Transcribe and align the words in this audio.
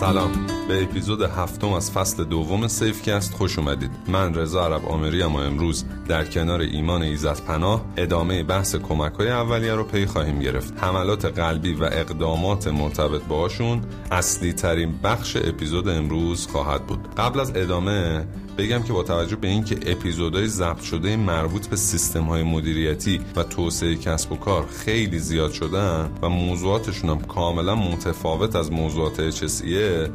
سلام. 0.00 0.32
به 0.68 0.82
اپیزود 0.82 1.22
هفتم 1.22 1.72
از 1.72 1.90
فصل 1.90 2.24
دوم 2.24 2.68
Safecast 2.68 3.34
خوش 3.34 3.58
اومدید. 3.58 3.90
من 4.08 4.34
رضا 4.34 4.66
عرب 4.66 4.86
عامری 4.86 5.22
اما 5.22 5.42
امروز 5.42 5.84
در 6.08 6.24
کنار 6.24 6.60
ایمان 6.60 7.02
عزت 7.02 7.44
پناه 7.44 7.84
ادامه 7.96 8.42
بحث 8.42 8.76
کمک 8.76 9.12
های 9.12 9.30
اولیه 9.30 9.74
رو 9.74 9.84
پی 9.84 10.06
خواهیم 10.06 10.38
گرفت. 10.38 10.84
حملات 10.84 11.24
قلبی 11.24 11.74
و 11.74 11.84
اقدامات 11.84 12.68
مرتبط 12.68 13.22
باشون 13.22 13.80
اصلی 14.10 14.52
ترین 14.52 14.98
بخش 15.04 15.36
اپیزود 15.36 15.88
امروز 15.88 16.46
خواهد 16.46 16.86
بود. 16.86 17.14
قبل 17.16 17.40
از 17.40 17.52
ادامه 17.54 18.26
بگم 18.58 18.82
که 18.82 18.92
با 18.92 19.02
توجه 19.02 19.36
به 19.36 19.48
اینکه 19.48 19.92
اپیزودهای 19.92 20.48
ضبط 20.48 20.80
شده 20.80 21.16
مربوط 21.16 21.66
به 21.66 21.76
سیستم 21.76 22.24
های 22.24 22.42
مدیریتی 22.42 23.20
و 23.36 23.42
توسعه 23.42 23.96
کسب 23.96 24.32
و 24.32 24.36
کار 24.36 24.66
خیلی 24.66 25.18
زیاد 25.18 25.52
شدن 25.52 26.10
و 26.22 26.28
موضوعاتشون 26.28 27.10
هم 27.10 27.20
کاملا 27.20 27.74
متفاوت 27.74 28.56
از 28.56 28.72
موضوعات 28.72 29.30
HSE 29.30 29.64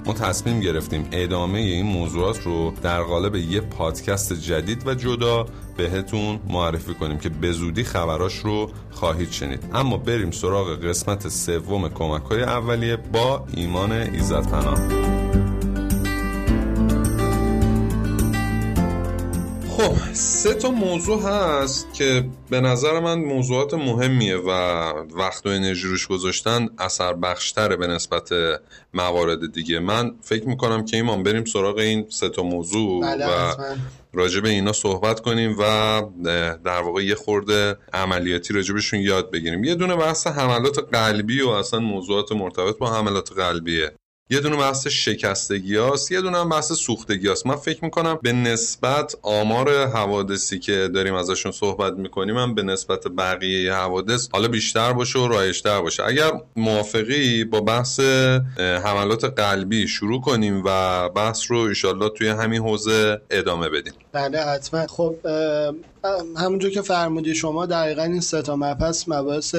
ما 0.05 0.13
تصمیم 0.13 0.59
گرفتیم 0.59 1.07
ادامه 1.12 1.59
این 1.59 1.85
موضوعات 1.85 2.41
رو 2.43 2.73
در 2.84 3.01
قالب 3.01 3.35
یه 3.35 3.62
پادکست 3.62 4.34
جدید 4.34 4.87
و 4.87 4.95
جدا 4.95 5.45
بهتون 5.77 6.39
معرفی 6.49 6.93
کنیم 6.93 7.17
که 7.17 7.29
به 7.29 7.51
زودی 7.51 7.84
خبراش 7.84 8.37
رو 8.37 8.70
خواهید 8.91 9.31
شنید. 9.31 9.63
اما 9.73 9.98
بریم 9.98 10.31
سراغ 10.31 10.85
قسمت 10.85 11.27
سوم 11.27 11.89
کمک 11.89 12.23
های 12.23 12.43
اولیه 12.43 12.98
با 12.98 13.45
ایمان 13.55 13.91
ایزت 13.91 14.48
پناه 14.49 15.40
خب 19.81 20.13
سه 20.13 20.53
تا 20.53 20.71
موضوع 20.71 21.21
هست 21.21 21.94
که 21.94 22.26
به 22.49 22.62
نظر 22.62 22.99
من 22.99 23.20
موضوعات 23.20 23.73
مهمیه 23.73 24.38
و 24.38 24.49
وقت 25.17 25.45
و 25.45 25.49
انرژی 25.49 25.88
روش 25.88 26.07
گذاشتن 26.07 26.67
اثر 26.80 27.13
بخشتره 27.13 27.76
به 27.76 27.88
نسبت 27.88 28.30
موارد 28.94 29.54
دیگه. 29.54 29.80
من 29.80 30.12
فکر 30.21 30.48
می‌کنم 30.48 30.85
که 30.85 30.98
ایمان 30.98 31.23
بریم 31.23 31.46
سراغ 31.46 31.77
این 31.77 32.05
سه 32.10 32.29
تا 32.29 32.43
موضوع 32.43 33.01
بله 33.01 33.27
و 33.27 33.55
راجع 34.13 34.40
به 34.40 34.49
اینا 34.49 34.73
صحبت 34.73 35.20
کنیم 35.20 35.55
و 35.60 36.01
در 36.63 36.82
واقع 36.82 37.04
یه 37.04 37.16
خورده 37.16 37.77
عملیاتی 37.93 38.54
راجبشون 38.54 38.99
یاد 38.99 39.32
بگیریم. 39.32 39.63
یه 39.63 39.76
دونه 39.76 39.95
بحث 39.95 40.27
حملات 40.27 40.79
قلبی 40.91 41.41
و 41.41 41.49
اصلا 41.49 41.79
موضوعات 41.79 42.32
مرتبط 42.32 42.77
با 42.77 42.93
حملات 42.93 43.32
قلبیه. 43.32 43.91
یه 44.32 44.40
دونه 44.40 44.57
بحث 44.57 44.87
شکستگی 44.87 45.76
هاست 45.76 46.12
یه 46.12 46.21
دونه 46.21 46.37
هم 46.37 46.49
بحث 46.49 46.74
سوختگی 46.74 47.27
هاست. 47.27 47.48
من 47.48 47.55
فکر 47.55 47.84
می‌کنم 47.84 48.20
به 48.21 48.34
نسبت 48.34 49.15
آمار 49.21 49.88
حوادثی 49.88 50.60
که 50.60 50.90
داریم 50.93 51.13
ازشون 51.13 51.51
صحبت 51.51 51.93
می‌کنیم 51.93 52.38
هم 52.38 52.55
به 52.55 52.63
نسبت 52.63 53.07
بقیه 53.07 53.73
حوادث 53.73 54.29
حالا 54.32 54.48
بیشتر 54.48 54.93
باشه 54.93 55.20
و 55.20 55.27
رایشتر 55.27 55.82
باشه. 55.82 56.04
اگر 56.04 56.32
موافقی 56.55 57.43
با 57.43 57.62
بحث 57.62 57.99
حملات 58.60 59.23
قلبی 59.23 59.88
شروع 59.88 60.21
کنیم 60.21 60.63
و 60.66 61.10
بحث 61.10 61.41
رو 61.51 61.57
ایشالله 61.57 62.10
توی 62.10 62.27
همین 62.27 62.62
حوزه 62.62 63.21
ادامه 63.29 63.70
بدیم. 63.70 63.93
بله 64.12 64.40
حتما. 64.40 64.88
خب 64.88 65.16
همونجور 66.38 66.72
که 66.72 66.81
فرمودی 66.81 67.35
شما 67.35 67.66
دقیقا 67.66 68.03
این 68.03 68.19
سه 68.19 68.41
تا 68.41 68.56
مبحث 68.56 69.03
مباحث 69.07 69.56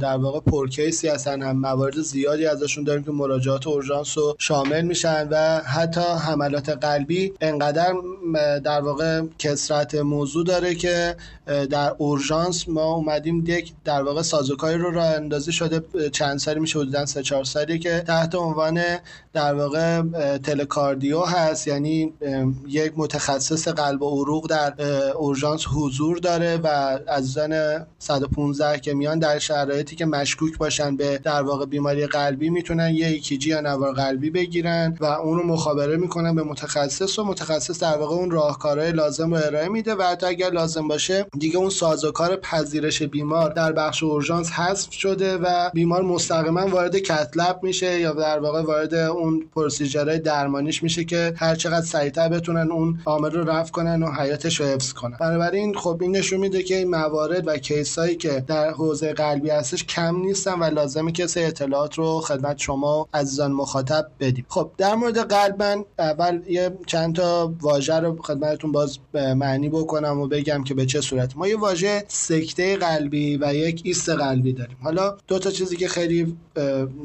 در 0.00 0.16
واقع 0.16 0.40
پرکیسی 0.40 1.08
هستن 1.08 1.42
هم 1.42 1.56
موارد 1.56 2.00
زیادی 2.00 2.46
ازشون 2.46 2.84
داریم 2.84 3.04
که 3.04 3.10
مراجعات 3.10 3.66
اورژانس 3.66 4.18
رو 4.18 4.36
شامل 4.38 4.82
میشن 4.82 5.28
و 5.30 5.60
حتی 5.60 6.00
حملات 6.00 6.68
قلبی 6.68 7.32
انقدر 7.40 7.94
در 8.64 8.80
واقع 8.80 9.22
کسرت 9.38 9.94
موضوع 9.94 10.44
داره 10.44 10.74
که 10.74 11.16
در 11.70 11.94
اورژانس 11.98 12.68
ما 12.68 12.94
اومدیم 12.94 13.44
یک 13.46 13.72
در 13.84 14.02
واقع 14.02 14.22
سازوکاری 14.22 14.78
رو 14.78 14.90
راه 14.90 15.06
اندازی 15.06 15.52
شده 15.52 16.10
چند 16.10 16.38
سالی 16.38 16.60
میشه 16.60 16.78
حدودا 16.78 17.06
سه 17.06 17.22
چهار 17.22 17.44
سالی 17.44 17.78
که 17.78 18.04
تحت 18.06 18.34
عنوان 18.34 18.80
در 19.32 19.54
واقع 19.54 20.02
telecardio 20.38 21.20
هست. 21.20 21.68
یعنی 21.68 22.12
یک 22.68 22.92
متخصص 22.96 23.68
قلب 23.68 24.02
و 24.02 24.22
عروق 24.22 24.50
در 24.50 24.74
اورژانس 25.12 25.64
حضور 25.74 26.18
داره 26.18 26.56
و 26.56 26.66
عزیزان 27.08 27.86
115 27.98 28.78
که 28.80 28.94
میان 28.94 29.18
در 29.18 29.38
شرایطی 29.38 29.96
که 29.96 30.06
مشکوک 30.06 30.58
باشن 30.58 30.96
به 30.96 31.18
در 31.18 31.42
واقع 31.42 31.66
بیماری 31.66 32.06
قلبی 32.06 32.50
می‌تونن 32.50 32.90
یه 32.94 33.06
ECG 33.06 33.50
یا 33.50 33.60
نوار 33.60 33.92
قلبی 33.92 34.30
بگیرن 34.30 34.96
و 35.00 35.04
اون 35.04 35.38
رو 35.38 35.46
مخابره 35.46 35.96
می‌کنن 35.96 36.34
به 36.34 36.42
متخصص 36.42 37.18
و 37.18 37.24
متخصص 37.24 37.82
در 37.82 37.98
واقع 37.98 38.14
اون 38.14 38.30
راهکارهای 38.30 38.92
لازم 38.92 39.34
رو 39.34 39.40
ارائه 39.46 39.68
میده 39.68 39.94
و 39.94 40.02
حتی 40.02 40.26
اگر 40.26 40.50
لازم 40.50 40.88
باشه 40.88 41.26
دیگه 41.38 41.56
اون 41.56 41.70
سازوکار 41.70 42.36
پذیرش 42.36 43.02
بیمار 43.02 43.50
در 43.50 43.72
بخش 43.72 44.02
اورژانس 44.02 44.50
حذف 44.50 44.92
شده 44.92 45.36
و 45.36 45.70
بیمار 45.74 46.02
مستقیما 46.02 46.66
وارد 46.66 46.98
cath 46.98 47.33
lab 47.33 47.60
میشه 47.62 48.00
یا 48.00 48.12
در 48.12 48.38
واقع 48.38 48.62
وارد 48.62 48.94
اون 49.22 49.44
پروسیجرهای 49.54 50.18
درمانیش 50.18 50.82
میشه 50.82 51.04
که 51.04 51.34
هر 51.36 51.54
چقدر 51.54 51.86
سریعتر 51.86 52.28
بتونن 52.28 52.72
اون 52.72 52.98
عامل 53.06 53.30
رو 53.30 53.50
رفع 53.50 53.70
کنن 53.70 54.02
و 54.02 54.10
حیاتش 54.10 54.60
رو 54.60 54.66
حفظ 54.66 54.92
کنن. 54.92 55.16
بنابراین 55.20 55.74
خب 55.74 55.98
این 56.00 56.16
نشون 56.16 56.40
میده 56.40 56.62
که 56.62 56.76
این 56.76 56.90
موارد 56.90 57.48
و 57.48 57.56
کیس 57.56 57.98
هایی 57.98 58.16
که 58.16 58.44
در 58.46 58.70
حوزه 58.70 59.12
قلبی 59.12 59.50
هستش 59.50 59.84
کم 59.84 60.16
نیستن 60.16 60.52
و 60.52 60.64
لازمه 60.64 61.12
که 61.12 61.26
سه 61.26 61.40
اطلاعات 61.40 61.94
رو 61.94 62.20
خدمت 62.20 62.58
شما 62.58 63.08
عزیزان 63.14 63.52
مخاطب 63.52 64.06
بدیم. 64.20 64.46
خب 64.48 64.70
در 64.78 64.94
مورد 64.94 65.18
قلب 65.18 65.62
من 65.62 65.84
اول 65.98 66.40
یه 66.48 66.70
چند 66.86 67.14
تا 67.14 67.54
واژه 67.60 67.94
رو 67.94 68.22
خدمتتون 68.22 68.72
باز 68.72 68.98
معنی 69.14 69.68
بکنم 69.68 70.20
و 70.20 70.28
بگم 70.28 70.64
که 70.64 70.74
به 70.74 70.86
چه 70.86 71.00
صورت. 71.00 71.36
ما 71.36 71.48
یه 71.48 71.58
واژه 71.58 72.04
سکته 72.08 72.76
قلبی 72.76 73.36
و 73.36 73.54
یک 73.54 73.80
ایست 73.84 74.08
قلبی 74.08 74.52
داریم. 74.52 74.76
حالا 74.82 75.16
دو 75.28 75.38
تا 75.38 75.50
چیزی 75.50 75.76
که 75.76 75.88
خیلی 75.88 76.36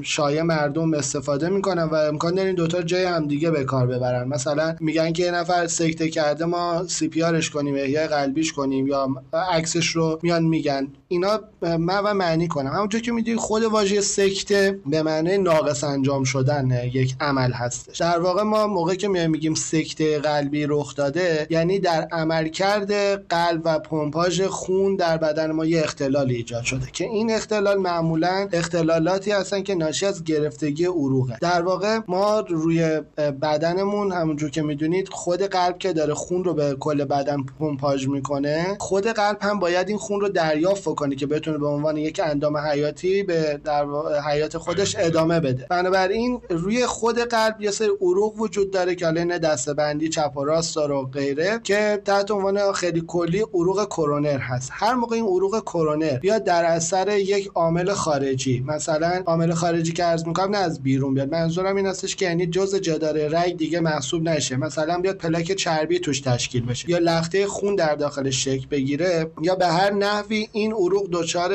شایع 0.01 0.41
مردم 0.41 0.94
استفاده 0.94 1.49
می‌کنن 1.49 1.89
و 1.91 2.06
امکان 2.07 2.35
دارین 2.35 2.56
دوتا 2.56 2.81
جای 2.81 3.03
همدیگه 3.03 3.51
به 3.51 3.63
کار 3.63 3.88
ببرن. 3.88 4.28
مثلا 4.28 4.75
میگن 4.79 5.13
که 5.13 5.23
یه 5.23 5.31
نفر 5.31 5.68
سکته 5.68 6.09
کرده 6.09 6.45
ما 6.45 6.88
سی 6.88 7.07
پی 7.07 7.23
آرش 7.23 7.50
کنیم 7.50 7.75
احیای 7.75 8.07
قلبیش 8.07 8.53
کنیم 8.53 8.88
یا 8.88 9.09
عکسش 9.51 9.88
رو 9.88 10.19
میان 10.23 10.44
میگن. 10.44 10.88
اینا 11.07 11.40
من 11.62 12.00
و 12.03 12.13
معنی 12.13 12.47
کنم. 12.47 12.72
همونجور 12.72 13.01
که 13.01 13.12
می‌دونی 13.12 13.38
خود 13.38 13.63
واژه 13.63 14.01
سکته 14.01 14.79
به 14.85 15.03
معنی 15.03 15.38
ناقص 15.38 15.84
انجام 15.84 16.23
شدن 16.23 16.90
یک 16.94 17.16
عمل 17.22 17.51
هستش. 17.51 17.97
در 17.97 18.19
واقع 18.19 18.44
ما 18.44 18.67
موقعی 18.67 18.97
که 18.97 19.07
میگیم 19.07 19.53
سکته 19.53 20.19
قلبی 20.19 20.66
رخ 20.69 20.96
داده 20.96 21.47
یعنی 21.50 21.79
در 21.79 22.07
عملکرد 22.12 22.91
قلب 23.29 23.62
و 23.66 23.79
پمپاژ 23.79 24.41
خون 24.41 24.96
در 24.96 25.17
بدن 25.17 25.51
ما 25.51 25.66
یه 25.66 25.84
اختلال 25.84 26.29
ایجاد 26.29 26.63
شده 26.63 26.88
که 26.94 27.03
این 27.03 27.31
اختلال 27.31 27.78
معمولا 27.78 28.50
اختلالاتی 28.53 29.31
هستن 29.31 29.63
که 29.63 29.75
ناشی 29.75 30.06
از 30.06 30.23
گرفتگی 30.23 30.85
عروقه. 30.85 31.38
در 31.41 31.62
واقع 31.62 31.97
ما 32.08 32.40
روی 32.40 33.02
بدنمون 33.41 34.12
همونجور 34.12 34.50
که 34.50 34.62
می‌دونید 34.62 35.09
خود 35.09 35.41
قلب 35.41 35.78
که 35.78 35.94
داره 35.94 36.13
خون 36.13 36.44
رو 36.44 36.53
به 36.53 36.75
کل 36.80 37.06
بدن 37.06 37.38
پمپاژ 37.59 38.08
می‌کنه 38.08 38.78
خود 38.80 39.08
قلب 39.08 39.38
هم 39.41 39.59
باید 39.59 39.90
این 39.90 39.97
خون 39.97 40.22
رو 40.22 40.30
دریافت 40.30 40.84
کنه 40.84 41.16
که 41.16 41.25
بتونه 41.25 41.58
به 41.58 41.68
عنوان 41.68 41.97
یک 41.97 42.22
اندام 42.24 42.58
حیاتی 42.58 43.24
به 43.24 43.59
در 43.63 43.85
حیات 44.30 44.58
خودش 44.58 44.96
ادامه 45.00 45.40
بده. 45.40 45.66
بنابراین 45.69 46.41
روی 46.50 46.85
خود 46.85 47.19
قلب 47.19 47.62
یه 47.62 47.72
سری 47.72 47.91
عروق 48.02 48.40
وجود 48.40 48.72
داره 48.72 48.96
که 48.96 49.08
الان 49.08 49.38
دسته 49.38 49.74
بندی 49.74 50.09
چپ 50.09 50.38
و 50.38 50.44
راست 50.44 50.75
داره 50.75 50.96
و 50.96 51.06
غیره 51.06 51.59
که 51.64 52.02
تحت 52.06 52.31
عنوان 52.31 52.72
خیلی 52.72 53.03
کلی 53.08 53.46
عروق 53.53 53.85
کرونر 53.85 54.38
هست. 54.38 54.69
هر 54.74 54.94
موقع 54.94 55.16
این 55.16 55.25
عروق 55.25 55.62
کرونر 55.62 56.18
بیاد 56.18 56.44
در 56.44 56.66
اثر 56.66 57.18
یک 57.18 57.52
عامل 57.56 57.94
خارجی 57.94 58.64
مثلا 58.68 59.24
عامل 59.25 59.53
خارجی 59.53 59.94
که 59.94 60.03
عرض 60.03 60.28
می‌کنم 60.28 60.50
نه 60.50 60.58
از 60.58 60.84
بیرون 60.84 61.14
بیاد 61.14 61.31
منظورم 61.31 61.75
این 61.75 61.86
هستش 61.87 62.15
که 62.15 62.25
یعنی 62.25 62.47
جزء 62.47 62.79
جدار 62.79 63.27
رگ 63.27 63.57
دیگه 63.57 63.79
محسوب 63.79 64.29
نشه. 64.29 64.55
مثلا 64.55 64.97
بیاد 65.01 65.17
پلاک 65.17 65.51
چربی 65.51 65.99
توش 65.99 66.21
تشکیل 66.21 66.65
بشه. 66.65 66.89
یا 66.89 66.97
لخته 66.97 67.47
خون 67.47 67.75
در 67.75 67.95
داخلش 67.95 68.43
شکل 68.43 68.67
بگیره 68.71 69.31
یا 69.41 69.55
به 69.55 69.67
هر 69.67 69.93
نحوی 69.93 70.47
این 70.51 70.73
عروق 70.73 71.07
دچار 71.11 71.53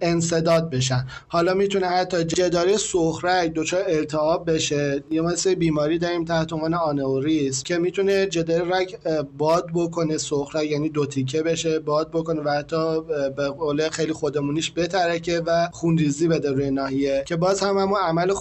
انسداد 0.00 0.70
بشن. 0.70 1.06
حالا 1.28 1.54
می‌تونه 1.54 1.86
حتی 1.86 2.24
جداره 2.24 2.76
سخرک 2.76 3.52
دچار 3.54 3.84
التهاب 3.86 4.50
بشه. 4.50 5.02
یا 5.10 5.22
مثل 5.22 5.54
بیماری 5.54 5.98
داریم 5.98 6.24
تحت 6.24 6.52
عنوان 6.52 6.74
آنوریسم 6.74 7.62
که 7.62 7.78
می‌تونه 7.78 8.26
جداره 8.26 8.76
رگ 8.76 8.96
باد 9.38 9.66
بکنه 9.74 10.18
سخرک 10.18 10.64
یعنی 10.64 10.88
دو 10.88 11.06
تیکه 11.06 11.42
بشه 11.42 11.78
باد 11.78 12.10
بکنه 12.10 12.40
و 12.40 12.50
حتی 12.50 13.00
به 13.36 13.48
قول 13.48 13.88
خیلی 13.88 14.12
خودمونیش 14.12 14.72
بترکه 14.76 15.42
و 15.46 15.68
خونریزی 15.72 16.28
بده 16.28 16.50
روی 16.50 16.70
ناحیه. 16.70 17.24
که 17.26 17.36
باز 17.36 17.60
هم 17.60 17.78
همون 17.78 17.98
عمل 18.00 18.32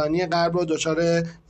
خونرسانی 0.00 0.26
قلب 0.26 0.56
رو 0.56 0.64
دچار 0.64 0.98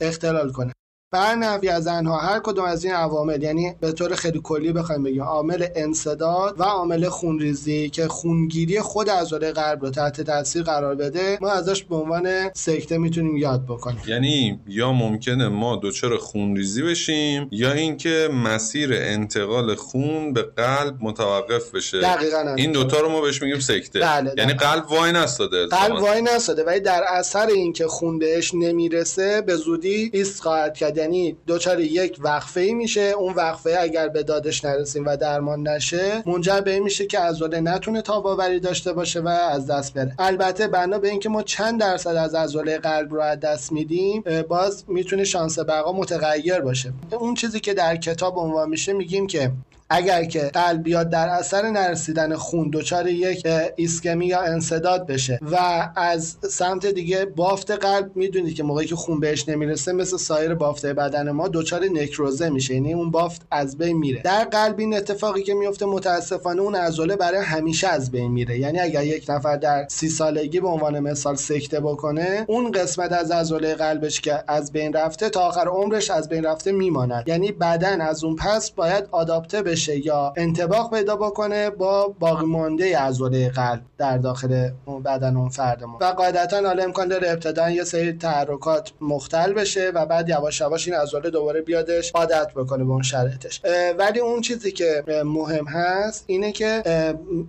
اختلال 0.01 0.51
کنه. 0.51 0.73
برنفی 1.13 1.69
از 1.69 1.87
آنها 1.87 2.17
هر 2.17 2.39
کدوم 2.39 2.65
از 2.65 2.85
این 2.85 2.93
عوامل 2.93 3.43
یعنی 3.43 3.75
به 3.79 3.91
طور 3.91 4.15
خیلی 4.15 4.41
کلی 4.43 4.73
بخوایم 4.73 5.03
بگیم 5.03 5.23
عامل 5.23 5.67
انصداد 5.75 6.59
و 6.59 6.63
عامل 6.63 7.09
خونریزی 7.09 7.89
که 7.89 8.07
خونگیری 8.07 8.81
خود 8.81 9.09
عضله 9.09 9.51
قلب 9.51 9.81
رو 9.81 9.89
تحت 9.89 10.21
تاثیر 10.21 10.63
قرار 10.63 10.95
بده 10.95 11.37
ما 11.41 11.49
ازش 11.49 11.83
به 11.83 11.95
عنوان 11.95 12.53
سکته 12.53 12.97
می‌تونیم 12.97 13.37
یاد 13.37 13.65
بکنیم. 13.65 14.01
یعنی 14.07 14.59
یا 14.67 14.91
ممکنه 14.91 15.47
ما 15.47 15.79
دچار 15.83 16.17
خونریزی 16.17 16.81
بشیم 16.81 17.47
یا 17.51 17.71
اینکه 17.71 18.29
مسیر 18.45 18.89
انتقال 18.93 19.75
خون 19.75 20.33
به 20.33 20.41
قلب 20.41 20.97
متوقف 21.01 21.75
بشه. 21.75 22.01
دقیقاً 22.01 22.55
این 22.57 22.71
دوتا 22.71 22.99
رو 22.99 23.09
ما 23.09 23.21
بهش 23.21 23.41
میگیم 23.41 23.59
سکته. 23.59 23.99
بله 23.99 24.33
یعنی 24.37 24.53
قلب 24.53 24.91
وای 24.91 25.11
نستاده. 25.11 25.67
قلب 25.67 26.01
وای 26.01 26.21
نستاده 26.21 26.63
ولی 26.63 26.79
در 26.79 27.03
اثر 27.07 27.47
اینکه 27.47 27.87
خون 27.87 28.19
بهش 28.19 28.53
نمی‌رسه 28.53 29.41
به 29.41 29.55
زودی 29.55 30.11
ایست 30.13 30.41
خواهد 30.41 30.73
کرد. 30.77 31.00
یعنی 31.01 31.37
دچار 31.47 31.79
یک 31.79 32.17
وقفه 32.21 32.61
ای 32.61 32.73
میشه. 32.73 33.01
اون 33.01 33.33
وقفه 33.33 33.77
اگر 33.79 34.09
به 34.09 34.23
دادش 34.23 34.65
نرسیم 34.65 35.05
و 35.05 35.17
درمان 35.17 35.67
نشه 35.67 36.23
منجر 36.25 36.61
به 36.61 36.71
این 36.73 36.83
میشه 36.83 37.05
که 37.05 37.19
عضله 37.19 37.59
نتونه 37.59 38.01
تاباوری 38.01 38.59
داشته 38.59 38.93
باشه 38.93 39.19
و 39.19 39.27
از 39.27 39.67
دست 39.67 39.93
بره. 39.93 40.15
البته 40.19 40.67
بنا 40.67 40.99
به 40.99 41.09
اینکه 41.09 41.29
ما 41.29 41.43
چند 41.43 41.79
درصد 41.79 42.15
از 42.15 42.35
عضله 42.35 42.77
قلب 42.77 43.13
رو 43.13 43.21
از 43.21 43.39
دست 43.39 43.71
میدیم 43.71 44.23
باز 44.49 44.83
می‌تونه 44.87 45.23
شانس 45.23 45.59
بقا 45.59 45.91
متغیر 45.91 46.59
باشه. 46.59 46.93
اون 47.11 47.33
چیزی 47.33 47.59
که 47.59 47.73
در 47.73 47.95
کتاب 47.95 48.37
عنوان 48.37 48.69
میشه 48.69 48.93
میگیم 48.93 49.27
که 49.27 49.51
اگر 49.93 50.23
که 50.23 50.39
قلب 50.39 50.83
بیاد 50.83 51.09
در 51.09 51.29
اثر 51.29 51.69
نرسیدن 51.69 52.35
خون 52.35 52.69
دچار 52.73 53.07
یک 53.07 53.47
ایسکمی 53.75 54.25
یا 54.25 54.41
انصداد 54.41 55.07
بشه 55.07 55.39
و 55.51 55.89
از 55.95 56.37
سمت 56.49 56.85
دیگه 56.85 57.25
بافت 57.25 57.71
قلب 57.71 58.11
می‌دونید 58.15 58.55
که 58.55 58.63
موقعی 58.63 58.87
که 58.87 58.95
خون 58.95 59.19
بهش 59.19 59.49
نمی‌رسه 59.49 59.93
مثل 59.93 60.17
سایر 60.17 60.53
بافته 60.55 60.93
بدن 60.93 61.31
ما 61.31 61.47
دچار 61.47 61.83
نکروزه 61.85 62.49
میشه. 62.49 62.73
یعنی 62.73 62.93
اون 62.93 63.11
بافت 63.11 63.41
از 63.51 63.77
بین 63.77 63.97
میره. 63.97 64.21
در 64.21 64.43
قلب 64.43 64.79
این 64.79 64.95
اتفاقی 64.95 65.43
که 65.43 65.53
میفته 65.53 65.85
متاسفانه 65.85 66.61
اون 66.61 66.75
عضله 66.75 67.15
برای 67.15 67.41
همیشه 67.41 67.87
از 67.87 68.11
بین 68.11 68.31
میره. 68.31 68.59
یعنی 68.59 68.79
اگر 68.79 69.03
یک 69.03 69.25
نفر 69.29 69.57
در 69.57 69.85
سی 69.89 70.09
سالگی 70.09 70.59
به 70.59 70.67
عنوان 70.67 70.99
مثال 70.99 71.35
سکته 71.35 71.79
بکنه 71.79 72.45
اون 72.47 72.71
قسمت 72.71 73.11
از 73.11 73.31
عضله 73.31 73.75
قلبش 73.75 74.21
که 74.21 74.43
از 74.47 74.71
بین 74.71 74.93
رفته 74.93 75.29
تا 75.29 75.41
آخر 75.41 75.67
عمرش 75.67 76.11
از 76.11 76.29
بین 76.29 76.43
رفته 76.43 76.71
میماند. 76.71 77.23
یعنی 77.27 77.51
بدن 77.51 78.01
از 78.01 78.23
اون 78.23 78.35
پس 78.35 78.71
باید 78.71 79.07
آداپته 79.11 79.61
بشه. 79.61 79.80
یا 79.89 80.33
انتباق 80.37 80.93
پیدا 80.93 81.15
بکنه 81.15 81.69
با 81.69 82.15
باقی 82.19 82.45
مانده 82.45 82.99
عضله 82.99 83.49
قلب 83.49 83.81
در 83.97 84.17
داخل 84.17 84.69
بدن 85.05 85.37
اون 85.37 85.49
فرد 85.49 85.83
ما. 85.83 85.97
و 86.01 86.05
قاعدتا 86.05 86.61
حالا 86.61 86.83
امکان 86.83 87.07
داره 87.07 87.31
ابتدا 87.31 87.69
یه 87.69 87.83
سری 87.83 88.13
تحرکات 88.13 88.91
مختل 89.01 89.53
بشه 89.53 89.91
و 89.95 90.05
بعد 90.05 90.29
یواش 90.29 90.61
یواش 90.61 90.87
این 90.87 90.97
عضله 90.97 91.29
دوباره 91.29 91.61
بیادش 91.61 92.11
عادت 92.11 92.53
بکنه 92.55 92.83
به 92.83 92.91
اون 92.91 93.01
شرایطش. 93.01 93.61
ولی 93.97 94.19
اون 94.19 94.41
چیزی 94.41 94.71
که 94.71 95.03
مهم 95.25 95.65
هست 95.65 96.23
اینه 96.27 96.51
که 96.51 96.83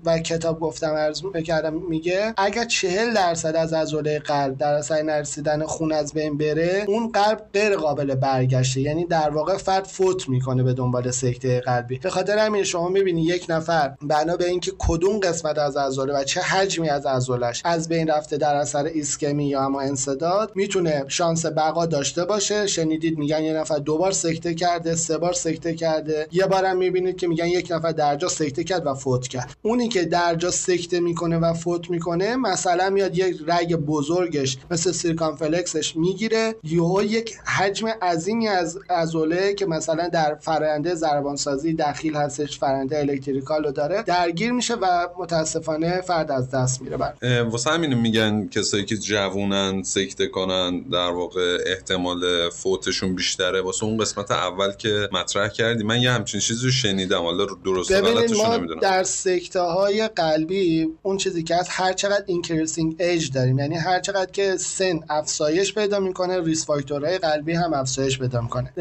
و 0.05 0.19
کتاب 0.19 0.61
گفتم 0.61 0.95
عرض 0.95 1.23
کردم 1.47 1.75
میگه 1.89 2.35
اگر 2.37 2.65
چهل 2.65 3.15
درصد 3.15 3.57
از 3.57 3.73
عضله 3.73 4.19
قلب 4.19 4.59
در 4.59 4.75
اثر 4.75 5.03
نرسیدن 5.03 5.65
خون 5.65 5.93
از 5.93 6.13
بین 6.13 6.39
بره 6.39 6.85
اون 6.89 7.13
قلب 7.13 7.41
غیر 7.53 7.77
قابل 7.77 8.15
برگشته. 8.15 8.81
یعنی 8.81 9.05
در 9.05 9.31
واقع 9.31 9.57
فرد 9.57 9.85
فوت 9.85 10.29
می‌کنه 10.29 10.63
به 10.63 10.73
دنبال 10.73 11.11
سکته 11.11 11.61
قلبی. 11.61 12.01
خاطر 12.23 12.39
همین 12.39 12.65
شما 12.65 12.89
می‌بینی 12.89 13.23
یک 13.23 13.47
نفر 13.49 13.95
بنا 14.03 14.37
به 14.37 14.49
اینکه 14.49 14.73
کدوم 14.79 15.21
قسمت 15.21 15.59
از 15.59 15.77
عضله 15.77 16.15
و 16.15 16.25
چه 16.25 16.41
حجمی 16.41 16.89
از 16.89 17.07
عضلش 17.07 17.63
از 17.65 17.89
بین 17.89 18.09
رفته 18.09 18.37
در 18.37 18.55
اثر 18.55 18.85
ایسکمی 18.85 19.49
یا 19.49 19.65
اما 19.65 19.81
انسداد 19.81 20.53
می‌تونه 20.55 21.05
شانس 21.09 21.47
بقا 21.47 21.87
داشته 21.87 22.25
باشه. 22.25 22.67
شنیدید 22.67 23.19
میگن 23.19 23.43
یه 23.43 23.53
نفر 23.53 23.79
دوبار 23.79 24.13
سکته 24.13 24.55
کرده 24.55 24.95
سه 24.97 25.19
بار 25.19 25.33
سکته 25.33 25.75
کرده. 25.75 26.27
یه 26.33 26.47
بارم 26.47 26.77
می‌بینید 26.77 27.17
که 27.17 27.29
میگن 27.29 27.47
یک 27.47 27.73
نفر 27.73 27.93
درجا 27.93 28.29
سکته 28.29 28.65
کرد 28.65 28.87
و 28.87 28.95
فوت 28.95 29.29
کرد. 29.29 29.57
اونی 29.63 29.89
که 29.89 30.05
درجا 30.05 30.51
سکته 30.51 31.01
می‌کنه 31.01 31.39
و 31.39 31.53
فوت 31.53 31.91
می‌کنه 31.91 32.37
مثلا 32.37 32.91
میاد 32.91 33.19
یک 33.19 33.37
رگ 33.47 33.75
بزرگش 33.75 34.59
مثل 34.71 34.93
circumflex 34.93 35.80
ش 35.80 35.97
می‌گیره. 35.97 36.55
یهو 36.65 37.03
یک 37.03 37.37
حجم 37.45 37.89
عظیمی 37.89 38.49
از 38.49 38.79
عضله 38.91 39.55
که 39.55 39.67
مثلا 39.67 40.09
در 40.09 40.35
فرآیند 40.35 40.95
ضربانسازی 40.95 41.73
دخیل 41.73 42.12
هستش 42.17 42.59
فرایند 42.59 42.99
electrical 42.99 43.65
رو 43.65 43.71
داره. 43.73 44.03
درگیر 44.03 44.53
میشه 44.53 44.75
و 44.75 45.09
متاسفانه 45.19 46.01
فرد 46.01 46.31
از 46.31 46.51
دست 46.51 46.83
میره. 46.83 46.97
بر 46.97 47.43
واسه 47.43 47.71
همین 47.71 47.95
میگن 47.95 48.49
کسایی 48.49 48.85
که 48.85 48.97
جوونن 48.97 49.83
سکته 49.83 50.27
کنن 50.27 50.81
در 50.81 51.11
واقع 51.11 51.59
احتمال 51.67 52.51
فوتشون 52.51 53.15
بیشتره. 53.15 53.61
واسه 53.61 53.85
اون 53.85 53.97
قسمت 53.97 54.31
اول 54.31 54.73
که 54.73 55.09
مطرح 55.13 55.49
کردی 55.49 55.85
من 55.85 56.01
یه 56.01 56.11
همچین 56.11 56.41
چیزی 56.41 56.65
رو 56.65 56.71
شنیدم. 56.71 57.23
حالا 57.23 57.47
درست 57.65 57.93
غلطش 57.93 58.41
نمی‌دونم. 58.41 58.81
در 58.81 59.03
سکته 59.03 59.61
های 59.61 60.09
قلبی 60.09 60.89
اون 61.03 61.17
چیزی 61.17 61.43
که 61.43 61.57
هست 61.57 61.69
هر 61.73 61.93
چقدر 61.93 62.25
increasing 62.27 62.97
age 63.01 63.33
داریم. 63.33 63.59
یعنی 63.59 63.75
هر 63.75 64.01
چقدر 64.01 64.31
که 64.31 64.57
سن 64.57 65.01
افزایش 65.11 65.75
پیدا 65.75 66.01
می‌کنه 66.01 66.41
risk 66.41 66.67
factor 66.67 67.06
های 67.06 67.19
قلبی 67.19 67.53
هم 67.53 67.75
افزایش 67.75 68.19
پیدا 68.19 68.41
می‌کنه. 68.41 68.73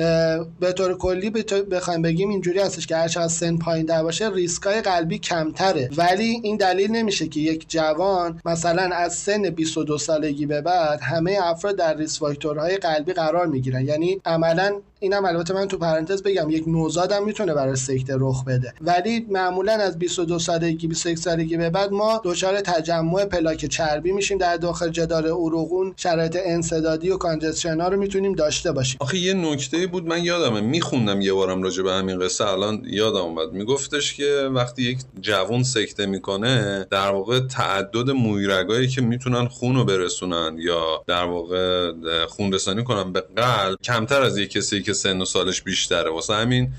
به 0.59 0.73
طور 0.73 0.97
کلی 0.97 1.29
بخوایم 1.71 2.01
بگیم 2.01 2.29
اینجوری 2.29 2.59
هستش 2.59 2.87
که 2.87 2.95
هر 2.95 3.07
چقدر 3.11 3.27
سن 3.27 3.57
پایین 3.57 3.85
تر 3.85 4.03
باشه 4.03 4.29
ریسکای 4.29 4.81
قلبی 4.81 5.19
کمتره. 5.19 5.89
ولی 5.97 6.39
این 6.43 6.57
دلیل 6.57 6.91
نمیشه 6.91 7.27
که 7.27 7.39
یک 7.39 7.65
جوان 7.69 8.41
مثلا 8.45 8.95
از 8.95 9.15
سن 9.15 9.49
22 9.49 9.97
سالگی 9.97 10.45
به 10.45 10.61
بعد 10.61 10.99
همه 11.01 11.37
افراد 11.43 11.75
در 11.75 11.97
risk 11.97 12.19
factor 12.19 12.63
های 12.63 12.77
قلبی 12.77 13.13
قرار 13.13 13.47
می‌گیرن. 13.47 13.85
یعنی 13.85 14.21
عملا 14.25 14.73
اینم 14.99 15.25
البته 15.25 15.53
من 15.53 15.67
تو 15.67 15.77
پرانتز 15.77 16.23
بگم 16.23 16.49
یک 16.49 16.67
نوزادم 16.67 17.25
می‌تونه 17.25 17.53
برای 17.53 17.75
سکته 17.75 18.13
رخ 18.19 18.45
بده. 18.45 18.73
ولی 18.81 19.25
معمولا 19.29 19.73
از 19.73 19.99
22 19.99 20.39
سالگی 20.39 20.87
21 20.87 21.17
سالگی 21.17 21.57
به 21.57 21.69
بعد 21.69 21.91
ما 21.91 22.21
دچار 22.23 22.61
تجمع 22.61 23.25
پلاک 23.25 23.65
چربی 23.65 24.11
میشیم 24.11 24.37
در 24.37 24.57
داخل 24.57 24.89
جدار 24.89 25.27
عروقمون. 25.27 25.93
شرایط 25.97 26.37
انسدادی 26.45 27.09
و 27.09 27.17
congestion 27.17 27.81
رو 27.81 27.97
می‌تونیم 27.97 28.33
داشته 28.33 28.71
باشیم. 28.71 28.97
آخه 28.99 29.17
یه 29.17 29.33
نکته 29.33 29.87
بود 29.87 30.07
من 30.07 30.23
یادمه. 30.23 30.61
میخوندم 30.61 31.21
یه 31.21 31.33
بارم 31.33 31.63
راجع 31.63 31.83
به 31.83 31.91
همین 31.91 32.19
قصه. 32.19 32.47
الان 32.47 32.81
یادم 33.01 33.17
اومد. 33.17 33.51
میگفتش 33.51 34.13
که 34.13 34.49
وقتی 34.53 34.83
یک 34.83 34.97
جوون 35.21 35.63
سکته 35.63 36.05
می‌کنه 36.05 36.87
در 36.89 37.11
واقع 37.11 37.39
تعدد 37.39 38.09
مویرگایی 38.09 38.87
که 38.87 39.01
می‌تونن 39.01 39.47
خون 39.47 39.75
رو 39.75 39.85
برسونن 39.85 40.55
یا 40.59 41.03
در 41.07 41.23
واقع 41.23 41.91
خون 42.25 42.53
رسانی 42.53 42.83
کنن 42.83 43.11
به 43.13 43.21
قلب 43.35 43.81
کمتر 43.83 44.21
از 44.21 44.37
یک 44.37 44.51
کسی 44.51 44.83
که 44.83 44.93
سن 44.93 45.21
و 45.21 45.25
سالش 45.25 45.61
بیشتره. 45.61 46.09
واسه 46.09 46.33
همین 46.33 46.73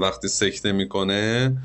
وقتی 0.00 0.28
سکته 0.28 0.72
می‌کنه 0.72 1.56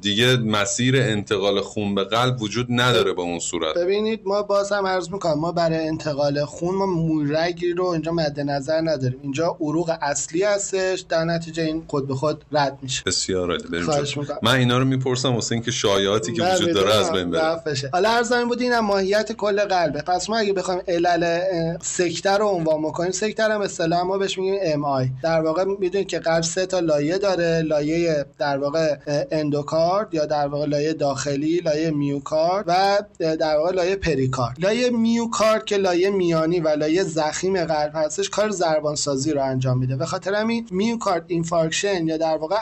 دیگه 0.00 0.36
مسیر 0.36 0.96
انتقال 0.96 1.60
خون 1.60 1.94
به 1.94 2.04
قلب 2.04 2.42
وجود 2.42 2.66
نداره 2.70 3.12
به 3.12 3.22
اون 3.22 3.38
صورت. 3.38 3.76
ببینید 3.76 4.20
ما 4.24 4.42
باز 4.42 4.72
هم 4.72 4.86
عرض 4.86 5.10
می‌کنم 5.10 5.40
ما 5.40 5.52
برای 5.52 5.88
انتقال 5.88 6.44
خون 6.44 6.74
ما 6.74 6.86
مویرگی 6.86 7.72
رو 7.72 7.86
اینجا 7.86 8.12
مد 8.12 8.40
نظر 8.40 8.80
نداریم. 8.80 9.18
اینجا 9.22 9.56
عروق 9.60 9.92
اصلی 10.02 10.42
هستش 10.42 11.00
در 11.00 11.24
نتیجه 11.24 11.62
این 11.62 11.84
خود 11.88 12.08
به 12.08 12.14
خود 12.14 12.44
رد 12.52 12.78
میشه. 12.82 13.02
بسیار 13.16 13.50
عالی. 13.50 14.26
من 14.42 14.54
اینا 14.54 14.78
رو 14.78 14.84
می‌پرسم 14.84 15.34
واسه 15.34 15.52
اینکه 15.52 15.70
شایعاتی 15.70 16.32
که 16.32 16.42
وجود 16.42 16.74
داره 16.74 16.94
از 16.94 17.12
بین 17.12 17.30
بره. 17.30 17.60
حالا 17.92 18.08
لازم 18.08 18.48
بود 18.48 18.62
اینم 18.62 18.84
ماهیت 18.84 19.32
کل 19.32 19.64
قلبه. 19.64 20.02
پس 20.02 20.30
ما 20.30 20.36
اگه 20.36 20.52
بخوایم 20.52 20.80
علل 20.88 21.40
سکته 21.82 22.30
رو 22.30 22.46
عنوان 22.46 22.82
بکنیم 22.82 23.10
سکته 23.10 23.42
هم 23.42 23.60
اصطلاحا 23.60 24.04
ما 24.04 24.18
بهش 24.18 24.38
میگیم 24.38 24.58
MI 24.62 25.08
در 25.22 25.40
واقع 25.40 25.64
می‌دونید 25.64 26.08
که 26.08 26.18
قلب 26.18 26.42
سه 26.42 26.66
تا 26.66 26.80
لایه 26.80 27.18
داره. 27.18 27.62
لایه 27.62 28.24
در 28.38 28.58
واقع 28.58 28.96
اندوکارد 29.30 30.14
یا 30.14 30.26
در 30.26 30.46
واقع 30.46 30.66
لایه 30.66 30.92
داخلی 30.92 31.56
لایه 31.56 31.90
میوکارد 31.90 32.64
و 32.66 32.98
در 33.36 33.56
واقع 33.56 33.72
لایه 33.72 33.96
پریکارد. 33.96 34.56
لایه 34.58 34.90
میوکارد 34.90 35.64
که 35.64 35.76
لایه 35.76 36.10
میانی 36.10 36.60
و 36.60 36.68
لایه 36.68 37.02
ضخیم 37.02 37.64
قلب 37.64 37.90
هستش 37.94 38.30
کار 38.30 38.50
ضربان 38.50 38.94
سازی 38.94 39.32
رو 39.32 39.42
انجام 39.42 39.78
میده. 39.78 39.96
به 39.96 40.06
خاطر 40.06 40.34
همین 40.34 40.66
myocard 40.70 41.24
infarction 41.26 42.06
یا 42.06 42.16
در 42.16 42.36
واقع 42.36 42.56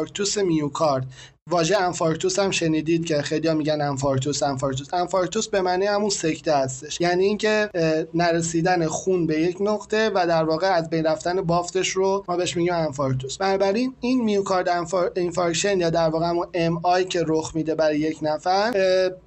انفارکتوس 0.00 0.38
میوکارد 0.38 1.06
واژه 1.50 1.76
انفارکتوس 1.76 2.38
هم 2.38 2.50
شنیدید 2.50 3.04
که 3.06 3.22
خیلی 3.22 3.48
ها 3.48 3.54
میگن 3.54 3.80
انفارکتوس 3.80 4.42
انفارکتوس. 4.42 4.94
انفارکتوس 4.94 5.48
به 5.48 5.60
معنی 5.60 5.86
همون 5.86 6.10
سکته 6.10 6.56
هستش. 6.56 7.00
یعنی 7.00 7.24
اینکه 7.24 7.70
نرسیدن 8.14 8.86
خون 8.86 9.26
به 9.26 9.40
یک 9.40 9.56
نقطه 9.60 10.10
و 10.14 10.26
در 10.26 10.44
واقع 10.44 10.66
از 10.66 10.90
بین 10.90 11.04
رفتن 11.04 11.42
بافتش 11.42 11.88
رو 11.88 12.24
ما 12.28 12.36
بهش 12.36 12.56
میگیم 12.56 12.74
انفارکتوس. 12.74 13.36
بنابراین 13.36 13.94
این 14.00 14.24
myocard 14.24 14.68
infarction 15.16 15.80
یا 15.80 15.90
در 15.90 16.08
واقع 16.08 16.26
همون 16.26 16.46
MI 16.54 17.04
که 17.04 17.24
رخ 17.26 17.52
میده 17.54 17.74
برای 17.74 17.98
یک 17.98 18.18
نفر 18.22 18.72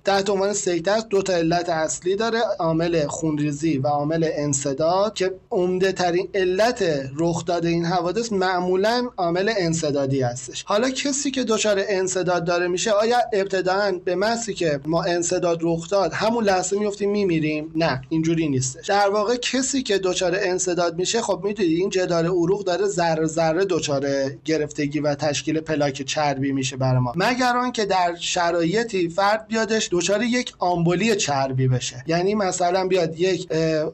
تحت 0.06 0.30
عنوان 0.30 0.54
سکته 0.54 0.92
است 0.92 1.10
دو 1.10 1.22
تا 1.22 1.34
علت 1.34 1.70
اصلی 1.70 2.16
داره 2.16 2.40
عامل 2.60 3.08
خونریزی 3.08 3.78
و 3.78 3.88
عامل 3.88 4.30
انسداد 4.34 5.14
که 5.14 5.34
عمده 5.52 5.92
ترین 5.92 6.30
علت 6.34 6.84
رخ 7.18 7.46
داده 7.46 7.70
این 7.70 7.86
حوادث 7.86 8.32
معمولا 8.32 9.10
عامل 9.18 9.54
انسدادی 9.58 10.22
هستش. 10.22 10.64
حالا 10.64 10.90
کسی 10.90 11.32
که 11.32 11.44
دچار 11.44 11.84
انصداد 12.18 12.46
داره 12.46 12.68
میشه 12.68 12.92
آیا 12.92 13.18
ابتداا 13.34 13.92
به 14.06 14.16
مسی 14.16 14.54
که 14.54 14.80
ما 14.86 15.04
انصداد 15.04 15.60
رخ 15.62 15.90
داد 15.90 16.14
همون 16.14 16.44
لحظه 16.44 16.80
میفتیم 16.80 17.12
میمیریم؟ 17.12 17.72
نه 17.76 18.02
اینجوری 18.10 18.50
نیستش. 18.50 18.86
در 18.86 19.10
واقع 19.10 19.36
کسی 19.36 19.84
که 19.84 19.98
دچار 19.98 20.38
انصداد 20.42 20.98
میشه 20.98 21.22
خب 21.22 21.42
می‌دونید 21.44 21.78
این 21.80 21.90
جدار 21.90 22.26
عروق 22.26 22.64
داره 22.64 22.86
ذره 22.86 23.26
ذره 23.26 23.66
دچار 23.66 24.08
گرفتگی 24.46 25.00
و 25.00 25.16
تشکیل 25.16 25.60
پلاک 25.60 26.02
چربی 26.02 26.52
میشه 26.52 26.78
برای 26.78 27.00
ما. 27.00 27.14
مگر 27.16 27.58
آنکه 27.58 27.86
در 27.86 28.16
شرایطی 28.20 29.10
فرد 29.10 29.48
بیادش 29.48 29.90
دچار 29.92 30.24
یک 30.24 30.54
آمبولی 30.60 31.16
چربی 31.16 31.68
بشه. 31.68 32.04
یعنی 32.08 32.36
مثلا 32.36 32.88
بیاد 32.88 33.20
یک 33.20 33.48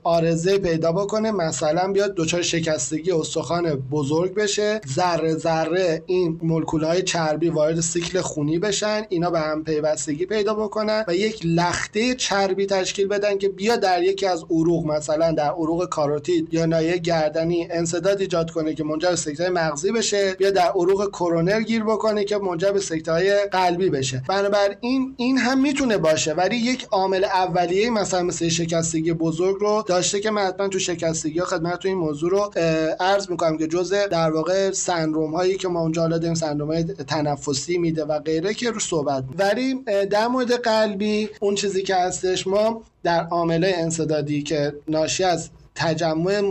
آرزه 0.03 0.57
پیدا 0.57 0.91
بکنه 0.91 1.31
مثلا 1.31 1.91
بیاد 1.91 2.15
دچار 2.15 2.41
شکستگی 2.41 3.11
استخوان 3.11 3.75
بزرگ 3.75 4.33
بشه 4.33 4.81
ذره 4.95 5.33
ذره 5.33 6.03
این 6.05 6.39
مولکول 6.43 6.83
های 6.83 7.01
چربی 7.01 7.49
وارد 7.49 7.79
سیکل 8.09 8.21
خونی 8.21 8.59
بشن 8.59 9.05
اینا 9.09 9.29
به 9.29 9.39
هم 9.39 9.63
پیوستگی 9.63 10.25
پیدا 10.25 10.53
بکنن 10.53 11.05
و 11.07 11.15
یک 11.15 11.41
لخته 11.45 12.15
چربی 12.15 12.65
تشکیل 12.65 13.07
بدن 13.07 13.37
که 13.37 13.49
بیا 13.49 13.75
در 13.75 14.03
یکی 14.03 14.25
از 14.25 14.43
عروق 14.49 14.85
مثلا 14.85 15.31
در 15.31 15.49
عروق 15.49 15.89
کاروتید 15.89 16.53
یا 16.53 16.65
نایه 16.65 16.97
گردنی 16.97 17.67
انسداد 17.71 18.21
ایجاد 18.21 18.51
کنه 18.51 18.73
که 18.73 18.83
منجر 18.83 19.09
به 19.09 19.15
سکته 19.15 19.49
مغزی 19.49 19.91
بشه 19.91 20.33
بیا 20.33 20.51
در 20.51 20.67
عروق 20.67 21.09
کرونر 21.09 21.61
گیر 21.61 21.83
بکنه 21.83 22.23
که 22.23 22.37
منجر 22.37 22.71
به 22.71 22.79
سکته 22.79 23.11
های 23.11 23.45
قلبی 23.51 23.89
بشه. 23.89 24.23
بنابراین 24.29 25.13
این 25.17 25.37
هم 25.37 25.61
می‌تونه 25.61 25.97
باشه 25.97 26.33
ولی 26.33 26.55
یک 26.55 26.87
عامل 26.91 27.23
اولیه 27.23 27.89
مثلا 27.89 28.23
مثل 28.23 28.49
شکستگی 28.49 29.13
بزرگ 29.13 29.57
رو 29.59 29.83
داشته 29.87 30.19
که 30.19 30.31
من 30.31 30.41
حتما 30.41 30.67
تو 30.67 30.79
شکستگی 30.79 31.39
ها 31.39 31.45
خدمت 31.45 31.79
تو 31.79 31.87
این 31.87 31.97
موضوع 31.97 32.29
رو 32.31 32.51
عرض 32.99 33.29
می‌کنم 33.29 33.57
که 33.57 33.67
جزء 33.67 34.07
در 34.07 34.31
واقع 34.31 34.71
سندروم 34.71 35.35
هایی 35.35 35.57
که 35.57 35.67
ما 35.67 35.81
اونجا 35.81 36.01
حالا 36.01 36.17
داریم 36.17 36.35
سندروم 36.35 36.71
های 36.71 36.83
تنفسی 36.83 37.77
میده 37.89 38.05
و 38.05 38.19
غیره 38.19 38.53
که 38.53 38.71
رو 38.71 38.79
صحبت 38.79 39.23
ولی 39.37 39.75
در 40.09 40.27
مورد 40.27 40.51
قلبی 40.51 41.29
اون 41.39 41.55
چیزی 41.55 41.83
که 41.83 41.95
هستش 41.95 42.47
ما 42.47 42.81
در 43.03 43.23
عامله 43.23 43.73
انصدادی 43.77 44.43
که 44.43 44.73
ناشی 44.87 45.23
از 45.23 45.49
تجمع 45.79 46.41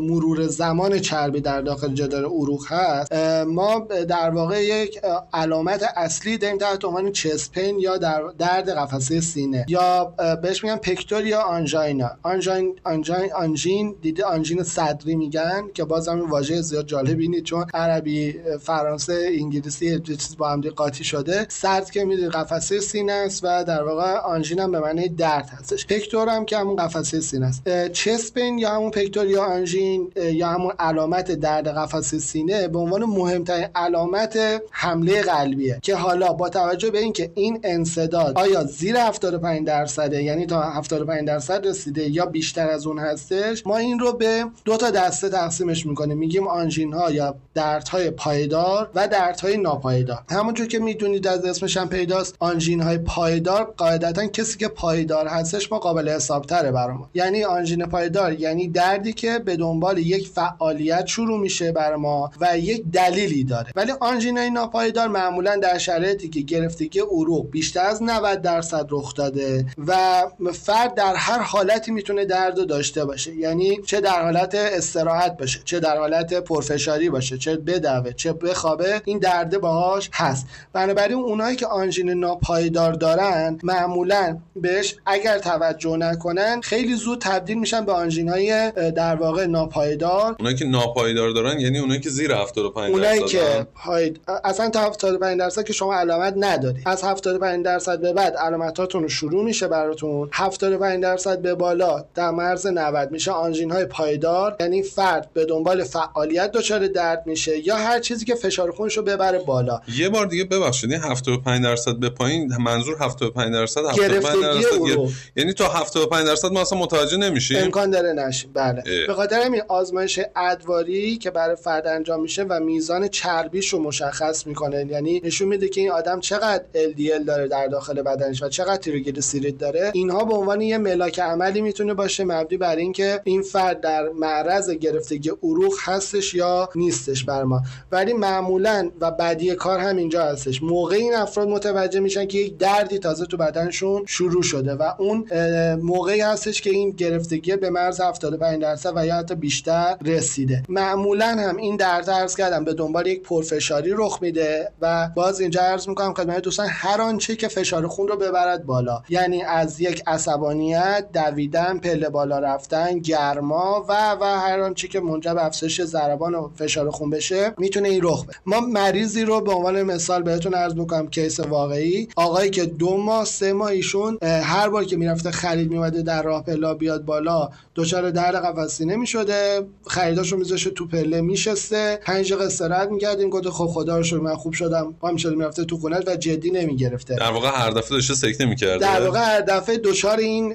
مرور 0.00 0.46
زمان 0.46 0.98
چربی 0.98 1.40
در 1.40 1.60
داخل 1.60 1.94
جدار 1.94 2.24
عروق 2.24 2.66
هست 2.68 3.12
ما 3.46 3.78
در 4.08 4.30
واقع 4.30 4.64
یک 4.64 5.00
علامت 5.32 5.84
اصلی 5.96 6.38
داریم 6.38 6.58
تحت 6.58 6.84
عنوان 6.84 7.12
چسپین 7.12 7.78
یا 7.78 7.96
در 7.96 8.22
درد 8.38 8.70
قفسه 8.70 9.20
سینه 9.20 9.64
یا 9.68 10.14
بهش 10.42 10.64
میگن 10.64 10.76
پکتور 10.76 11.26
یا 11.26 11.40
آنژینا 11.40 12.10
آنژین 12.22 12.74
آنژین 12.84 13.32
آنژین 13.34 13.94
دیده 14.02 14.24
آنژین 14.24 14.62
صدری 14.62 15.16
میگن 15.16 15.62
که 15.74 15.84
باز 15.84 16.08
هم 16.08 16.30
واژه 16.30 16.62
زیاد 16.62 16.86
جالبی 16.86 17.28
نیست 17.28 17.44
چون 17.44 17.66
عربی 17.74 18.34
فرانسه 18.60 19.30
انگلیسی 19.38 20.00
چیز 20.00 20.36
با 20.36 20.48
هم 20.48 20.60
قاطی 20.60 21.04
شده. 21.04 21.46
سرد 21.48 21.90
که 21.90 22.04
می‌دونی 22.04 22.28
قفسه 22.28 22.80
سینه 22.80 23.12
است 23.12 23.44
و 23.44 23.64
در 23.64 23.82
واقع 23.82 24.16
آنژین 24.16 24.60
هم 24.60 24.72
به 24.72 24.80
معنی 24.80 25.08
درد 25.08 25.48
هستش. 25.48 25.86
پکتور 25.86 26.28
هم 26.28 26.44
که 26.44 26.56
همون 26.56 26.76
قفسه 26.76 27.20
سینه 27.20 27.46
است. 27.46 27.88
چسپ 27.88 28.41
یا 28.58 28.70
همون 28.70 28.90
پکتور 28.90 29.26
یا 29.26 29.44
آنژین 29.44 30.12
یا 30.16 30.48
همون 30.48 30.72
علامت 30.78 31.32
درد 31.32 31.68
قفسه 31.68 32.18
سینه 32.18 32.68
به 32.68 32.78
عنوان 32.78 33.04
مهمترین 33.04 33.68
علامت 33.74 34.38
حمله 34.70 35.22
قلبیه. 35.22 35.78
که 35.82 35.96
حالا 35.96 36.32
با 36.32 36.48
توجه 36.48 36.90
به 36.90 36.98
اینکه 36.98 37.30
این 37.34 37.60
انصداد 37.62 38.38
آیا 38.38 38.64
زیر 38.64 38.96
75 38.96 39.66
درصده 39.66 40.22
یعنی 40.22 40.46
تا 40.46 40.62
75 40.62 41.26
درصد 41.26 41.66
رسیده 41.66 42.10
یا 42.10 42.26
بیشتر 42.26 42.68
از 42.68 42.86
اون 42.86 42.98
هستش 42.98 43.66
ما 43.66 43.76
این 43.76 43.98
رو 43.98 44.12
به 44.12 44.44
دو 44.64 44.76
تا 44.76 44.90
دسته 44.90 45.28
تقسیمش 45.28 45.86
می‌کنیم. 45.86 46.18
میگیم 46.18 46.48
آنژین 46.48 46.92
ها 46.92 47.10
یا 47.10 47.34
دردهای 47.54 48.10
پایدار 48.10 48.90
و 48.94 49.08
دردهای 49.08 49.56
ناپایدار. 49.56 50.18
همونجور 50.30 50.66
که 50.66 50.78
می‌دونید 50.78 51.26
از 51.26 51.44
اسمش 51.44 51.76
هم 51.76 51.88
پیداست 51.88 52.34
آنژین 52.38 52.80
های 52.80 52.98
پایدار 52.98 53.74
قاعدتا 53.76 54.26
کسی 54.26 54.58
که 54.58 54.68
پایدار 54.68 55.26
هستش 55.26 55.72
ما 55.72 55.78
قابل 55.78 56.08
حساب 56.08 56.46
تره 56.46 56.72
برامون. 56.72 57.08
یعنی 57.14 57.44
آنژین 57.44 57.86
پایدار 57.86 58.31
یعنی 58.32 58.68
دردی 58.68 59.12
که 59.12 59.38
به 59.38 59.56
دنبال 59.56 59.98
یک 59.98 60.28
فعالیت 60.28 61.06
شروع 61.06 61.40
میشه 61.40 61.72
بر 61.72 61.96
ما 61.96 62.30
و 62.40 62.58
یک 62.58 62.84
دلیلی 62.92 63.44
داره. 63.44 63.70
ولی 63.76 63.92
آنژینای 64.00 64.50
ناپایدار 64.50 65.08
معمولا 65.08 65.56
در 65.56 65.78
شرایطی 65.78 66.28
که 66.28 66.40
گرفتگی 66.40 67.00
عروق 67.00 67.50
بیشتر 67.50 67.86
از 67.86 68.02
90 68.02 68.42
درصد 68.42 68.86
رخ 68.90 69.14
داده 69.14 69.66
و 69.86 70.22
فرد 70.52 70.94
در 70.94 71.14
هر 71.14 71.38
حالتی 71.38 71.90
می‌تونه 71.90 72.24
درد 72.24 72.66
داشته 72.66 73.04
باشه. 73.04 73.34
یعنی 73.34 73.78
چه 73.86 74.00
در 74.00 74.22
حالت 74.22 74.54
استراحت 74.54 75.36
باشه 75.36 75.60
چه 75.64 75.80
در 75.80 75.96
حالت 75.96 76.34
پرفشاری 76.34 77.10
باشه 77.10 77.38
چه 77.38 77.56
بدوه 77.56 78.12
چه 78.12 78.32
بخوابه 78.32 79.02
این 79.04 79.18
درده 79.18 79.58
باهاش 79.58 80.10
هست. 80.12 80.46
بنابراین 80.72 81.18
اونایی 81.18 81.56
که 81.56 81.66
آنژین 81.66 82.10
ناپایدار 82.10 82.92
دارن 82.92 83.58
معمولا 83.62 84.38
بهش 84.56 84.94
اگر 85.06 85.38
توجه 85.38 85.96
نکنن 85.96 86.60
خیلی 86.60 86.94
زود 86.94 87.20
تبدیل 87.20 87.58
میشن 87.58 87.84
به 87.84 87.92
آنژین 87.92 88.21
های 88.28 88.72
در 88.90 89.14
واقع 89.14 89.46
ناپایدار. 89.46 90.36
اونایی 90.38 90.56
که 90.56 90.64
ناپایدار 90.64 91.30
دارن 91.30 91.60
یعنی 91.60 91.78
اونایی 91.78 92.00
که 92.00 92.10
زیر 92.10 92.32
75 92.32 92.74
درصد 92.76 93.04
اونایی 93.04 93.22
که 93.24 93.66
پاید... 93.74 94.20
اصلا 94.44 94.70
تا 94.70 94.80
75 94.80 95.38
درصد 95.38 95.64
که 95.64 95.72
شما 95.72 95.94
علامت 95.94 96.34
نداری 96.36 96.82
از 96.86 97.04
75 97.04 97.64
درصد 97.64 98.00
به 98.00 98.12
بعد 98.12 98.36
علامتاتون 98.36 99.08
شروع 99.08 99.44
میشه 99.44 99.68
براتون. 99.68 100.28
75 100.32 101.02
درصد 101.02 101.38
به 101.38 101.54
بالا 101.54 102.04
در 102.14 102.30
مرز 102.30 102.66
90 102.66 103.10
میشه 103.10 103.30
آنژین 103.30 103.70
های 103.70 103.84
پایدار. 103.84 104.56
یعنی 104.60 104.82
فرد 104.82 105.28
به 105.32 105.44
دنبال 105.44 105.84
فعالیت 105.84 106.52
دچار 106.52 106.86
درد 106.86 107.22
میشه 107.26 107.66
یا 107.66 107.76
هر 107.76 108.00
چیزی 108.00 108.24
که 108.24 108.34
فشار 108.34 108.70
خونش 108.70 108.96
رو 108.96 109.02
ببره 109.02 109.38
بالا. 109.38 109.80
یه 109.96 110.08
بار 110.08 110.26
دیگه 110.26 110.44
ببخشید 110.44 110.92
این 110.92 111.00
75 111.00 111.64
درصد 111.64 111.96
به 111.96 112.08
پایین 112.10 112.56
منظور 112.56 112.96
75 113.00 113.52
درصد 113.52 113.80
75 113.80 114.44
درصد 114.44 115.12
یعنی 115.36 115.52
تا 115.52 115.68
75 115.68 116.26
درصد 116.26 116.52
ما 116.52 116.60
اصلا 116.60 116.78
متوجه 116.78 117.16
نمیشیم. 117.16 117.62
امکان 117.62 117.90
داره 117.90 118.01
نشیم 118.06 118.50
بله. 118.54 118.82
به 119.06 119.14
خاطر 119.14 119.40
همین 119.40 119.62
آزمایش 119.68 120.20
ادواری 120.36 121.16
که 121.16 121.30
برای 121.30 121.56
فرد 121.56 121.86
انجام 121.86 122.22
میشه 122.22 122.42
و 122.42 122.60
میزان 122.60 123.08
چربیش 123.08 123.68
رو 123.68 123.78
مشخص 123.78 124.46
می‌کنه. 124.46 124.86
یعنی 124.86 125.20
نشون 125.24 125.48
میده 125.48 125.68
که 125.68 125.80
این 125.80 125.90
آدم 125.90 126.20
چقدر 126.20 126.64
LDL 126.74 127.26
داره 127.26 127.48
در 127.48 127.66
داخل 127.66 128.02
بدنش 128.02 128.42
و 128.42 128.48
چقدر 128.48 128.76
تریگلیسیرید 128.76 129.58
داره. 129.58 129.90
اینها 129.94 130.24
به 130.24 130.34
عنوان 130.34 130.60
یه 130.60 130.78
ملاک 130.78 131.20
عملی 131.20 131.60
می‌تونه 131.60 131.94
باشه 131.94 132.24
مبنی 132.24 132.58
بر 132.58 132.76
اینکه 132.76 133.20
این 133.24 133.42
فرد 133.42 133.80
در 133.80 134.08
معرض 134.08 134.70
گرفتگی 134.70 135.30
عروق 135.42 135.74
هستش 135.80 136.34
یا 136.34 136.68
نیستش 136.74 137.24
بر 137.24 137.42
ما. 137.42 137.62
ولی 137.92 138.12
معمولا 138.12 138.90
و 139.00 139.10
بعدی 139.10 139.54
کار 139.54 139.78
هم 139.78 139.96
اینجا 139.96 140.22
هستش. 140.24 140.62
موقع 140.62 140.96
این 140.96 141.14
افراد 141.14 141.48
متوجه 141.48 142.00
میشن 142.00 142.26
که 142.26 142.38
یک 142.38 142.58
دردی 142.58 142.98
تازه 142.98 143.26
تو 143.26 143.36
بدنشون 143.36 144.04
شروع 144.06 144.42
شده 144.42 144.74
و 144.74 144.92
اون 144.98 145.26
موقعی 145.74 146.20
هستش 146.20 146.60
که 146.60 146.70
این 146.70 146.90
گرفتگی 146.90 147.56
به 147.56 147.70
مرز 147.70 147.91
75 148.00 148.62
درصد 148.62 148.92
و 148.96 149.06
یا 149.06 149.14
حتی 149.14 149.34
بیشتر 149.34 149.96
رسیده. 150.04 150.62
معمولا 150.68 151.26
هم 151.26 151.56
این 151.56 151.76
درد 151.76 152.10
عرض 152.10 152.36
کردم 152.36 152.64
به 152.64 152.74
دنبال 152.74 153.06
یک 153.06 153.22
پرفشاری 153.22 153.90
رخ 153.94 154.18
میده 154.22 154.72
و 154.80 155.08
باز 155.16 155.40
اینجا 155.40 155.60
عرض 155.60 155.88
می‌کنم 155.88 156.14
خدمت 156.14 156.42
دوستان 156.42 156.66
هر 156.70 157.00
آنچه 157.00 157.36
که 157.36 157.48
فشار 157.48 157.86
خون 157.86 158.08
رو 158.08 158.16
ببرد 158.16 158.66
بالا. 158.66 159.02
یعنی 159.08 159.42
از 159.42 159.80
یک 159.80 160.02
عصبانیت 160.06 161.06
دویدن 161.14 161.78
پله 161.78 162.08
بالا 162.08 162.38
رفتن 162.38 162.98
گرما 162.98 163.84
و 163.88 164.16
و 164.20 164.24
هر 164.24 164.60
آنچه 164.60 164.88
که 164.88 165.00
منجر 165.00 165.34
به 165.34 165.44
افزایش 165.44 165.82
ضربان 165.82 166.34
و 166.34 166.48
فشار 166.56 166.90
خون 166.90 167.10
بشه 167.10 167.52
می‌تونه 167.58 167.88
این 167.88 168.00
رخ 168.02 168.24
بده. 168.26 168.36
ما 168.46 168.60
مریضی 168.60 169.24
رو 169.24 169.40
به 169.40 169.52
عنوان 169.52 169.82
مثال 169.82 170.22
بهتون 170.22 170.54
عرض 170.54 170.74
می‌کنم 170.74 171.10
کیس 171.10 171.40
واقعی. 171.40 172.08
آقایی 172.16 172.50
که 172.50 172.64
دو 172.64 172.96
ماه 172.96 173.24
سه 173.24 173.52
ماه 173.52 173.68
ایشون 173.68 174.18
هر 174.22 174.68
بار 174.68 174.84
که 174.84 174.96
می‌رفته 174.96 175.30
خرید 175.30 175.70
میومده 175.70 176.02
در 176.02 176.22
راه 176.22 176.44
پلا 176.44 176.74
بیاد 176.74 177.04
بالا 177.04 177.48
دچار 177.82 178.10
درد 178.10 178.34
قفس 178.34 178.76
سینه 178.76 178.96
می‌شده 178.96 179.66
خریداشو 179.86 180.36
میذاشته 180.36 180.70
تو 180.70 180.86
پله 180.86 181.20
میشسته. 181.20 182.00
پنج 182.02 182.32
دقیقه 182.32 182.46
استراحت 182.46 182.88
می‌کردیم. 182.88 183.30
گفت 183.30 183.48
خب 183.48 183.66
خدا 183.66 183.96
رو 183.96 184.02
شکر 184.02 184.16
من 184.16 184.34
خوب 184.34 184.52
شدم. 184.52 184.94
پام 185.00 185.16
شده 185.16 185.36
می‌رفته 185.36 185.64
تو 185.64 185.76
خونه 185.76 186.00
و 186.06 186.16
جدی 186.16 186.50
نمی‌گرفته. 186.50 187.14
در 187.14 187.30
واقع 187.30 187.48
هر 187.48 187.70
دفعه 187.70 187.90
داشته 187.90 188.14
سکته 188.14 188.46
می‌کرده. 188.46 188.78
در 188.78 189.06
واقع 189.06 189.20
هر 189.20 189.40
دفعه 189.40 189.76
دچار 189.76 190.18
این 190.18 190.54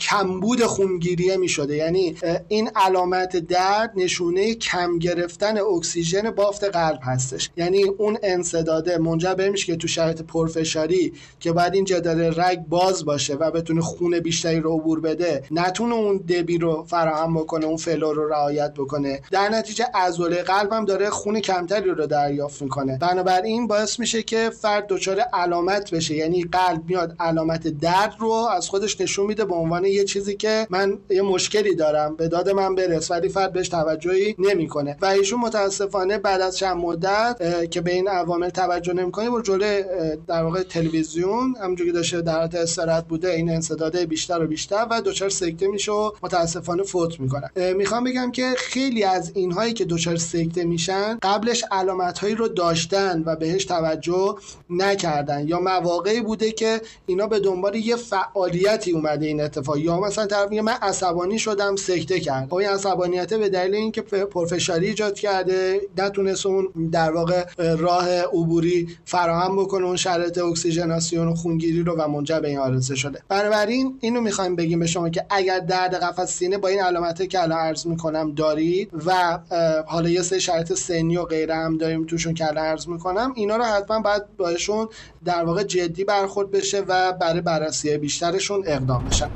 کمبود 0.00 0.62
خونگیریه 0.62 1.36
می‌شده. 1.36 1.76
یعنی 1.76 2.14
این 2.48 2.70
علامت 2.76 3.36
درد 3.36 3.92
نشونه 3.96 4.54
کم 4.54 4.98
گرفتن 4.98 5.58
اکسیژن 5.58 6.30
بافت 6.30 6.64
قلب 6.64 6.98
هستش. 7.02 7.50
یعنی 7.56 7.84
اون 7.84 8.18
انسداده 8.22 8.98
منجر 8.98 9.34
به 9.34 9.50
میشه 9.50 9.66
که 9.66 9.76
تو 9.76 9.88
شرایط 9.88 10.22
پرفشاری 10.22 11.12
که 11.40 11.52
بعد 11.52 11.74
این 11.74 11.84
جدار 11.84 12.16
رگ 12.16 12.58
باز 12.68 13.04
باشه 13.04 13.34
و 13.34 13.50
بتونه 13.50 13.80
خون 13.80 14.20
بیشتری 14.20 14.60
رو 14.60 14.76
عبور 14.76 15.00
بده 15.00 15.42
نتونه 15.50 15.94
اون 15.94 16.16
دبی 16.16 16.58
رو 16.66 16.84
فراهم 16.88 17.34
بکنه 17.34 17.66
اون 17.66 17.76
flow 17.76 18.12
رو 18.12 18.28
رعایت 18.28 18.74
بکنه. 18.74 19.22
در 19.30 19.48
نتیجه 19.48 19.84
عضله 19.94 20.42
قلب 20.42 20.72
هم 20.72 20.84
داره 20.84 21.10
خون 21.10 21.40
کمتری 21.40 21.90
رو 21.90 22.06
دریافت 22.06 22.62
می‌کنه. 22.62 22.98
بنابراین 22.98 23.66
باعث 23.66 24.00
میشه 24.00 24.22
که 24.22 24.50
فرد 24.50 24.86
دچار 24.86 25.20
علامت 25.20 25.90
بشه. 25.90 26.14
یعنی 26.14 26.42
قلب 26.42 26.82
میاد 26.88 27.16
علامت 27.20 27.68
درد 27.68 28.14
رو 28.18 28.30
از 28.30 28.68
خودش 28.68 29.00
نشون 29.00 29.26
میده 29.26 29.44
به 29.44 29.54
عنوان 29.54 29.84
یه 29.84 30.04
چیزی 30.04 30.36
که 30.36 30.66
من 30.70 30.98
یه 31.10 31.22
مشکلی 31.22 31.74
دارم. 31.74 32.16
به 32.16 32.28
داد 32.28 32.50
من 32.50 32.74
برس 32.74 33.10
ولی 33.10 33.28
فرد 33.28 33.52
بهش 33.52 33.68
توجهی 33.68 34.34
نمی‌کنه. 34.38 34.96
و 35.02 35.06
ایشون 35.06 35.40
متاسفانه 35.40 36.18
بعد 36.18 36.40
از 36.40 36.56
چند 36.56 36.76
مدت 36.76 37.70
که 37.70 37.80
به 37.80 37.92
این 37.92 38.08
عوامل 38.08 38.48
توجه 38.48 38.92
نمی‌کنه 38.92 39.30
و 39.30 39.40
جلوی 39.40 39.84
در 40.26 40.42
واقع 40.42 40.62
تلویزیون 40.62 41.54
همونجوری 41.62 41.92
داشته 41.92 42.20
در 42.20 42.36
حالت 42.36 42.54
استراحت 42.54 43.04
بوده 43.04 43.30
این 43.30 43.50
انسداد 43.50 43.96
بیشتر 43.96 44.42
و 44.42 44.46
بیشتر 44.46 44.86
و 44.90 45.00
دچار 45.00 45.28
سکته 45.28 45.66
میشه 45.66 45.92
و 45.92 46.10
متاسفانه 46.22 46.55
فوت 46.60 47.20
می‌کنن. 47.20 47.50
می‌خوام 47.76 48.04
بگم 48.04 48.32
که 48.32 48.54
خیلی 48.56 49.04
از 49.04 49.32
اینهایی 49.34 49.72
که 49.72 49.84
دچار 49.84 50.16
سکته 50.16 50.64
میشن 50.64 51.18
قبلش 51.22 51.64
علامت 51.72 52.18
هایی 52.18 52.34
رو 52.34 52.48
داشتن 52.48 53.22
و 53.26 53.36
بهش 53.36 53.64
توجه 53.64 54.36
نکردن. 54.70 55.48
یا 55.48 55.60
مواقعی 55.60 56.20
بوده 56.20 56.52
که 56.52 56.80
اینا 57.06 57.26
به 57.26 57.40
دنبال 57.40 57.74
یه 57.74 57.96
فعالیتی 57.96 58.92
اومده 58.92 59.26
این 59.26 59.40
اتفاق. 59.40 59.78
یا 59.78 60.00
مثلا 60.00 60.26
طرف 60.26 60.50
میگه 60.50 60.62
من 60.62 60.76
عصبانی 60.82 61.38
شدم 61.38 61.76
سکته 61.76 62.20
کرد. 62.20 62.48
خب 62.48 62.54
این 62.54 62.68
عصبانیت 62.68 63.34
به 63.34 63.48
دلیل 63.48 63.74
اینکه 63.74 64.02
پرفشاری 64.02 64.86
ایجاد 64.86 65.14
کرده 65.14 65.80
نتونست 65.98 66.46
اون 66.46 66.68
در 66.92 67.12
واقع 67.12 67.44
راه 67.58 68.08
عبوری 68.10 68.88
فراهم 69.04 69.56
بکنه 69.56 69.86
اون 69.86 69.96
شرایط 69.96 70.38
اکسیژناسیون 70.38 71.28
و 71.28 71.34
خونگیری 71.34 71.82
رو 71.82 71.96
و 71.98 72.08
منجر 72.08 72.40
به 72.40 72.48
این 72.48 72.58
حادثه 72.58 72.94
شده. 72.94 73.22
بنابراین 73.28 73.98
اینو 74.00 74.20
می‌خوایم 74.20 74.56
بگیم 74.56 74.78
به 74.78 74.86
شما 74.86 75.08
که 75.08 75.26
اگر 75.30 75.58
درد 75.58 75.94
قفس 75.94 76.42
سینه 76.46 76.58
با 76.58 76.68
این 76.68 76.80
علامتی 76.80 77.26
که 77.26 77.42
الان 77.42 77.58
عرض 77.58 77.86
می‌کنم 77.86 78.34
دارید 78.34 78.90
و 79.06 79.38
حالا 79.86 80.08
یه 80.08 80.22
سری 80.22 80.40
شرایط 80.40 80.72
سنی 80.72 81.16
و 81.16 81.24
غیره 81.24 81.54
هم 81.54 81.78
داریم 81.78 82.06
توشون 82.06 82.34
که 82.34 82.46
الان 82.46 82.64
عرض 82.64 82.88
می‌کنم 82.88 83.32
اینا 83.36 83.56
رو 83.56 83.64
حتما 83.64 84.00
باید 84.00 84.22
باشون 84.36 84.88
در 85.24 85.44
واقع 85.44 85.62
جدی 85.62 86.04
برخورد 86.04 86.50
بشه 86.50 86.80
و 86.88 87.12
برای 87.12 87.40
بررسی 87.40 87.98
بیشترشون 87.98 88.62
اقدام 88.66 89.04
بشن. 89.04 89.30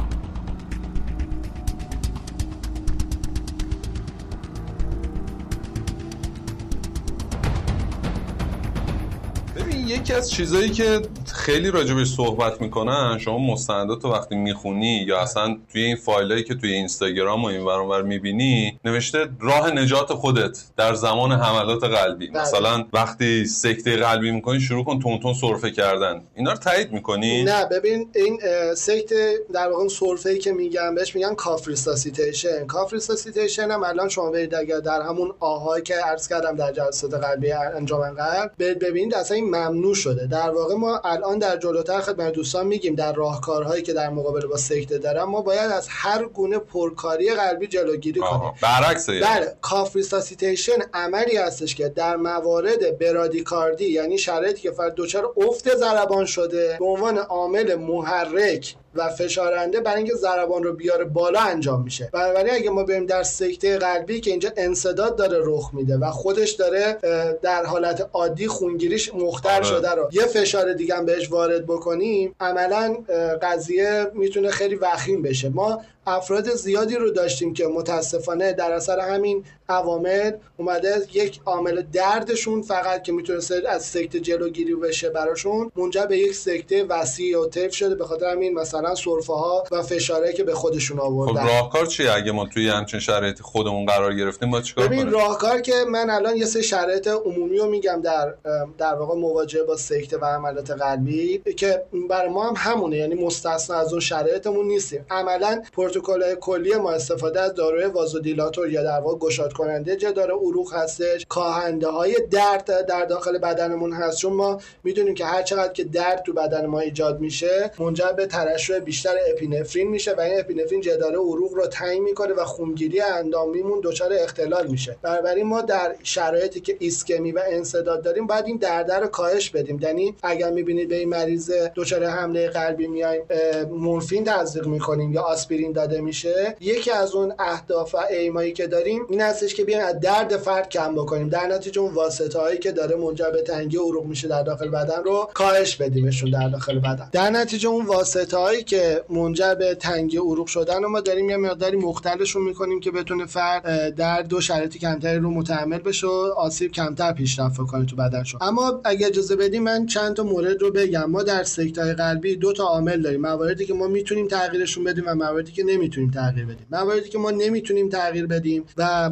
یکی 10.10 10.18
از 10.18 10.30
چیزایی 10.30 10.70
که 10.70 11.00
خیلی 11.34 11.70
راجبش 11.70 12.06
صحبت 12.06 12.60
می‌کنن 12.60 13.18
شما 13.18 13.38
مستندات 13.38 14.04
وقتی 14.04 14.36
می‌خونی 14.36 15.04
یا 15.08 15.20
اصلا 15.20 15.56
توی 15.72 15.82
این 15.82 15.96
فایلایی 15.96 16.44
که 16.44 16.54
توی 16.54 16.72
اینستاگرام 16.72 17.44
و 17.44 17.46
این 17.46 17.60
ور 17.60 18.02
می‌بینی 18.02 18.80
نوشته 18.84 19.28
راه 19.40 19.70
نجات 19.70 20.12
خودت 20.12 20.58
در 20.76 20.94
زمان 20.94 21.32
حملات 21.32 21.84
قلبی. 21.84 22.28
بله. 22.28 22.42
مثلا 22.42 22.84
وقتی 22.92 23.44
سکته 23.46 23.96
قلبی 23.96 24.30
می‌کنی 24.30 24.60
شروع 24.60 24.84
کن 24.84 24.98
تون 24.98 25.18
تون 25.18 25.34
سرفه 25.34 25.70
کردن. 25.70 26.22
اینا 26.34 26.52
رو 26.52 26.58
تایید 26.58 26.92
می‌کنی؟ 26.92 27.42
نه 27.42 27.64
ببین 27.64 28.08
این 28.14 28.40
سکته 28.74 29.34
در 29.54 29.68
واقع 29.68 29.88
سرفه 29.88 30.30
ای 30.30 30.38
که 30.38 30.52
میگم 30.52 30.94
بهش 30.94 31.14
میگن 31.14 31.34
cough 31.34 31.68
resuscitation 31.68 32.66
cough 32.66 32.92
resuscitation 32.92 33.70
هم 33.70 33.82
الان 33.82 34.08
شما 34.08 34.30
برید 34.30 34.54
اگر 34.54 34.78
در 34.78 35.02
همون 35.02 35.32
AHA 35.40 35.66
یی 35.66 35.82
که 35.82 35.94
عرض 35.94 36.28
کردم 36.28 36.56
در 36.56 36.72
جلسات 36.72 37.14
قلبی 37.14 37.52
انجمن 37.52 38.10
قلب 38.10 38.52
ببینید 38.58 39.14
اصلا 39.14 39.36
این 39.36 39.46
ممنوع 39.46 39.94
شده. 40.00 40.26
در 40.26 40.50
واقع 40.50 40.74
ما 40.74 41.00
الان 41.04 41.38
در 41.38 41.56
جلوتر 41.56 42.00
خدمت 42.00 42.32
دوستان 42.32 42.66
میگیم 42.66 42.94
در 42.94 43.12
راهکارهایی 43.12 43.82
که 43.82 43.92
در 43.92 44.10
مقابل 44.10 44.46
با 44.46 44.56
سکته 44.56 44.98
دارن 44.98 45.22
ما 45.22 45.42
باید 45.42 45.70
از 45.70 45.86
هر 45.90 46.24
گونه 46.24 46.58
پرکاری 46.58 47.34
قلبی 47.34 47.66
جلوگیری 47.66 48.20
کنیم. 48.20 48.52
برعکس 48.62 49.10
بله 49.10 49.56
cough 49.60 49.96
resuscitation 49.96 50.78
عملی 50.94 51.36
هستش 51.36 51.74
که 51.74 51.88
در 51.88 52.16
موارد 52.16 52.98
برادیکاردی 52.98 53.84
یعنی 53.84 54.18
شرایطی 54.18 54.62
که 54.62 54.70
فرد 54.70 54.94
دچار 54.96 55.32
افت 55.36 55.76
ضربان 55.76 56.24
شده 56.24 56.76
به 56.78 56.84
عنوان 56.84 57.18
عامل 57.18 57.74
محرک 57.74 58.76
و 58.94 59.08
فشارنده 59.08 59.80
برای 59.80 59.96
اینکه 59.96 60.14
ضربان 60.14 60.62
رو 60.62 60.72
بیاره 60.72 61.04
بالا 61.04 61.40
انجام 61.40 61.82
میشه. 61.82 62.10
بنابراین 62.12 62.54
اگه 62.54 62.70
ما 62.70 62.84
بریم 62.84 63.06
در 63.06 63.22
سکته 63.22 63.78
قلبی 63.78 64.20
که 64.20 64.30
اینجا 64.30 64.50
انسداد 64.56 65.16
داره 65.16 65.38
رخ 65.42 65.70
میده 65.74 65.96
و 65.96 66.10
خودش 66.10 66.50
داره 66.50 66.98
در 67.42 67.64
حالت 67.64 68.08
عادی 68.12 68.46
خونگیریش 68.46 69.14
مختر 69.14 69.54
آره. 69.54 69.64
شده 69.64 69.90
رو. 69.90 70.08
یه 70.12 70.26
فشار 70.26 70.72
دیگه 70.72 70.94
هم 70.94 71.06
بهش 71.06 71.30
وارد 71.30 71.66
بکنیم 71.66 72.34
عملا 72.40 72.96
قضیه 73.42 74.06
می‌تونه 74.14 74.50
خیلی 74.50 74.74
وخیم 74.74 75.22
بشه. 75.22 75.48
ما 75.48 75.82
افراد 76.10 76.54
زیادی 76.54 76.96
رو 76.96 77.10
داشتیم 77.10 77.54
که 77.54 77.66
متاسفانه 77.66 78.52
در 78.52 78.72
اثر 78.72 79.00
همین 79.00 79.44
عوامل 79.68 80.32
اومده 80.56 81.02
یک 81.12 81.40
عامل 81.46 81.82
دردشون 81.82 82.62
فقط 82.62 83.02
که 83.02 83.12
می‌تونه 83.12 83.38
از 83.68 83.84
سکته 83.84 84.20
جلوگیری 84.20 84.74
بشه 84.74 85.10
براشون 85.10 85.72
منجر 85.76 86.06
به 86.06 86.18
یک 86.18 86.34
سکته 86.34 86.84
وسیع 86.84 87.40
و 87.40 87.46
طیف 87.46 87.74
شده 87.74 87.94
به 87.94 88.04
خاطر 88.04 88.26
همین 88.26 88.54
مثلا 88.54 88.94
سرفه 88.94 89.32
ها 89.32 89.64
و 89.70 89.82
فشاره 89.82 90.32
که 90.32 90.44
به 90.44 90.54
خودشون 90.54 90.98
آوردن. 90.98 91.40
خب 91.40 91.48
راهکار 91.48 91.86
چیه؟ 91.86 92.12
اگه 92.12 92.32
ما 92.32 92.46
توی 92.46 92.68
همچین 92.68 93.00
شرایطی 93.00 93.42
خودمون 93.42 93.86
قرار 93.86 94.14
گرفتیم 94.14 94.50
با 94.50 94.60
چیکار 94.60 94.86
ببین 94.86 95.10
راهکار 95.10 95.60
که 95.60 95.74
من 95.88 96.10
الان 96.10 96.36
یه 96.36 96.44
سه 96.44 96.62
شرایط 96.62 97.08
عمومی 97.08 97.58
رو 97.58 97.66
میگم 97.66 98.00
در 98.04 98.34
در 98.78 98.94
واقع 98.94 99.14
مواجهه 99.14 99.62
با 99.62 99.76
سکته 99.76 100.18
و 100.18 100.24
عملات 100.24 100.70
قلبی 100.70 101.38
که 101.56 101.82
برای 102.10 102.28
ما 102.28 102.48
هم 102.48 102.54
همونه 102.56 102.96
یعنی 102.96 103.14
مستثنا 103.14 103.76
از 103.76 103.92
اون 103.92 104.00
شرایطمون 104.00 104.66
نیستیم. 104.66 105.06
عملا 105.10 105.62
پروتکل 105.72 105.99
کلی 106.40 106.74
ما 106.74 106.90
استفاده 106.90 107.40
از 107.40 107.54
داروی 107.54 107.84
وازودیلاتور 107.84 108.70
یا 108.70 108.82
در 108.82 109.00
واقع 109.00 109.18
گشاد 109.18 109.52
کننده 109.52 109.96
جدار 109.96 110.30
عروق 110.30 110.74
هستش 110.74 111.26
کاهنده 111.28 111.88
های 111.88 112.16
درد 112.30 112.86
در 112.86 113.04
داخل 113.04 113.38
بدنمون 113.38 113.92
هست. 113.92 114.18
چون 114.18 114.32
ما 114.32 114.60
می‌دونیم 114.84 115.14
که 115.14 115.24
هر 115.24 115.42
چقدر 115.42 115.72
که 115.72 115.84
درد 115.84 116.22
تو 116.22 116.32
بدن 116.32 116.66
ما 116.66 116.80
ایجاد 116.80 117.20
میشه 117.20 117.70
منجر 117.78 118.12
به 118.16 118.26
ترشح 118.26 118.78
بیشتر 118.78 119.14
اپینفرین 119.30 119.88
میشه 119.88 120.14
و 120.14 120.20
این 120.20 120.40
اپینفرین 120.40 120.80
جدار 120.80 121.12
عروق 121.12 121.54
رو 121.54 121.66
تعیین 121.66 122.02
می‌کنه 122.02 122.34
و 122.34 122.44
خونگیری 122.44 123.00
اندامیمون 123.00 123.80
دچار 123.84 124.12
اختلال 124.12 124.66
میشه. 124.66 124.96
بنابراین 125.02 125.46
ما 125.46 125.60
در 125.60 125.94
شرایطی 126.02 126.60
که 126.60 126.76
ایسکمی 126.78 127.32
و 127.32 127.40
انسداد 127.46 128.02
داریم 128.02 128.26
باید 128.26 128.46
این 128.46 128.56
درد 128.56 128.92
رو 128.92 129.06
کاهش 129.06 129.50
بدیم. 129.50 129.78
یعنی 129.82 130.16
اگر 130.22 130.50
می‌بینید 130.50 130.88
به 130.88 130.96
این 130.96 131.08
مریض 131.08 131.50
دچار 131.74 132.04
حمله 132.04 132.48
قلبی 132.48 132.86
میایم 132.86 133.22
مورفین 133.70 134.24
تزریق 134.24 134.66
می‌کنیم 134.66 135.12
یا 135.12 135.22
آسپرین 135.22 135.72
داده 135.80 136.00
میشه. 136.00 136.56
یکی 136.60 136.90
از 136.90 137.14
اون 137.14 137.32
اهداف 137.38 137.94
و 137.94 137.98
ایمایی 138.10 138.52
که 138.52 138.66
داریم 138.66 139.06
این 139.08 139.20
هستش 139.20 139.54
که 139.54 139.64
بیایم 139.64 139.84
از 139.86 140.00
درد 140.00 140.36
فرد 140.36 140.68
کم 140.68 140.94
بکنیم. 140.94 141.28
در 141.28 141.46
نتیجه 141.46 141.80
اون 141.80 141.94
واسطه 141.94 142.38
هایی 142.38 142.58
که 142.58 142.72
داره 142.72 142.96
منجر 142.96 143.30
به 143.30 143.42
تنگی 143.42 143.76
عروق 143.76 144.04
میشه 144.06 144.28
در 144.28 144.42
داخل 144.42 144.68
بدن 144.68 145.02
رو 145.04 145.28
کاهش 145.34 145.76
بدیمشون 145.76 146.30
در 146.30 146.48
داخل 146.48 146.78
بدن. 146.78 147.08
در 147.12 147.30
نتیجه 147.30 147.68
اون 147.68 147.86
واسطه 147.86 148.36
هایی 148.36 148.62
که 148.62 149.04
منجر 149.08 149.54
به 149.54 149.74
تنگی 149.74 150.16
عروق 150.16 150.46
شدن 150.46 150.84
و 150.84 150.88
ما 150.88 151.00
داریم 151.00 151.30
یه 151.30 151.36
مقداری 151.36 151.76
مختلشون 151.76 152.42
می‌کنیم 152.42 152.80
که 152.80 152.90
بتونه 152.90 153.26
فرد 153.26 153.94
در 153.94 154.22
دو 154.22 154.40
شرایط 154.40 154.76
کمتری 154.76 155.18
رو 155.18 155.30
متحمل 155.30 155.78
بشه 155.78 156.06
و 156.06 156.10
آسیب 156.36 156.72
کمتر 156.72 157.12
پیشرفت 157.12 157.56
کنه 157.56 157.86
تو 157.86 157.96
بدنشون. 157.96 158.40
اما 158.42 158.80
اگه 158.84 159.06
اجازه 159.06 159.36
بدیم 159.36 159.62
من 159.62 159.86
چند 159.86 160.16
تا 160.16 160.22
مورد 160.22 160.62
رو 160.62 160.70
بگم. 160.70 161.10
ما 161.10 161.22
در 161.22 161.42
سکته 161.42 161.94
قلبی 161.94 162.36
دو 162.36 162.52
تا 162.52 162.64
عامل 162.64 163.02
داریم. 163.02 163.20
مواردی 163.20 163.66
که 163.66 163.74
ما 163.74 163.86
می‌تونیم 163.86 164.28
تغییرشون 164.28 164.84
بدیم 164.84 165.04
و 165.06 165.14
مواردی 165.14 165.52
که 165.52 165.62
نمی‌تونیم 165.72 166.10
تغییر 166.10 166.46
بدیم. 166.46 166.66
مواردی 166.70 167.08
که 167.08 167.18
ما 167.18 167.30
نمی‌تونیم 167.30 167.88
تغییر 167.88 168.26
بدیم 168.26 168.64
و 168.76 169.10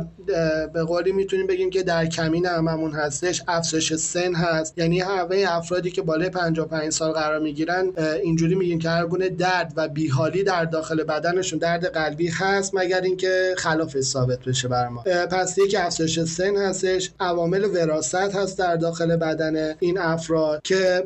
به 0.73 0.83
قولی 0.83 1.13
می‌تونیم 1.13 1.47
بگیم 1.47 1.71
که 1.71 1.83
در 1.83 2.07
کمین 2.07 2.47
هممون 2.47 2.93
هستش 2.93 3.43
افزایش 3.49 3.95
سن 3.95 4.35
هست. 4.35 4.79
یعنی 4.79 5.01
همه 5.01 5.45
افرادی 5.49 5.91
که 5.91 6.03
بالای 6.03 6.29
55 6.31 6.93
سال 6.93 7.13
قرار 7.13 7.39
می‌گیرن 7.39 7.93
اینجوری 8.23 8.55
میگیم 8.55 8.79
که 8.79 8.89
هر 8.89 9.07
گونه 9.07 9.29
درد 9.29 9.73
و 9.77 9.89
بیحالی 9.89 10.43
در 10.43 10.65
داخل 10.65 11.03
بدنشون 11.03 11.59
درد 11.59 11.87
قلبی 11.87 12.29
هست 12.29 12.75
مگر 12.75 13.01
اینکه 13.01 13.55
خلاف 13.57 14.01
ثابت 14.01 14.39
بشه 14.45 14.69
بر 14.69 14.89
ما. 14.89 15.03
پس 15.03 15.59
یکی 15.59 15.77
افزایش 15.77 16.21
سن 16.21 16.57
هستش 16.57 17.11
عوامل 17.21 17.65
وراثت 17.65 18.37
هست 18.37 18.59
در 18.59 18.77
داخل 18.77 19.17
بدن 19.17 19.75
این 19.81 19.99
افراد 19.99 20.61
که 20.65 21.05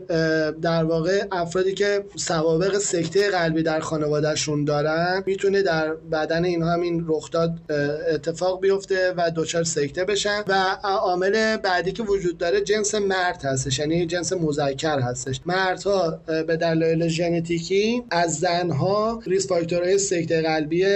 در 0.63 0.85
واقع 0.85 1.25
افرادی 1.33 1.75
که 1.75 2.05
سوابق 2.17 2.79
سکته 2.79 3.31
قلبی 3.31 3.63
در 3.63 3.81
خانوادهشون 3.81 4.65
دارن 4.65 5.23
می‌تونه 5.45 5.63
در 5.63 5.95
بدن 5.95 6.45
اینها 6.45 6.73
همین 6.73 7.05
رخداد 7.09 7.73
اتفاق 8.15 8.61
بیفته 8.61 9.15
و 9.17 9.31
دچار 9.37 9.65
سکته 9.65 10.05
بشن 10.05 10.43
و 10.47 10.77
عامل 10.83 11.57
بعدی 11.57 11.93
که 11.93 12.03
وجود 12.03 12.39
داره 12.39 12.61
جنس 12.61 12.95
مرد 12.95 13.43
هستش 13.45 13.79
یعنی 13.79 14.07
جنس 14.07 14.33
مذکر 14.33 15.01
هستش. 15.01 15.41
مردها 15.47 16.21
به 16.27 16.57
دلایل 16.57 17.09
ژنتیکی 17.09 18.03
از 18.11 18.35
زنها 18.35 19.23
ریس 19.27 19.49
فاکتورهای 19.49 19.99
سکته 19.99 20.43
قلبی 20.43 20.87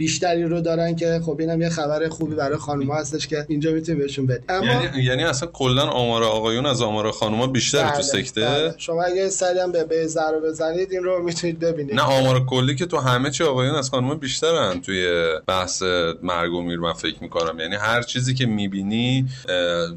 بیشتری 0.00 0.44
رو 0.44 0.60
دارن 0.60 0.96
که 0.96 1.20
خب 1.26 1.36
اینم 1.40 1.62
یه 1.62 1.68
خبر 1.68 2.08
خوبی 2.08 2.34
برای 2.34 2.56
خانم‌ها 2.56 2.98
هستش 2.98 3.26
که 3.26 3.46
اینجا 3.48 3.72
می‌تونیم 3.72 4.00
بهشون 4.00 4.26
بدیم. 4.26 4.44
اما 4.48 4.66
یعنی 4.66 5.02
یعنی 5.02 5.24
اصلا 5.24 5.48
کلا 5.52 5.82
آمار 5.82 6.22
آقایون 6.22 6.66
از 6.66 6.82
آمار 6.82 7.10
خانم‌ها 7.10 7.46
بیشتره 7.46 7.82
بله، 7.82 7.96
تو 7.96 8.02
سکته؟ 8.02 8.40
بله. 8.40 8.74
شما 8.78 9.02
اگه 9.02 9.28
سری 9.28 9.58
هم 9.58 9.72
به 9.72 9.86
رو 10.32 10.40
بزنید 10.44 10.92
این 10.92 11.02
رو 11.02 11.22
می‌تونید 11.22 11.58
ببینید. 11.58 11.94
نه 11.94 12.02
آمار 12.02 12.46
کلی 12.46 12.76
که 12.76 12.86
تو 12.86 12.96
همه 12.96 13.30
چی 13.30 13.44
آقایون 13.44 13.74
از 13.74 13.90
خانم‌ها 13.90 14.14
بیشترن 14.14 14.80
توی 14.80 15.24
بحث 15.46 15.82
مرگ 16.22 16.52
و 16.52 16.62
میر 16.62 16.78
من 16.78 16.92
فکر 16.92 17.16
می‌کنم. 17.20 17.60
یعنی 17.60 17.76
هر 17.76 18.02
چیزی 18.02 18.34
که 18.34 18.46
می‌بینی 18.46 19.26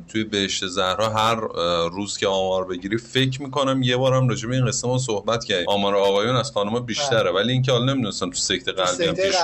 توی 0.07 0.23
بهشت 0.23 0.67
زهرا 0.67 1.09
هر 1.09 1.35
روز 1.89 2.17
که 2.17 2.27
آمار 2.27 2.65
بگیری 2.65 2.97
فکر 2.97 3.41
می‌کنم 3.41 3.83
یه 3.83 3.97
بارم 3.97 4.29
راجع 4.29 4.49
به 4.49 4.55
این 4.55 4.65
قصه 4.65 4.87
ما 4.87 4.97
صحبت 4.97 5.45
کردیم. 5.45 5.69
آمار 5.69 5.95
آقایون 5.95 6.35
از 6.35 6.51
خانم‌ها 6.51 6.79
بیشتره. 6.79 7.31
بله. 7.31 7.31
ولی 7.31 7.51
اینکه 7.51 7.71
حالا 7.71 7.93
نمی‌دونستم 7.93 8.29
تو 8.29 8.35
سکته 8.35 8.71
قلبی 8.71 9.05
هم 9.05 9.13
پیش 9.13 9.35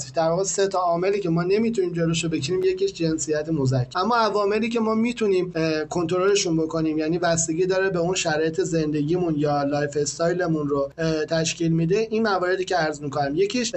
رویم 0.00 0.10
هست 0.10 0.16
در 0.16 0.28
واقع 0.28 0.44
سه 0.44 0.68
تا 0.68 0.78
عاملی 0.78 1.20
که 1.20 1.28
ما 1.28 1.42
نمی‌تونیم 1.42 1.92
جلوشو 1.92 2.28
بگیریم 2.28 2.62
یکیش 2.62 2.92
جنسیت 2.92 3.48
مذکر 3.48 3.98
اما 3.98 4.16
عواملی 4.16 4.68
که 4.68 4.80
ما 4.80 4.94
می‌تونیم 4.94 5.52
کنترلشون 5.90 6.56
بکنیم 6.56 6.98
یعنی 6.98 7.18
بستگی 7.18 7.66
داره 7.66 7.90
به 7.90 7.98
اون 7.98 8.14
شرایط 8.14 8.60
زندگیمون 8.60 9.34
یا 9.38 9.62
lifestyle 9.62 9.96
مون 9.96 10.68
رو 10.68 10.90
تشکیل 11.28 11.72
میده 11.72 12.06
این 12.10 12.22
مواردی 12.22 12.64
که 12.64 12.76
عرض 12.76 13.00
می‌کنم. 13.00 13.34
یکیش 13.34 13.72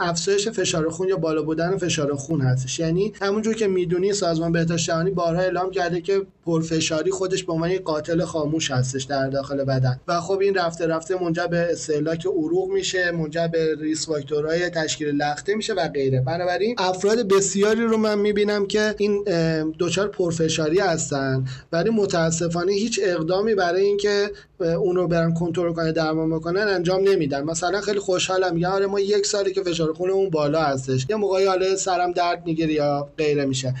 افزایش 0.00 0.48
فشار 0.48 0.88
خون 0.88 1.08
یا 1.08 1.16
بالا 1.16 1.42
بودن 1.42 1.76
فشار 1.76 2.14
خون 2.14 2.40
هستش. 2.40 2.78
یعنی 2.78 3.12
همونجور 3.20 3.54
که 3.54 3.66
می‌دونی 3.66 4.12
سازمان 4.12 4.52
بهداشت 4.52 4.86
جهانی 4.86 5.10
بارها 5.10 5.42
اعلام 5.42 5.70
کرده 5.70 6.00
که 6.00 6.22
پرفشاری 6.46 7.10
خودش 7.10 7.44
به 7.44 7.52
عنوان 7.52 7.78
قاتل 7.78 8.24
خاموش 8.24 8.70
هستش 8.70 9.04
در 9.04 9.28
داخل 9.28 9.64
بدن. 9.64 10.00
و 10.08 10.20
خب 10.20 10.38
این 10.38 10.54
رفته 10.54 10.86
رفته 10.86 11.22
منجر 11.22 11.46
به 11.46 11.68
استهلاک 11.72 12.26
عروق 12.26 12.70
میشه 12.70 13.10
منجر 13.10 13.48
به 13.48 13.74
ریس 13.80 14.06
فاکتورهای 14.06 14.70
تشکیل 14.70 15.05
لخته 15.12 15.54
میشه 15.54 15.74
و 15.74 15.88
غیره. 15.88 16.20
بنابراین 16.20 16.74
افراد 16.78 17.28
بسیاری 17.28 17.84
رو 17.84 17.96
من 17.96 18.18
می‌بینم 18.18 18.66
که 18.66 18.94
این 18.98 19.24
دچار 19.78 20.08
پرفشاری 20.08 20.78
هستن. 20.78 21.44
ولی 21.72 21.90
متاسفانه 21.90 22.72
هیچ 22.72 23.00
اقدامی 23.02 23.54
برای 23.54 23.82
اینکه 23.82 24.30
اون 24.60 24.96
رو 24.96 25.08
برن 25.08 25.34
کنترل 25.34 25.72
کنه 25.72 25.92
درمان 25.92 26.30
بکنن 26.30 26.60
انجام 26.60 27.08
نمیدن. 27.08 27.44
مثلا 27.44 27.80
خیلی 27.80 27.98
خوشحالم. 27.98 28.54
میگن 28.54 28.68
آره 28.68 28.86
ما 28.86 29.00
یک 29.00 29.26
سالی 29.26 29.52
که 29.52 29.62
فشار 29.62 29.92
خونمون 29.92 30.30
بالا 30.30 30.62
هستش. 30.62 31.06
یه 31.10 31.16
موقعی 31.16 31.44
حالا 31.44 31.76
سرم 31.76 32.12
درد 32.12 32.42
می‌گیره 32.46 32.72
یا 32.72 33.08
غیره 33.18 33.44
میشه. 33.44 33.74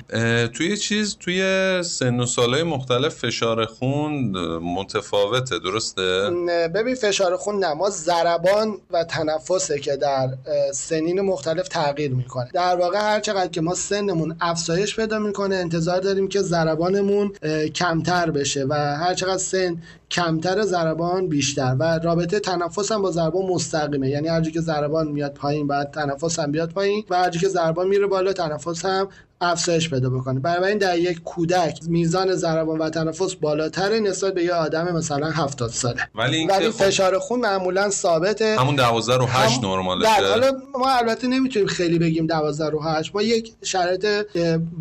توی 0.54 0.76
چیز 0.76 1.16
توی 1.20 1.42
سن 1.82 2.20
و 2.20 2.26
سالهای 2.26 2.62
مختلف 2.62 3.14
فشار 3.14 3.64
خون 3.64 4.12
متفاوته. 4.58 5.58
درسته؟ 5.58 6.30
ببین 6.74 6.94
فشار 6.94 7.36
خون 7.36 7.64
نه. 7.64 7.74
ما 7.74 7.90
ضربان 7.90 8.78
و 8.90 9.04
تنفسه 9.04 9.78
که 9.78 9.96
در 9.96 10.28
سنین 10.72 11.15
مختلف 11.22 11.68
تغییر 11.68 12.14
می‌کنه. 12.14 12.50
در 12.54 12.76
واقع 12.76 12.98
هر 12.98 13.20
چقدر 13.20 13.48
که 13.48 13.60
ما 13.60 13.74
سنمون 13.74 14.36
افزایش 14.40 14.96
پیدا 14.96 15.18
می‌کنه 15.18 15.56
انتظار 15.56 16.00
داریم 16.00 16.28
که 16.28 16.40
ضربانمون 16.40 17.32
کمتر 17.74 18.30
بشه 18.30 18.66
و 18.68 18.74
هر 18.74 19.14
چقدر 19.14 19.38
سن 19.38 19.82
کمتر 20.10 20.62
ضربان 20.62 21.28
بیشتر. 21.28 21.76
و 21.78 21.98
رابطه 21.98 22.40
تنفس 22.40 22.92
هم 22.92 23.02
با 23.02 23.10
ضربان 23.10 23.46
مستقیمه. 23.46 24.08
یعنی 24.08 24.28
هر 24.28 24.40
که 24.40 24.60
ضربان 24.60 25.08
میاد 25.08 25.34
پایین 25.34 25.66
بعد 25.66 25.90
تنفس 25.90 26.38
هم 26.38 26.52
بیاد 26.52 26.70
پایین. 26.70 27.04
و 27.10 27.16
هر 27.16 27.30
که 27.30 27.48
ضربان 27.48 27.88
میره 27.88 28.06
بالا 28.06 28.32
تنفس 28.32 28.84
هم 28.84 29.08
افزایش 29.40 29.90
پیدا 29.90 30.10
بکنه. 30.10 30.40
بنابراین 30.40 30.78
در 30.78 30.98
یک 30.98 31.22
کودک 31.22 31.80
میزان 31.88 32.34
ضربان 32.34 32.78
و 32.78 32.90
تنفس 32.90 33.34
بالاتر 33.34 33.98
نسبت 33.98 34.34
به 34.34 34.44
یه 34.44 34.52
آدم 34.52 34.96
مثلا 34.96 35.30
70 35.30 35.70
ساله. 35.70 36.08
ولی, 36.14 36.46
ولی 36.46 36.70
خب 36.70 36.84
فشار 36.84 37.18
خون 37.18 37.40
معمولا 37.40 37.90
ثابته. 37.90 38.56
همون 38.58 38.76
12 38.76 39.16
رو 39.16 39.26
8 39.26 39.64
نرماله 39.64 40.08
حالا 40.08 40.52
ما 40.78 40.90
البته 40.90 41.26
نمی‌تونیم 41.26 41.68
خیلی 41.68 41.98
بگیم 41.98 42.26
12 42.26 42.70
رو 42.70 42.82
8 42.82 43.14
ما 43.14 43.22
یک 43.22 43.52
شرایط 43.62 44.06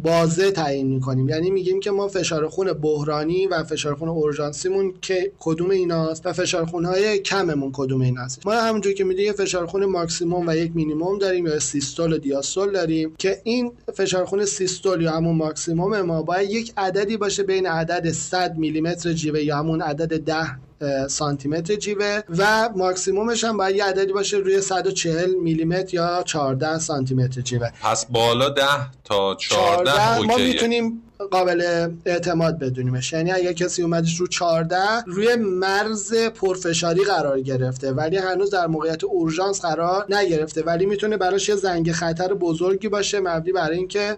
بازه 0.03 0.51
تعیین 0.51 0.87
می‌کنیم. 0.87 1.29
یعنی 1.29 1.49
میگیم 1.49 1.79
که 1.79 1.91
ما 1.91 2.07
فشار 2.07 2.47
خون 2.47 2.73
بحرانی 2.73 3.47
و 3.47 3.63
فشار 3.63 3.95
خون 3.95 4.09
اورژانسیمون 4.09 4.93
که 5.01 5.31
کدوم 5.39 5.69
ایناست 5.69 6.25
و 6.25 6.33
فشار 6.33 6.65
خون 6.65 6.85
های 6.85 7.19
کممون 7.19 7.71
کدوم 7.73 8.01
ایناست. 8.01 8.45
ما 8.45 8.53
همونجوری 8.53 8.95
که 8.95 9.03
می‌دونیم 9.03 9.33
فشار 9.33 9.65
خون 9.65 9.85
ماکسیموم 9.85 10.47
و 10.47 10.55
یک 10.55 10.71
مینیمم 10.75 11.19
داریم 11.19 11.47
یا 11.47 11.59
سیستول 11.59 12.13
و 12.13 12.17
دیاستول 12.17 12.71
داریم 12.71 13.15
که 13.17 13.41
این 13.43 13.71
فشار 13.93 14.25
خون 14.25 14.44
سیستول 14.45 15.01
یا 15.01 15.11
همون 15.11 15.35
ماکسیموم 15.35 16.01
ما 16.01 16.21
باید 16.21 16.49
یک 16.49 16.73
عددی 16.77 17.17
باشه 17.17 17.43
بین 17.43 17.67
عدد 17.67 18.11
100 18.11 18.57
میلیمتر 18.57 19.13
جیوه 19.13 19.43
یا 19.43 19.57
همون 19.57 19.81
عدد 19.81 20.13
10 20.13 21.07
سانتی 21.07 21.47
متر 21.47 21.75
جیوه 21.75 22.21
و 22.37 22.69
ماکسیمومش 22.75 23.43
هم 23.43 23.57
باید 23.57 23.75
یه 23.75 23.85
عددی 23.85 24.13
باشه 24.13 24.37
روی 24.37 24.61
140 24.61 25.35
میلیمتر 25.35 25.95
یا 25.95 26.23
14 26.25 26.79
سانتی 26.79 27.15
متر 27.15 27.41
جیوه. 27.41 27.71
پس 27.83 28.05
بالا 28.05 28.49
10 28.49 28.63
تا 29.03 29.35
14, 29.35 29.91
14 29.91 30.19
ما 30.19 30.37
می‌تونیم 30.37 31.01
قابل 31.31 31.89
اعتماد 32.05 32.59
بدونیمش. 32.59 33.13
یعنی 33.13 33.31
اگه 33.31 33.53
کسی 33.53 33.81
اومدش 33.81 34.19
رو 34.19 34.27
14 34.27 34.77
روی 35.07 35.35
مرز 35.35 36.13
پرفشاری 36.13 37.03
قرار 37.03 37.41
گرفته. 37.41 37.91
ولی 37.91 38.17
هنوز 38.17 38.49
در 38.49 38.67
موقعیت 38.67 39.03
اورژانس 39.03 39.61
قرار 39.61 40.05
نگرفته. 40.09 40.63
ولی 40.63 40.85
می‌تونه 40.85 41.17
براش 41.17 41.49
یه 41.49 41.55
زنگ 41.55 41.91
خطر 41.91 42.33
بزرگی 42.33 42.89
باشه 42.89 43.19
مبنی 43.19 43.51
برای 43.51 43.77
اینکه 43.77 44.15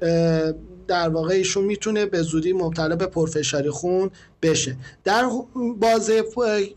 در 0.88 1.10
واقع 1.10 1.34
ایشون 1.34 1.64
می‌تونه 1.64 2.06
به 2.06 2.22
زودی 2.22 2.54
مبتلا 2.54 2.96
به 2.96 3.06
پرفشاری 3.06 3.70
خون 3.70 4.12
بشه. 4.41 4.76
در 5.04 5.30
بازه 5.80 6.23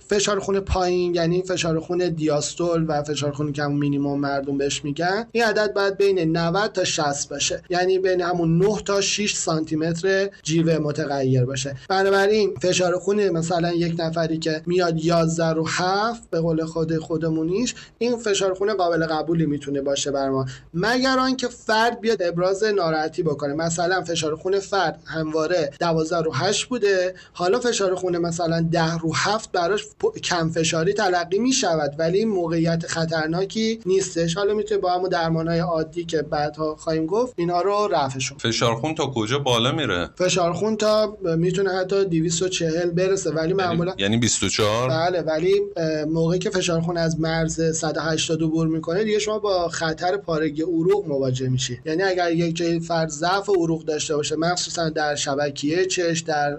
فشار 0.09 0.41
خون 0.41 0.61
پایین 0.61 1.15
یعنی 1.15 1.43
فشار 1.43 1.81
خون 1.81 2.09
دیاستول 2.09 2.85
و 2.89 3.03
فشار 3.03 3.33
خون 3.33 3.55
همون 3.59 3.79
مینیمم 3.79 4.19
مردم 4.19 4.59
بهش 4.59 4.85
میگن 4.85 5.27
این 5.33 5.45
عدد 5.45 5.75
باید 5.75 5.97
بین 5.97 6.37
90 6.37 6.73
تا 6.73 6.85
60 6.85 7.29
باشه. 7.29 7.63
یعنی 7.71 7.99
بین 7.99 8.21
همون 8.21 8.59
9 8.59 8.81
تا 8.85 9.01
6 9.01 9.35
سانتی 9.35 9.77
متر 9.77 10.29
جیوه 10.43 10.79
متغیر 10.79 11.45
باشه. 11.45 11.77
بنابراین 11.89 12.55
فشار 12.63 12.99
خون 12.99 13.29
مثلا 13.29 13.73
یک 13.73 13.95
نفری 13.99 14.39
که 14.39 14.63
میاد 14.67 15.05
11 15.05 15.45
رو 15.45 15.67
7 15.69 16.31
به 16.31 16.41
قول 16.41 16.65
خود 16.65 16.99
خودمونیش 16.99 17.75
این 17.99 18.17
فشار 18.17 18.55
خون 18.55 18.75
قابل 18.75 19.07
قبولی 19.07 19.47
می‌تونه 19.47 19.81
باشه 19.81 20.11
بر 20.11 20.29
ما. 20.31 20.47
مگر 20.75 21.19
آنکه 21.19 21.49
فرد 21.49 22.01
بیاد 22.01 22.23
ابراز 22.23 22.65
ناراحتی 22.65 23.23
بکنه. 23.23 23.55
مثلا 23.55 24.03
فشار 24.03 24.37
خون 24.37 24.59
فرد 24.59 25.03
همواره 25.05 25.71
12 25.81 26.17
رو 26.17 26.33
8 26.35 26.67
بوده 26.67 27.15
حالا 27.33 27.50
فشار 27.59 27.95
خون 27.95 28.19
مثلا 28.19 28.61
10 28.73 28.99
رو 28.99 29.13
7 29.15 29.53
براش 29.53 29.85
کم 30.23 30.51
فشاری 30.51 30.93
تلقی 30.93 31.39
می 31.39 31.53
شود 31.53 31.95
ولی 31.99 32.25
موقعیت 32.25 32.87
خطرناکی 32.87 33.81
نیستش. 33.87 34.37
حالا 34.37 34.55
می‌تونه 34.55 34.81
با 34.81 34.93
همون 34.93 35.49
های 35.49 35.59
عادی 35.59 36.05
که 36.05 36.23
بعدها 36.23 36.77
خواهیم 36.77 37.07
گفت 37.07 37.35
اینها 37.37 37.63
رو 37.63 37.89
رفعشون 37.93 38.39
فشار 38.39 38.75
خون 38.75 38.95
تا 38.95 39.07
کجا 39.07 39.39
بالا 39.39 39.73
میره؟ 39.73 40.11
فشار 40.15 40.53
خون 40.53 40.77
تا 40.77 41.19
می‌تونه 41.23 41.71
حتی 41.71 42.05
240 42.05 42.91
برسه 42.91 43.31
ولی 43.31 43.39
یعنی- 43.41 43.53
معمولا 43.53 43.95
یعنی 43.99 44.17
24 44.17 44.89
بله 44.89 45.21
ولی 45.21 45.61
موقعی 46.09 46.39
که 46.39 46.51
فشار 46.51 46.81
خون 46.81 46.97
از 46.97 47.21
مرز 47.21 47.79
180 47.79 48.43
عبور 48.43 48.69
می‌کنه 48.69 49.05
دیگه 49.05 49.19
شما 49.19 49.39
با 49.39 49.69
خطر 49.69 50.17
پارگی 50.17 50.63
عروق 50.63 51.09
مواجه 51.09 51.49
میشی. 51.49 51.81
یعنی 51.85 52.03
اگر 52.03 52.33
یک 52.33 52.57
جای 52.57 52.81
فرد 52.81 53.09
ضعف 53.09 53.49
عروق 53.49 53.85
داشته 53.85 54.17
باشه 54.17 54.37
مخصوصا 54.37 54.89
در 54.89 55.15
شبکیه 55.15 55.87
چش 55.87 56.21
در 56.21 56.59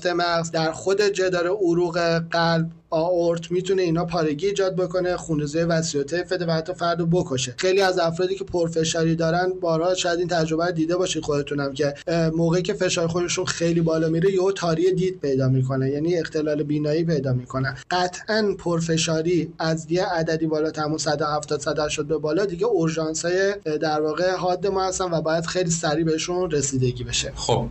بافت 0.00 0.06
مغز 0.16 0.50
در 0.50 0.72
خود 0.72 1.00
جدار 1.02 1.46
عروق 1.46 1.98
قلب 2.30 2.70
آورت 2.90 3.50
می‌تونه 3.50 3.82
اینا 3.82 4.04
پارگی 4.04 4.46
ایجاد 4.46 4.76
بکنه 4.76 5.16
خونریزی 5.16 5.58
وسیعته 5.58 6.24
فده 6.24 6.46
و 6.46 6.50
حتی 6.50 6.72
فرد 6.74 7.00
رو 7.00 7.06
بکشه. 7.06 7.54
خیلی 7.56 7.80
از 7.80 7.98
افرادی 7.98 8.34
که 8.34 8.44
پرفشاری 8.44 9.16
دارن 9.16 9.52
بارها 9.60 9.94
شاید 9.94 10.18
این 10.18 10.28
تجربه 10.28 10.72
دیده 10.72 10.96
باشید 10.96 11.22
خودتونم 11.22 11.72
که 11.72 11.94
موقعی 12.36 12.62
که 12.62 12.74
فشار 12.74 13.08
خونشون 13.08 13.44
خیلی 13.44 13.80
بالا 13.80 14.08
میره 14.08 14.32
یهو 14.32 14.52
تاری 14.52 14.92
دید 14.92 15.20
پیدا 15.20 15.48
می‌کنه 15.48 15.90
یعنی 15.90 16.16
اختلال 16.16 16.62
بینایی 16.62 17.04
پیدا 17.04 17.32
می‌کنه. 17.32 17.76
قطعا 17.90 18.54
پرفشاری 18.58 19.52
از 19.58 19.86
یه 19.90 20.04
عددی 20.04 20.46
بالا 20.46 20.70
تمام 20.70 20.98
170 20.98 21.60
180 21.60 22.08
به 22.08 22.18
بالا 22.18 22.46
دیگه 22.46 22.66
اورژانس 22.66 23.24
های 23.24 23.54
در 23.78 24.00
واقع 24.00 24.30
حاد 24.30 24.66
ما 24.66 24.84
هستن 24.84 25.04
و 25.04 25.20
باید 25.20 25.46
خیلی 25.46 25.70
سریع 25.70 26.04
بهشون 26.04 26.50
رسیدگی 26.50 27.04
بشه. 27.04 27.32
خب 27.36 27.68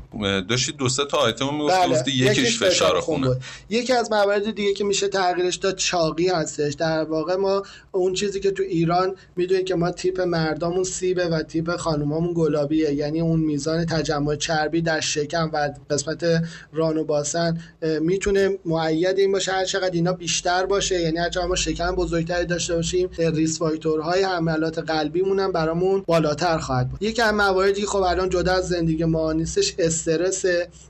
داشتید 0.49 0.77
دو 0.77 0.89
سه 0.89 1.05
تا 1.05 1.17
آیتم 1.17 1.53
می‌گفتید 1.53 2.03
بله. 2.03 2.31
یکیش 2.31 2.59
فشار 2.59 2.99
خون 2.99 3.35
یکی 3.69 3.93
از 3.93 4.11
موارد 4.11 4.55
دیگه 4.55 4.73
که 4.73 4.83
میشه 4.83 5.08
تغییرش 5.09 5.55
داد 5.55 5.75
چاقی 5.75 6.27
هستش. 6.27 6.73
در 6.73 7.03
واقع 7.03 7.35
ما 7.35 7.63
اون 7.91 8.13
چیزی 8.13 8.39
که 8.39 8.51
تو 8.51 8.63
ایران 8.63 9.15
می‌دونید 9.35 9.65
که 9.65 9.75
ما 9.75 9.91
تیپ 9.91 10.21
مردامون 10.21 10.83
سیبه 10.83 11.27
و 11.27 11.43
تیپ 11.43 11.75
خانومامون 11.75 12.33
گلابیه. 12.35 12.93
یعنی 12.93 13.21
اون 13.21 13.39
میزان 13.39 13.85
تجمع 13.85 14.35
چربی 14.35 14.81
در 14.81 14.99
شکم 14.99 15.49
و 15.53 15.69
قسمت 15.89 16.25
ران 16.73 16.97
و 16.97 17.03
باسن 17.03 17.57
می‌تونه 18.01 18.57
معید 18.65 19.19
این 19.19 19.31
باشه 19.31 19.51
هر 19.51 19.65
چقدر 19.65 19.91
اینا 19.93 20.13
بیشتر 20.13 20.65
باشه. 20.65 21.01
یعنی 21.01 21.17
هر 21.17 21.45
ما 21.45 21.55
شکم 21.55 21.95
بزرگتری 21.95 22.45
داشته 22.45 22.75
باشیم 22.75 23.09
ریس 23.17 23.59
فاکتورهای 23.59 24.23
حملات 24.23 24.79
قلبیمون 24.79 25.39
هم 25.39 25.51
برامون 25.51 26.03
بالاتر 26.07 26.57
خواهد 26.57 26.89
بود. 26.89 27.03
یکی 27.03 27.21
از 27.21 27.33
مواردی 27.33 27.85
خب 27.85 28.01
الان 28.01 28.29
جدا 28.29 28.53
از 28.53 28.67
زندگی 28.67 29.05
ما 29.05 29.33
نیستش 29.33 29.75
استرس 29.79 30.45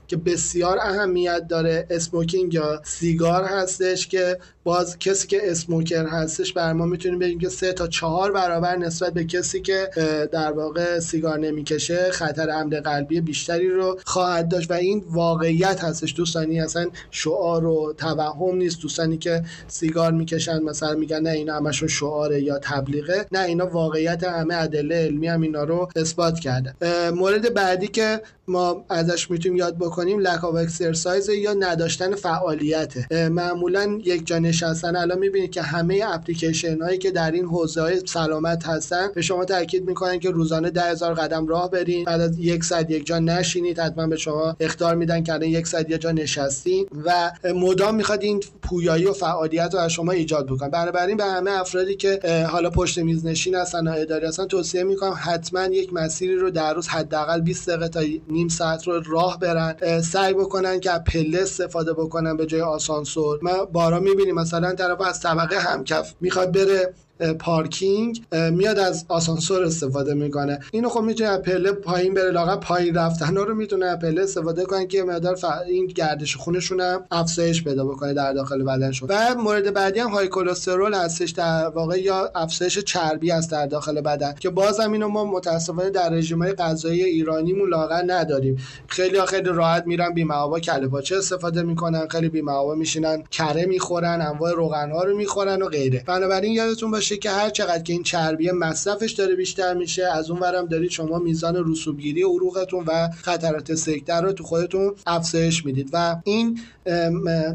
که 0.08 0.16
بسیار 0.16 0.78
اهمیت 0.78 1.48
داره. 1.48 1.86
اسموکینگ 1.90 2.54
یا 2.54 2.80
سیگار 2.84 3.44
هستش 3.44 4.08
که 4.10 4.38
باز 4.70 4.98
کسی 4.98 5.26
که 5.26 5.50
اسموکر 5.50 6.06
هستش 6.06 6.52
بر 6.52 6.72
ما 6.72 6.86
می‌تونیم 6.86 7.18
بگیم 7.18 7.38
که 7.38 7.48
سه 7.48 7.72
تا 7.72 7.86
چهار 7.86 8.32
برابر 8.32 8.76
نسبت 8.76 9.12
به 9.12 9.24
کسی 9.24 9.60
که 9.60 9.90
در 10.32 10.52
واقع 10.52 10.98
سیگار 10.98 11.38
نمی‌کشه 11.38 12.10
خطر 12.10 12.50
عمد 12.50 12.74
قلبی 12.74 13.20
بیشتری 13.20 13.70
رو 13.70 13.98
خواهد 14.04 14.48
داشت 14.48 14.70
و 14.70 14.74
این 14.74 15.04
واقعیت 15.10 15.84
هستش. 15.84 16.14
دوستانی 16.16 16.60
اصلا 16.60 16.86
شعار 17.10 17.66
و 17.66 17.94
توهم 17.98 18.56
نیست. 18.56 18.80
دوستانی 18.82 19.18
که 19.18 19.42
سیگار 19.68 20.12
می‌کشن 20.12 20.62
مثلا 20.62 20.94
میگن 20.94 21.20
نه 21.20 21.30
اینا 21.30 21.56
همشون 21.56 21.88
شعاره 21.88 22.42
یا 22.42 22.58
تبلیغه. 22.58 23.26
نه 23.32 23.40
اینا 23.40 23.66
واقعیت 23.66 24.24
همه 24.24 24.54
ادله 24.54 24.94
علمی 24.94 25.26
هم 25.26 25.42
اینا 25.42 25.64
رو 25.64 25.88
اثبات 25.96 26.40
کرده. 26.40 26.74
مورد 27.10 27.54
بعدی 27.54 27.88
که 27.88 28.20
ما 28.48 28.84
ازش 28.88 29.30
می‌تونیم 29.30 29.58
یاد 29.58 29.76
بکنیم 29.76 30.18
لک 30.18 30.44
اکسرسایز 30.44 31.28
یا 31.28 31.52
نداشتن 31.52 32.14
فعالیت 32.14 33.12
معمولا 33.12 33.98
یک 34.04 34.26
جا 34.26 34.38
نشستن. 34.64 34.96
الان 34.96 35.18
می‌بینید 35.18 35.50
که 35.50 35.62
همه 35.62 36.02
اپلیکیشن 36.06 36.82
هایی 36.82 36.98
که 36.98 37.10
در 37.10 37.30
این 37.30 37.44
حوزه 37.44 37.80
های 37.82 38.00
سلامت 38.06 38.66
هستن 38.66 39.08
به 39.14 39.22
شما 39.22 39.44
تاکید 39.44 39.86
می‌کنن 39.88 40.18
که 40.18 40.30
روزانه 40.30 40.70
ده 40.70 40.82
هزار 40.82 41.14
قدم 41.14 41.46
راه 41.46 41.70
برین. 41.70 42.04
بعد 42.04 42.20
از 42.20 42.38
یک 42.38 42.64
ساعت 42.64 42.90
یک 42.90 43.06
جا 43.06 43.18
نشینید. 43.18 43.78
حتما 43.78 44.06
به 44.06 44.16
شما 44.16 44.56
اختار 44.60 44.94
میدن 44.94 45.22
که 45.22 45.32
الان 45.32 45.48
یک 45.48 45.66
ساعت 45.66 45.90
یک 45.90 46.00
جا 46.00 46.10
نشستین 46.10 46.86
و 47.04 47.32
مدام 47.54 47.94
می‌خواد 47.94 48.22
این 48.22 48.40
پویایی 48.62 49.06
و 49.06 49.12
فعالیت 49.12 49.74
رو 49.74 49.80
از 49.80 49.90
شما 49.90 50.12
ایجاد 50.12 50.46
بکنن 50.46 50.68
بنابراین 50.68 51.16
به 51.16 51.24
همه 51.24 51.50
افرادی 51.50 51.96
که 51.96 52.20
حالا 52.50 52.70
پشت 52.70 52.98
میز 52.98 53.26
نشین 53.26 53.54
هستن 53.54 53.88
و 53.88 53.92
اداری 53.96 54.26
هستن 54.26 54.46
توصیه 54.46 54.84
می‌کنم 54.84 55.14
حتما 55.20 55.64
یک 55.64 55.92
مسیری 55.92 56.36
رو 56.36 56.50
در 56.50 56.74
روز 56.74 56.88
حداقل 56.88 57.40
20 57.40 57.68
دقیقه 57.68 57.88
تا 57.88 58.00
نیم 58.28 58.48
ساعت 58.48 58.88
رو 58.88 59.02
راه 59.06 59.38
برن. 59.38 60.00
سعی 60.00 60.34
بکنن 60.34 60.80
که 60.80 60.90
پله 61.06 61.38
استفاده 61.38 61.92
بکنن 61.92 62.36
به 62.36 62.46
جای 62.46 62.60
آسانسور. 62.60 63.38
ما 63.42 63.64
بارا 63.64 64.00
می‌بینیم 64.00 64.39
مثلا 64.40 64.74
طرف 64.74 65.00
از 65.00 65.20
طبقه 65.20 65.58
همکف 65.58 66.14
می‌خواد 66.20 66.52
بره 66.52 66.94
پارکینگ 67.38 68.22
میاد 68.52 68.78
از 68.78 69.04
آسانسور 69.08 69.64
استفاده 69.64 70.14
می‌کنه. 70.14 70.58
اینو 70.72 70.88
خب 70.88 71.00
می‌تونه 71.00 71.38
پله 71.38 71.72
پایین 71.72 72.14
بره 72.14 72.30
لاغر 72.30 72.56
پایین 72.56 72.94
رفتن 72.94 73.36
رو 73.36 73.54
می‌تونه 73.54 73.96
پله 73.96 74.22
استفاده 74.22 74.64
کنه 74.64 74.86
که 74.86 75.02
مقدار 75.02 75.34
ف... 75.34 75.44
این 75.68 75.86
گردش 75.86 76.36
خونشون 76.36 76.80
هم 76.80 77.04
افزایش 77.10 77.64
پیدا 77.64 77.84
بکنه 77.84 78.14
در 78.14 78.32
داخل 78.32 78.62
بدنشون. 78.62 79.08
و 79.12 79.34
مورد 79.34 79.74
بعدی 79.74 80.00
هم 80.00 80.10
های 80.10 80.28
کلسترول 80.28 80.94
هستش 80.94 81.30
در 81.30 81.68
واقع 81.68 82.00
یا 82.00 82.30
افزایش 82.34 82.78
چربی 82.78 83.30
است 83.32 83.50
در 83.50 83.66
داخل 83.66 84.00
بدن 84.00 84.34
که 84.40 84.50
بازم 84.50 84.92
اینو 84.92 85.08
ما 85.08 85.24
متاسفانه 85.24 85.90
در 85.90 86.10
رژیم 86.10 86.52
غذایی 86.52 87.02
ایرانیمون 87.04 87.68
لاغر 87.68 88.02
نداریم. 88.06 88.56
خیلی 88.86 89.20
خیلی 89.20 89.48
راحت 89.48 89.86
میرن 89.86 90.14
بی 90.14 90.26
کله 90.62 90.88
پاچه 90.88 91.16
استفاده 91.16 91.62
می‌کنن 91.62 92.08
خیلی 92.08 92.28
بی 92.28 92.42
میشینن 92.76 93.22
کره 93.30 93.66
می‌خورن 93.66 94.20
انواع 94.20 94.52
روغن 94.52 94.90
ها 94.90 95.04
رو 95.04 95.16
می‌خورن 95.16 95.62
و 95.62 95.68
غیره. 95.68 96.04
بنابراین 96.06 96.52
یادتون 96.52 96.90
باشه 96.90 97.09
که 97.16 97.30
هر 97.30 97.50
چقدر 97.50 97.82
که 97.82 97.92
این 97.92 98.02
چربی 98.02 98.50
مصرفش 98.50 99.12
داره 99.12 99.34
بیشتر 99.34 99.74
میشه 99.74 100.06
از 100.06 100.30
اون 100.30 100.40
ورم 100.40 100.66
دارید 100.66 100.90
شما 100.90 101.18
میزان 101.18 101.70
رسوبگیری 101.70 102.22
عروقتون 102.22 102.84
و 102.86 103.08
خطرات 103.22 103.74
سکته 103.74 104.14
رو 104.14 104.32
تو 104.32 104.44
خودتون 104.44 104.94
افزایش 105.06 105.66
می‌دید 105.66 105.90
و 105.92 106.16
این 106.24 106.60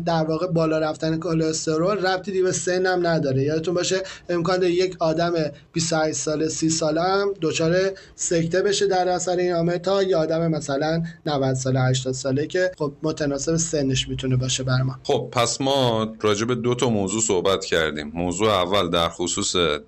در 0.05 0.23
واقع 0.23 0.47
بالا 0.47 0.79
رفتن 0.79 1.19
کلسترول 1.19 2.05
ربطی 2.05 2.41
به 2.41 2.51
سن 2.51 2.85
هم 2.85 3.07
نداره. 3.07 3.43
یادتون 3.43 3.73
باشه 3.73 4.03
امکان 4.29 4.59
داره 4.59 4.71
یک 4.71 4.95
آدم 4.99 5.33
28 5.73 6.17
ساله 6.17 6.49
30 6.49 6.69
ساله 6.69 7.01
هم 7.01 7.33
دچار 7.41 7.75
سکته 8.15 8.61
بشه 8.61 8.87
در 8.87 9.09
اثر 9.09 9.37
این 9.37 9.53
عامل 9.53 9.77
تا 9.77 10.03
یه 10.03 10.17
آدم 10.17 10.47
مثلا 10.51 11.03
90 11.25 11.53
ساله 11.53 11.79
80 11.81 12.13
ساله 12.13 12.47
که 12.47 12.71
خب 12.77 12.93
متناسب 13.03 13.55
سنش 13.55 14.07
می‌تونه 14.09 14.35
باشه 14.35 14.63
بر 14.63 14.81
ما. 14.81 14.95
خب 15.03 15.29
پس 15.31 15.61
ما 15.61 16.13
راجع 16.21 16.45
به 16.45 16.55
دو 16.55 16.75
تا 16.75 16.89
موضوع 16.89 17.21
صحبت 17.21 17.65
کردیم. 17.65 18.11
موضوع 18.13 18.49
اول 18.49 18.89
در 18.89 19.09
خصوص 19.09 19.44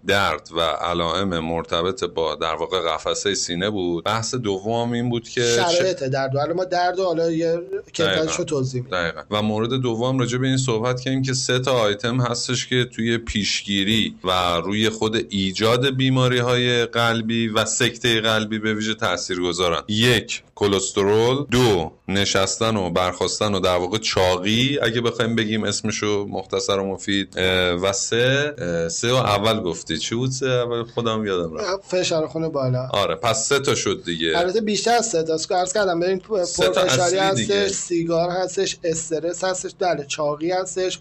درد 0.07 0.49
و 0.55 0.61
علائم 0.61 1.39
مرتبط 1.39 2.03
با 2.03 2.35
در 2.35 2.55
واقع 2.55 2.79
قفسه 2.79 3.35
سینه 3.35 3.69
بود. 3.69 4.03
بحث 4.03 4.35
دوم 4.35 4.91
این 4.91 5.09
بود 5.09 5.29
که 5.29 5.41
شرایط 5.41 6.03
درد 6.03 6.35
حالا 6.35 6.53
ما 6.53 6.63
درد 6.63 6.99
حالا 6.99 7.31
یه 7.31 7.61
کتابشو 7.93 8.43
توضیح 8.43 8.83
دقیقا. 8.91 9.21
و 9.31 9.41
مورد 9.41 9.69
دوم 9.69 10.19
راجع 10.19 10.37
به 10.37 10.47
این 10.47 10.57
صحبت 10.57 11.01
کردیم 11.01 11.21
که 11.21 11.33
سه 11.33 11.59
تا 11.59 11.71
آیتم 11.71 12.21
هستش 12.21 12.67
که 12.67 12.85
توی 12.85 13.17
پیشگیری 13.17 14.15
و 14.23 14.31
روی 14.57 14.89
خود 14.89 15.15
ایجاد 15.29 15.95
بیماری 15.95 16.39
های 16.39 16.85
قلبی 16.85 17.47
و 17.47 17.65
سکته 17.65 18.21
قلبی 18.21 18.59
به 18.59 18.73
ویژه 18.73 18.93
تاثیر 18.93 19.41
گذارن 19.41 19.81
یک 19.87 20.43
کلسترول. 20.55 21.45
دو 21.51 21.91
نشستن 22.07 22.77
و 22.77 22.89
برخواستن 22.89 23.53
و 23.53 23.59
در 23.59 23.77
واقع 23.77 23.97
چاقی 23.97 24.79
اگه 24.81 25.01
بخوایم 25.01 25.35
بگیم 25.35 25.63
اسمشو 25.63 26.27
مختصر 26.29 26.79
و 26.79 26.93
مفید. 26.93 27.37
و 27.81 27.93
سه 27.93 28.55
سه 28.91 29.13
و 29.13 29.15
اول 29.15 29.46
گفتی. 29.53 29.97
چی 29.97 30.15
بود 30.15 30.31
سه؟ 30.31 30.49
اول 30.49 30.83
خودم 30.83 31.25
یادم 31.25 31.53
رفت. 31.55 31.95
فشار 31.95 32.27
خون 32.27 32.49
بالا. 32.49 32.87
آره 32.93 33.15
پس 33.15 33.47
سه 33.47 33.59
تا 33.59 33.75
شد 33.75 34.03
دیگه. 34.05 34.37
البته 34.37 34.61
بیشتر 34.61 34.95
از 34.95 35.05
سه 35.05 35.23
تا. 35.23 35.37
عرض 35.55 35.73
کردم 35.73 35.99
ببین 35.99 36.19
پرفشاری 36.19 37.17
هستش 37.17 37.71
سیگار 37.71 38.29
هستش 38.29 38.77
استرس 38.83 39.43
هستش 39.43 39.71
دل 39.79 40.03
چاقی 40.03 40.51
هستش. 40.51 40.99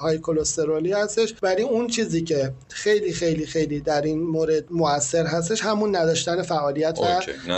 های 0.00 0.18
کلسترولی 0.18 0.92
هستش. 0.92 1.34
ولی 1.42 1.62
اون 1.62 1.86
چیزی 1.86 2.22
که 2.22 2.52
خیلی 2.68 3.12
خیلی 3.12 3.46
خیلی 3.46 3.80
در 3.80 4.02
این 4.02 4.22
مورد 4.22 4.64
موثر 4.70 5.26
هستش 5.26 5.60
همون 5.60 5.96
نداشتن 5.96 6.42
فعالیت 6.42 6.98
و 6.98 7.04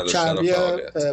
چربی 0.06 0.52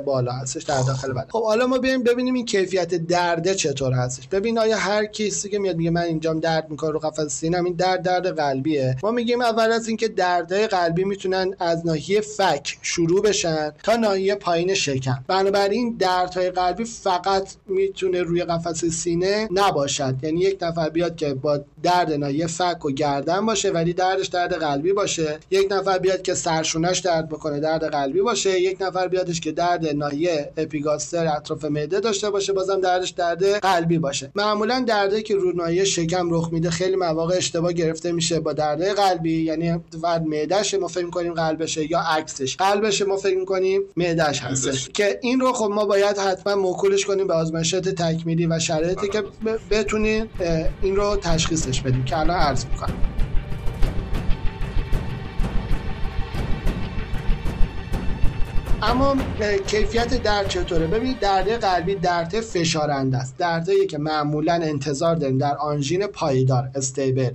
بالا 0.05 0.31
هستش 0.31 0.63
در 0.63 0.81
داخل 0.81 1.11
بدن. 1.11 1.25
خب 1.29 1.43
حالا 1.43 1.67
ما 1.67 1.77
بیایم 1.77 2.03
ببینیم 2.03 2.33
این 2.33 2.45
کیفیت 2.45 2.95
درده 2.95 3.55
چطور 3.55 3.93
هستش. 3.93 4.27
ببین 4.27 4.59
آیا 4.59 4.77
هر 4.77 5.05
کسی 5.05 5.49
که 5.49 5.59
میاد 5.59 5.75
میگه 5.75 5.89
من 5.89 6.01
اینجام 6.01 6.39
درد 6.39 6.69
می‌کنه 6.69 6.91
رو 6.91 6.99
قفس 6.99 7.27
سینم 7.27 7.65
این 7.65 7.73
درد 7.73 8.01
درد 8.01 8.39
قلبیه. 8.39 8.95
ما 9.03 9.11
میگیم 9.11 9.41
اول 9.41 9.71
از 9.71 9.87
اینکه 9.87 10.07
دردهای 10.07 10.67
قلبی 10.67 11.03
می‌تونن 11.03 11.55
از 11.59 11.85
ناحیه 11.85 12.21
فک 12.21 12.77
شروع 12.81 13.21
بشن 13.21 13.71
تا 13.83 13.95
ناحیه 13.95 14.35
پایین 14.35 14.73
شکم. 14.73 15.23
بنابراین 15.27 15.95
دردهای 15.99 16.51
قلبی 16.51 16.85
فقط 16.85 17.47
می‌تونه 17.67 18.21
روی 18.21 18.43
قفس 18.43 18.85
سینه 18.85 19.47
نباشد. 19.51 20.15
یعنی 20.23 20.39
یک 20.39 20.57
نفر 20.61 20.74
بیاد 20.93 21.15
که 21.15 21.33
با 21.33 21.59
درد 21.83 22.11
ناحیه 22.11 22.47
فک 22.47 22.85
و 22.85 22.91
گردن 22.91 23.45
باشه 23.45 23.69
ولی 23.69 23.93
دردش 23.93 24.27
درد 24.27 24.53
قلبی 24.53 24.93
باشه. 24.93 25.39
یک 25.51 25.67
نفر 25.71 25.97
بیاد 25.97 26.21
که 26.21 26.33
سرشونش 26.33 26.99
درد 26.99 27.29
بکنه 27.29 27.59
درد 27.59 27.83
قلبی 27.83 28.21
باشه. 28.21 28.61
یک 28.61 28.77
نفر 28.81 29.07
بیادش 29.07 29.41
که 29.41 29.51
درد 29.51 29.87
ناحیه 29.87 30.51
اپیگاستر 30.57 31.27
اطراف 31.27 31.65
معده 31.65 31.99
داشته 31.99 32.29
باشه 32.29 32.53
بازم 32.53 32.81
دردش 32.81 33.09
درد 33.09 33.43
قلبی 33.45 33.97
باشه. 33.97 34.31
معمولا 34.35 34.85
دردی 34.87 35.23
که 35.23 35.35
رو 35.35 35.51
ناحیه 35.51 35.83
شکم 35.83 36.33
رخ 36.33 36.49
میده 36.51 36.69
خیلی 36.69 36.95
مواقع 36.95 37.35
اشتباه 37.37 37.73
گرفته 37.73 38.11
میشه 38.11 38.39
با 38.39 38.53
درد 38.53 38.83
قلبی. 38.83 39.43
یعنی 39.43 39.79
فرد 40.01 40.25
معدهش 40.25 40.73
ما 40.73 40.87
فکر 40.87 41.09
کنیم 41.09 41.33
قلبشه 41.33 41.91
یا 41.91 41.99
عکسش. 41.99 42.57
قلبش 42.57 43.01
ما 43.01 43.17
فکر 43.17 43.45
کنیم 43.45 43.81
معدهش 43.97 44.39
هستش. 44.39 44.89
که 44.89 45.19
این 45.21 45.39
رو 45.39 45.53
خب 45.53 45.71
ما 45.73 45.85
باید 45.85 46.17
حتما 46.17 46.55
موکولش 46.55 47.05
کنیم 47.05 47.27
به 47.27 47.33
آزمایشات 47.33 47.89
تکمیلی 47.89 48.47
و 48.47 48.59
شرایطی 48.59 49.09
که 49.09 49.23
بتونیم 49.71 50.29
این 50.81 50.95
رو 50.95 51.17
تشخیصش 51.17 51.81
بدیم 51.81 52.05
که 52.05 52.17
الان 52.17 52.37
عرض 52.37 52.65
می‌کنم. 52.65 52.99
اما 58.87 59.15
کیفیت 59.67 60.21
درد 60.21 60.47
چطوره؟ 60.47 60.87
ببینید 60.87 61.19
درد 61.19 61.51
قلبی 61.51 61.95
درد 61.95 62.39
فشارنده 62.39 63.17
است. 63.17 63.37
دردی 63.37 63.87
که 63.87 63.97
معمولا 63.97 64.53
انتظار 64.53 65.15
داریم 65.15 65.37
در 65.37 65.55
آنژین 65.57 66.07
پایدار 66.07 66.69
استیبل 66.75 67.29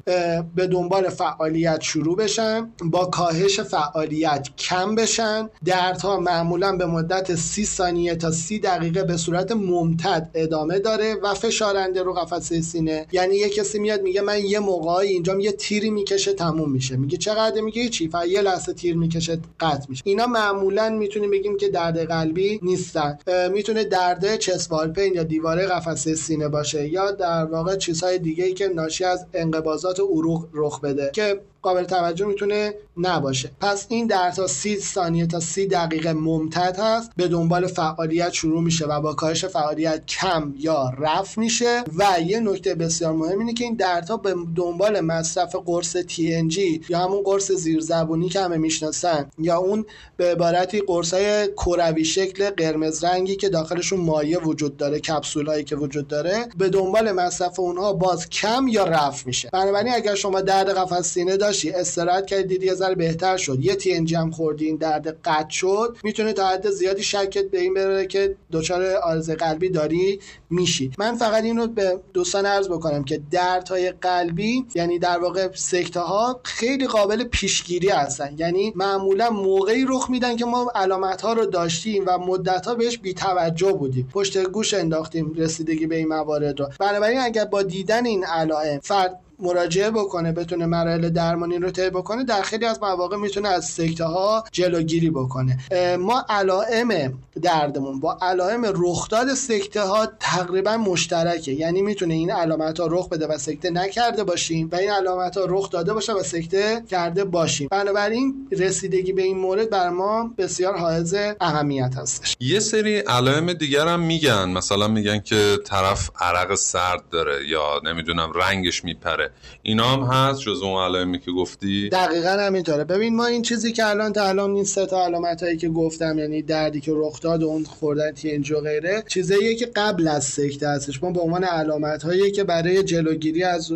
به 0.54 0.66
دنبال 0.66 1.08
فعالیت 1.08 1.80
شروع 1.80 2.16
بشن 2.16 2.70
با 2.84 3.04
کاهش 3.04 3.60
فعالیت 3.60 4.48
کم 4.58 4.94
بشن. 4.94 5.48
دردها 5.64 6.20
معمولا 6.20 6.76
به 6.76 6.86
مدت 6.86 7.34
سی 7.34 7.64
ثانیه 7.64 8.14
تا 8.14 8.30
سی 8.30 8.58
دقیقه 8.58 9.02
به 9.02 9.16
صورت 9.16 9.52
ممتد 9.52 10.30
ادامه 10.34 10.78
داره 10.78 11.14
و 11.22 11.34
فشارنده 11.34 12.02
رو 12.02 12.12
قفسه 12.12 12.60
سینه. 12.60 13.06
یعنی 13.12 13.36
یه 13.36 13.48
کسی 13.48 13.78
میاد 13.78 14.02
میگه 14.02 14.20
من 14.20 14.44
یه 14.44 14.58
موقعی 14.58 15.08
اینجام 15.08 15.40
یه 15.40 15.52
تیری 15.52 15.90
می‌کشه 15.90 16.32
تموم 16.32 16.72
میشه. 16.72 16.96
میگه 16.96 17.16
چقدر؟ 17.16 17.60
میگه 17.60 17.88
چی 17.88 18.10
یه 18.28 18.40
لحظه 18.40 18.72
تیر 18.72 18.96
می‌کشه 18.96 19.38
قطع 19.60 19.86
میشه. 19.88 20.02
اینا 20.06 20.26
معمولا 20.26 20.88
می‌تونیم 20.88 21.39
بگیم 21.40 21.56
که 21.56 21.68
درد 21.68 21.98
قلبی 21.98 22.60
نیستن. 22.62 23.18
می‌تونه 23.52 23.84
درد 23.84 24.36
چسوال 24.36 24.92
پین 24.92 25.14
یا 25.14 25.22
دیواره 25.22 25.66
قفسه 25.66 26.14
سینه 26.14 26.48
باشه 26.48 26.88
یا 26.88 27.10
در 27.10 27.44
واقع 27.44 27.76
چیزهای 27.76 28.18
دیگه 28.18 28.44
ای 28.44 28.54
که 28.54 28.68
ناشی 28.68 29.04
از 29.04 29.26
انقباضات 29.34 30.00
عروق 30.00 30.48
رخ 30.52 30.80
بده 30.80 31.10
که 31.14 31.40
قابل 31.62 31.84
توجه 31.84 32.26
می‌تونه 32.26 32.74
نباشه. 32.96 33.50
پس 33.60 33.86
این 33.88 34.06
در 34.06 34.30
تا 34.30 34.46
سی 34.46 34.76
ثانیه 34.80 35.26
تا 35.26 35.40
سی 35.40 35.66
دقیقه 35.66 36.12
ممتد 36.12 36.76
هست. 36.78 37.10
به 37.16 37.28
دنبال 37.28 37.66
فعالیت 37.66 38.32
شروع 38.32 38.62
میشه 38.62 38.86
و 38.86 39.00
با 39.00 39.14
کاهش 39.14 39.44
فعالیت 39.44 40.06
کم 40.06 40.54
یا 40.58 40.92
رفع 40.98 41.40
میشه. 41.40 41.84
و 41.96 42.20
یه 42.26 42.40
نکته 42.40 42.74
بسیار 42.74 43.12
مهم 43.12 43.38
اینه 43.38 43.54
که 43.54 43.64
این 43.64 43.74
درتا 43.74 44.16
به 44.16 44.34
دنبال 44.56 45.00
مصرف 45.00 45.56
قرص 45.66 45.96
TNG 45.96 46.58
یا 46.88 46.98
همون 46.98 47.22
قرص 47.22 47.52
زیرزبونی 47.52 48.28
که 48.28 48.40
همه 48.40 48.56
می‌شناسن 48.56 49.30
یا 49.38 49.56
اون 49.56 49.86
به 50.16 50.32
عبارتی 50.32 50.80
قرص 50.80 51.14
های 51.14 51.48
کروی 51.48 52.04
شکل 52.04 52.50
قرمز 52.50 53.04
رنگی 53.04 53.36
که 53.36 53.48
داخلشون 53.48 54.00
مایع 54.00 54.38
وجود 54.38 54.76
داره 54.76 55.00
کپسول 55.00 55.46
هایی 55.46 55.64
که 55.64 55.76
وجود 55.76 56.08
داره 56.08 56.48
به 56.58 56.68
دنبال 56.68 57.12
مصرف 57.12 57.60
اونها 57.60 57.92
باز 57.92 58.28
کم 58.28 58.68
یا 58.68 58.84
رفع 58.84 59.22
میشه. 59.26 59.50
بنابراین 59.52 59.94
اگر 59.94 60.14
شما 60.14 60.40
درد 60.40 60.68
قفس 60.70 61.12
سینه 61.12 61.36
داشتی 61.50 61.70
استراحت 61.70 62.26
کردی 62.26 62.44
دیدی 62.44 62.66
یه 62.66 62.74
ذره 62.74 62.94
بهتر 62.94 63.36
شد. 63.36 63.58
یه 63.60 63.74
تی 63.74 64.14
هم 64.14 64.30
خوردی 64.30 64.66
این 64.66 64.76
درد 64.76 65.20
قطع 65.24 65.50
شد. 65.50 65.96
می‌تونه 66.02 66.32
تا 66.32 66.48
حد 66.48 66.70
زیادی 66.70 67.02
شکت 67.02 67.44
به 67.50 67.60
این 67.60 67.74
بره 67.74 68.06
که 68.06 68.36
دچار 68.52 68.94
آرزه 68.94 69.34
قلبی 69.34 69.68
داری 69.68 70.20
میشی. 70.50 70.90
من 70.98 71.16
فقط 71.16 71.44
اینو 71.44 71.66
به 71.66 72.00
دوستان 72.14 72.46
عرض 72.46 72.68
بکنم 72.68 73.04
که 73.04 73.20
دردهای 73.30 73.90
قلبی 73.90 74.64
یعنی 74.74 74.98
در 74.98 75.18
واقع 75.18 75.48
سکته 75.54 76.00
ها 76.00 76.40
خیلی 76.42 76.86
قابل 76.86 77.24
پیشگیری 77.24 77.88
هستن. 77.88 78.34
یعنی 78.38 78.72
معمولا 78.76 79.30
موقعی 79.30 79.84
رخ 79.88 80.10
میدن 80.10 80.36
که 80.36 80.44
ما 80.44 80.72
علامت 80.74 81.22
ها 81.22 81.32
رو 81.32 81.46
داشتیم 81.46 82.04
و 82.06 82.18
مدت 82.18 82.66
ها 82.66 82.74
بهش 82.74 82.98
بی 82.98 83.14
توجه 83.14 83.72
بودیم. 83.72 84.08
پشت 84.12 84.38
گوش 84.38 84.74
انداختیم 84.74 85.34
رسیدگی 85.36 85.86
به 85.86 85.96
این 85.96 86.08
موارد 86.08 86.60
رو. 86.60 86.68
بنابراین 86.80 87.18
اگر 87.18 87.44
با 87.44 87.62
دیدن 87.62 88.06
این 88.06 88.24
علائم 88.24 88.80
فرد 88.82 89.20
مراجعه 89.42 89.90
بکنه 89.90 90.32
بتونه 90.32 90.66
مراحل 90.66 91.08
درمانی 91.08 91.58
رو 91.58 91.70
طی 91.70 91.90
بکنه 91.90 92.24
در 92.24 92.42
خیلی 92.42 92.66
از 92.66 92.82
مواقع 92.82 93.16
می‌تونه 93.16 93.48
از 93.48 93.64
سکته 93.64 94.04
ها 94.04 94.44
جلوگیری 94.52 95.10
بکنه. 95.10 95.58
ما 95.98 96.24
علائم 96.28 97.18
دردمون 97.42 98.00
با 98.00 98.18
علائم 98.22 98.72
رخداد 98.74 99.34
سکته 99.34 99.82
ها 99.82 100.06
تقریبا 100.20 100.76
مشترکه. 100.76 101.52
یعنی 101.52 101.82
می‌تونه 101.82 102.14
این 102.14 102.30
علامت 102.30 102.80
ها 102.80 102.86
رخ 102.90 103.08
بده 103.08 103.26
و 103.26 103.38
سکته 103.38 103.70
نکرده 103.70 104.24
باشیم 104.24 104.68
و 104.72 104.76
این 104.76 104.90
علامت 104.90 105.36
ها 105.36 105.44
رخ 105.48 105.70
داده 105.70 105.94
باشه 105.94 106.12
و 106.12 106.22
سکته 106.22 106.82
کرده 106.90 107.24
باشیم. 107.24 107.68
بنابراین 107.70 108.48
رسیدگی 108.52 109.12
به 109.12 109.22
این 109.22 109.38
مورد 109.38 109.70
بر 109.70 109.88
ما 109.90 110.30
بسیار 110.38 110.76
حائز 110.76 111.14
اهمیت 111.40 111.94
هستش. 111.96 112.36
یه 112.40 112.60
سری 112.60 112.98
علائم 112.98 113.52
دیگر 113.52 113.86
هم 113.86 114.00
میگن. 114.00 114.48
مثلا 114.48 114.88
میگن 114.88 115.18
که 115.20 115.58
طرف 115.64 116.10
عرق 116.20 116.54
سرد 116.54 117.02
داره 117.10 117.48
یا 117.48 117.80
نمی‌دونم 117.84 118.32
رنگش 118.34 118.84
میپره. 118.84 119.29
اینا 119.62 119.84
هم 119.84 120.02
هست 120.02 120.40
جز 120.40 120.62
اون 120.62 120.82
علائمی 120.82 121.18
که 121.18 121.30
گفتی؟ 121.30 121.88
دقیقا 121.88 122.28
همینطوره 122.28 122.84
ببین 122.84 123.16
ما 123.16 123.26
این 123.26 123.42
چیزی 123.42 123.72
که 123.72 123.86
الان 123.86 124.12
تا 124.12 124.28
الان 124.28 124.50
این 124.50 124.64
سه 124.64 124.86
تا 124.86 125.04
علامت 125.04 125.58
که 125.58 125.68
گفتم 125.68 126.18
یعنی 126.18 126.42
دردی 126.42 126.80
که 126.80 126.92
رخ 126.94 127.20
داد 127.20 127.42
و 127.42 127.46
اون 127.46 127.64
خوردن 127.64 128.12
تینج 128.12 128.52
و 128.52 128.60
غیره 128.60 129.04
چیزاییه 129.08 129.54
که 129.54 129.66
قبل 129.76 130.08
از 130.08 130.24
سکته 130.24 130.68
هستش. 130.68 131.02
ما 131.02 131.10
به 131.10 131.20
عنوان 131.20 131.44
علامت 131.44 132.32
که 132.34 132.44
برای 132.44 132.82
جلوگیری 132.82 133.42
از 133.42 133.72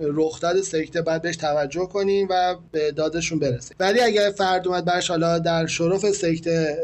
رخداد 0.00 0.60
سکته 0.60 1.02
باید 1.02 1.22
بهش 1.22 1.36
توجه 1.36 1.86
کنیم 1.86 2.26
و 2.30 2.56
به 2.72 2.92
دادشون 2.92 3.38
برسیم. 3.38 3.76
ولی 3.80 4.00
اگر 4.00 4.30
فرد 4.30 4.68
اومد 4.68 4.84
برش 4.84 5.10
حالا 5.10 5.38
در 5.38 5.66
شرف 5.66 6.10
سکته 6.10 6.76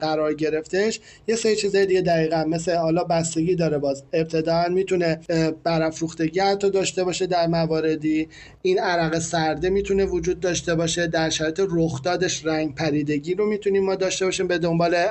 قرار 0.00 0.34
گرفتش 0.34 1.00
یه 1.28 1.36
سری 1.36 1.56
چیزای 1.56 1.86
دیگه 1.86 2.00
دقیقا 2.00 2.44
مثل 2.48 2.74
حالا 2.74 3.04
بستگی 3.04 3.54
داره 3.54 3.78
باز. 3.78 4.04
ابتدا 4.12 4.64
می‌تونه 4.68 5.20
برافروختگی 5.64 6.40
حتی 6.40 6.70
داشته 6.70 7.04
باشه 7.04 7.26
در 7.26 7.43
مواردی 7.46 8.28
این 8.62 8.78
عرق 8.78 9.18
سرده 9.18 9.70
می‌تونه 9.70 10.04
وجود 10.04 10.40
داشته 10.40 10.74
باشه 10.74 11.06
در 11.06 11.30
شرایط 11.30 11.60
رخدادش 11.70 12.46
رنگ 12.46 12.74
پریدگی 12.74 13.34
رو 13.34 13.46
می‌تونیم 13.46 13.84
ما 13.84 13.94
داشته 13.94 14.24
باشیم 14.24 14.46
به 14.46 14.58
دنبال 14.58 15.06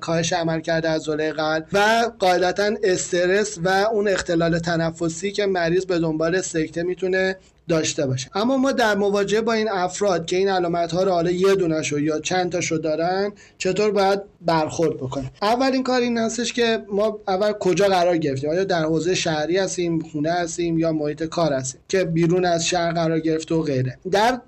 کاهش 0.00 0.32
عملکرد 0.32 0.86
عضله 0.86 1.32
قلب 1.32 1.66
و 1.72 2.10
قاعدتا 2.18 2.70
استرس 2.82 3.58
و 3.64 3.68
اون 3.68 4.08
اختلال 4.08 4.58
تنفسی 4.58 5.32
که 5.32 5.46
مریض 5.46 5.86
به 5.86 5.98
دنبال 5.98 6.40
سکته 6.40 6.82
می‌تونه 6.82 7.36
داشته 7.68 8.06
باشه. 8.06 8.30
اما 8.34 8.56
ما 8.56 8.72
در 8.72 8.94
مواجهه 8.94 9.40
با 9.40 9.52
این 9.52 9.68
افراد 9.68 10.26
که 10.26 10.36
این 10.36 10.48
علامت 10.48 10.92
ها 10.92 11.02
رو 11.02 11.12
حالا 11.12 11.30
یه 11.30 11.54
دونشو 11.54 11.98
یا 11.98 12.20
چند 12.20 12.52
تاشو 12.52 12.76
دارن 12.76 13.32
چطور 13.58 13.90
باید 13.90 14.20
برخورد 14.40 14.96
بکنیم؟ 14.96 15.30
اولین 15.42 15.82
کار 15.82 16.00
این 16.00 16.18
هستش 16.18 16.52
که 16.52 16.84
ما 16.92 17.20
اول 17.28 17.52
کجا 17.52 17.86
قرار 17.86 18.16
گرفتیم؟ 18.16 18.50
آیا 18.50 18.64
در 18.64 18.82
حوزه 18.82 19.14
شهری 19.14 19.58
هستیم 19.58 20.00
خونه 20.00 20.32
هستیم 20.32 20.78
یا 20.78 20.92
محیط 20.92 21.22
کار 21.22 21.52
هستیم 21.52 21.80
که 21.88 22.04
بیرون 22.04 22.44
از 22.44 22.66
شهر 22.66 22.92
قرار 22.92 23.20
گرفته 23.20 23.54
و 23.54 23.62
غیره؟ 23.62 23.98
در 24.10 24.40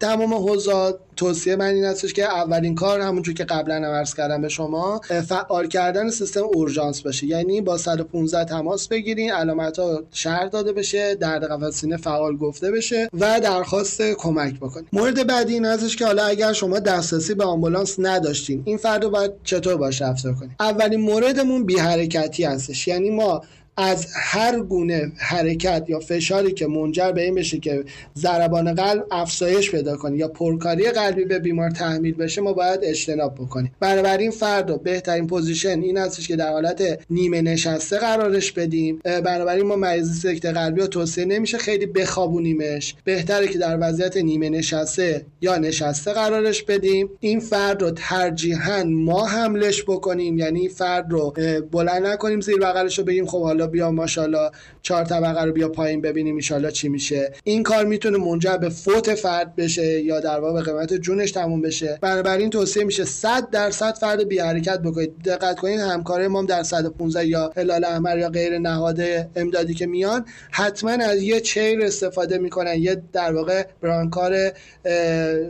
تمام 0.00 0.34
حوزه 0.34 0.94
توصیه 1.18 1.56
من 1.56 1.74
این 1.74 1.84
هستش 1.84 2.12
که 2.12 2.24
اولین 2.24 2.74
کار 2.74 3.00
همونجور 3.00 3.34
که 3.34 3.44
قبلا 3.44 3.74
عرض 3.74 4.14
کردم 4.14 4.42
به 4.42 4.48
شما 4.48 5.00
فعال 5.28 5.68
کردن 5.68 6.10
سیستم 6.10 6.42
اورژانس 6.54 7.00
باشه. 7.00 7.26
یعنی 7.26 7.60
با 7.60 7.78
115 7.78 8.44
تماس 8.44 8.88
بگیرین 8.88 9.32
علامت 9.32 9.78
ها 9.78 10.02
شهر 10.12 10.46
داده 10.46 10.72
بشه 10.72 11.14
درد 11.14 11.44
قفس 11.44 11.80
سینه 11.80 11.96
فعال 11.96 12.36
گفته 12.36 12.70
بشه 12.70 13.08
و 13.20 13.40
درخواست 13.40 14.02
کمک 14.02 14.56
بکنید 14.60 14.88
مورد 14.92 15.26
بعدی 15.26 15.54
این 15.54 15.64
هستش 15.64 15.96
که 15.96 16.06
حالا 16.06 16.24
اگر 16.24 16.52
شما 16.52 16.78
دسترسی 16.78 17.34
به 17.34 17.44
آمبولانس 17.44 17.96
نداشتین 17.98 18.62
این 18.64 18.76
فرد 18.76 19.04
رو 19.04 19.10
باید 19.10 19.30
چطور 19.44 19.76
باش 19.76 20.02
رفتار 20.02 20.34
کنید 20.34 20.50
اولین 20.60 21.00
موردمون 21.00 21.64
بی 21.64 21.78
حرکتی 21.78 22.44
هستش. 22.44 22.88
یعنی 22.88 23.10
ما 23.10 23.42
از 23.80 24.06
هر 24.14 24.60
گونه 24.60 25.12
حرکت 25.16 25.84
یا 25.88 26.00
فشاری 26.00 26.52
که 26.52 26.66
منجر 26.66 27.12
به 27.12 27.22
این 27.22 27.34
بشه 27.34 27.58
که 27.58 27.84
ضربان 28.16 28.74
قلب 28.74 29.06
افزایش 29.10 29.70
پیدا 29.70 29.96
کنه 29.96 30.16
یا 30.16 30.28
پرکاری 30.28 30.90
قلبی 30.90 31.24
به 31.24 31.38
بیمار 31.38 31.70
تحمیل 31.70 32.14
بشه 32.14 32.40
ما 32.40 32.52
باید 32.52 32.80
اجتناب 32.82 33.34
بکنیم. 33.34 33.72
بنابراین 33.80 34.30
فرد 34.30 34.70
رو 34.70 34.76
بهترین 34.76 35.26
position 35.26 35.80
این 35.80 35.96
هستش 35.96 36.28
که 36.28 36.36
در 36.36 36.52
حالت 36.52 36.98
نیمه 37.10 37.42
نشسته 37.42 37.98
قرارش 37.98 38.52
بدیم. 38.52 39.00
بنابراین 39.04 39.66
ما 39.66 39.76
مریض 39.76 40.20
سکته 40.20 40.52
قلبی 40.52 40.80
رو 40.80 40.86
توصیه 40.86 41.24
نمیشه 41.24 41.58
خیلی 41.58 41.86
بخوابونیمش. 41.86 42.94
بهتره 43.04 43.48
که 43.48 43.58
در 43.58 43.78
وضعیت 43.80 44.16
نیمه 44.16 44.48
نشسته 44.48 45.26
یا 45.40 45.56
نشسته 45.56 46.12
قرارش 46.12 46.62
بدیم. 46.62 47.10
این 47.20 47.40
فرد 47.40 47.82
رو 47.82 47.90
ترجیحاً 47.90 48.84
ما 48.84 49.26
حملش 49.26 49.82
بکنیم. 49.82 50.38
یعنی 50.38 50.68
فرد 50.68 51.06
رو 51.10 51.34
بلند 51.70 52.06
نکنیم 52.06 52.40
زیر 52.40 52.56
بغلش 52.56 52.98
رو 52.98 53.04
بگیریم 53.04 53.26
خب 53.26 53.42
حالا 53.42 53.67
بیا 53.68 53.90
ماشاءالله. 53.90 54.50
چهار 54.82 55.04
طبقه 55.04 55.44
رو 55.44 55.52
بیا 55.52 55.68
پایین 55.68 56.00
ببینیم 56.00 56.38
ان 56.50 56.70
چی 56.70 56.88
میشه. 56.88 57.32
این 57.44 57.62
کار 57.62 57.84
می‌تونه 57.84 58.18
منجر 58.18 58.56
به 58.56 58.68
فوت 58.68 59.14
فرد 59.14 59.56
بشه 59.56 60.00
یا 60.00 60.20
در 60.20 60.40
واقع 60.40 60.62
قیمت 60.62 60.94
جونش 60.94 61.30
تموم 61.30 61.62
بشه. 61.62 61.98
بنابراین 62.00 62.50
توصیه 62.50 62.84
میشه 62.84 63.04
100 63.04 63.50
درصد 63.50 63.94
فرد 63.94 64.28
بی 64.28 64.38
حرکت 64.38 64.78
بکنید. 64.78 65.22
دقت 65.24 65.58
کنید 65.58 65.80
همکار 65.80 66.28
ما 66.28 66.42
در 66.42 66.62
115 66.62 67.26
یا 67.26 67.52
هلال 67.56 67.84
احمر 67.84 68.18
یا 68.18 68.28
غیر 68.28 68.58
نهاد 68.58 69.00
امدادی 69.36 69.74
که 69.74 69.86
میان 69.86 70.24
حتما 70.50 70.90
از 70.90 71.22
یه 71.22 71.40
چیر 71.40 71.82
استفاده 71.82 72.38
می‌کنن. 72.38 72.74
یه 72.78 73.02
در 73.12 73.32
واقع 73.32 73.66
برانکار 73.82 74.50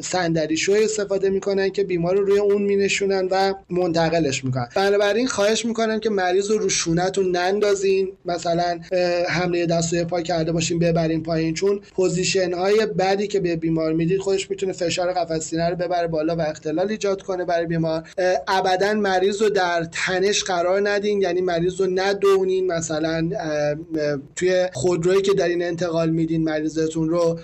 صندلی 0.00 0.56
شو 0.56 0.72
استفاده 0.72 1.30
می‌کنن 1.30 1.70
که 1.70 1.84
بیمار 1.84 2.16
رو 2.16 2.24
روی 2.24 2.38
اون 2.38 2.62
مینشونن 2.62 3.28
و 3.30 3.54
منتقلش 3.70 4.44
می‌کنن. 4.44 4.68
بنابراین 4.76 5.26
خواهش 5.26 5.64
می‌کنن 5.64 6.00
که 6.00 6.10
مریض 6.10 6.50
رو 6.50 6.58
رو 6.58 6.68
شونتون 6.68 7.36
نندازین. 7.36 8.07
مثلا 8.24 8.80
حمله 9.28 9.66
دست 9.66 10.04
پا 10.04 10.20
کرده 10.20 10.52
باشیم 10.52 10.78
ببریم 10.78 11.22
پایین. 11.22 11.54
چون 11.54 11.80
position 11.96 12.52
های 12.52 12.86
بعدی 12.86 13.26
که 13.26 13.40
به 13.40 13.56
بیمار 13.56 13.92
می‌دید 13.92 14.20
خودش 14.20 14.50
می‌تونه 14.50 14.72
فشار 14.72 15.12
قفس 15.12 15.48
سینه 15.48 15.68
رو 15.70 15.76
ببره 15.76 16.06
بالا 16.08 16.36
و 16.36 16.40
اختلال 16.40 16.90
ایجاد 16.90 17.22
کنه 17.22 17.44
برای 17.44 17.66
بیمار. 17.66 18.08
ابدا 18.48 18.94
مریض 18.94 19.42
رو 19.42 19.48
در 19.48 19.88
تنش 19.92 20.44
قرار 20.44 20.88
ندین 20.88 21.22
یعنی 21.22 21.40
مریض 21.40 21.80
رو 21.80 21.86
ندوونین. 21.94 22.66
مثلا 22.66 23.30
توی 24.36 24.68
خودرویی 24.72 25.22
که 25.22 25.34
در 25.34 25.48
این 25.48 25.62
انتقال 25.62 26.10
میدین 26.10 26.44
مریضتون 26.44 27.08
رو 27.08 27.38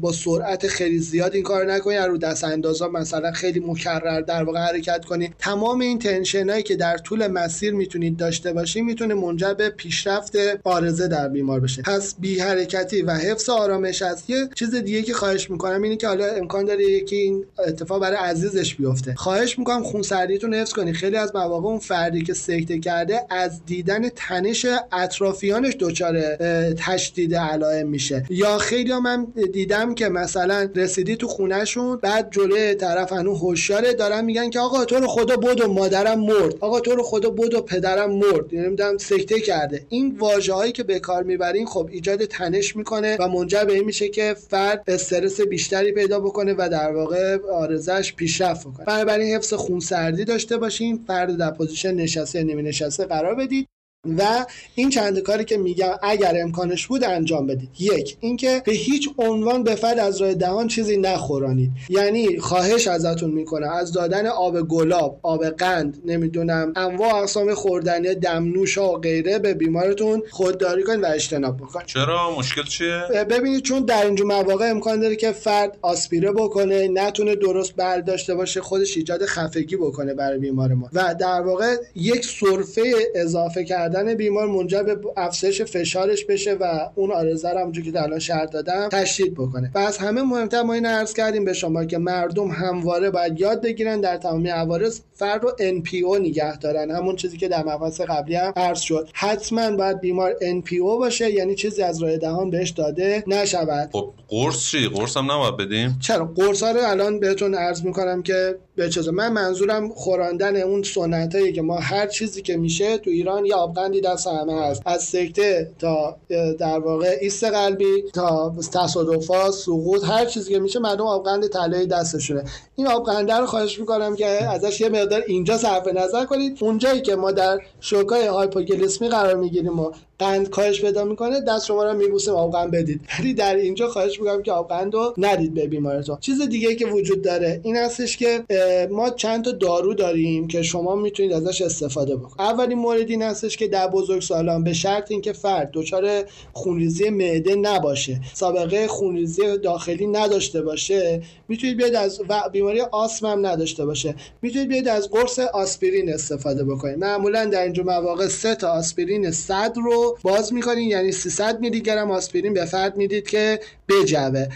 با 0.00 0.12
سرعت 0.12 0.66
خیلی 0.66 0.98
زیاد 0.98 1.34
این 1.34 1.42
کار 1.42 1.72
نکنین. 1.72 2.00
رو 2.00 2.18
دست 2.18 2.44
اندازا 2.44 2.88
مثلا 2.88 3.32
خیلی 3.32 3.60
مکرر 3.60 4.20
در 4.20 4.44
واقع 4.44 4.58
حرکت 4.58 5.04
کنید 5.04 5.34
تمام 5.38 5.80
این 5.80 5.98
tension 5.98 6.50
هایی 6.50 6.62
که 6.62 6.76
در 6.76 6.96
طول 6.96 7.26
مسیر 7.26 7.74
می‌تونید 7.74 8.16
داشته 8.16 8.52
باشین 8.52 8.84
می‌تونه 8.84 9.14
منجر 9.14 9.54
به 9.54 9.69
پیشرفت 9.70 10.36
آرزه 10.64 11.08
در 11.08 11.28
بیمار 11.28 11.60
بشه. 11.60 11.82
پس 11.82 12.14
بی 12.18 12.38
حرکتی 12.38 13.02
و 13.02 13.10
حفظ 13.10 13.48
آرامش 13.48 14.02
است 14.02 14.30
یه 14.30 14.48
چیز 14.54 14.74
دیگه 14.74 15.02
که 15.02 15.14
خواهش 15.14 15.50
می‌کنم 15.50 15.82
اینه 15.82 15.96
که 15.96 16.08
حالا 16.08 16.26
امکان 16.26 16.64
داره 16.64 16.84
یکی 16.84 17.16
این 17.16 17.44
اتفاق 17.66 18.02
برای 18.02 18.16
عزیزش 18.16 18.74
بیفته. 18.74 19.14
خواهش 19.14 19.58
می‌کنم 19.58 19.82
خونسردیتون 19.82 20.54
حفظ 20.54 20.72
کنی. 20.72 20.92
خیلی 20.92 21.16
از 21.16 21.36
مواقع 21.36 21.68
اون 21.68 21.78
فردی 21.78 22.22
که 22.22 22.34
سکته 22.34 22.78
کرده 22.78 23.20
از 23.30 23.64
دیدن 23.66 24.08
تنش 24.08 24.66
اطرافیانش 24.92 25.76
دچار 25.80 26.36
تشدید 26.74 27.34
علائم 27.34 27.88
میشه. 27.88 28.24
یا 28.30 28.58
خیلی 28.58 28.94
من 28.94 29.26
دیدم 29.52 29.94
که 29.94 30.08
مثلا 30.08 30.68
رسیدی 30.74 31.16
تو 31.16 31.28
خونهشون 31.28 31.96
بعد 31.96 32.28
جلوی 32.30 32.74
طرف 32.74 33.12
هنو 33.12 33.34
هوشیاره 33.34 33.92
دارن 33.92 34.24
میگن 34.24 34.50
که 34.50 34.60
آقا 34.60 34.84
تو 34.84 34.96
رو 34.96 35.06
خدا 35.06 35.36
بدو 35.36 35.72
مادرم 35.72 36.20
مرد. 36.20 36.54
آقا 36.60 36.80
تو 36.80 36.94
رو 36.94 37.02
خدا 37.02 37.30
بدو 37.30 37.60
پدرم 37.60 38.10
مرد. 38.10 38.52
یعنی 38.52 38.76
سکته 38.98 39.40
کرده. 39.50 39.86
این 39.88 40.16
واژه 40.18 40.52
هایی 40.52 40.72
که 40.72 40.82
به 40.82 40.98
کار 40.98 41.22
می‌برین 41.22 41.66
خب 41.66 41.88
ایجاد 41.92 42.24
تنش 42.24 42.76
می‌کنه 42.76 43.16
و 43.20 43.28
منجر 43.28 43.64
به 43.64 43.72
این 43.72 43.84
میشه 43.84 44.08
که 44.08 44.34
فرد 44.48 44.84
استرس 44.86 45.40
بیشتری 45.40 45.92
پیدا 45.92 46.20
بکنه 46.20 46.54
و 46.58 46.68
در 46.72 46.92
واقع 46.92 47.38
آرزش 47.52 48.14
پیشرفت 48.14 48.66
بکنه. 48.66 48.86
بنابراین 48.86 49.34
حفظ 49.34 49.54
خونسردی 49.54 50.24
داشته 50.24 50.56
باشین. 50.56 51.04
فرد 51.06 51.36
در 51.36 51.50
position 51.50 51.94
نشسته 51.94 52.44
نیمه 52.44 52.62
نشسته 52.62 53.04
قرار 53.04 53.34
بدید. 53.34 53.68
و 54.04 54.46
این 54.74 54.90
چند 54.90 55.18
کاری 55.18 55.44
که 55.44 55.56
میگم 55.56 55.94
اگر 56.02 56.36
امکانش 56.42 56.86
بود 56.86 57.04
انجام 57.04 57.46
بدید. 57.46 57.68
یک 57.78 58.16
اینکه 58.20 58.62
به 58.64 58.72
هیچ 58.72 59.08
عنوان 59.18 59.62
به 59.62 59.74
فرد 59.74 59.98
از 59.98 60.20
راه 60.22 60.34
دهان 60.34 60.68
چیزی 60.68 60.96
نخورانید. 60.96 61.70
یعنی 61.88 62.38
خواهش 62.38 62.88
ازتون 62.88 63.30
می‌کنه. 63.30 63.66
از 63.66 63.92
دادن 63.92 64.26
آب 64.26 64.60
گلاب 64.60 65.20
آب 65.22 65.44
قند 65.44 66.02
نمی‌دونم 66.04 66.72
انواع 66.76 67.14
اقسام 67.14 67.54
خوردنی 67.54 68.14
دمنوش 68.14 68.78
و 68.78 68.92
غیره 68.92 69.38
به 69.38 69.54
بیمارتون 69.54 70.22
خودداری 70.30 70.82
کنید 70.82 71.02
و 71.02 71.06
اجتناب 71.06 71.56
بکنید. 71.56 71.86
چرا؟ 71.86 72.34
مشکل 72.38 72.62
چیه؟ 72.62 73.02
ببینید 73.30 73.62
چون 73.62 73.84
در 73.84 74.06
اینجور 74.06 74.26
مواقع 74.26 74.70
امکان 74.70 75.00
داره 75.00 75.16
که 75.16 75.32
فرد 75.32 75.78
آسپیره 75.82 76.32
بکنه 76.32 76.88
نتونه 76.88 77.34
درست 77.34 77.76
بلع 77.76 77.98
داشته 77.98 78.34
باشه 78.34 78.60
خودش 78.60 78.96
ایجاد 78.96 79.24
خفگی 79.24 79.76
بکنه 79.76 80.14
برای 80.14 80.38
بیمار 80.38 80.74
ما. 80.74 80.88
و 80.92 81.14
در 81.20 81.40
واقع 81.40 81.76
یک 81.94 82.24
سرفه 82.24 82.82
اضافه 83.14 83.64
کرد 83.64 83.89
کردن 83.90 84.14
بیمار 84.14 84.46
منجر 84.46 84.82
به 84.82 84.96
افزایش 85.16 85.62
فشارش 85.62 86.24
بشه 86.24 86.54
و 86.54 86.90
اون 86.94 87.12
آرزه 87.12 87.50
رو 87.50 87.58
همونجور 87.58 87.84
که 87.84 88.02
الان 88.02 88.18
شرط 88.18 88.50
دادم 88.50 88.88
تشدید 88.88 89.34
بکنه. 89.34 89.70
و 89.74 89.78
از 89.78 89.98
همه 89.98 90.22
مهمتر 90.22 90.62
ما 90.62 90.72
این 90.72 90.86
عرض 90.86 91.12
کردیم 91.12 91.44
به 91.44 91.52
شما 91.52 91.84
که 91.84 91.98
مردم 91.98 92.48
همواره 92.48 93.10
باید 93.10 93.40
یاد 93.40 93.62
بگیرن 93.62 94.00
در 94.00 94.16
تمامی 94.16 94.48
عوارض 94.48 95.00
فرد 95.14 95.42
رو 95.42 95.50
NPO 95.50 96.20
نگه 96.20 96.58
دارن. 96.58 96.90
همون 96.90 97.16
چیزی 97.16 97.36
که 97.36 97.48
در 97.48 97.64
مبحث 97.64 98.00
قبلی 98.00 98.34
هم 98.34 98.52
عرض 98.56 98.80
شد. 98.80 99.08
حتما 99.12 99.70
باید 99.70 100.00
بیمار 100.00 100.32
NPO 100.32 100.98
باشه 100.98 101.30
یعنی 101.30 101.54
چیزی 101.54 101.82
از 101.82 102.02
راه 102.02 102.16
دهان 102.16 102.50
بهش 102.50 102.70
داده 102.70 103.24
نشود. 103.26 103.90
خب 103.92 104.12
قرص 104.28 104.70
چی؟ 104.70 104.88
قرص 104.88 105.16
هم 105.16 105.32
نباید 105.32 105.56
بدیم؟ 105.56 105.96
چرا؟ 106.00 106.24
قرص 106.24 106.62
ها 106.62 106.70
رو 106.70 106.80
الان 106.82 107.20
بهتون 107.20 107.54
عرض 107.54 107.84
می‌کنم 107.84 108.22
که 108.22 108.56
به 108.76 108.88
چیزا 108.88 109.12
من 109.12 109.32
منظورم 109.32 109.88
خوراندن 109.88 110.56
اون 110.56 110.82
سنتایی 110.82 111.52
که 111.52 111.62
ما 111.62 111.78
هر 111.78 112.06
چیزی 112.06 112.42
که 112.42 112.56
میشه 112.56 112.98
تو 112.98 113.10
ایران 113.10 113.46
یا 113.46 113.58
آبغندی 113.80 114.00
دست 114.00 114.26
همه 114.26 114.62
هست. 114.62 114.82
از 114.86 115.02
سکته 115.02 115.70
تا 115.78 116.16
در 116.58 116.78
واقع 116.78 117.16
ایست 117.20 117.44
قلبی 117.44 118.02
تا 118.14 118.54
تصادفات 118.72 119.50
سقوط 119.50 120.04
هر 120.04 120.24
چیزی 120.24 120.52
که 120.52 120.58
میشه 120.58 120.78
مردم 120.78 121.06
آبغند 121.06 121.46
طلایی 121.46 121.86
دستشونه. 121.86 122.44
این 122.76 122.86
آبغنده 122.86 123.34
رو 123.34 123.46
خواهش 123.46 123.78
می‌کنم 123.78 124.16
که 124.16 124.26
ازش 124.26 124.80
یه 124.80 124.88
مقدار 124.88 125.22
اینجا 125.26 125.58
صرف 125.58 125.88
نظر 125.88 126.24
کنید. 126.24 126.58
اونجایی 126.60 127.00
که 127.00 127.16
ما 127.16 127.32
در 127.32 127.58
شوکای 127.80 128.26
هایپوگلیسمی 128.26 129.08
قرار 129.08 129.36
می‌گیریم 129.36 129.80
و 129.80 129.92
قند 130.20 130.50
کاهش 130.50 130.80
پیدا 130.80 131.04
می‌کنه 131.04 131.40
دست 131.40 131.66
شما 131.66 131.84
رو 131.84 131.96
میبوسیم 131.96 132.34
آبقند 132.34 132.70
بدید. 132.70 133.00
ولی 133.18 133.34
در 133.34 133.56
اینجا 133.56 133.88
خواهش 133.88 134.20
می‌کنم 134.20 134.42
که 134.42 134.52
آبقند 134.52 134.94
رو 134.94 135.14
ندید 135.18 135.54
به 135.54 135.66
بیمارتون 135.66 136.16
چیز 136.20 136.42
دیگه 136.42 136.74
که 136.74 136.86
وجود 136.86 137.22
داره 137.22 137.60
این 137.64 137.76
هستش 137.76 138.16
که 138.16 138.44
ما 138.90 139.10
چند 139.10 139.44
تا 139.44 139.52
دارو 139.52 139.94
داریم 139.94 140.48
که 140.48 140.62
شما 140.62 140.96
می‌تونید 140.96 141.32
ازش 141.32 141.62
استفاده 141.62 142.16
بکنید. 142.16 142.34
اولین 142.38 142.78
مورد 142.78 143.10
این 143.10 143.22
هستش 143.22 143.56
که 143.56 143.68
در 143.68 143.88
بزرگ 143.88 144.22
سالان 144.22 144.64
به 144.64 144.72
شرط 144.72 145.10
اینکه 145.10 145.32
فرد 145.32 145.70
دچار 145.72 146.24
خونریزی 146.52 147.10
معده 147.10 147.54
نباشه 147.54 148.20
سابقه 148.34 148.88
خونریزی 148.88 149.58
داخلی 149.58 150.06
نداشته 150.06 150.62
باشه 150.62 151.22
می‌تونید 151.48 151.76
بیاید 151.76 151.94
از 151.94 152.20
و 152.28 152.42
بیماری 152.52 152.80
آسم 152.80 153.26
هم 153.26 153.46
نداشته 153.46 153.86
باشه. 153.86 154.14
می‌تونید 154.42 154.68
بیاید 154.68 154.88
از 154.88 155.10
قرص 155.10 155.38
آسپرین 155.38 156.12
استفاده 156.12 156.64
بکنید. 156.64 156.98
معمولا 156.98 157.44
در 157.44 157.62
اینجا 157.62 157.82
مواقع 157.82 158.28
سه 158.28 158.54
تا 158.54 158.68
آسپرین 158.68 159.30
100 159.30 159.76
رو 159.76 160.09
باز 160.22 160.52
می‌کنین 160.52 160.88
یعنی 160.88 161.12
300 161.12 161.60
میلی 161.60 161.80
گرم 161.80 162.10
آسپرین 162.10 162.54
به 162.54 162.64
فرد 162.64 162.96
می‌دید 162.96 163.28
که 163.28 163.60
بجوه. 163.88 164.46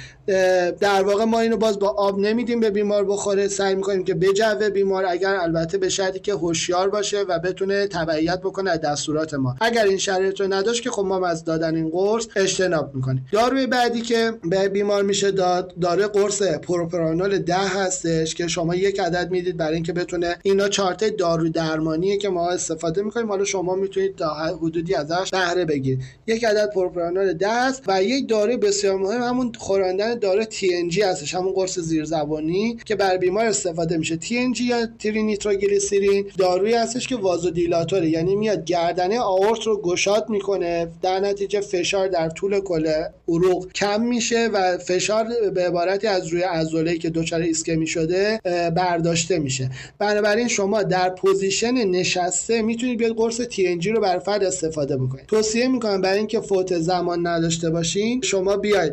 در 0.81 1.03
واقع 1.03 1.25
ما 1.25 1.41
اینو 1.41 1.57
باز 1.57 1.79
با 1.79 1.89
آب 1.89 2.19
نمیدیم 2.19 2.61
به 2.61 2.71
بیمار 2.71 3.05
بخوره 3.05 3.49
سعی 3.49 3.75
می‌کنیم 3.75 4.05
که 4.05 4.15
بجوه 4.15 4.71
بیمار. 4.71 5.05
اگر 5.09 5.37
البته 5.37 5.79
به 5.79 5.89
شرطی 5.89 6.19
که 6.19 6.33
هوشیار 6.33 6.91
باشه 6.91 7.21
و 7.21 7.39
بتونه 7.39 7.87
تبعیت 7.87 8.41
بکنه 8.41 8.71
از 8.71 8.81
دستورات 8.81 9.35
ما. 9.35 9.57
اگر 9.61 9.85
این 9.85 9.99
شرایط 9.99 10.41
رو 10.41 10.53
نداشت 10.53 10.83
که 10.83 10.91
خب 10.91 11.03
ما 11.03 11.27
از 11.27 11.45
دادن 11.45 11.77
این 11.77 11.91
قرص 11.91 12.27
اجتناب 12.37 12.95
می‌کنیم. 12.95 13.27
داروی 13.33 13.67
بعدی 13.67 14.01
که 14.01 14.33
به 14.45 14.69
بیمار 14.69 15.03
میشه 15.03 15.31
داد 15.31 15.75
داره 15.81 16.07
قرص 16.07 16.43
پروپرانول 16.43 17.39
ده 17.39 17.55
هستش 17.55 18.35
که 18.35 18.49
شما 18.49 18.75
یک 18.75 19.01
عدد 19.01 19.31
می‌دید 19.31 19.57
برای 19.57 19.75
اینکه 19.75 19.93
بتونه 19.93 20.37
اینا 20.43 20.69
چارت 20.69 21.17
دارو 21.17 21.49
درمانیه 21.49 22.17
که 22.17 22.29
ما 22.29 22.51
استفاده 22.51 23.03
می‌کنیم. 23.03 23.29
حالا 23.29 23.45
شما 23.45 23.75
می‌تونید 23.75 24.17
تا 24.17 24.35
حدودی 24.35 24.95
ازش 24.95 25.29
بهره 25.55 25.99
یک 26.27 26.45
عدد 26.45 26.71
پروپرانول 26.75 27.33
ده 27.33 27.49
است 27.49 27.83
و 27.87 28.03
یک 28.03 28.29
داروی 28.29 28.57
بسیار 28.57 28.97
مهم 28.97 29.23
همون 29.23 29.53
خوراندن 29.59 30.19
داره 30.19 30.45
TNG 30.45 30.99
هستش 30.99 31.35
همون 31.35 31.53
قرص 31.53 31.79
زیرزبانی 31.79 32.79
که 32.85 32.95
بر 32.95 33.17
بیمار 33.17 33.47
استفاده 33.47 33.97
میشه. 33.97 34.19
TNG 34.23 34.61
یا 34.61 34.87
ترینیتروگلیسیرین 34.99 36.27
دارویی 36.39 36.75
هستش 36.75 37.07
که 37.09 37.17
وازودیلاتوره 37.17 38.09
یعنی 38.09 38.37
میاد 38.37 38.65
گردنه 38.65 39.21
آورت 39.21 39.63
رو 39.63 39.81
گشاد 39.83 40.29
می‌کنه 40.29 40.89
در 41.03 41.21
نتیجه 41.21 41.61
فشار 41.61 42.09
در 42.09 42.29
طول 42.29 42.61
کل 42.61 43.05
عروق 43.29 43.73
کم 43.73 44.03
میشه 44.03 44.49
و 44.53 44.79
فشار 44.79 45.27
به 45.55 45.67
عبارتی 45.67 46.07
از 46.07 46.27
روی 46.27 46.43
عضله 46.43 46.99
که 46.99 47.11
دچار 47.11 47.41
ایسکمی 47.41 47.87
شده 47.87 48.41
برداشته 48.77 49.39
میشه. 49.39 49.71
بنابراین 49.99 50.49
شما 50.49 50.83
در 50.83 51.11
position 51.11 51.73
نشسته 51.73 52.63
می‌تونید 52.63 52.99
بیاد 52.99 53.17
قرص 53.17 53.41
TNG 53.41 53.87
رو 53.87 54.01
بر 54.01 54.19
فرد 54.19 54.45
استفاده 54.45 54.97
بکنید. 54.97 55.27
توصیه 55.35 55.69
می‌کنم 55.69 56.01
برای 56.01 56.19
اینکه 56.19 56.41
فوت 56.41 56.79
زمان 56.79 57.27
نداشته 57.27 57.71
باشین 57.71 58.23
شما 58.23 58.57
بیاید 58.57 58.93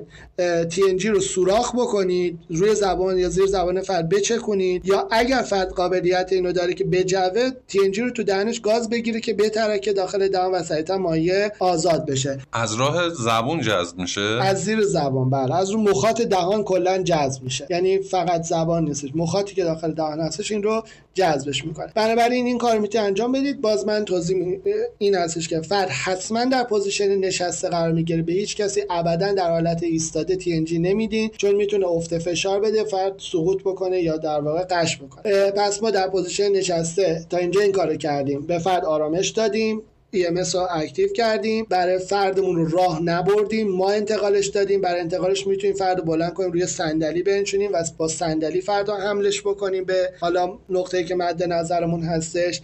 TNG 0.69 1.05
رو 1.05 1.19
سوراخ 1.19 1.75
بکنید 1.75 2.39
روی 2.49 2.75
زبان 2.75 3.17
یا 3.17 3.29
زیر 3.29 3.45
زبان 3.45 3.81
فرد 3.81 4.09
بچکونید 4.09 4.85
یا 4.85 5.07
اگر 5.11 5.41
فرد 5.41 5.69
قابلیت 5.69 6.29
اینو 6.31 6.51
داره 6.51 6.73
که 6.73 6.83
بجوه 6.83 7.49
TNG 7.69 7.97
رو 7.97 8.09
تو 8.09 8.23
دهنش 8.23 8.59
گاز 8.59 8.89
بگیره 8.89 9.19
که 9.19 9.33
بترکه 9.33 9.93
داخل 9.93 10.27
دهان 10.27 10.51
و 10.51 10.63
سریعتر 10.63 10.97
مایع 10.97 11.49
آزاد 11.59 12.05
بشه. 12.05 12.37
از 12.53 12.73
راه 12.75 13.09
زبون 13.09 13.61
جذب 13.61 13.97
میشه؟ 13.97 14.21
از 14.21 14.63
زیر 14.63 14.81
زبان 14.81 15.29
بله. 15.29 15.55
از 15.55 15.69
رو 15.69 15.81
مخاط 15.81 16.21
دهان 16.21 16.63
کلا 16.63 17.03
جذب 17.03 17.43
میشه. 17.43 17.67
یعنی 17.69 17.99
فقط 17.99 18.41
زبان 18.41 18.85
نیستش. 18.85 19.09
مخاطی 19.15 19.55
که 19.55 19.63
داخل 19.63 19.91
دهان 19.91 20.19
هستش 20.19 20.51
این 20.51 20.63
رو 20.63 20.83
جذبش 21.13 21.65
می‌کنه. 21.65 21.91
بنابراین 21.95 22.45
این 22.45 22.57
کار 22.57 22.77
می‌تونید 22.77 23.07
انجام 23.07 23.31
بدید. 23.31 23.61
باز 23.61 23.87
من 23.87 24.05
توضیح 24.05 24.59
این 24.97 25.15
هستش 25.15 25.47
که 25.47 25.61
فرد 25.61 25.89
حتما 26.31 26.45
در 26.45 26.63
position 26.63 27.15
نشسته 27.15 27.69
قرار 27.69 27.91
می‌گیره. 27.91 28.21
به 28.21 28.33
هیچ 28.33 28.55
کسی 28.55 28.81
ابدا 28.89 29.33
در 29.33 29.49
حالت 29.51 29.83
ایستاده 29.83 30.35
TNG 30.35 30.73
نمیدین 30.73 31.29
چون 31.37 31.55
می‌تونه 31.55 31.87
افت 31.87 32.17
فشار 32.17 32.59
بده 32.59 32.83
فرد 32.83 33.13
سقوط 33.17 33.61
بکنه 33.61 34.01
یا 34.01 34.17
در 34.17 34.39
واقع 34.39 34.63
غش 34.63 34.97
بکنه. 34.97 35.51
پس 35.51 35.83
ما 35.83 35.91
در 35.91 36.09
position 36.09 36.51
نشسته 36.51 37.25
تا 37.29 37.37
اینجا 37.37 37.61
این 37.61 37.71
کارو 37.71 37.95
کردیم. 37.95 38.41
به 38.41 38.59
فرد 38.59 38.85
آرامش 38.85 39.29
دادیم. 39.29 39.81
EMS 40.13 40.55
رو 40.55 40.67
active 40.71 41.07
کردیم. 41.07 41.65
برای 41.69 41.99
فردمون 41.99 42.55
رو 42.55 42.67
راه 42.77 43.01
نبردیم. 43.01 43.67
ما 43.67 43.91
انتقالش 43.91 44.47
دادیم. 44.47 44.81
برای 44.81 45.01
انتقالش 45.01 45.47
می‌تونیم 45.47 45.75
فرد 45.75 45.97
رو 45.97 46.03
بلند 46.03 46.33
کنیم 46.33 46.51
روی 46.51 46.65
صندلی 46.65 47.23
بنشونیم 47.23 47.71
و 47.73 47.83
با 47.97 48.07
صندلی 48.07 48.61
فرد 48.61 48.89
حملش 48.89 49.41
بکنیم 49.41 49.83
به 49.83 50.09
حالا 50.19 50.57
نقطه 50.69 51.03
که 51.03 51.15
مد 51.15 51.43
نظرمون 51.43 52.03
هستش 52.03 52.61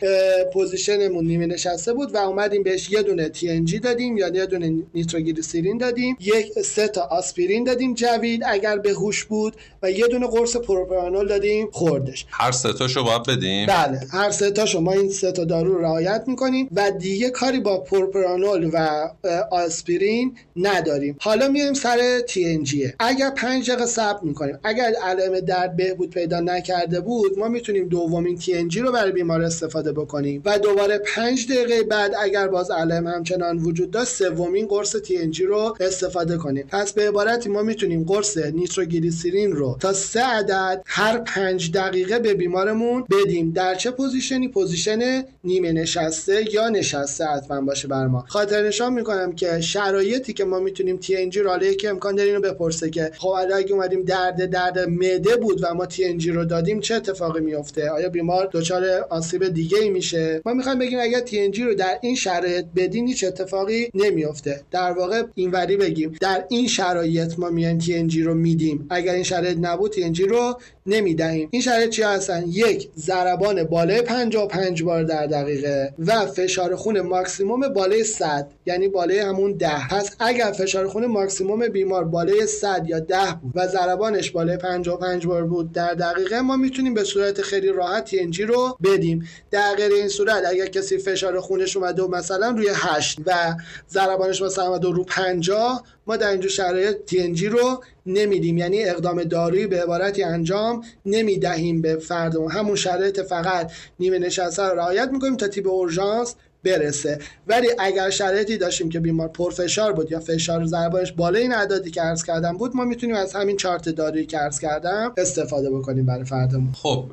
position 0.54 1.06
مون 1.06 1.26
نیمه 1.26 1.46
نشسته 1.46 1.94
بود 1.94 2.16
و 2.16 2.18
اومدیم 2.18 2.64
بهش 2.64 2.92
یه 2.92 3.02
دونه 3.02 3.32
TNG 3.34 3.80
دادیم 3.80 4.18
یا 4.18 4.28
یه 4.28 4.46
دونه 4.46 4.84
نیتروگلیسیرین 4.94 5.78
دادیم. 5.78 6.18
یک 6.20 6.60
سه 6.60 6.88
تا 6.88 7.02
آسپرین 7.02 7.64
دادیم 7.64 7.94
جوید. 7.94 8.42
اگر 8.46 8.78
به 8.78 8.92
هوش 8.92 9.24
بود 9.24 9.56
و 9.84 9.92
یه 9.92 10.08
دونه 10.08 10.28
قرص 10.28 10.58
پروپرانول 10.58 11.28
دادیم 11.28 11.70
خوردش. 11.72 12.26
هر 12.30 12.52
سه 12.52 12.74
تاشو 12.74 13.04
باید 13.04 13.24
بدیم؟ 13.24 13.68
بله 13.68 14.00
هر 14.12 14.32
سه 14.32 14.52
تاشو. 14.52 14.80
ما 14.80 14.92
این 14.92 15.10
سه 15.10 15.32
تا 15.32 15.44
دارو 15.44 15.74
رو 15.74 15.82
رعایت 15.82 16.24
می‌کنیم 16.28 16.70
و 16.76 16.92
دیگه 16.92 17.30
کاری 17.40 17.60
با 17.60 17.78
پروپرانول 17.78 18.70
و 18.74 19.10
آسپرین 19.52 20.38
نداریم. 20.56 21.18
حالا 21.20 21.48
میایم 21.48 21.74
سر 21.74 22.20
TNG 22.20 22.76
اگر 23.00 23.30
5 23.30 23.70
دقیقه 23.72 23.86
صبر 23.86 24.20
می‌کنیم 24.24 24.60
اگر 24.64 24.94
علائم 25.04 25.40
درد 25.40 25.76
بهبود 25.76 26.10
پیدا 26.10 26.40
نکرده 26.40 27.00
بود 27.00 27.40
ما 27.40 27.48
می‌تونیم 27.48 27.88
دومین 27.88 28.40
TNG 28.40 28.78
رو 28.78 28.92
برای 28.92 29.12
بیمار 29.12 29.42
استفاده 29.42 29.92
بکنیم. 29.92 30.42
و 30.46 30.60
دوباره 30.60 30.98
5 30.98 31.48
دقیقه 31.52 31.84
بعد 31.84 32.12
اگر 32.22 32.48
باز 32.48 32.72
علائم 32.72 33.08
همچنان 33.08 33.58
وجود 33.58 33.92
داشت 33.92 34.10
سومین 34.10 34.68
قرص 34.68 34.96
TNG 34.96 35.40
رو 35.40 35.78
استفاده 35.80 36.38
کنیم. 36.38 36.68
پس 36.70 36.94
به 36.94 37.08
عبارتی 37.08 37.50
ما 37.50 37.62
می‌تونیم 37.62 38.04
قرص 38.04 38.38
نیتروگلیسیرین 38.38 39.52
رو 39.52 39.78
تا 39.80 39.94
سه 39.94 40.22
عدد 40.22 40.82
هر 40.86 41.18
5 41.18 41.72
دقیقه 41.72 42.20
به 42.20 42.34
بیمارمون 42.34 43.06
بدیم. 43.12 43.52
در 43.52 43.76
چه 43.76 43.92
position 43.92 44.37
ی؟ 44.37 44.48
position 44.48 45.24
نیمه 45.44 45.72
نشسته 45.72 46.54
یا 46.54 46.70
نشسته 46.70 47.27
حتما 47.28 47.62
باشه 47.62 47.88
بر 47.88 48.08
ما. 48.08 48.26
خاطر 48.28 48.68
نشان 48.68 48.94
می‌کنم 48.94 49.36
که 49.36 49.62
شرایطی 49.62 50.34
که 50.34 50.46
ما 50.46 50.60
می‌تونیم 50.60 50.98
TNG 50.98 51.40
رو 51.40 51.58
که 51.58 51.90
امکان 51.90 52.16
داره 52.16 52.30
اینو 52.30 52.42
بپرسه 52.42 52.90
که 52.90 53.12
خب 53.18 53.28
اگه 53.54 53.74
اومدیم 53.74 54.04
درد 54.04 54.46
درد 54.46 54.80
معده 54.80 55.36
بود 55.36 55.64
و 55.64 55.74
ما 55.74 55.86
TNG 55.86 56.32
رو 56.32 56.46
دادیم 56.46 56.80
چه 56.80 56.96
اتفاقی 56.96 57.40
میفته 57.40 57.90
آیا 57.90 58.10
بیمار 58.10 58.50
دچار 58.52 58.86
آسیب 59.10 59.48
دیگه 59.48 59.78
ای 59.78 59.90
میشه؟ 59.90 60.42
ما 60.46 60.54
می‌خوایم 60.54 60.80
بگیم 60.80 61.00
اگر 61.02 61.20
TNG 61.20 61.64
رو 61.64 61.74
در 61.74 61.98
این 62.02 62.16
شرایط 62.16 62.66
بدین 62.76 63.08
هیچ 63.08 63.24
اتفاقی 63.24 63.90
نمیفته 63.94 64.62
در 64.72 64.92
واقع 64.92 65.24
اینوری 65.36 65.78
بگیم 65.78 66.18
در 66.22 66.46
این 66.50 66.68
شرایط 66.68 67.40
ما 67.40 67.50
میایم 67.50 67.78
TNG 67.78 68.24
رو 68.24 68.34
میدیم. 68.34 68.88
اگر 68.90 69.14
این 69.14 69.24
شرایط 69.24 69.58
نبود 69.62 69.92
TNG 69.92 70.24
رو 70.24 70.60
نمی‌دهیم. 70.88 71.48
این 71.52 71.62
شرایط 71.62 71.90
چی 71.90 72.04
هستن؟ 72.04 72.44
یک 72.48 72.90
ضربان 72.98 73.64
بالای 73.64 74.02
55 74.02 74.84
بار 74.84 75.04
در 75.04 75.26
دقیقه 75.26 75.94
و 76.06 76.26
فشار 76.26 76.76
خون 76.76 77.02
ماکسیموم 77.02 77.68
بالای 77.68 78.04
100 78.04 78.52
یعنی 78.66 78.88
بالای 78.88 79.20
همون 79.20 79.54
10 79.54 79.88
پس 79.88 80.16
اگر 80.20 80.52
فشار 80.52 80.88
خون 80.88 81.06
ماکسیموم 81.06 81.68
بیمار 81.68 82.04
بالای 82.04 82.48
100 82.48 82.86
یا 82.88 83.00
10 83.00 83.18
بود 83.42 83.52
و 83.56 83.68
ضربانش 83.68 84.32
بالای 84.32 84.58
55 84.58 85.28
بار 85.28 85.44
بود 85.44 85.72
در 85.72 85.94
دقیقه 85.94 86.42
ما 86.42 86.56
می‌تونیم 86.56 86.94
به 86.94 87.04
صورت 87.04 87.42
خیلی 87.42 87.68
راحت 87.68 88.10
TNG 88.10 88.40
رو 88.40 88.78
بدیم. 88.84 89.28
در 89.52 89.76
غیر 89.76 89.92
این 89.94 90.08
صورت 90.08 90.44
اگر 90.46 90.66
کسی 90.66 90.98
فشار 90.98 91.40
خونش 91.40 91.78
اومده 91.78 92.04
و 92.04 92.08
مثلا 92.08 92.50
روی 92.50 92.68
8 92.74 93.20
و 93.26 93.56
ضربانش 93.90 94.42
مثلا 94.42 94.68
اومده 94.68 94.88
رو 94.88 95.04
50 95.04 95.84
ما 96.08 96.18
در 96.18 96.30
اینجور 96.30 96.52
شرایط 96.52 96.98
TNG 97.08 97.44
رو 97.44 97.84
نمیدیم. 98.08 98.58
یعنی 98.58 98.84
اقدام 98.84 99.24
دارویی 99.24 99.68
به 99.68 99.84
عبارتی 99.84 100.24
انجام 100.24 100.84
نمی‌دهیم 101.06 101.82
به 101.82 101.96
فرد 101.96 102.36
همون 102.36 102.76
شرایط 102.76 103.20
فقط 103.20 103.72
نیمه 104.00 104.20
نشسته 104.20 104.64
رو 104.64 104.76
رعایت 104.76 105.10
می‌کنیم 105.12 105.36
تا 105.36 105.48
تیپ 105.48 105.68
اورژانس 105.68 106.36
برسه. 106.68 107.20
ولی 107.48 107.68
اگر 107.80 108.10
شرایطی 108.10 108.58
داشتیم 108.58 108.90
که 108.90 109.00
بیمار 109.00 109.28
پرفشار 109.28 109.94
بود 109.94 110.12
یا 110.12 110.20
فشار 110.20 110.66
ضربانش 110.66 111.12
بالای 111.12 111.42
این 111.42 111.54
اعدادی 111.54 111.92
که 111.92 112.02
عرض 112.02 112.24
کردم 112.24 112.58
بود 112.58 112.76
ما 112.76 112.84
می‌تونیم 112.84 113.16
از 113.16 113.34
همین 113.34 113.58
چارت 113.58 113.90
دارویی 113.90 114.26
که 114.26 114.38
عرض 114.38 114.60
کردم 114.60 115.14
استفاده 115.18 115.70
بکنیم 115.70 116.06
برای 116.06 116.26
فردمون. 116.26 116.74
خب 116.74 117.06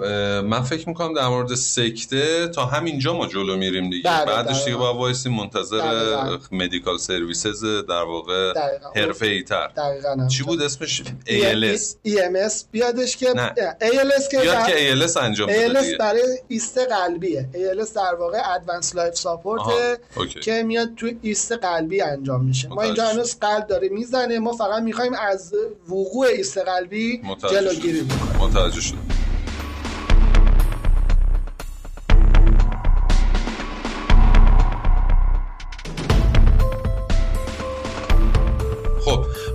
من 0.44 0.62
فکر 0.62 0.88
می‌کنم 0.88 1.14
در 1.14 1.28
مورد 1.28 1.54
سکته 1.54 2.48
تا 2.48 2.66
همینجا 2.66 3.14
ما 3.14 3.26
جلو 3.26 3.56
میریم 3.56 3.90
دیگه. 3.90 4.10
بله 4.10 4.24
بعدش 4.24 4.64
دیگه 4.64 4.76
با 4.76 4.94
وایسی 4.94 5.28
منتظر 5.28 5.80
medical 6.52 6.98
services 6.98 7.64
در 7.88 8.02
واقع 8.02 8.52
حرفه 8.96 9.26
ای 9.26 9.42
تر. 9.42 9.70
چی 10.28 10.42
بود 10.42 10.62
اسمش؟ 10.62 11.02
ALS 11.26 12.08
EMS 12.08 12.64
بیادش 12.70 13.16
که 13.16 13.26
نه. 13.36 13.54
ALS 13.80 14.28
که 14.30 14.38
بیاد 14.38 14.66
که 14.66 14.94
ALS 14.94 15.16
انجام 15.16 15.48
بده 15.48 15.68
ALS 15.68 15.98
برای 15.98 16.38
ایست 16.48 16.78
قلبیه. 16.78 17.48
ALS 17.52 17.94
در 17.94 18.14
واقع 18.14 18.38
advanced 18.54 18.94
life 18.96 19.14
support 19.44 20.40
که 20.40 20.62
میاد 20.62 20.94
تو 20.94 21.10
ایست 21.22 21.52
قلبی 21.52 22.00
انجام 22.00 22.44
میشه. 22.44 22.68
ما 22.68 22.82
اینجا 22.82 23.08
هنوز 23.08 23.36
قلب 23.40 23.66
داره 23.66 23.88
می‌زنه 23.88 24.38
ما 24.38 24.52
فقط 24.52 24.82
می‌خوایم 24.82 25.12
از 25.14 25.54
وقوع 25.88 26.26
ایست 26.26 26.58
قلبی 26.58 27.22
جلوگیری 27.50 28.02
بکنیم. 28.02 28.48
متوجه 28.48 28.80
شد 28.80 28.94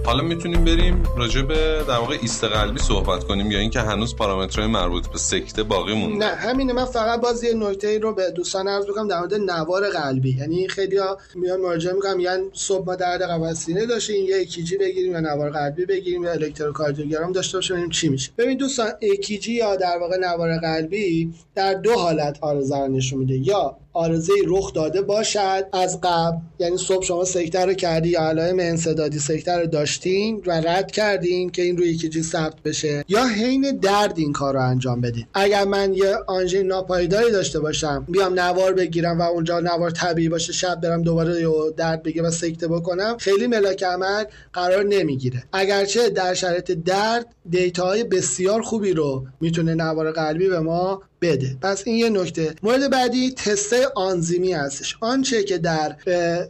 حالا 0.09 0.23
می‌تونیم 0.23 0.65
بریم 0.65 1.03
راجع 1.17 1.41
به 1.41 1.83
در 1.87 1.97
واقع 1.97 2.17
ایست 2.21 2.43
قلبی 2.43 2.79
صحبت 2.79 3.23
کنیم 3.23 3.51
یا 3.51 3.59
اینکه 3.59 3.79
هنوز 3.79 4.15
پارامترهای 4.15 4.67
مربوط 4.67 5.07
به 5.07 5.17
سکته 5.17 5.63
باقی 5.63 5.93
مونده. 5.93 6.25
نه 6.25 6.35
همینه. 6.35 6.73
من 6.73 6.85
فقط 6.85 7.21
باز 7.21 7.43
یه 7.43 7.53
نکته 7.53 7.99
رو 7.99 8.13
به 8.13 8.31
دوستان 8.31 8.67
عرض 8.67 8.85
بکنم 8.85 9.07
در 9.07 9.19
مورد 9.19 9.33
نوار 9.33 9.89
قلبی. 9.89 10.37
یعنی 10.39 10.67
خیلی‌ها 10.67 11.17
میان 11.35 11.61
مراجعه 11.61 11.93
می‌کنن 11.93 12.19
یعنی 12.19 12.43
صبح 12.53 12.85
ما 12.85 12.95
درد 12.95 13.21
قفسه 13.21 13.65
سینه 13.65 13.85
داشتیم 13.85 14.25
یه 14.25 14.35
ECG 14.35 14.77
بگیریم 14.77 15.11
یا 15.11 15.19
نوار 15.19 15.49
قلبی 15.49 15.85
بگیریم 15.85 16.23
یا 16.23 16.31
الکتروکاردیوگرام 16.31 17.31
داشته 17.31 17.57
باشیم 17.57 17.75
ببینیم 17.75 17.91
چی 17.91 18.09
میشه. 18.09 18.31
ببین 18.37 18.57
دوستان 18.57 18.89
ECG 18.99 19.53
یا 19.53 19.75
در 19.75 19.97
واقع 19.97 20.17
نوار 20.17 20.57
قلبی 20.57 21.33
در 21.55 21.73
دو 21.73 21.93
حالت 21.93 22.37
عارضه 22.41 22.87
نشون 22.87 23.19
میده. 23.19 23.37
یا 23.37 23.77
عارضه 23.93 24.33
رخ 24.47 24.73
داده 24.73 25.01
باشد. 25.01 25.65
از 25.73 25.99
قبل 26.03 26.37
یعنی 26.59 26.77
صبح 26.77 27.05
شما 27.05 27.25
سکته 27.25 27.65
رو 27.65 27.73
کردی 27.73 28.09
یا 28.09 28.21
علائم 28.21 28.59
انسدادی 28.59 29.19
سکته 29.19 29.59
رو 29.59 29.65
داشتین 29.67 30.43
و 30.47 30.51
رد 30.51 30.91
کردین 30.91 31.49
که 31.49 31.61
این 31.61 31.77
روی 31.77 31.89
ECG 31.89 32.23
ثبت 32.23 32.63
بشه. 32.65 33.05
یا 33.07 33.25
حین 33.27 33.79
درد 33.81 34.13
این 34.17 34.33
کار 34.33 34.53
رو 34.53 34.61
انجام 34.61 35.01
بدین. 35.01 35.25
اگر 35.33 35.65
من 35.65 35.93
یه 35.93 36.15
آنژین 36.27 36.67
ناپایداری 36.67 37.31
داشته 37.31 37.59
باشم 37.59 38.05
بیام 38.09 38.39
نوار 38.39 38.73
بگیرم 38.73 39.19
و 39.19 39.21
اونجا 39.21 39.59
نوار 39.59 39.91
طبیعی 39.91 40.29
باشه 40.29 40.53
شب 40.53 40.81
برم 40.81 41.01
دوباره 41.01 41.45
درد 41.77 42.03
بگیرم 42.03 42.25
و 42.25 42.31
سکته 42.31 42.67
بکنم 42.67 43.17
خیلی 43.19 43.47
ملاک 43.47 43.83
عمل 43.83 44.23
قرار 44.53 44.83
نمی‌گیره. 44.83 45.43
اگرچه 45.53 46.09
در 46.09 46.33
شرایط 46.33 46.71
درد 46.71 47.25
دیتاهای 47.49 48.03
بسیار 48.03 48.61
خوبی 48.61 48.93
رو 48.93 49.25
می‌تونه 49.41 49.75
نوار 49.75 50.11
قلبی 50.11 50.49
به 50.49 50.59
ما 50.59 51.01
بده. 51.21 51.57
پس 51.61 51.83
این 51.85 51.95
یه 51.95 52.09
نکته. 52.09 52.55
مورد 52.63 52.91
بعدی 52.91 53.31
تست 53.31 53.73
آنزیمی 53.95 54.53
هستش. 54.53 54.97
آنچه 55.01 55.43
که 55.43 55.57
در 55.57 55.95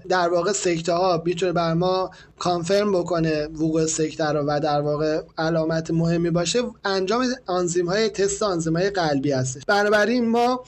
در 0.10 0.30
واقع 0.30 0.52
سکته 0.52 0.94
ها 0.94 1.24
می‌تونه 1.26 1.52
بر 1.52 1.74
ما 1.74 2.12
کانفرم 2.40 2.92
بکنه 2.92 3.48
وقوع 3.48 3.86
سکته 3.86 4.26
رو 4.26 4.44
و 4.48 4.60
در 4.64 4.82
واقع 4.82 5.22
علامت 5.38 5.92
مهمی 5.92 6.30
باشه 6.30 6.60
انجام 6.86 7.26
آنزیم 7.46 7.90
های 7.90 8.10
تست 8.10 8.44
آنزیم 8.44 8.78
های 8.78 8.90
قلبی 8.90 9.32
هستش. 9.32 9.62
بنابراین 9.68 10.30
ما 10.30 10.64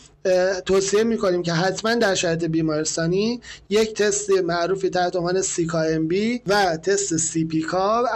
توصیه 0.66 1.04
می‌کنیم 1.04 1.44
که 1.44 1.54
حتما 1.54 1.96
در 1.96 2.16
شرایط 2.16 2.46
بیمارستانی 2.46 3.42
یک 3.70 3.94
تست 3.94 4.30
معروفی 4.30 4.90
تحت 4.90 5.16
عنوان 5.16 5.42
CK-MB 5.42 6.42
و 6.48 6.78
تست 6.78 7.18
CP 7.18 7.66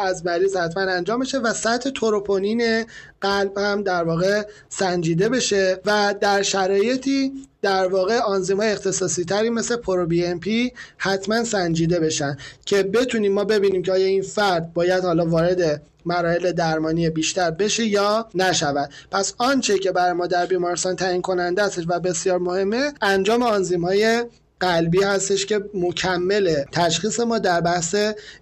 از 0.04 0.26
مریض 0.26 0.56
حتما 0.56 0.84
انجام 0.84 1.20
بشه 1.20 1.38
و 1.38 1.54
سطح 1.54 1.90
تروپونین 1.90 2.86
قلب 3.22 3.58
هم 3.58 3.84
در 3.84 4.04
واقع 4.04 4.44
سنجیده 4.70 5.30
بشه 5.30 5.82
و 5.86 6.16
در 6.22 6.42
شرایطی 6.42 7.32
در 7.66 7.88
واقع 7.88 8.20
آنزیم 8.20 8.58
های 8.58 8.72
اختصاصی 8.72 9.26
تری 9.26 9.50
مثل 9.50 9.76
pro-BNP 9.76 10.74
حتما 10.98 11.44
سنجیده 11.44 12.00
بشن 12.00 12.38
که 12.66 12.84
بتونیم 12.84 13.34
ما 13.34 13.44
ببینیم 13.44 13.84
که 13.84 13.92
آیا 13.92 14.06
این 14.06 14.22
فرد 14.22 14.74
باید 14.74 15.04
حالا 15.04 15.26
وارد 15.26 15.82
مراحل 16.06 16.52
درمانی 16.52 17.10
بیشتر 17.10 17.52
بشه 17.52 17.86
یا 17.86 18.30
نشود. 18.36 18.90
پس 19.12 19.34
آنچه 19.38 19.80
که 19.80 19.92
برای 19.92 20.14
ما 20.14 20.28
در 20.28 20.46
بیمارستان 20.46 20.96
تعیین 20.96 21.22
کننده 21.22 21.64
است 21.64 21.84
و 21.88 22.00
بسیار 22.00 22.40
مهمه 22.40 22.94
انجام 23.02 23.44
آنزیم 23.44 23.86
های 23.86 24.24
قلبی 24.60 25.04
هستش 25.04 25.46
که 25.46 25.62
مکمل 25.74 26.64
تشخیص 26.72 27.20
ما 27.20 27.40
در 27.40 27.62
بحث 27.62 27.96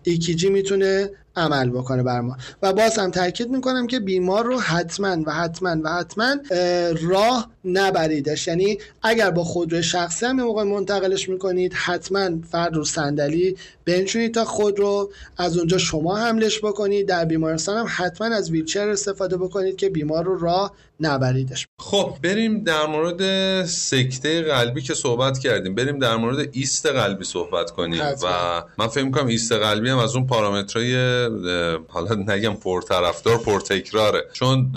ایکیجی 0.03 0.49
می‌تونه 0.49 1.09
عمل 1.35 1.69
بکنه 1.69 2.03
بر 2.03 2.21
ما. 2.21 2.37
و 2.61 2.73
باز 2.73 2.99
هم 2.99 3.11
تاکید 3.11 3.49
می‌کنم 3.49 3.87
که 3.87 3.99
بیمار 3.99 4.45
رو 4.45 4.59
حتما 4.59 5.17
و 5.25 5.31
حتما 5.31 5.75
و 5.83 5.89
حتما 5.89 6.35
راه 7.01 7.49
نبریدش. 7.65 8.47
یعنی 8.47 8.77
اگر 9.03 9.31
با 9.31 9.43
خودرو 9.43 9.81
شخصی 9.81 10.25
هم 10.25 10.35
موقع 10.35 10.63
منتقلش 10.63 11.29
می‌کنید 11.29 11.73
حتما 11.73 12.29
فرد 12.51 12.75
رو 12.75 12.85
صندلی 12.85 13.57
بنشونید 13.85 14.33
تا 14.33 14.45
خود 14.45 14.79
رو 14.79 15.11
از 15.37 15.57
اونجا 15.57 15.77
شما 15.77 16.17
حملش 16.17 16.59
بکنید. 16.59 17.07
در 17.07 17.25
بیمارستان 17.25 17.77
هم 17.77 17.85
حتما 17.89 18.27
از 18.27 18.51
ویلچر 18.51 18.89
استفاده 18.89 19.37
بکنید 19.37 19.75
که 19.75 19.89
بیمار 19.89 20.25
رو 20.25 20.39
راه 20.39 20.73
نبریدش. 20.99 21.67
خب 21.79 22.15
بریم 22.23 22.63
در 22.63 22.85
مورد 22.85 23.21
سکته 23.65 24.41
قلبی 24.41 24.81
که 24.81 24.93
صحبت 24.93 25.39
کردیم. 25.39 25.75
بریم 25.75 25.99
در 25.99 26.15
مورد 26.15 26.49
ایست 26.51 26.85
قلبی 26.85 27.25
صحبت 27.25 27.71
کنیم. 27.71 28.01
و 28.23 28.27
من 28.77 28.87
فکر 28.87 29.03
می‌کنم 29.03 29.27
ایست 29.27 29.51
قلبی 29.51 29.89
هم 29.89 29.97
از 29.97 30.15
اون 30.15 30.27
پارامترهای 30.27 31.22
حالا 31.87 32.15
نگم 32.15 32.53
پرطرفدار 32.53 33.37
پرتکراره. 33.37 34.23
چون 34.33 34.71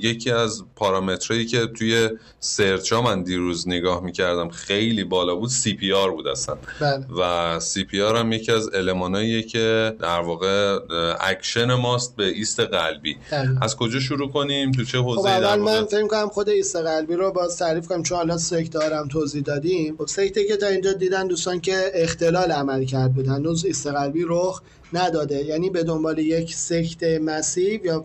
یکی 0.00 0.30
از 0.30 0.62
پارامترهایی 0.76 1.46
که 1.46 1.66
توی 1.66 2.08
search 2.40 2.92
ها 2.92 3.02
من 3.02 3.22
دیروز 3.22 3.68
نگاه 3.68 4.04
می‌کردم 4.04 4.48
خیلی 4.48 5.04
بالا 5.04 5.34
بود 5.34 5.48
CPR 5.48 6.10
بود 6.10 6.28
اصلا. 6.28 6.56
بله. 6.80 7.06
و 7.20 7.60
CPR 7.60 8.16
هم 8.16 8.32
یکی 8.32 8.52
از 8.52 8.74
المان‌هاییه 8.74 9.42
که 9.42 9.96
در 10.00 10.20
واقع 10.20 10.78
اکشن 11.20 11.74
ماست 11.74 12.16
به 12.16 12.24
ایست 12.24 12.60
قلبی. 12.60 13.16
بله. 13.30 13.50
از 13.60 13.76
کجا 13.76 14.00
شروع 14.00 14.30
کنیم؟ 14.30 14.72
تو 14.72 14.84
چه 14.84 14.98
حوزه 14.98 15.20
خب 15.20 15.26
اول 15.26 15.60
من 15.60 15.84
فکر 15.84 16.06
کنم 16.06 16.28
خود 16.28 16.48
ایست 16.48 16.76
قلبی 16.76 17.14
رو 17.14 17.32
باز 17.32 17.58
تعریف 17.58 17.86
کنم 17.86 18.02
چون 18.02 18.18
حالا 18.18 18.38
سکته 18.38 18.78
رو 18.78 18.93
هم 18.93 19.08
توضیح 19.08 19.42
دادیم. 19.42 19.96
خب 19.98 20.06
سکته 20.06 20.44
که 20.44 20.56
تا 20.56 20.66
اینجا 20.66 20.92
دیدن 20.92 21.26
دوستان 21.26 21.60
که 21.60 21.90
اختلال 21.94 22.52
عملکرد 22.52 23.14
بود 23.14 23.26
هنوز 23.26 23.64
ایست 23.64 23.86
قلبی 23.86 24.24
رخ 24.28 24.62
نداده. 24.92 25.44
یعنی 25.44 25.70
به 25.70 25.82
دنبال 25.82 26.18
یک 26.18 26.54
سکته 26.54 27.18
massive 27.18 27.86
یا 27.86 28.04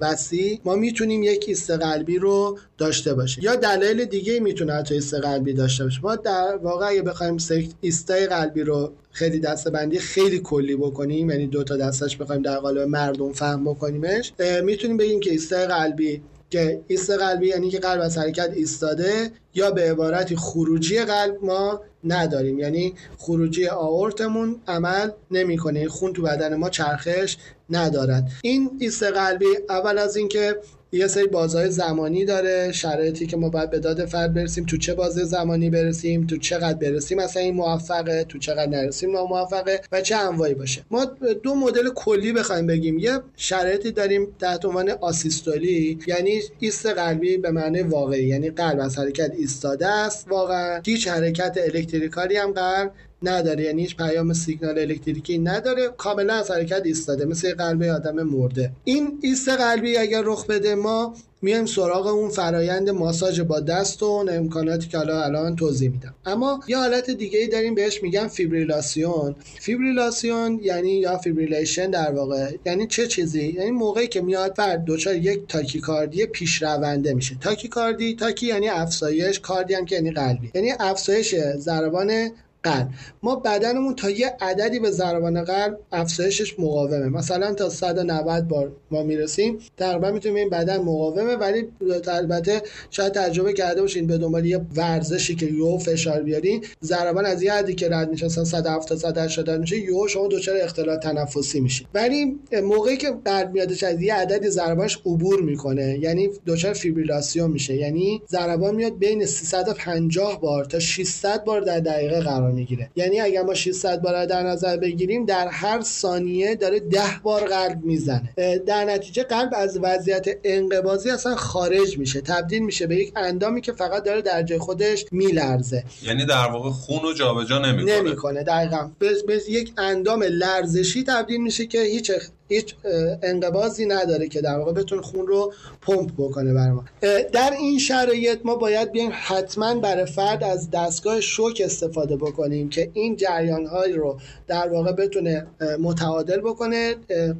وسیع 0.00 0.60
ما 0.64 0.74
می‌تونیم 0.74 1.22
یک 1.22 1.44
ایست 1.48 1.70
قلبی 1.70 2.18
رو 2.18 2.58
داشته 2.78 3.14
باشیم. 3.14 3.44
یا 3.44 3.56
دلایل 3.56 4.04
دیگه 4.04 4.40
می‌تونه 4.40 4.72
حتی 4.72 4.94
ایست 4.94 5.14
قلبی 5.14 5.52
داشته 5.52 5.84
باشه. 5.84 6.00
ما 6.02 6.16
در 6.16 6.56
واقع 6.62 6.86
اگه 6.86 7.02
بخوایم 7.02 7.36
ایستای 7.80 8.26
قلبی 8.26 8.62
رو 8.62 8.92
خیلی 9.12 9.38
دسته 9.38 9.70
بندی 9.70 9.98
خیلی 9.98 10.38
کلی 10.38 10.76
بکنیم 10.76 11.30
یعنی 11.30 11.46
دو 11.46 11.64
تا 11.64 11.76
دسته‌ش 11.76 12.16
بخوایم 12.16 12.42
در 12.42 12.56
قالب 12.56 12.88
مردم 12.88 13.32
فهم 13.32 13.64
بکنیمش 13.64 14.32
می‌تونیم 14.64 14.96
بگیم 14.96 15.20
که 15.20 15.30
ایستای 15.30 15.66
قلبی 15.66 16.22
که 16.54 16.80
ایست 16.86 17.10
قلبی 17.10 17.48
یعنی 17.48 17.70
که 17.70 17.78
قلب 17.78 18.00
از 18.00 18.18
حرکت 18.18 18.50
ایستاده 18.54 19.30
یا 19.54 19.70
به 19.70 19.90
عبارتی 19.90 20.36
خروجی 20.36 20.98
قلب 20.98 21.44
ما 21.44 21.80
نداریم. 22.04 22.58
یعنی 22.58 22.94
خروجی 23.18 23.68
آورتمون 23.68 24.60
عمل 24.68 25.10
نمی‌کنه. 25.30 25.88
خون 25.88 26.12
تو 26.12 26.22
بدن 26.22 26.54
ما 26.54 26.70
چرخش 26.70 27.36
ندارد. 27.70 28.30
این 28.42 28.70
ایست 28.78 29.02
قلبی 29.02 29.46
اول 29.68 29.98
از 29.98 30.16
اینکه 30.16 30.56
یه 30.94 31.06
سری 31.06 31.26
بازهای 31.26 31.70
زمانی 31.70 32.24
داره 32.24 32.72
شرایطی 32.72 33.26
که 33.26 33.36
ما 33.36 33.48
باید 33.48 33.70
به 33.70 33.78
داد 33.78 34.04
فرد 34.04 34.34
برسیم 34.34 34.64
تو 34.64 34.76
چه 34.76 34.94
بازه 34.94 35.24
زمانی 35.24 35.70
برسیم 35.70 36.26
تو 36.26 36.36
چقدر 36.36 36.78
برسیم 36.78 37.18
مثلا 37.18 37.42
این 37.42 37.54
موفقه 37.54 38.24
تو 38.24 38.38
چقدر 38.38 38.66
نرسیم 38.66 39.10
موفقه 39.10 39.80
و 39.92 40.00
چه 40.00 40.16
انواعی 40.16 40.54
باشه. 40.54 40.84
ما 40.90 41.04
دو 41.42 41.54
مدل 41.54 41.88
کلی 41.94 42.32
بخوایم 42.32 42.66
بگیم. 42.66 42.98
یه 42.98 43.20
شرایطی 43.36 43.92
داریم 43.92 44.26
تحت 44.40 44.64
عنوان 44.64 44.90
آسیستولی 44.90 45.98
یعنی 46.06 46.40
ایست 46.60 46.86
قلبی 46.86 47.36
به 47.36 47.50
معنی 47.50 47.82
واقعی 47.82 48.24
یعنی 48.24 48.50
قلب 48.50 48.80
از 48.80 48.98
حرکت 48.98 49.32
ایستاده 49.38 49.86
است 49.86 50.26
واقعا. 50.28 50.80
هیچ 50.86 51.08
حرکت 51.08 51.58
electrical 51.74 52.30
ی 52.30 52.36
هم 52.36 52.52
قلب 52.52 52.92
نداره. 53.28 53.64
یعنی 53.64 53.82
هیچ 53.82 53.96
پیام 53.96 54.32
سیگنال 54.32 54.78
الکتریکی 54.78 55.38
نداره. 55.38 55.88
کاملا 55.98 56.34
از 56.34 56.50
حرکت 56.50 56.82
ایستاده. 56.84 57.24
مثل 57.24 57.54
قلب 57.54 57.82
آدم 57.82 58.22
مرده. 58.22 58.70
این 58.84 59.18
ایست 59.22 59.48
قلبی 59.48 59.96
اگر 59.96 60.22
رخ 60.24 60.46
بده 60.46 60.74
ما 60.74 61.14
میایم 61.42 61.66
سراغ 61.66 62.06
اون 62.06 62.30
فرایند 62.30 62.90
ماساژ 62.90 63.40
با 63.40 63.60
دست 63.60 64.02
و 64.02 64.06
اون 64.06 64.28
امکاناتی 64.28 64.88
که 64.88 64.98
حالا 64.98 65.22
الان 65.22 65.56
توضیح 65.56 65.90
میدم. 65.90 66.14
اما 66.26 66.60
یه 66.68 66.78
حالت 66.78 67.10
دیگه 67.10 67.38
ای 67.38 67.48
داریم 67.48 67.74
بهش 67.74 68.02
میگن 68.02 68.28
فیبریلاسیون. 68.28 69.34
فیبریلاسیون 69.60 70.60
یعنی 70.62 70.90
یا 70.90 71.18
fibrillation 71.18 71.90
در 71.90 72.12
واقع. 72.12 72.50
یعنی 72.66 72.86
چه 72.86 73.06
چیزی؟ 73.06 73.46
یعنی 73.46 73.70
موقعی 73.70 74.06
که 74.06 74.20
میاد 74.20 74.54
فرد 74.56 74.84
دچار 74.86 75.14
یک 75.14 75.40
تاکیکاردی 75.48 76.26
پیشرونده 76.26 77.14
میشه. 77.14 77.36
تاکیکاردی 77.40 78.16
تاکی 78.16 78.46
یعنی 78.46 78.68
افزایش 78.68 79.40
کاردی 79.40 79.74
هم 79.74 79.84
که 79.84 79.94
یعنی 79.94 80.10
قلبی. 80.10 80.50
یعنی 80.54 80.72
افزایش 80.80 81.34
ضربان 81.56 82.30
قلب 82.64 82.88
ما 83.22 83.36
بدنمون 83.36 83.94
تا 83.94 84.10
یه 84.10 84.36
عددی 84.40 84.78
به 84.78 84.90
ضربان 84.90 85.44
قلب 85.44 85.78
افزایشش 85.92 86.58
مقاومه. 86.58 87.08
مثلا 87.08 87.54
تا 87.54 87.68
190 87.68 88.48
بار 88.48 88.72
ما 88.90 89.02
می‌رسیم 89.02 89.58
تقریبا 89.76 90.10
می‌تونیم 90.10 90.36
این 90.36 90.50
بدن 90.50 90.76
مقاومه 90.76 91.36
ولی 91.36 91.68
البته 92.08 92.62
شاید 92.90 93.12
تجربه 93.12 93.52
کرده 93.52 93.80
باشین 93.80 94.06
به 94.06 94.18
دنبال 94.18 94.46
یه 94.46 94.60
ورزشی 94.76 95.34
که 95.34 95.46
یهو 95.46 95.78
فشار 95.78 96.22
بیارین 96.22 96.64
ضربان 96.82 97.26
از 97.26 97.42
یه 97.42 97.52
حدی 97.52 97.74
که 97.74 97.88
رد 97.88 98.10
میشه 98.10 98.26
مثلا 98.26 98.44
170 98.44 98.98
180 98.98 99.60
میشه 99.60 99.78
یهو 99.78 100.08
شما 100.08 100.28
دچار 100.28 100.56
اختلال 100.56 100.96
تنفسی 100.96 101.60
میشید 101.60 101.86
ولی 101.94 102.38
موقعی 102.62 102.96
که 102.96 103.10
قلب 103.24 103.52
میادش 103.52 103.82
از 103.82 104.02
یه 104.02 104.14
عددی 104.14 104.50
ضربانش 104.50 104.98
عبور 105.06 105.42
می‌کنه 105.42 105.98
یعنی 105.98 106.30
دچار 106.46 106.72
فیبریلاسیون 106.72 107.50
میشه. 107.50 107.74
یعنی 107.76 108.22
ضربان 108.28 108.74
میاد 108.74 108.98
بین 108.98 109.26
350 109.26 110.40
بار 110.40 110.64
تا 110.64 110.78
600 110.78 111.44
بار 111.44 111.60
در 111.60 111.80
دقیقه 111.80 112.20
قرار 112.20 112.53
می‌گیره. 112.54 112.90
یعنی 112.96 113.20
اگر 113.20 113.42
ما 113.42 113.54
600 113.54 114.02
بار 114.02 114.26
در 114.26 114.42
نظر 114.42 114.76
بگیریم 114.76 115.24
در 115.26 115.48
هر 115.48 115.80
ثانیه 115.80 116.54
داره 116.54 116.80
10 116.80 117.00
بار 117.22 117.44
قلب 117.44 117.84
می‌زنه. 117.84 118.34
در 118.66 118.84
نتیجه 118.84 119.22
قلب 119.22 119.50
از 119.56 119.78
وضعیت 119.82 120.26
انقباضی 120.44 121.10
اصلا 121.10 121.34
خارج 121.34 121.98
میشه. 121.98 122.20
تبدیل 122.20 122.62
میشه 122.62 122.86
به 122.86 122.96
یک 122.96 123.12
اندامی 123.16 123.60
که 123.60 123.72
فقط 123.72 124.04
داره 124.04 124.22
در 124.22 124.42
جای 124.42 124.58
خودش 124.58 125.04
میلرزه. 125.12 125.84
یعنی 126.02 126.26
در 126.26 126.46
واقع 126.50 126.70
خون 126.70 127.00
رو 127.02 127.12
جابجا 127.14 127.58
نمی‌کنه. 127.58 128.00
نمی‌کنه 128.00 128.42
دقیقاً. 128.42 128.90
به 128.98 129.40
یک 129.48 129.72
اندام 129.78 130.22
لرزشی 130.22 131.04
تبدیل 131.04 131.40
میشه 131.40 131.66
که 131.66 131.82
هیچ 131.82 132.12
هیچ 132.48 132.74
انقباضی 133.22 133.86
نداره 133.86 134.28
که 134.28 134.40
در 134.40 134.58
واقع 134.58 134.72
بتونه 134.72 135.02
خون 135.02 135.26
رو 135.26 135.52
پمپ 135.82 136.10
بکنه 136.18 136.54
بر 136.54 136.70
ما. 136.70 136.84
در 137.32 137.50
این 137.58 137.78
شرایط 137.78 138.38
ما 138.44 138.54
باید 138.54 138.92
بیایم 138.92 139.10
حتما 139.14 139.74
برای 139.74 140.06
فرد 140.06 140.44
از 140.44 140.70
دستگاه 140.70 141.20
شوک 141.20 141.62
استفاده 141.64 142.16
بکنیم 142.16 142.68
که 142.68 142.90
این 142.92 143.16
جریان 143.16 143.66
های 143.66 143.92
رو 143.92 144.18
در 144.46 144.68
واقع 144.68 144.92
بتونه 144.92 145.46
متعادل 145.80 146.40
بکنه 146.40 146.94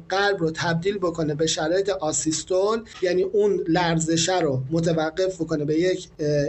قلب 0.09 0.37
رو 0.39 0.51
تبدیل 0.51 0.97
بکنه 0.97 1.35
به 1.35 1.47
شرایط 1.47 1.89
آسیستول 1.89 2.83
یعنی 3.01 3.23
اون 3.23 3.63
لرزشه 3.67 4.39
رو 4.39 4.61
متوقف 4.71 5.41
بکنه 5.41 5.65
به 5.65 5.79
یک 5.79 6.07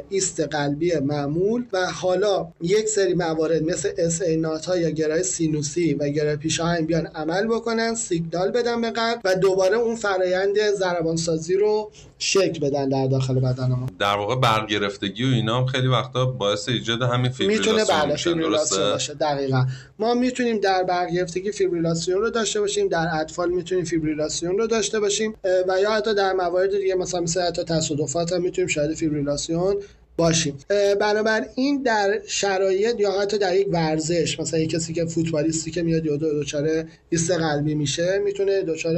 ایست 0.08 0.40
قلبی 0.40 0.94
معمول. 0.94 1.64
و 1.72 1.86
حالا 1.86 2.48
یک 2.60 2.88
سری 2.88 3.14
موارد 3.14 3.62
مثل 3.62 3.88
SA 3.98 4.22
ها 4.66 4.76
یا 4.76 4.90
گره‌ی 4.90 5.22
سینوسی 5.22 5.94
و 5.94 6.08
گره‌ی 6.08 6.36
پیشاهنگ 6.36 6.86
بیان 6.86 7.06
عمل 7.06 7.46
بکنن 7.46 7.94
سیگنال 7.94 8.45
بدن 8.50 8.80
به 8.80 8.90
قلب 8.90 9.20
و 9.24 9.34
دوباره 9.34 9.76
اون 9.76 9.96
فرایند 9.96 10.56
ضربان 10.74 11.16
سازی 11.16 11.54
رو 11.54 11.90
شکل 12.18 12.68
بدن 12.68 12.88
در 12.88 13.06
داخل 13.06 13.34
بدن 13.40 13.68
ما 13.68 13.86
در 13.98 14.16
واقع 14.16 14.36
برق‌گرفتگی 14.36 15.24
و 15.24 15.34
اینا 15.34 15.60
هم 15.60 15.66
خیلی 15.66 15.86
وقتا 15.86 16.24
باعث 16.24 16.68
ایجاد 16.68 17.02
همین 17.02 17.30
فیبریلاسیون 17.30 17.76
می‌تونه 17.76 18.02
بله 18.02 18.16
فیبریلاسیون 18.16 18.90
باشه 18.90 19.14
دقیقا. 19.14 19.66
ما 19.98 20.14
می‌تونیم 20.14 20.60
در 20.60 20.82
برق‌گرفتگی 20.82 21.52
فیبریلاسیون 21.52 22.20
رو 22.20 22.30
داشته 22.30 22.60
باشیم 22.60 22.88
در 22.88 23.08
اطفال 23.12 23.50
می‌تونیم 23.50 23.84
فیبریلاسیون 23.84 24.58
رو 24.58 24.66
داشته 24.66 25.00
باشیم 25.00 25.34
و 25.68 25.80
یا 25.80 25.90
حتی 25.90 26.14
در 26.14 26.32
موارد 26.32 26.78
دیگه 26.78 26.94
مثلا 26.94 27.20
مثل 27.20 27.40
حتی 27.40 27.64
تصادفات 27.64 28.32
هم 28.32 28.42
می‌تونیم 28.42 28.68
شاهد 28.68 28.94
فیبریلاسیون 28.94 29.76
باشیم. 30.16 30.58
بنابراین 31.00 31.82
در 31.82 32.20
شرایط 32.26 33.00
یا 33.00 33.20
حتی 33.20 33.38
در 33.38 33.56
یک 33.56 33.68
ورزش 33.70 34.40
مثلا 34.40 34.60
یک 34.60 34.70
کسی 34.70 34.92
که 34.92 35.04
فوتبالیستی 35.04 35.70
که 35.70 35.82
میاد 35.82 36.06
یا 36.06 36.16
دچار 36.16 36.84
ایست 37.10 37.30
قلبی 37.30 37.74
میشه 37.74 38.18
می‌تونه 38.24 38.62
دچار 38.62 38.96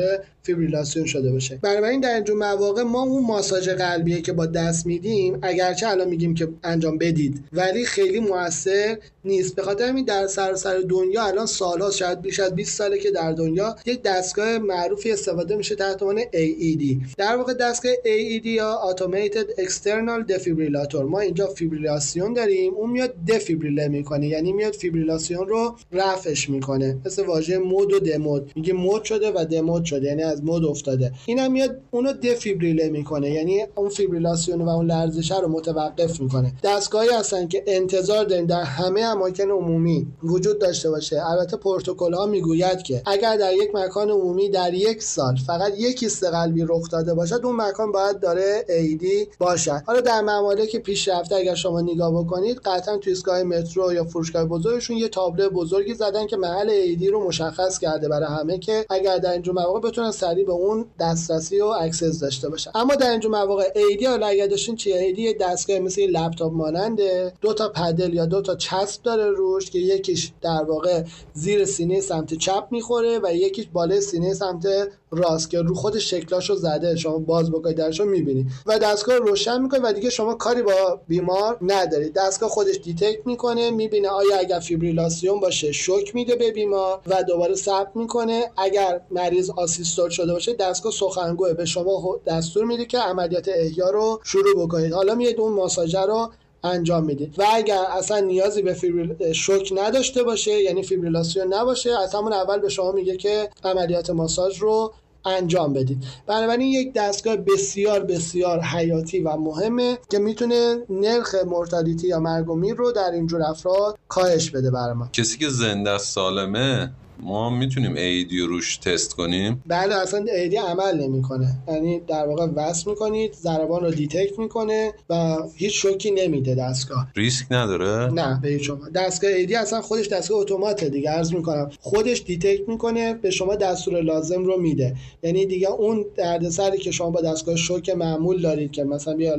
فیبریلاسیون 0.48 1.06
شده 1.06 1.32
باشه. 1.32 1.58
بنابراین 1.62 2.00
در 2.00 2.14
اینجور 2.14 2.36
مواقع 2.36 2.82
ما 2.82 3.02
اون 3.02 3.26
ماساژ 3.26 3.68
قلبیه 3.68 4.20
که 4.20 4.32
با 4.32 4.46
دست 4.46 4.86
میدیم 4.86 5.38
اگرچه 5.42 5.88
الان 5.88 6.08
میگیم 6.08 6.34
که 6.34 6.48
انجام 6.64 6.98
بدید 6.98 7.44
ولی 7.52 7.84
خیلی 7.84 8.20
موثر 8.20 8.98
نیست. 9.24 9.54
به 9.54 9.62
خاطر 9.62 9.84
همین 9.84 10.04
در 10.04 10.26
سراسر 10.26 10.78
دنیا 10.78 11.22
الان 11.22 11.46
سالها 11.46 11.90
شاید 11.90 12.22
بیش 12.22 12.40
از 12.40 12.54
20 12.54 12.76
ساله 12.78 12.98
که 12.98 13.10
در 13.10 13.32
دنیا 13.32 13.76
یک 13.86 14.02
دستگاه 14.02 14.58
معروفی 14.58 15.12
استفاده 15.12 15.56
میشه 15.56 15.74
تحت 15.74 16.02
عنوان 16.02 16.22
AED 16.22 16.96
در 17.16 17.36
واقع 17.36 17.54
دستگاه 17.54 17.92
AED 17.92 18.46
یا 18.46 18.78
Automated 18.90 19.60
External 19.64 20.32
Defibrillator. 20.32 21.02
ما 21.08 21.20
اینجا 21.20 21.46
فیبریلاسیون 21.46 22.32
داریم 22.32 22.74
اون 22.74 22.90
میاد 22.90 23.14
دفیبریله 23.28 23.88
می‌کنه 23.88 24.28
یعنی 24.28 24.52
میاد 24.52 24.72
فیبریلاسیون 24.72 25.48
رو 25.48 25.76
رفعش 25.92 26.50
می‌کنه. 26.50 26.96
مثل 27.06 27.26
واژه 27.26 27.58
مُد 27.58 27.92
و 27.92 28.00
دمُده 28.00 28.52
میگه 28.56 28.72
مُد 28.72 29.04
شده 29.04 29.32
و 29.34 29.44
دمُده 29.50 29.84
شده 29.84 30.06
یعنی 30.06 30.22
مُد 30.44 30.64
افتاده. 30.64 31.12
اینم 31.26 31.52
میاد 31.52 31.80
اونو 31.90 32.12
دفیبریله 32.12 32.88
می‌کنه. 32.88 33.30
یعنی 33.30 33.66
اون 33.74 33.88
فیبریلاسیون 33.88 34.62
و 34.62 34.68
اون 34.68 34.86
لرزش 34.86 35.30
رو 35.30 35.48
متوقف 35.48 36.20
می‌کنه. 36.20 36.52
دستگاهی 36.64 37.08
هستن 37.08 37.48
که 37.48 37.64
انتظار 37.66 38.24
داریم 38.24 38.46
در 38.46 38.62
همه 38.62 39.00
اماکن 39.00 39.50
عمومی 39.50 40.06
وجود 40.22 40.58
داشته 40.58 40.90
باشه. 40.90 41.26
البته 41.26 41.56
پروتکل 41.56 42.12
ها 42.12 42.26
می‌گوید 42.26 42.82
که 42.82 43.02
اگر 43.06 43.36
در 43.36 43.52
یک 43.52 43.74
مکان 43.74 44.10
عمومی 44.10 44.48
در 44.48 44.74
یک 44.74 45.02
سال 45.02 45.36
فقط 45.46 45.72
یک 45.78 45.98
ایست 46.02 46.24
قلبی 46.24 46.64
رخ 46.68 46.90
داده 46.90 47.14
باشد 47.14 47.40
اون 47.44 47.56
مکان 47.56 47.92
باید 47.92 48.20
دارای 48.20 48.64
AED 48.68 49.26
باشد. 49.38 49.82
حالا 49.86 50.00
در 50.00 50.20
ممالک 50.20 50.76
پیشرفته 50.76 51.34
اگر 51.34 51.54
شما 51.54 51.80
نگاه 51.80 52.24
بکنید 52.24 52.58
قطعا 52.64 52.96
تو 52.96 53.10
ایستگاه 53.10 53.42
مترو 53.42 53.92
یا 53.92 54.04
فروشگاه 54.04 54.44
بزرگشون 54.44 54.96
یه 54.96 55.08
تابلو 55.08 55.50
بزرگی 55.50 55.94
زدن 55.94 56.26
که 56.26 56.36
محل 56.36 56.70
AED 56.70 57.08
رو 57.08 57.26
مشخص 57.26 57.78
کرده 57.78 58.08
برای 58.08 58.28
همه 58.28 58.58
که 58.58 58.86
اگر 58.90 59.18
در 59.18 59.32
اینجور 59.32 59.54
مواقع 59.54 59.80
بتونن 59.80 60.10
سریع 60.28 60.44
به 60.44 60.52
اون 60.52 60.86
دسترسی 61.00 61.60
و 61.60 61.64
access 61.64 62.20
داشته 62.20 62.48
باشن 62.48 62.70
اما 62.74 62.94
در 62.94 63.10
اینجور 63.10 63.30
مواقع 63.30 63.72
AED 63.76 64.06
حالا 64.06 64.26
اگر 64.26 64.46
داشتین 64.46 64.76
چیه 64.76 64.96
AED 64.96 65.34
دستگاه 65.34 65.78
مثل 65.78 66.02
لپتاپ 66.02 66.52
ماننده. 66.52 67.32
دو 67.40 67.52
تا 67.52 67.68
پدل 67.68 68.14
یا 68.14 68.26
دو 68.26 68.42
تا 68.42 68.54
چسب 68.54 69.02
داره 69.02 69.30
روش 69.30 69.70
که 69.70 69.78
یکیش 69.78 70.32
در 70.42 70.64
واقع 70.64 71.02
زیر 71.34 71.64
سینه 71.64 72.00
سمت 72.00 72.34
چپ 72.34 72.68
می‌خوره 72.70 73.20
و 73.22 73.34
یکیش 73.34 73.66
بالای 73.72 74.00
سینه 74.00 74.34
سمت 74.34 74.66
راست 75.10 75.50
که 75.50 75.62
رو 75.62 75.74
خود 75.74 75.98
شکلاشو 75.98 76.54
زده 76.54 76.96
شما 76.96 77.18
باز 77.18 77.50
بکنید 77.50 77.76
درشو 77.76 78.04
می‌بینید 78.04 78.46
و 78.66 78.78
دستگاه 78.78 79.16
روشن 79.16 79.62
می‌کنه 79.62 79.80
و 79.80 79.92
دیگه 79.92 80.10
شما 80.10 80.34
کاری 80.34 80.62
با 80.62 81.00
بیمار 81.08 81.58
ندارید 81.62 82.12
دستگاه 82.12 82.50
خودش 82.50 82.76
detect 82.84 83.26
می‌کنه 83.26 83.70
می‌بینه 83.70 84.08
آیا 84.08 84.38
اگر 84.38 84.60
فیبریلاسیون 84.60 85.40
باشه 85.40 85.72
شوک 85.72 86.14
میده 86.14 86.36
به 86.36 86.50
بیمار 86.50 87.00
و 87.06 87.22
دوباره 87.22 87.54
ثبت 87.54 87.90
می‌کنه. 87.94 88.50
اگر 88.56 89.00
مریض 89.10 89.50
آسیستول 89.50 90.10
شده 90.10 90.32
باشه 90.32 90.54
دستگاه 90.54 90.92
سخنگوه 90.92 91.52
به 91.52 91.64
شما 91.64 92.20
دستور 92.26 92.64
میده 92.64 92.84
که 92.84 92.98
عملیات 92.98 93.48
احیا 93.54 93.90
رو 93.90 94.20
شروع 94.24 94.64
بکنید. 94.64 94.92
حالا 94.92 95.14
میاد 95.14 95.40
اون 95.40 95.52
ماساژ 95.52 95.94
رو 95.94 96.30
انجام 96.64 97.04
می‌دید 97.04 97.38
و 97.38 97.44
اگر 97.54 97.84
اصلا 97.98 98.18
نیازی 98.18 98.62
به 98.62 98.72
فیبریل 98.72 99.32
شوک 99.32 99.72
نداشته 99.76 100.22
باشه 100.22 100.62
یعنی 100.62 100.82
فیبریلاسیون 100.82 101.54
نباشه 101.54 101.98
از 101.98 102.14
همون 102.14 102.32
اول 102.32 102.58
به 102.58 102.68
شما 102.68 102.92
میگه 102.92 103.16
که 103.16 103.50
عملیات 103.64 104.10
ماساژ 104.10 104.58
رو 104.58 104.94
انجام 105.24 105.72
بدید. 105.72 106.04
بنابراین 106.26 106.60
یک 106.60 106.92
دستگاه 106.92 107.36
بسیار 107.36 108.00
بسیار 108.00 108.60
حیاتی 108.60 109.20
و 109.20 109.36
مهمه 109.36 109.98
که 110.10 110.18
می‌تونه 110.18 110.76
نرخ 110.90 111.34
mortality 111.46 112.08
یا 112.08 112.20
مرگ 112.20 112.46
رو 112.76 112.92
در 112.92 113.10
اینجور 113.10 113.42
افراد 113.42 113.98
کاهش 114.08 114.50
بده 114.50 114.70
برای 114.70 114.94
ما. 114.94 115.08
کسی 115.12 115.38
که 115.38 115.48
زنده 115.48 115.98
سالمه 115.98 116.92
ما 117.22 117.50
می‌تونیم 117.50 117.94
AED 117.94 118.40
روش 118.40 118.76
تست 118.76 119.14
کنیم. 119.14 119.62
بله 119.66 119.94
اصلا 119.94 120.24
AED 120.36 120.56
عمل 120.56 121.00
نمی‌کنه. 121.00 121.48
یعنی 121.68 122.00
در 122.00 122.26
واقع 122.26 122.46
وصل 122.46 122.90
می‌کنید 122.90 123.34
ضربان 123.34 123.84
رو 123.84 123.90
detect 123.90 124.38
می‌کنه 124.38 124.92
و 125.10 125.36
هیچ 125.54 125.82
شوکی 125.82 126.10
نمیده 126.10 126.54
دستگاه. 126.54 127.08
ریسک 127.16 127.46
نداره؟ 127.50 128.12
نه 128.12 128.40
به 128.42 128.58
شما 128.58 128.88
دستگاه 128.94 129.30
AED 129.30 129.54
اصلا 129.54 129.80
خودش 129.80 130.08
دستگاه 130.08 130.38
اتوماته 130.38 130.88
دیگه 130.88 131.10
عرض 131.10 131.32
می‌کنم. 131.32 131.70
خودش 131.80 132.22
detect 132.22 132.68
می‌کنه 132.68 133.14
به 133.14 133.30
شما 133.30 133.54
دستور 133.54 134.00
لازم 134.00 134.44
رو 134.44 134.60
میده. 134.60 134.96
یعنی 135.22 135.46
دیگه 135.46 135.70
اون 135.70 136.04
دردسری 136.16 136.78
که 136.78 136.90
شما 136.90 137.10
با 137.10 137.20
دستگاه 137.20 137.56
شوک 137.56 137.90
معمول 137.90 138.42
دارید 138.42 138.72
که 138.72 138.84
مثلا 138.84 139.14
بیای 139.14 139.36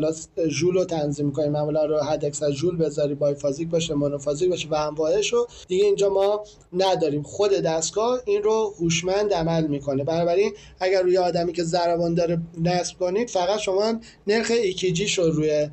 ژول 0.48 0.74
رو 0.74 0.86
تنظیم 0.86 1.26
می‌کنید 1.26 1.50
معمولا 1.50 1.86
رو 1.86 2.00
حد 2.00 2.26
اکثر 2.26 2.52
ژول 2.52 2.78
بذاری 2.78 3.16
biphasic 3.16 3.70
باشه 3.70 3.94
monophasic 3.94 4.50
باشه 4.50 4.68
و 4.70 4.76
انواعش 4.76 5.34
رو 5.34 5.48
دیگه 5.68 5.86
اینجا 5.86 6.10
ما 6.10 6.44
نداریم. 6.74 7.24
خود 7.24 7.62
دستگاه 7.70 8.20
این 8.26 8.44
رو 8.44 8.74
هوشمند 8.80 9.34
عمل 9.34 9.68
می‌کنه. 9.68 10.04
بنابراین 10.04 10.54
اگر 10.80 11.02
روی 11.02 11.18
آدمی 11.18 11.54
که 11.54 11.64
ضربان 11.64 12.14
داره 12.14 12.42
نصب 12.62 12.98
کنید 13.00 13.30
فقط 13.30 13.60
شما 13.60 13.94
نرخ 14.28 14.52
ایکیجیش 14.52 15.20
رو 15.20 15.32
روی 15.32 15.70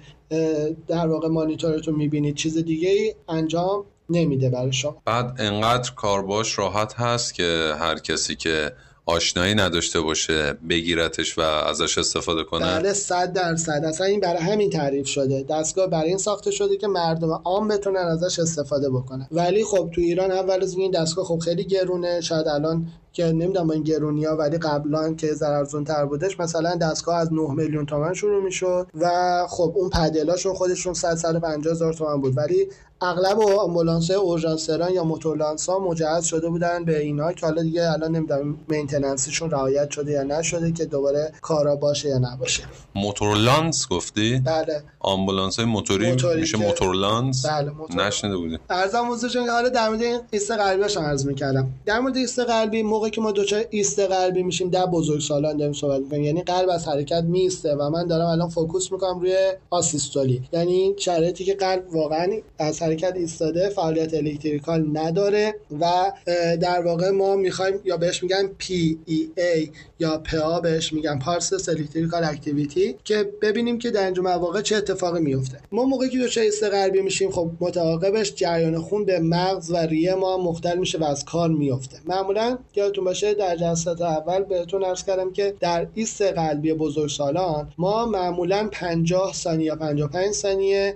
در 0.88 1.07
واقع 1.07 1.28
مانیتورتون 1.28 1.94
می‌بینید. 1.94 2.34
چیز 2.34 2.59
دیگه 2.59 2.88
ای 2.88 3.14
انجام 3.28 3.84
نمیده 4.11 4.51
برای 4.51 4.72
شما. 4.72 5.03
بعد 5.05 5.34
انقدر 5.38 5.90
کارباش 5.94 6.59
راحت 6.59 6.94
هست 6.94 7.34
که 7.34 7.74
هر 7.78 7.99
کسی 7.99 8.36
که 8.36 8.72
آشنایی 9.07 9.54
نداشته 9.54 10.00
باشه 10.00 10.52
بگیرتش 10.68 11.38
و 11.38 11.40
ازش 11.40 11.98
استفاده 11.98 12.44
کنه. 12.44 12.66
بله 12.66 12.92
صد 12.92 13.32
درصد. 13.32 13.82
اصلا 13.84 14.07
این 14.07 14.20
برای 14.20 14.42
همین 14.42 14.70
تعریف 14.70 15.07
شده. 15.07 15.42
دستگاه 15.42 15.86
برای 15.86 16.09
این 16.09 16.18
ساخته 16.18 16.50
شده 16.50 16.76
که 16.76 16.86
مردم 16.86 17.30
عام 17.30 17.68
بتونن 17.68 17.96
ازش 17.96 18.38
استفاده 18.38 18.90
بکنن. 18.90 19.28
ولی 19.32 19.64
خب 19.64 19.90
تو 19.94 20.00
ایران 20.00 20.32
اول 20.32 20.62
از 20.62 20.74
این 20.74 20.90
دستگاه 20.90 21.24
خب 21.24 21.38
خیلی 21.38 21.64
گرونه. 21.64 22.20
شاید 22.20 22.48
الان 22.48 22.86
که 23.16 23.24
نمی‌دونم 23.24 23.70
این 23.70 23.82
گرونی 23.82 24.24
ها 24.24 24.36
ولی 24.36 24.58
قبلا 24.58 25.14
که 25.14 25.34
ارزون 25.42 25.84
تر 25.84 26.04
بودش 26.04 26.40
مثلا 26.40 26.74
دستگاه 26.74 27.16
از 27.16 27.32
9 27.32 27.54
میلیون 27.54 27.86
تومن 27.86 28.14
شروع 28.14 28.42
می‌شد 28.42 28.86
و 28.94 29.10
خب 29.48 29.72
اون 29.76 29.90
paddle 29.90 30.29
اشون 30.29 30.54
خودشون 30.54 30.94
100 30.94 31.14
150 31.14 31.72
هزار 31.72 31.92
تومن 31.92 32.20
بود. 32.20 32.36
ولی 32.36 32.68
اغلب 33.00 33.40
آمبولانس 33.40 34.10
اورژانس 34.11 34.56
تهران 34.56 34.92
یا 34.92 35.04
موتورلانس 35.04 35.68
ها 35.68 35.78
مجهز 35.78 36.24
شده 36.24 36.48
بودن 36.48 36.84
به 36.84 37.00
اینا 37.00 37.32
که 37.32 37.46
حالا 37.46 37.62
دیگه 37.62 37.92
الان 37.92 38.16
نمی‌دونم 38.16 38.56
maintenance 38.68 39.29
شون 39.29 39.50
رعایت 39.50 39.90
شده 39.90 40.12
یا 40.12 40.22
نشده 40.22 40.72
که 40.72 40.84
دوباره 40.84 41.32
کارا 41.42 41.76
باشه 41.76 42.08
یا 42.08 42.18
نباشه. 42.18 42.62
موتورلانس 42.94 43.88
گفتی؟ 43.88 44.42
بله. 44.44 44.82
آمبولانس 45.00 45.56
های 45.56 45.64
موتوری, 45.64 46.10
موتوری 46.10 46.40
میشه 46.40 46.58
موتورلانس؟ 46.58 47.46
بله 47.46 47.70
موتور... 47.70 48.06
نشنیده 48.06 48.36
بودی. 48.36 48.58
عرضم 48.70 49.12
حضورتون 49.12 49.48
حالا 49.48 49.68
در 49.68 49.88
مورد 49.88 50.02
این 50.02 50.20
ایست 50.30 50.50
قلبیش 50.50 50.96
عرض 50.96 51.26
می‌کردم. 51.26 51.68
در 51.86 52.00
مورد 52.00 52.16
ایست 52.16 52.38
قلبی 52.38 52.82
موقعی 53.07 53.14
که 53.14 53.20
ما 53.20 53.32
دچار 53.32 53.64
ایست 53.70 53.98
قلبی 53.98 54.42
میشیم 54.42 54.70
در 54.70 54.86
بزرگسالان 54.86 55.57
داریم 55.57 55.72
صحبت 55.72 56.00
می‌کنیم. 56.00 56.22
یعنی 56.22 56.42
قلب 56.42 56.68
از 56.68 56.88
حرکت 56.88 57.22
میسته 57.22 57.74
و 57.74 57.90
من 57.90 58.07
دارم 58.07 58.26
الان 58.26 58.48
focus 58.48 58.92
می‌کنم 58.92 59.20
روی 59.20 59.36
آسیستولی 59.70 60.42
یعنی 60.52 60.94
شرایطی 60.98 61.44
که 61.44 61.54
قلب 61.54 61.94
واقعا 61.94 62.28
از 62.59 62.82
حرکت 62.82 63.16
ایستاده 63.16 63.68
فعالیت 63.68 64.14
electrical 64.14 64.86
نداره 64.92 65.54
و 65.80 66.12
در 66.61 66.82
واقع 66.82 67.11
ما 67.11 67.36
می‌خوایم 67.36 67.74
یا 67.84 67.96
بهش 67.96 68.22
میگن 68.22 68.50
PEA 68.61 69.68
یا 69.98 70.22
PA 70.28 70.61
بهش 70.62 70.92
میگن 70.92 71.18
pulseless 71.18 71.68
electrical 71.68 72.24
activity 72.24 72.94
که 73.04 73.30
ببینیم 73.42 73.78
که 73.78 73.90
در 73.90 74.04
اینجا 74.04 74.22
مواقع 74.22 74.61
چه 74.61 74.76
اتفاقی 74.76 75.20
میفته 75.20 75.59
ما 75.72 75.84
موقعی 75.84 76.09
که 76.09 76.18
دچار 76.18 76.44
ایست 76.44 76.64
قلبی 76.64 77.00
میشیم 77.00 77.30
خب 77.30 77.50
متعاقبش 77.61 78.34
جریان 78.34 78.78
خون 78.78 79.04
به 79.04 79.20
مغز 79.20 79.70
و 79.70 79.76
ریه 79.76 80.14
ما 80.14 80.38
مختل 80.38 80.78
میشه 80.78 80.98
و 80.98 81.04
از 81.04 81.24
کار 81.24 81.48
میفته 81.48 81.96
معمولا 82.07 82.59
یادتون 82.97 83.05
باشه 83.05 83.34
در 83.34 83.57
جلسات 83.57 84.03
اول 84.03 84.42
بهتون 84.42 84.84
عرض 84.84 85.05
کردم 85.05 85.32
که 85.32 85.55
در 85.61 85.86
ایست 85.94 86.22
قلبی 86.22 86.72
بزرگسالان 86.72 87.72
ما 87.78 88.07
معمولا 88.07 88.68
50 88.72 89.32
ثانیه 89.32 89.66
یا 89.66 89.76
55 89.76 90.32
ثانیه 90.32 90.94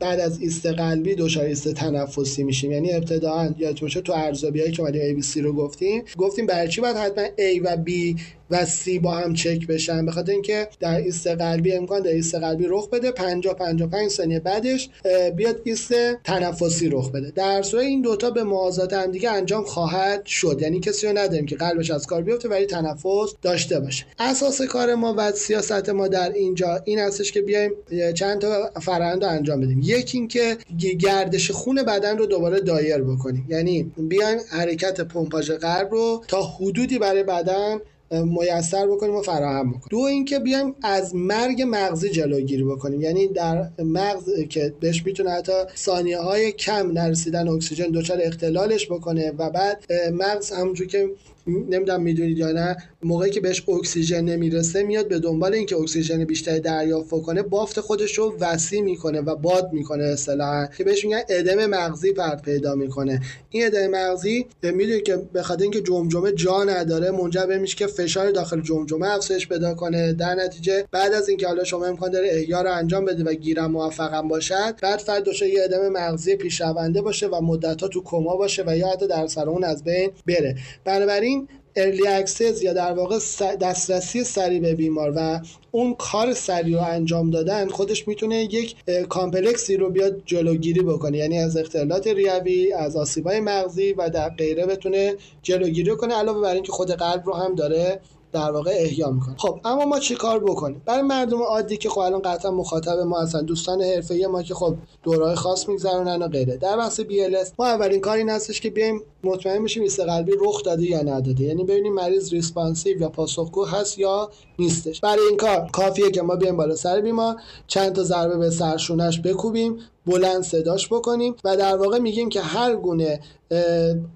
بعد 0.00 0.20
از 0.20 0.40
ایست 0.40 0.66
قلبی 0.66 1.14
دچار 1.14 1.44
ایست 1.44 1.74
تنفسی 1.74 2.42
میشیم. 2.42 2.72
یعنی 2.72 2.92
ابتداا 2.92 3.48
یادتون 3.58 3.86
باشه 3.86 4.00
تو 4.00 4.12
ارزیابیایی 4.12 4.72
که 4.72 4.82
اومدیم 4.82 5.20
ABC 5.20 5.36
رو 5.36 5.52
گفتیم 5.52 6.04
گفتیم 6.18 6.46
برای 6.46 6.68
چی 6.68 6.80
باید 6.80 6.96
حتما 6.96 7.24
A 7.24 7.60
و 7.64 7.76
B 7.84 8.20
و 8.50 8.64
C 8.64 8.98
با 8.98 9.10
هم 9.10 9.34
چک 9.34 9.66
بشن. 9.66 10.06
به 10.06 10.12
خاطر 10.12 10.32
اینکه 10.32 10.68
در 10.80 10.96
ایست 10.96 11.26
قلبی 11.26 11.72
امکان 11.72 12.02
در 12.02 12.10
ایست 12.10 12.34
قلبی 12.34 12.64
رخ 12.68 12.88
بده 12.88 13.10
50 13.10 13.54
55 13.54 14.10
ثانیه 14.10 14.40
بعدش 14.40 14.90
بیاد 15.36 15.60
ایست 15.64 15.94
تنفسی 16.24 16.88
رخ 16.88 17.10
بده. 17.10 17.30
در 17.30 17.62
صورت 17.62 17.84
این 17.84 18.02
دوتا 18.02 18.30
به 18.30 18.44
موازات 18.44 18.92
هم 18.92 19.10
دیگه 19.10 19.30
انجام 19.30 19.64
خواهد 19.64 20.26
شد. 20.26 20.58
یعنی 20.62 20.80
کسی 20.80 21.06
رو 21.06 21.18
نداریم 21.18 21.46
که 21.46 21.56
قلبش 21.56 21.90
از 21.90 22.06
کار 22.06 22.22
بیفته 22.22 22.48
ولی 22.48 22.66
تنفس 22.66 23.34
داشته 23.42 23.80
باشه. 23.80 24.04
اساس 24.18 24.62
کار 24.62 24.94
ما 24.94 25.14
و 25.18 25.32
سیاست 25.32 25.88
ما 25.88 26.08
در 26.08 26.32
اینجا 26.32 26.80
این 26.84 26.98
هستش 26.98 27.32
که 27.32 27.42
بیایم 27.42 27.72
چند 28.14 28.40
تا 28.40 28.70
فرآیند 28.82 29.24
انجام 29.24 29.60
بدیم. 29.60 29.80
یکی 29.84 30.18
اینکه 30.18 30.58
گردش 30.98 31.50
خون 31.50 31.82
بدن 31.82 32.18
رو 32.18 32.26
دوباره 32.26 32.60
دایر 32.60 32.98
بکنیم. 32.98 33.46
یعنی 33.48 33.92
بیایم 33.96 34.38
حرکت 34.50 35.00
پمپاژ 35.00 35.50
قلب 35.50 35.88
رو 35.90 36.24
تا 36.28 36.42
حدودی 36.42 36.98
برای 36.98 37.22
بدن 37.22 37.78
میسر 38.10 38.86
بکنیم 38.86 39.14
و 39.14 39.22
فراهم 39.22 39.68
بکنیم. 39.70 39.88
دو 39.90 39.98
اینکه 39.98 40.38
بیایم 40.38 40.74
از 40.82 41.14
مرگ 41.14 41.64
مغزی 41.68 42.10
جلوگیری 42.10 42.64
بکنیم. 42.64 43.00
یعنی 43.00 43.28
در 43.28 43.68
مغز 43.78 44.30
که 44.48 44.74
بهش 44.80 45.06
می‌تونه 45.06 45.30
حتی 45.30 45.52
ثانیه 45.76 46.18
های 46.18 46.52
کم 46.52 46.92
نرسیدن 46.92 47.48
اکسیژن 47.48 47.90
دچار 47.94 48.18
اختلالش 48.22 48.86
بکنه 48.86 49.32
و 49.38 49.50
بعد 49.50 49.92
مغز 50.12 50.50
همونجور 50.52 50.86
که 50.86 51.08
نمی‌دونم 51.46 52.02
می‌دونید 52.02 52.38
یا 52.38 52.52
نه 52.52 52.76
موقعی 53.02 53.30
که 53.30 53.40
بهش 53.40 53.68
اکسیژن 53.68 54.20
نمی‌رسه 54.20 54.82
میاد 54.82 55.08
به 55.08 55.18
دنبال 55.18 55.54
اینکه 55.54 55.76
اکسیژن 55.76 56.24
بیشتری 56.24 56.60
دریافت 56.60 57.10
کنه 57.10 57.42
بافت 57.42 57.80
خودش 57.80 58.18
رو 58.18 58.36
وسیع 58.40 58.82
می‌کنه 58.82 59.20
و 59.20 59.36
باد 59.36 59.72
می‌کنه 59.72 60.04
اصطلاحا 60.04 60.66
که 60.66 60.84
بهش 60.84 61.04
میگن 61.04 61.20
ادم 61.28 61.66
مغزی 61.66 62.12
پرد 62.12 62.42
پیدا 62.42 62.74
می‌کنه. 62.74 63.20
این 63.50 63.66
ادم 63.66 63.86
مغزی 63.86 64.46
می‌دونید 64.62 65.02
که 65.02 65.16
به 65.32 65.42
خاطر 65.42 65.62
اینکه 65.62 65.80
جمجمه 65.80 66.32
جا 66.32 66.64
نداره 66.64 67.10
منجر 67.10 67.46
به 67.46 67.58
میشه 67.58 67.76
که 67.76 67.86
فشار 67.86 68.30
داخل 68.30 68.60
جمجمه 68.60 69.14
افزایش 69.14 69.48
پیدا 69.48 69.74
کنه. 69.74 70.12
در 70.12 70.34
نتیجه 70.34 70.84
بعد 70.90 71.12
از 71.12 71.28
اینکه 71.28 71.46
حالا 71.46 71.64
شما 71.64 71.86
امکان 71.86 72.10
داره 72.10 72.28
احیا 72.32 72.62
رو 72.62 72.72
انجام 72.72 73.04
بدید 73.04 73.24
و 73.24 73.34
گیرم 73.34 73.70
موفقم 73.70 74.28
باشد 74.28 74.74
بعد 74.82 74.98
فرد 74.98 75.24
دچار 75.24 75.48
یه 75.48 75.64
ادم 75.64 75.88
مغزی 75.88 76.36
پیشرونده 76.36 77.02
باشه 77.02 77.26
و 77.26 77.40
مدتها 77.40 77.88
تو 77.88 78.02
کما 78.02 78.36
باشه 78.36 78.64
و 78.66 78.76
یا 78.76 78.88
حتی 78.88 79.06
در 79.06 79.26
اثر 79.26 79.48
اون 79.48 79.64
از 79.64 79.84
بین 79.84 80.10
بره. 80.26 80.56
بنابراین 80.84 81.39
early 81.76 82.06
access 82.06 82.62
یا 82.62 82.72
در 82.72 82.92
واقع 82.92 83.18
دسترسی 83.60 84.24
سریع 84.24 84.60
به 84.60 84.74
بیمار 84.74 85.12
و 85.16 85.40
اون 85.70 85.94
کار 85.94 86.32
سریع 86.32 86.76
رو 86.76 86.82
انجام 86.82 87.30
دادن 87.30 87.68
خودش 87.68 88.08
می‌تونه 88.08 88.36
یک 88.36 88.76
complex 89.08 89.67
ی 89.67 89.76
رو 89.76 89.90
بیاد 89.90 90.22
جلوگیری 90.26 90.82
بکنه. 90.82 91.18
یعنی 91.18 91.38
از 91.38 91.56
اختلالات 91.56 92.06
ریوی 92.06 92.72
از 92.72 92.96
آسیبای 92.96 93.40
مغزی 93.40 93.92
و 93.92 94.10
در 94.10 94.28
غیره 94.28 94.66
بتونه 94.66 95.14
جلوگیری 95.42 95.96
کنه 95.96 96.14
علاوه 96.14 96.40
بر 96.40 96.54
اینکه 96.54 96.72
خود 96.72 96.90
قلب 96.90 97.22
رو 97.26 97.34
هم 97.34 97.54
داره 97.54 98.00
در 98.32 98.50
واقع 98.50 98.70
احیا 98.74 99.10
می‌کنه. 99.10 99.34
خب 99.38 99.60
اما 99.64 99.84
ما 99.84 99.98
چی 99.98 100.14
کار 100.14 100.38
بکنیم؟ 100.38 100.82
برای 100.86 101.02
مردم 101.02 101.42
عادی 101.42 101.76
که 101.76 101.88
خب 101.88 101.98
الان 101.98 102.22
قطعا 102.22 102.50
مخاطب 102.50 102.98
ما 102.98 103.20
هستن 103.20 103.44
دوستان 103.44 103.82
حرفه‌ای 103.82 104.26
ما 104.26 104.42
که 104.42 104.54
خب 104.54 104.74
دوره‌های 105.02 105.34
خاص 105.34 105.68
میگذرونن 105.68 106.22
و 106.22 106.28
غیره. 106.28 106.56
در 106.56 106.76
بحث 106.76 107.00
BLS 107.00 107.48
ما 107.58 107.66
اولین 107.66 108.00
کاری 108.00 108.20
این 108.20 108.28
هستش 108.28 108.60
که 108.60 108.70
بیایم 108.70 109.02
مطمئن 109.24 109.64
بشیم 109.64 109.82
ایست 109.82 110.00
قلبی 110.00 110.32
رخ 110.40 110.62
داده 110.62 110.82
یا 110.82 111.00
نداده. 111.00 111.44
یعنی 111.44 111.64
ببینیم 111.64 111.94
مریض 111.94 112.32
responsive 112.32 113.00
یا 113.00 113.08
پاسخگو 113.08 113.64
هست 113.64 113.98
یا 113.98 114.30
نیستش. 114.60 115.00
برای 115.00 115.26
این 115.28 115.36
کار 115.36 115.68
کافیه 115.72 116.10
که 116.10 116.22
ما 116.22 116.36
بیایم 116.36 116.56
بالا 116.56 116.76
سر 116.76 117.00
بیمار 117.00 117.36
چند 117.66 117.92
تا 117.92 118.02
ضربه 118.02 118.36
به 118.36 118.50
سرشونش 118.50 119.20
بکوبیم 119.20 119.78
بلند 120.06 120.42
صداش 120.42 120.88
بکنیم 120.88 121.36
و 121.44 121.56
در 121.56 121.76
واقع 121.76 121.98
میگیم 121.98 122.28
که 122.28 122.40
هر 122.40 122.76
گونه 122.76 123.20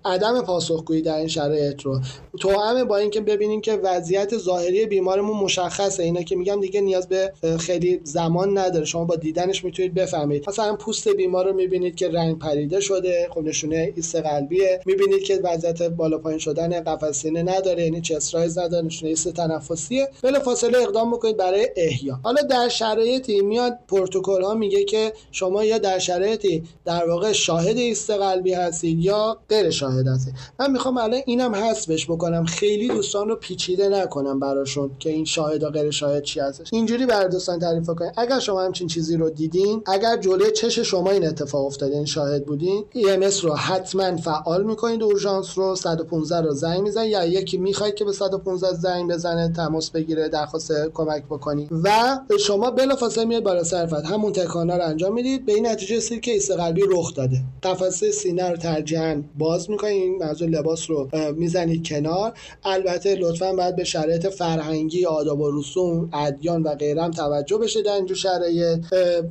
عدم 0.05 0.42
پاسخگویی 0.42 1.03
در 1.03 1.16
این 1.16 1.28
شرایط 1.28 1.82
رو. 1.82 2.01
توأم 2.40 2.84
با 2.84 2.97
اینکه 2.97 3.20
ببینیم 3.20 3.61
که 3.61 3.72
وضعیت 3.72 4.38
ظاهری 4.38 4.86
بیمارمون 4.86 5.36
مشخصه. 5.36 6.03
اینا 6.03 6.22
که 6.22 6.36
میگم 6.36 6.61
دیگه 6.61 6.80
نیاز 6.80 7.09
به 7.09 7.32
خیلی 7.59 8.01
زمان 8.05 8.59
نداره. 8.59 8.84
شما 8.84 9.05
با 9.05 9.16
دیدنش 9.16 9.64
می‌تونید 9.64 9.95
بفهمید. 9.95 10.49
مثلا 10.49 10.76
پوست 10.76 11.09
بیمار 11.09 11.49
رو 11.49 11.53
می‌بینید 11.53 11.95
که 11.95 12.09
رنگ 12.09 12.38
پریده 12.38 12.80
شده 12.80 13.28
خب 13.34 13.40
نشونه 13.40 13.92
ایست 13.97 14.16
قلبیه. 14.16 14.80
می‌بینید 14.86 15.22
که 15.22 15.40
وضعیت 15.45 15.82
بالا 15.82 16.18
پایین 16.18 16.38
شدن 16.38 16.80
قفس 16.80 17.26
نداره 17.26 17.84
یعنی 17.84 18.01
chest 18.01 18.34
rise 18.34 18.59
نداره 18.59 18.86
نشونه 18.86 19.11
ایست 19.11 19.28
تنفسیه. 19.28 20.09
بلا 20.35 20.43
فاصله 20.43 20.78
اقدام 20.78 21.11
بکنید 21.11 21.37
برای 21.37 21.68
احیا. 21.76 22.18
حالا 22.22 22.43
در 22.43 22.68
شرایطی 22.68 23.41
میاد 23.41 23.78
پروتکل 23.89 24.43
ها 24.43 24.55
میگه 24.55 24.85
که 24.85 25.12
شما 25.32 25.64
یا 25.64 25.78
در 25.78 25.99
شرایطی 25.99 26.62
در 26.85 27.09
واقع 27.09 27.32
شاهد 27.32 27.76
ایست 27.76 28.11
قلبی 28.11 28.53
هستید 28.53 28.99
یا 28.99 29.39
غیر 29.49 29.70
شاهد 29.70 30.07
هستید. 30.07 30.35
من 30.61 30.70
می‌خوام 30.70 30.99
الان 30.99 31.20
اینم 31.26 31.55
حذفش 31.55 32.07
بکنم. 32.07 32.45
خیلی 32.45 32.89
دوستان 32.89 33.28
رو 33.28 33.37
پیچیده 33.37 33.89
نکنم 33.89 34.41
براشون 34.41 34.91
که 34.99 35.11
این 35.11 35.24
شاهد 35.24 35.62
و 35.62 35.70
غیر 35.70 35.91
شاهد 35.91 36.22
چی 36.22 36.41
هستش. 36.41 36.68
اینجوری 36.72 37.07
برای 37.07 37.28
دوستان 37.28 37.59
تعریف 37.59 37.87
کنید. 37.87 38.12
اگر 38.16 38.39
شما 38.39 38.62
همچین 38.62 38.87
چیزی 38.87 39.16
رو 39.16 39.30
دیدین 39.30 39.82
اگر 39.87 40.16
جلوی 40.16 40.53
چشم 40.53 40.78
شما 40.78 41.11
این 41.11 41.26
اتفاق 41.26 41.66
افتاده 41.66 41.97
این 41.97 42.07
شاهد 42.07 42.47
بودین 42.47 42.85
EMS 42.95 43.41
رو 43.41 43.55
حتما 43.55 44.16
فعال 44.16 44.64
می‌کنید 44.64 45.03
اورژانس 45.03 45.59
رو. 45.59 45.76
115 45.76 46.41
رو 46.41 46.55
زنگ 46.55 46.80
می‌زنید. 46.80 47.11
یا 47.11 47.24
یکی 47.24 47.57
می‌خواید 47.57 47.95
که 47.95 48.05
به 48.05 48.12
115 48.12 48.72
زنگ 48.72 49.11
بزنه 49.11 49.53
تماس 49.53 49.91
بگیره. 49.91 50.24
درخواست 50.29 50.72
کمک 50.95 51.25
بکنید 51.25 51.68
و 51.85 52.18
شما 52.41 52.70
بلافاصله 52.70 53.25
میاد 53.25 53.43
بالا 53.43 53.64
سر 53.64 53.80
فرد 53.80 54.05
همون 54.05 54.33
تکانا 54.33 54.77
رو 54.77 54.85
انجام 54.85 55.14
می‌دید. 55.14 55.47
به 55.47 55.53
این 55.53 55.66
نتیجه 55.66 55.97
رسید 55.97 56.20
که 56.20 56.31
ایست 56.31 56.51
قلبی 56.51 56.83
رخ 56.89 57.14
داده. 57.14 57.41
قفسه 57.62 58.11
سینه 58.11 58.51
رو 58.51 58.57
ترجیحاً 58.57 59.22
باز 59.39 59.70
می‌کنید 59.70 60.22
این 60.22 60.51
لباس 60.51 60.91
رو 60.91 61.09
می‌زنید 61.37 61.87
کنار. 61.89 62.33
البته 62.64 63.14
لطفا 63.14 63.53
باید 63.53 63.77
به 63.77 63.85
شرایط 63.85 64.27
فرهنگی 64.27 65.07
آداب 65.07 65.41
و 65.41 65.59
رسوم 65.59 66.11
ادیان 66.12 66.62
و 66.62 66.75
غیره 66.75 67.11
توجه 67.11 67.59
بشه 67.59 67.83
در 67.83 67.93
اینجور 67.93 68.16
شرایط. 68.16 68.85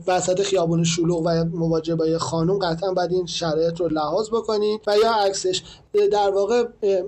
وسط 0.08 0.41
خیابون 0.41 0.84
شلوغ 0.84 1.22
و 1.26 1.44
مواجه 1.54 1.96
با 1.96 2.18
خانم 2.18 2.60
قطعا 2.60 2.94
باید 2.94 3.12
این 3.12 3.26
شرایط 3.26 3.80
رو 3.80 3.88
لحاظ 3.88 4.30
بکنید. 4.30 4.82
و 4.88 4.98
یا 4.98 5.12
عکسش 5.14 5.64
در 6.12 6.30
واقع 6.30 6.64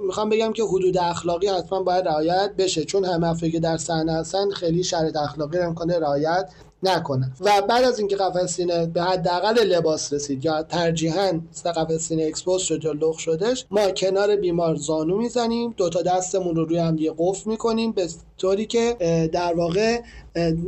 می‌خوام 0.06 0.30
بگم 0.30 0.54
که 0.54 0.64
حدود 0.64 0.98
اخلاقی 0.98 1.48
حتما 1.48 1.84
باید 1.84 2.08
رعایت 2.08 2.52
بشه. 2.58 2.84
چون 2.84 3.06
همه 3.06 3.52
که 3.52 3.60
در 3.60 3.75
صحنه 3.78 4.14
هستن 4.14 4.50
خیلی 4.50 4.84
شرایط 4.84 5.18
اخلاقی 5.18 5.58
امکانه 5.58 6.00
رعایت 6.00 6.50
نکنن 6.84 7.34
و 7.40 7.62
بعد 7.70 7.84
از 7.84 8.00
اینکه 8.00 8.16
قفس 8.16 8.56
سینه 8.56 8.86
به 8.86 9.02
حداقل 9.04 9.60
لباس 9.60 10.14
رسید 10.14 10.46
یا 10.46 10.64
ترجیحاً 10.64 11.40
قفس 11.66 12.08
سینه 12.08 12.24
expose 12.24 12.62
شد 12.62 12.84
یا 12.86 12.92
لخت 12.92 13.20
شدش 13.20 13.66
ما 13.72 13.92
کنار 13.92 14.36
بیمار 14.36 14.76
زانو 14.76 15.18
می‌زنیم. 15.18 15.74
دو 15.78 15.90
تا 15.90 16.02
دستمون 16.02 16.56
رو 16.56 16.66
روی 16.66 16.78
هم 16.78 16.96
دیگه 16.96 17.14
قفل 17.18 17.50
می‌کنیم 17.50 17.92
به 17.92 18.08
طوری 18.38 18.66
که 18.66 18.96
در 19.34 19.54
واقع 19.54 20.00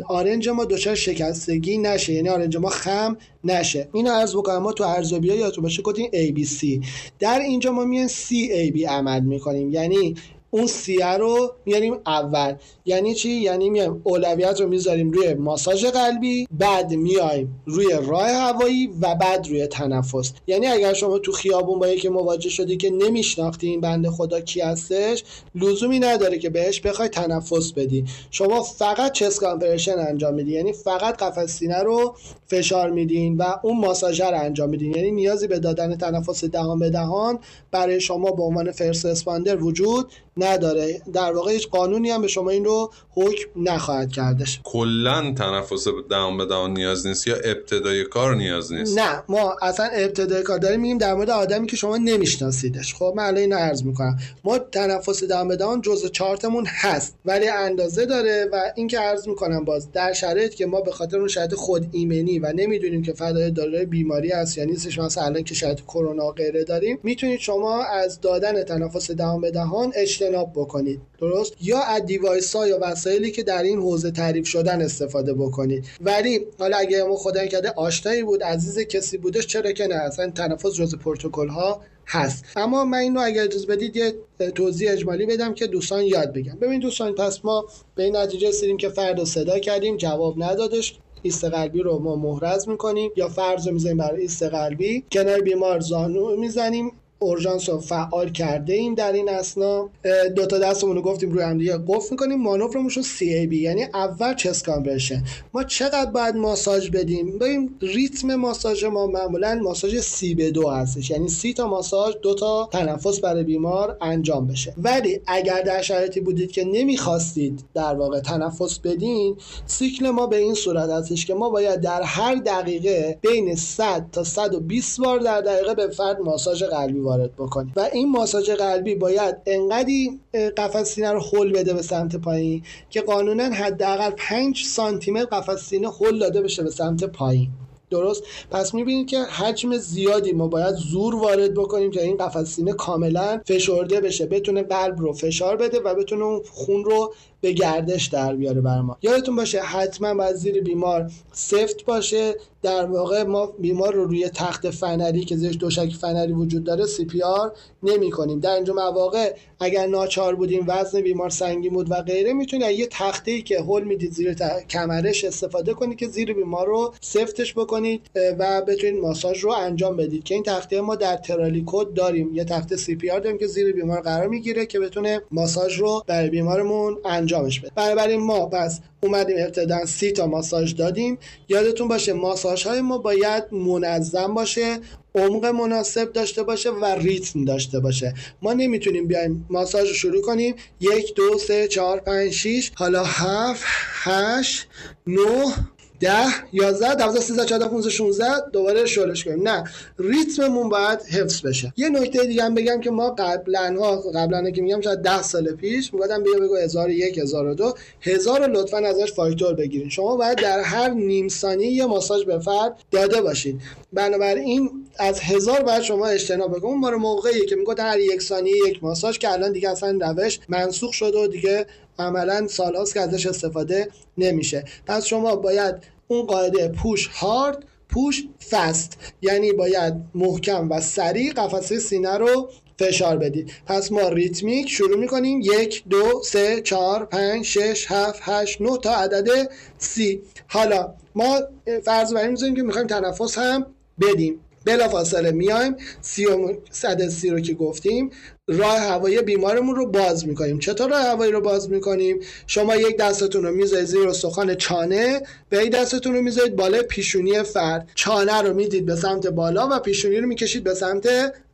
آرنج 0.07 0.49
ما 0.49 0.65
دچار 0.65 0.95
شکستگی 0.95 1.77
نشه. 1.77 2.13
یعنی 2.13 2.29
آرنج 2.29 2.57
ما 2.57 2.69
خم 2.69 3.17
نشه. 3.43 3.89
اینو 3.93 4.11
عرض 4.11 4.35
بکنم 4.35 4.57
ما 4.57 4.73
تو 4.73 4.83
ارزیابی 4.83 5.27
یادتون 5.27 5.63
باشه 5.63 5.81
گفتیم 5.81 6.11
ABC 6.13 6.85
در 7.19 7.39
اینجا 7.39 7.71
ما 7.71 7.85
میایم 7.85 8.07
CAB 8.07 8.83
عمل 8.89 9.19
می‌کنیم. 9.19 9.69
یعنی 9.69 10.15
اون 10.51 10.67
C 10.67 10.92
‌ه 10.92 11.17
رو 11.17 11.53
میاریم 11.65 11.97
اول. 12.05 12.53
یعنی 12.85 13.15
چی؟ 13.15 13.29
یعنی 13.29 13.69
میایم 13.69 14.01
اولویت 14.03 14.61
رو 14.61 14.67
می‌ذاریم 14.67 15.11
روی 15.11 15.33
ماساژ 15.33 15.85
قلبی 15.85 16.47
بعد 16.51 16.91
میایم 16.91 17.61
روی 17.65 17.87
راه 18.05 18.29
هوایی 18.29 18.87
و 19.01 19.15
بعد 19.15 19.47
روی 19.47 19.67
تنفس. 19.67 20.31
یعنی 20.47 20.67
اگر 20.67 20.93
شما 20.93 21.19
تو 21.19 21.31
خیابون 21.31 21.79
با 21.79 21.87
یکی 21.87 22.09
مواجه 22.09 22.49
شدی 22.49 22.77
که 22.77 22.89
نمیشناختی 22.89 23.67
این 23.67 23.81
بنده 23.81 24.09
خدا 24.09 24.41
کی 24.41 24.61
هستش 24.61 25.23
لزومی 25.55 25.99
نداره 25.99 26.37
که 26.37 26.49
بهش 26.49 26.81
بخوای 26.81 27.09
تنفس 27.09 27.71
بدی. 27.71 28.05
شما 28.31 28.63
فقط 28.63 29.11
chest 29.11 29.39
compression 29.39 29.99
انجام 29.99 30.33
میدی. 30.33 30.51
یعنی 30.51 30.73
فقط 30.73 31.17
قفس 31.17 31.57
سینه 31.57 31.83
رو 31.83 32.15
فشار 32.47 32.89
میدین 32.89 33.37
و 33.37 33.43
اون 33.63 33.77
ماساژ 33.77 34.21
رو 34.21 34.39
انجام 34.39 34.69
میدین. 34.69 34.95
یعنی 34.95 35.11
نیازی 35.11 35.47
به 35.47 35.59
دادن 35.59 35.95
تنفس 35.95 36.45
دهان 36.45 36.79
به 36.79 36.89
دهان 36.89 37.39
برای 37.71 38.01
شما 38.01 38.31
به 38.31 38.43
عنوان 38.43 38.71
first 38.71 39.05
responder 39.05 39.63
وجود 39.63 40.11
نداره. 40.37 41.01
در 41.13 41.31
واقع 41.31 41.51
هیچ 41.51 41.69
قانونی 41.69 42.09
هم 42.09 42.21
به 42.21 42.27
شما 42.27 42.49
این 42.49 42.65
رو 42.65 42.91
حکم 43.09 43.49
نخواهد 43.55 44.11
کردش 44.11 44.59
کلا 44.63 45.33
تنفس 45.37 45.87
دهان 46.09 46.37
به 46.37 46.45
دهان 46.45 46.73
نیاز 46.73 47.07
نیست 47.07 47.27
یا 47.27 47.35
ابتدای 47.35 48.03
کار 48.03 48.35
نیاز 48.35 48.73
نیست؟ 48.73 48.99
نه 48.99 49.23
ما 49.29 49.55
اصلا 49.61 49.85
ابتدای 49.85 50.43
کار 50.43 50.57
داریم 50.57 50.81
میگیم 50.81 50.97
در 50.97 51.13
مورد 51.13 51.29
آدمی 51.29 51.67
که 51.67 51.75
شما 51.75 51.97
نمیشناسیدش. 51.97 52.95
خب 52.95 53.13
من 53.15 53.23
الان 53.23 53.37
اینو 53.37 53.55
عرض 53.55 53.83
می‌کنم. 53.83 54.17
ما 54.43 54.57
تنفس 54.59 55.23
دهان 55.23 55.47
به 55.47 55.55
دهان 55.55 55.81
جزء 55.81 56.07
چارتمون 56.07 56.65
هست 56.67 57.15
ولی 57.25 57.47
اندازه 57.47 58.05
داره 58.05 58.49
و 58.51 58.71
اینکه 58.75 58.99
عرض 58.99 59.27
می‌کنم 59.27 59.65
باز 59.65 59.91
در 59.91 60.13
شرایطی 60.13 60.55
که 60.55 60.65
ما 60.65 60.81
به 60.81 60.91
خاطر 60.91 61.17
اون 61.17 61.27
شرایط 61.27 61.53
خود 61.53 61.87
ایمنی 61.91 62.39
و 62.39 62.53
نمی‌دونیم 62.55 63.03
که 63.03 63.13
فدای 63.13 63.51
داره 63.51 63.85
بیماری 63.85 64.31
هست 64.31 64.57
یا 64.57 64.63
نیستش 64.63 64.99
مثلا 64.99 65.23
الان 65.23 65.43
که 65.43 65.55
شاید 65.55 65.81
کرونا 65.81 66.31
غیره 66.31 66.63
داریم 66.63 66.99
می‌تونید 67.03 67.39
شما 67.39 67.83
از 67.83 68.21
دادن 68.21 68.63
تنفس 68.63 69.11
دهان 69.11 69.41
به 69.41 69.51
دهان 69.51 69.91
اجتناب 69.95 70.26
بکنید. 70.35 71.01
درست؟ 71.19 71.53
یا 71.61 71.79
از 71.79 72.05
دیوایس 72.05 72.55
ها 72.55 72.67
یا 72.67 72.79
وسایلی 72.81 73.31
که 73.31 73.43
در 73.43 73.63
این 73.63 73.79
حوزه 73.79 74.11
تعریف 74.11 74.47
شدن 74.47 74.81
استفاده 74.81 75.33
بکنید. 75.33 75.85
ولی 76.01 76.45
حالا 76.59 76.77
اگه 76.77 77.03
ما 77.03 77.15
خدای 77.15 77.47
کرده 77.47 77.71
آشنایی 77.71 78.23
بود 78.23 78.43
عزیز 78.43 78.79
کسی 78.79 79.17
بودش 79.17 79.47
چرا 79.47 79.71
که 79.71 79.87
نه؟ 79.87 79.95
اصلا 79.95 80.29
تنفس 80.29 80.73
جز 80.73 80.95
پروتکل 80.95 81.47
ها 81.47 81.81
هست. 82.07 82.45
اما 82.55 82.85
من 82.85 82.97
اینو 82.97 83.21
اگر 83.23 83.43
اجازه 83.43 83.67
بدید 83.67 83.95
یه 83.95 84.13
توضیح 84.55 84.91
اجمالی 84.91 85.25
بدم 85.25 85.53
که 85.53 85.67
دوستان 85.67 86.03
یاد 86.03 86.33
بگیرن 86.33 86.57
ببین 86.61 86.79
دوستان 86.79 87.15
پس 87.15 87.45
ما 87.45 87.65
به 87.95 88.03
این 88.03 88.15
نتیجه 88.15 88.49
رسیدیم 88.49 88.77
که 88.77 88.89
فرد 88.89 89.23
صدا 89.23 89.59
کردیم 89.59 89.97
جواب 89.97 90.43
ندادش. 90.43 90.99
ایست 91.21 91.43
قلبی 91.43 91.79
رو 91.79 91.99
ما 91.99 92.15
محرز 92.15 92.69
می‌کنیم. 92.69 93.11
یا 93.15 93.27
فرض 93.27 93.67
رو 93.67 93.73
می‌زنیم 93.73 93.97
برای 93.97 94.21
ایست 94.21 94.43
قلبی. 94.43 95.03
کنار 95.11 95.41
بیمار 95.41 95.79
زانو 95.79 96.35
می‌زنیم. 96.35 96.91
اورژانس 97.19 97.69
رو 97.69 97.79
فعال 97.79 98.29
کرده 98.29 98.73
ایم 98.73 98.95
در 98.95 99.11
این 99.11 99.29
اثنا. 99.29 99.89
دو 100.35 100.45
تا 100.45 100.57
دستمون 100.57 100.95
رو 100.95 101.01
گفتیم 101.01 101.31
روی 101.31 101.43
هم 101.43 101.57
دیگه 101.57 101.77
قفل 101.87 102.07
می‌کنیم. 102.11 102.41
مانورمون 102.41 102.89
رو 102.89 103.01
CAB 103.01 103.61
یعنی 103.61 103.83
اول 103.83 104.33
chest 104.33 104.65
compression. 104.65 105.23
ما 105.53 105.63
چقدر 105.63 106.11
باید 106.11 106.35
ماساژ 106.35 106.89
بدیم؟ 106.89 107.37
ببین 107.39 107.75
ریتم 107.81 108.35
ماساژ 108.35 108.83
ما 108.83 109.07
معمولا 109.07 109.59
ماساژ 109.63 109.99
سی 109.99 110.35
به 110.35 110.51
دو 110.51 110.69
هستش. 110.69 111.09
یعنی 111.09 111.27
سی 111.27 111.53
تا 111.53 111.67
ماساژ 111.67 112.15
دو 112.21 112.35
تا 112.35 112.69
تنفس 112.71 113.19
برای 113.19 113.43
بیمار 113.43 113.97
انجام 114.01 114.47
بشه. 114.47 114.73
ولی 114.77 115.21
اگر 115.27 115.61
در 115.61 115.81
شرایطی 115.81 116.19
بودید 116.19 116.51
که 116.51 116.65
نمی‌خواستید 116.65 117.63
در 117.73 117.95
واقع 117.95 118.19
تنفس 118.19 118.79
بدین 118.79 119.35
سیکل 119.65 120.09
ما 120.09 120.27
به 120.27 120.37
این 120.37 120.53
صورت 120.53 120.89
هستش 120.89 121.25
که 121.25 121.33
ما 121.33 121.49
باید 121.49 121.81
در 121.81 122.01
هر 122.01 122.35
دقیقه 122.35 123.17
بین 123.21 123.55
100 123.55 124.05
تا 124.11 124.23
120 124.23 124.99
بار 124.99 125.19
در 125.19 125.41
دقیقه 125.41 125.73
به 125.73 125.87
فرد 125.87 126.19
ماساژ 126.19 126.63
قلبی 126.63 126.99
وارد 127.07 127.35
بکنیم 127.35 127.73
و 127.75 127.89
این 127.93 128.11
ماساژ 128.11 128.49
قلبی 128.49 128.95
باید 128.95 129.35
انقدی 129.45 130.19
قفس 130.57 130.93
سینه 130.93 131.11
رو 131.11 131.19
خل 131.19 131.51
بده 131.51 131.73
به 131.73 131.81
سمت 131.81 132.15
پایین 132.15 132.63
که 132.89 133.01
قانونا 133.01 133.43
حداقل 133.43 134.09
5 134.17 134.63
سانتی 134.63 135.11
متر 135.11 135.25
قفس 135.25 135.69
سینه 135.69 135.89
خل 135.89 136.19
داده 136.19 136.41
بشه 136.41 136.63
به 136.63 136.69
سمت 136.69 137.03
پایین. 137.03 137.49
درست؟ 137.89 138.23
پس 138.51 138.73
می‌بینید 138.73 139.07
که 139.07 139.19
حجم 139.19 139.77
زیادی 139.77 140.31
ما 140.31 140.47
باید 140.47 140.75
زور 140.75 141.15
وارد 141.15 141.53
بکنیم 141.53 141.91
که 141.91 142.03
این 142.03 142.17
قفس 142.17 142.55
سینه 142.55 142.73
کاملا 142.73 143.41
فشرده 143.45 144.01
بشه 144.01 144.25
بتونه 144.25 144.63
قلب 144.63 144.99
رو 144.99 145.13
فشار 145.13 145.55
بده 145.55 145.79
و 145.79 145.95
بتونه 145.95 146.41
خون 146.51 146.83
رو 146.83 147.13
به 147.41 147.51
گردش 147.51 148.05
در 148.05 148.35
بیاره 148.35 148.61
بر 148.61 148.81
ما. 148.81 148.97
یادتون 149.01 149.35
باشه 149.35 149.59
حتما 149.61 150.13
باید 150.13 150.35
زیر 150.35 150.63
بیمار 150.63 151.11
سفت 151.31 151.85
باشه. 151.85 152.35
در 152.61 152.85
واقع 152.85 153.23
ما 153.23 153.45
بیمار 153.45 153.93
رو 153.93 154.05
روی 154.05 154.29
تخت 154.29 154.69
فنری 154.69 155.25
که 155.25 155.35
زیرش 155.35 155.57
تشک 155.59 155.93
فنری 156.01 156.33
وجود 156.33 156.63
داره 156.63 156.85
CPR 156.85 157.51
نمی 157.83 158.11
کنیم. 158.11 158.39
در 158.39 158.55
اینجور 158.55 158.73
مواقع 158.73 159.35
اگر 159.59 159.87
ناچار 159.87 160.35
بودیم 160.35 160.63
وزن 160.67 161.01
بیمار 161.01 161.29
سنگین 161.29 161.73
بود 161.73 161.91
و 161.91 162.01
غیره 162.01 162.33
می‌تونید 162.33 162.79
یه 162.79 162.87
تخته 162.91 163.31
ای 163.31 163.41
که 163.41 163.59
هول 163.59 163.83
می‌دید 163.83 164.11
زیر 164.11 164.33
کمرش 164.69 165.23
استفاده 165.23 165.73
کنید 165.73 165.97
که 165.97 166.07
زیر 166.07 166.33
بیمار 166.33 166.67
رو 166.67 166.93
سفتش 167.01 167.53
بکنید 167.53 168.01
و 168.39 168.61
بتونید 168.61 169.01
ماساژ 169.01 169.43
رو 169.43 169.51
انجام 169.51 169.97
بدید. 169.97 170.23
که 170.23 170.35
این 170.35 170.43
تخته 170.43 170.81
ما 170.81 170.95
در 170.95 171.17
trolley 171.17 171.63
code 171.65 171.93
داریم. 171.93 172.33
یه 172.33 172.43
تخته 172.43 172.77
CPR 172.77 173.19
داریم 173.19 173.37
که 173.37 173.47
زیر 173.47 173.73
بیمار 173.73 174.01
قرار 174.01 174.27
می‌گیره 174.27 174.65
که 174.65 174.79
بتونه 174.79 175.21
ماساژ 175.31 175.79
رو 175.79 176.03
برای 176.07 176.29
بیمارمون 176.29 176.97
انجامش 177.27 177.59
بده. 177.59 177.71
بنابراین 177.75 178.19
ما 178.19 178.45
پس 178.45 178.79
اومدیم 179.03 179.37
ابتدا 179.39 179.85
سی 179.85 180.11
تا 180.11 180.27
ماساژ 180.27 180.75
دادیم. 180.75 181.17
یادتون 181.49 181.87
باشه 181.87 182.13
ماساژ 182.13 182.67
های 182.67 182.81
ما 182.81 182.97
باید 182.97 183.43
منظم 183.53 184.33
باشه 184.33 184.77
عمق 185.15 185.45
مناسب 185.45 186.13
داشته 186.13 186.43
باشه 186.43 186.71
و 186.71 186.85
ریتم 186.85 187.45
داشته 187.45 187.79
باشه. 187.79 188.13
ما 188.41 188.53
نمی‌تونیم 188.53 189.07
بیایم 189.07 189.45
ماساژ 189.49 189.87
رو 189.87 189.93
شروع 189.93 190.21
کنیم. 190.21 190.55
یک 190.79 191.15
دو 191.15 191.37
سه 191.37 191.67
چهار 191.67 191.99
پنج 191.99 192.31
شیش 192.31 192.71
حالا 192.75 193.03
هفت 193.03 193.63
هشت 194.03 194.67
نه 195.07 195.53
ده 195.99 196.25
یازده 196.53 196.95
دوازده 196.95 197.21
سیزده 197.21 197.45
چهارده 197.45 197.67
پونزده 197.67 197.89
شونزده 197.89 198.49
دوباره 198.53 198.85
شلش 198.85 199.23
کنیم. 199.23 199.47
نه 199.47 199.63
ریتممون 199.99 200.69
باید 200.69 201.01
حفظ 201.01 201.41
بشه. 201.41 201.73
یه 201.77 201.89
نکته 201.89 202.25
دیگه 202.25 202.43
هم 202.43 202.55
بگم 202.55 202.81
که 202.81 202.91
ما 202.91 203.09
قبلا 203.09 203.75
ها 203.79 204.01
قبلا 204.15 204.51
که 204.51 204.61
میگم 204.61 204.81
شاید 204.81 204.99
ده 204.99 205.21
سال 205.21 205.55
پیش 205.55 205.93
می‌گفتم 205.93 206.23
بیا 206.23 206.33
بگو 206.33 206.55
1001 206.55 207.17
1002 207.17 207.73
هزار 208.01 208.47
لطفا 208.47 208.77
ازش 208.77 209.11
فاکتور 209.13 209.53
بگیرین. 209.53 209.89
شما 209.89 210.15
باید 210.15 210.37
در 210.37 210.59
هر 210.59 210.89
نیم 210.89 211.27
ثانیه 211.27 211.71
یه 211.71 211.85
ماساژ 211.85 212.23
به 212.23 212.39
فرد 212.39 212.75
داده 212.91 213.21
باشید 213.21 213.61
بنابراین 213.93 214.69
از 214.99 215.19
هزار 215.19 215.63
باید 215.63 215.81
شما 215.81 216.07
اجتناب 216.07 216.49
بکنید 216.51 216.85
اون 216.85 216.95
موقعی 216.95 217.45
که 217.45 217.55
میگه 217.55 217.83
هر 217.83 217.99
یک 217.99 218.21
ثانیه 218.21 218.53
یک 218.67 218.83
ماساژ 218.83 219.17
که 219.17 219.31
الان 219.31 219.51
دیگه 219.51 219.69
اصلا 219.69 219.97
روش 220.01 220.39
منسوخ 220.49 220.93
شده 220.93 221.17
و 221.17 221.27
دیگه 221.27 221.65
عملا 221.99 222.47
سالهاست 222.47 222.93
که 222.93 223.01
ازش 223.01 223.25
استفاده 223.25 223.87
نمیشه. 224.17 224.65
پس 224.85 225.05
شما 225.05 225.35
باید 225.35 225.75
اون 226.07 226.25
قاعده 226.25 226.67
پوش 226.67 227.07
هارد 227.07 227.63
پوش 227.89 228.23
فست 228.49 228.97
یعنی 229.21 229.51
باید 229.51 229.93
محکم 230.15 230.71
و 230.71 230.81
سریع 230.81 231.33
قفسه 231.33 231.79
سینه 231.79 232.17
رو 232.17 232.49
فشار 232.79 233.17
بدید. 233.17 233.51
پس 233.65 233.91
ما 233.91 234.09
ریتمیک 234.09 234.69
شروع 234.69 234.97
می‌کنیم. 234.97 235.41
یک 235.41 235.83
دو 235.89 236.21
سه 236.23 236.61
چهار 236.61 237.05
پنج 237.05 237.45
شش 237.45 237.85
هفت 237.89 238.19
هشت 238.21 238.61
نه 238.61 238.77
تا 238.77 238.95
عدد 238.95 239.51
سی. 239.77 240.21
حالا 240.47 240.93
ما 241.15 241.39
فرض 241.83 242.13
بر 242.13 242.35
که 242.35 242.63
می‌خوایم 242.63 242.87
تنفس 242.87 243.37
هم 243.37 243.65
بدیم. 244.01 244.39
بلا 244.67 244.89
فاصله 244.89 245.31
میایم. 245.31 245.75
سی 246.01 246.25
و 246.25 246.53
صد 246.71 247.07
سی 247.07 247.29
رو 247.29 247.39
که 247.39 247.53
گفتیم 247.53 248.09
راه 248.47 248.77
هوایی 248.77 249.21
بیمارمون 249.21 249.75
رو 249.75 249.85
باز 249.85 250.27
می‌کنیم. 250.27 250.59
چطور 250.59 250.89
راه 250.89 251.01
هوایی 251.01 251.31
رو 251.31 251.41
باز 251.41 251.69
می‌کنیم؟ 251.69 252.19
شما 252.47 252.75
یک 252.75 252.97
دستتون 252.97 253.43
رو 253.43 253.51
می‌ذارید 253.51 253.85
زیر 253.85 254.07
استخوان 254.09 254.55
چانه 254.55 255.21
و 255.51 255.55
یک 255.55 255.71
دستتون 255.71 256.13
رو 256.15 256.21
می‌ذارید 256.21 256.55
بالای 256.55 256.81
پیشونی 256.81 257.43
فرد. 257.43 257.89
چانه 257.95 258.41
رو 258.41 258.53
می‌دید 258.53 258.85
به 258.85 258.95
سمت 258.95 259.27
بالا 259.27 259.69
و 259.71 259.79
پیشونی 259.79 260.19
رو 260.19 260.27
می‌کشید 260.27 260.63
به 260.63 260.73
سمت 260.73 261.07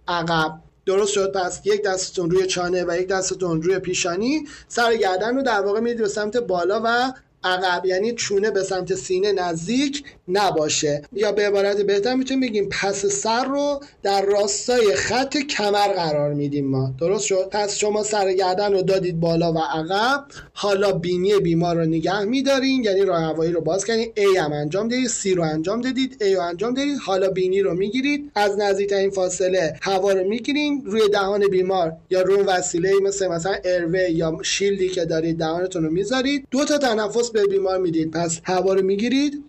عقب. 0.07 0.51
درست 0.85 1.13
شد 1.13 1.31
پس 1.31 1.61
یک 1.65 1.83
دستتون 1.83 2.31
روی 2.31 2.47
چانه 2.47 2.85
و 2.87 2.97
یک 2.99 3.07
دستتون 3.07 3.61
روی 3.61 3.79
پیشانی. 3.79 4.47
سر 4.67 4.95
گردن 4.95 5.35
رو 5.35 5.43
در 5.43 5.61
واقع 5.61 5.79
می‌دید 5.79 6.01
به 6.01 6.07
سمت 6.07 6.37
بالا 6.37 6.81
و 6.85 7.13
عقب 7.43 7.85
یعنی 7.85 8.11
چونه 8.11 8.51
به 8.51 8.63
سمت 8.63 8.95
سینه 8.95 9.31
نزدیک 9.31 10.03
نباشه. 10.27 11.01
یا 11.13 11.31
به 11.31 11.47
عبارت 11.47 11.81
بهتر 11.81 12.15
می‌تونیم 12.15 12.49
بگیم 12.49 12.69
پس 12.69 13.05
سر 13.05 13.45
رو 13.45 13.79
در 14.03 14.21
راستای 14.21 14.95
خط 14.95 15.37
کمر 15.37 15.87
قرار 15.87 16.33
میدیم 16.33 16.67
ما. 16.67 16.93
درست 16.99 17.25
شد؟ 17.25 17.49
پس 17.51 17.77
شما 17.77 18.03
سر 18.03 18.33
گردن 18.33 18.73
رو 18.73 18.81
دادید 18.81 19.19
بالا 19.19 19.53
و 19.53 19.57
عقب. 19.57 20.25
حالا 20.53 20.91
بینی 20.91 21.39
بیمار 21.39 21.75
رو 21.75 21.85
نگه 21.85 22.23
میدارین 22.23 22.83
یعنی 22.83 23.01
راه 23.01 23.21
هوایی 23.21 23.51
رو 23.51 23.61
باز 23.61 23.85
کردین. 23.85 24.11
A 24.15 24.37
هم 24.37 24.53
انجام 24.53 24.87
دادید 24.87 25.09
C 25.09 25.25
رو 25.25 25.43
انجام 25.43 25.81
دادید 25.81 26.23
A 26.23 26.35
رو 26.35 26.41
انجام 26.41 26.73
دادید 26.73 26.97
حالا 27.05 27.29
بینی 27.29 27.61
رو 27.61 27.73
می‌گیرید. 27.73 28.31
از 28.35 28.57
نزدیکترین 28.59 29.09
فاصله 29.09 29.77
هوا 29.81 30.11
رو 30.11 30.29
می‌گیرین. 30.29 30.83
روی 30.85 31.09
دهان 31.09 31.47
بیمار 31.47 31.93
یا 32.09 32.21
روی 32.21 32.41
وسیله 32.41 32.93
مثل 33.03 33.27
مثلا 33.27 33.55
اروه 33.65 34.09
یا 34.11 34.37
شیلدی 34.43 34.89
که 34.89 35.05
دارید 35.05 35.37
دهانتون 35.37 35.83
رو 35.83 35.91
می‌ذارید. 35.91 36.47
دو 36.51 36.65
تا 36.65 36.77
تنفس 36.77 37.31
به 37.33 37.47
بیمار 37.47 37.77
می‌دید. 37.77 38.11
پس 38.11 38.39
هوا 38.43 38.73
رو 38.73 38.81
می‌گیرید. 38.81 39.43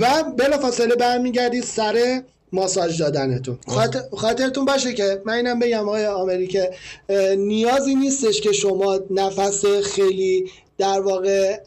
و 0.00 0.24
بلافاصله 0.38 0.94
برمیگردید 0.94 1.64
سر 1.64 2.22
ماساژ 2.52 3.00
دادنتون. 3.00 3.58
خاطر، 3.66 4.00
خاطرتون 4.16 4.64
باشه 4.64 4.92
که 4.94 5.22
من 5.24 5.34
اینم 5.34 5.58
بگم 5.58 5.88
آقای 5.88 6.06
آمریکا 6.06 6.58
نیازی 7.36 7.94
نیستش 7.94 8.40
که 8.40 8.52
شما 8.52 9.00
نفس 9.10 9.64
خیلی 9.66 10.50
در 10.78 11.00
واقع 11.00 11.60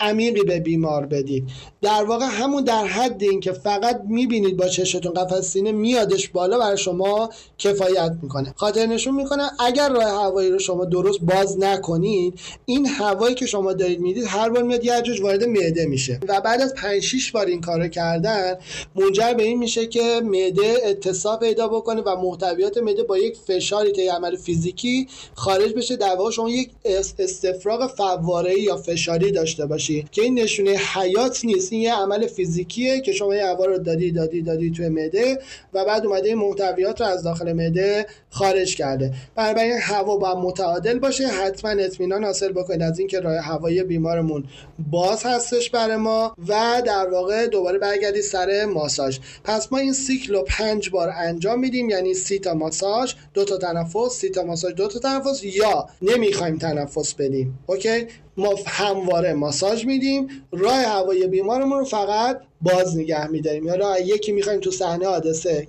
عمیقی 0.00 0.42
به 0.42 0.60
بیمار 0.60 1.06
بدید. 1.06 1.44
در 1.82 2.04
واقع 2.04 2.26
همون 2.26 2.64
در 2.64 2.84
حد 2.84 3.22
این 3.22 3.40
که 3.40 3.52
فقط 3.52 4.00
می‌بینید 4.08 4.56
با 4.56 4.68
چشتون 4.68 5.12
قفس 5.12 5.52
سینه 5.52 5.72
میادش 5.72 6.28
بالا 6.28 6.58
برای 6.58 6.78
شما 6.78 7.30
کفایت 7.58 8.12
می‌کنه. 8.22 8.54
خاطر 8.56 8.86
نشون 8.86 9.14
می‌کنه 9.14 9.42
اگر 9.58 9.88
راه 9.88 10.04
هوایی 10.04 10.50
رو 10.50 10.58
شما 10.58 10.84
درست 10.84 11.20
باز 11.20 11.58
نکنید 11.58 12.40
این 12.64 12.86
هوایی 12.86 13.34
که 13.34 13.46
شما 13.46 13.72
دارید 13.72 14.00
می‌دید 14.00 14.24
هر 14.26 14.48
بار 14.48 14.62
میاد 14.62 14.84
یه 14.84 15.02
وارد 15.22 15.44
معده 15.44 15.86
میشه. 15.86 16.20
و 16.28 16.40
بعد 16.40 16.60
از 16.60 16.74
5 16.74 17.02
6 17.02 17.30
بار 17.32 17.46
این 17.46 17.60
کارو 17.60 17.88
کردن 17.88 18.54
منجر 18.96 19.34
به 19.34 19.42
این 19.42 19.58
میشه 19.58 19.86
که 19.86 20.20
معده 20.24 20.76
اتصاب 20.84 21.40
پیدا 21.40 21.68
بکنه 21.68 22.00
و 22.00 22.16
محتویات 22.16 22.78
معده 22.78 23.02
با 23.02 23.18
یک 23.18 23.36
فشاری 23.46 23.92
که 23.92 24.12
عمل 24.12 24.36
فیزیکی 24.36 25.08
خارج 25.34 25.72
بشه 25.72 25.96
در 25.96 26.16
واقع 26.16 26.30
شما 26.30 26.50
یک 26.50 26.70
استفراغ 27.18 27.86
فواره 27.86 28.60
یا 28.60 28.76
فشاری 28.76 29.32
داشته 29.32 29.66
باشید. 29.66 30.10
که 30.10 30.22
این 30.22 30.38
نشونه 30.38 30.70
حیات 30.70 31.44
نیست. 31.44 31.69
این 31.72 31.82
یه 31.82 31.94
عمل 31.94 32.26
فیزیکیه 32.26 33.00
که 33.00 33.12
شما 33.12 33.34
یه 33.34 33.46
هوا 33.46 33.64
رو 33.64 33.78
دادی 33.78 34.12
دادی 34.12 34.42
دادی 34.42 34.70
توی 34.70 34.88
معده 34.88 35.38
و 35.74 35.84
بعد 35.84 36.06
اومده 36.06 36.34
محتویات 36.34 37.00
رو 37.00 37.06
از 37.06 37.22
داخل 37.22 37.52
معده 37.52 38.06
خارج 38.30 38.76
کرده. 38.76 39.14
بنابراین 39.34 39.78
هوا 39.80 40.16
باید 40.16 40.36
متعادل 40.36 40.98
باشه. 40.98 41.26
حتما 41.26 41.70
اطمینان 41.70 42.24
حاصل 42.24 42.52
بکنید 42.52 42.82
از 42.82 42.98
اینکه 42.98 43.20
راه 43.20 43.36
هوایی 43.36 43.82
بیمارمون 43.82 44.44
باز 44.90 45.22
هستش 45.24 45.70
برای 45.70 45.96
ما 45.96 46.34
و 46.48 46.82
در 46.86 47.08
واقع 47.08 47.46
دوباره 47.46 47.78
برگردید 47.78 48.22
سر 48.22 48.64
ماساژ. 48.64 49.18
پس 49.44 49.72
ما 49.72 49.78
این 49.78 49.92
سیکل 49.92 50.34
رو 50.34 50.42
پنج 50.42 50.90
بار 50.90 51.12
انجام 51.16 51.58
میدیم 51.60 51.90
یعنی 51.90 52.14
سی 52.14 52.38
تا 52.38 52.54
ماساژ 52.54 53.14
دو 53.34 53.44
تا 53.44 53.56
تنفس 53.56 54.10
سی 54.10 54.28
تا 54.28 54.42
ماساژ 54.42 54.72
دو 54.72 54.88
تا 54.88 54.98
تنفس 54.98 55.44
یا 55.44 55.88
نمی‌خوایم 56.02 56.58
تنفس 56.58 57.14
بدیم. 57.14 57.58
اوکی؟ 57.66 58.06
ما 58.36 58.54
همواره 58.66 59.32
ماساژ 59.32 59.84
میدیم. 59.84 60.28
راه 60.52 60.82
هوایی 60.82 61.26
بیمارمون 61.26 61.78
رو 61.78 61.84
فقط 61.84 62.40
باز 62.62 62.96
نگه 62.96 63.26
میداریم. 63.26 63.66
یا 63.66 63.98
یکی 63.98 64.32
می‌خوایم 64.32 64.60
تو 64.60 64.70
صحنه 64.70 65.06
حادثه 65.06 65.68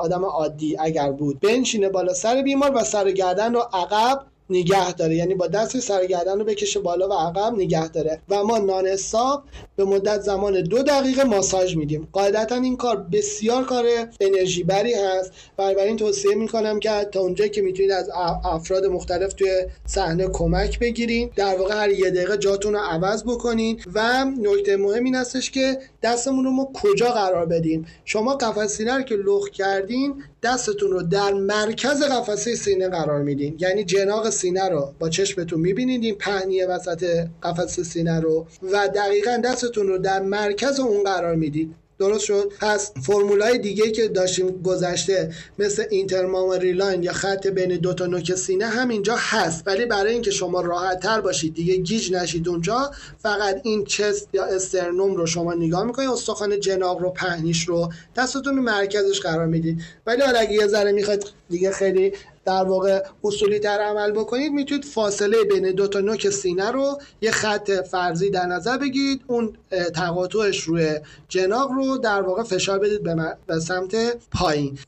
آدم 0.00 0.24
عادی 0.24 0.76
اگر 0.78 1.12
بود 1.12 1.40
بنشینه 1.40 1.88
بالا 1.88 2.14
سر 2.14 2.42
بیمار 2.42 2.72
و 2.74 2.84
سر 2.84 3.10
گردن 3.10 3.54
رو 3.54 3.60
عقب 3.72 4.20
نگه 4.50 4.92
داره. 4.92 5.14
یعنی 5.14 5.34
با 5.34 5.46
دست 5.46 5.80
سر 5.80 6.06
گردن 6.06 6.38
رو 6.38 6.44
بکشه 6.44 6.80
بالا 6.80 7.08
و 7.08 7.12
عقب 7.12 7.54
نگه 7.56 7.88
داره. 7.88 8.20
و 8.28 8.44
ما 8.44 8.58
نان 8.58 8.86
حساب 8.86 9.42
به 9.76 9.84
مدت 9.84 10.20
زمان 10.20 10.62
دو 10.62 10.82
دقیقه 10.82 11.24
ماساژ 11.24 11.76
میدیم. 11.76 12.08
قاعدتا 12.12 12.54
این 12.54 12.76
کار 12.76 12.96
بسیار 13.12 13.64
کار 13.64 13.84
انرژی 14.20 14.62
بری 14.62 14.94
هست. 14.94 15.32
بنابراین 15.56 15.96
توصیه 15.96 16.34
می‌کنم 16.34 16.80
که 16.80 17.08
تا 17.12 17.20
اونجایی 17.20 17.50
که 17.50 17.62
می‌تونید 17.62 17.90
از 17.90 18.10
افراد 18.44 18.86
مختلف 18.86 19.32
توی 19.32 19.50
صحنه 19.86 20.28
کمک 20.28 20.78
بگیرین. 20.78 21.30
در 21.36 21.56
واقع 21.56 21.74
هر 21.74 21.90
یه 21.90 22.10
دقیقه 22.10 22.36
جاتون 22.36 22.72
رو 22.72 22.80
عوض 22.80 23.24
بکنین. 23.24 23.80
و 23.94 24.24
نکته 24.24 24.76
مهم 24.76 25.04
این 25.04 25.14
هستش 25.14 25.50
که 25.50 25.78
دستمون 26.02 26.44
رو 26.44 26.50
ما 26.50 26.70
کجا 26.74 27.10
قرار 27.10 27.46
بدیم؟ 27.46 27.86
شما 28.04 28.34
قفس 28.34 28.76
سینه 28.76 28.96
رو 28.96 29.02
که 29.02 29.14
لخ 29.14 29.48
کردین 29.50 30.14
دستتون 30.42 30.90
رو 30.90 31.02
در 31.02 31.32
مرکز 31.32 32.02
قفسه 32.02 32.54
سینه 32.54 32.88
قرار 32.88 33.22
میدین. 33.22 33.56
یعنی 33.60 33.84
جناق 33.84 34.30
سینه 34.38 34.68
رو 34.68 34.92
با 34.98 35.08
چشمتون 35.08 35.60
می‌بینید 35.60 36.04
این 36.04 36.14
پهنی 36.14 36.62
وسط 36.62 37.26
قفسه 37.42 37.82
سینه 37.82 38.20
رو. 38.20 38.46
و 38.72 38.88
دقیقا 38.88 39.40
دستتون 39.44 39.86
رو 39.86 39.98
در 39.98 40.22
مرکز 40.22 40.80
اون 40.80 41.04
قرار 41.04 41.34
می‌دید. 41.34 41.74
درست 41.98 42.24
شد؟ 42.24 42.52
پس 42.60 42.92
فرمولای 43.02 43.58
دیگه 43.58 43.90
که 43.90 44.08
داشتیم 44.08 44.62
گذشته 44.62 45.32
مثل 45.58 45.84
intermammary 45.90 46.50
line 46.50 47.02
یا 47.02 47.12
خط 47.12 47.46
بین 47.46 47.76
دو 47.76 47.94
تا 47.94 48.06
نوک 48.06 48.34
سینه 48.34 48.66
هم 48.66 48.88
اینجا 48.88 49.16
هست. 49.18 49.62
ولی 49.66 49.86
برای 49.86 50.12
اینکه 50.12 50.30
شما 50.30 50.60
راحت 50.60 51.00
تر 51.00 51.20
باشید 51.20 51.54
دیگه 51.54 51.76
گیج 51.76 52.12
نشید 52.12 52.48
اونجا. 52.48 52.90
فقط 53.18 53.60
این 53.62 53.84
chest 53.84 54.28
یا 54.32 54.44
sternum 54.44 55.16
رو 55.16 55.26
شما 55.26 55.54
نگاه 55.54 55.84
می‌کنید. 55.84 56.10
استخوان 56.10 56.60
جناق 56.60 56.98
رو 56.98 57.10
پهنیش 57.10 57.68
رو 57.68 57.92
دستتون 58.16 58.54
مرکزش 58.58 59.20
قرار 59.20 59.46
می‌دید. 59.46 59.80
ولی 60.06 60.22
حالا 60.22 60.38
اگه 60.38 60.52
یه 60.52 60.66
ذره 60.66 60.92
می‌خواید 60.92 61.24
دیگه 61.50 61.70
خیلی 61.70 62.12
در 62.48 62.64
واقع 62.64 63.02
اصولی 63.24 63.58
تر 63.58 63.78
عمل 63.78 64.10
بکنید 64.10 64.52
می‌تونید 64.52 64.84
فاصله 64.84 65.44
بین 65.44 65.72
دو 65.72 65.86
تا 65.86 66.00
نوک 66.00 66.30
سینه 66.30 66.70
رو 66.70 66.98
یه 67.20 67.30
خط 67.30 67.70
فرضی 67.70 68.30
در 68.30 68.46
نظر 68.46 68.78
بگیرید. 68.78 69.20
اون 69.26 69.52
تقاطعش 69.94 70.60
روی 70.60 71.00
جناق 71.28 71.72
رو 71.72 71.98
در 71.98 72.22
واقع 72.22 72.42
فشار 72.42 72.78
بدید 72.78 73.02
به, 73.46 73.60
سمت 73.60 73.94
پایین. 74.32 74.78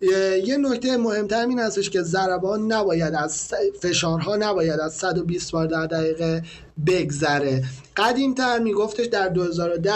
یه 0.45 0.57
نکته 0.57 0.97
مهمتر 0.97 1.47
این 1.47 1.59
هستش 1.59 1.91
که 1.91 2.03
ضربان 2.03 2.73
نباید 2.73 3.15
از 3.15 3.53
فشارها 3.81 4.37
نباید 4.37 4.81
از 4.81 4.95
120 4.95 5.53
بار 5.53 5.67
در 5.67 5.87
دقیقه 5.87 6.43
بگذره. 6.87 7.63
قدیمتر 7.97 8.59
میگفتش 8.59 9.07
در 9.07 9.29
2010 9.29 9.93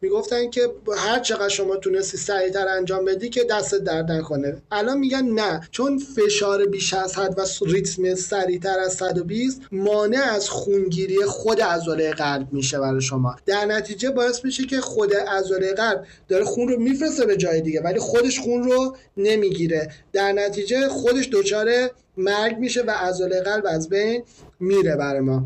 می‌گفتن 0.00 0.50
که 0.50 0.60
هر 0.96 1.20
چقدر 1.20 1.48
شما 1.48 1.76
تونستی 1.76 2.16
سریعتر 2.16 2.68
انجام 2.68 3.04
بدی 3.04 3.28
که 3.28 3.44
دست 3.44 3.74
درد 3.74 4.12
نکنه. 4.12 4.56
الان 4.72 4.98
میگن 4.98 5.22
نه 5.24 5.60
چون 5.70 5.98
فشار 5.98 6.66
بیش 6.66 6.94
از 6.94 7.18
حد 7.18 7.38
و 7.38 7.44
ریتم 7.66 8.14
سریعتر 8.14 8.78
از 8.78 8.94
120 8.94 9.60
مانع 9.72 10.22
از 10.22 10.48
خونگیری 10.48 11.24
خود 11.24 11.60
عضله 11.60 12.10
قلب 12.10 12.52
میشه 12.52 12.78
برای 12.78 13.00
شما. 13.00 13.36
در 13.46 13.64
نتیجه 13.64 14.10
باعث 14.10 14.44
میشه 14.44 14.64
که 14.64 14.80
خود 14.80 15.14
عضله 15.14 15.72
قلب 15.72 16.04
داره 16.28 16.44
خون 16.44 16.68
رو 16.68 16.80
میفرسته 16.80 17.26
به 17.26 17.36
جای 17.36 17.60
دیگه 17.60 17.80
ولی 17.80 17.98
خودش 17.98 18.40
خون 18.40 18.62
رو 18.62 18.96
نمی‌گیره. 19.16 19.90
در 20.12 20.32
نتیجه 20.32 20.88
خودش 20.88 21.28
دچار 21.32 21.90
مرگ 22.16 22.58
میشه 22.58 22.82
و 22.82 22.90
عضله 22.90 23.40
قلب 23.40 23.64
از 23.66 23.88
بین 23.88 24.22
میره 24.60 24.96
برای 24.96 25.20
ما. 25.20 25.44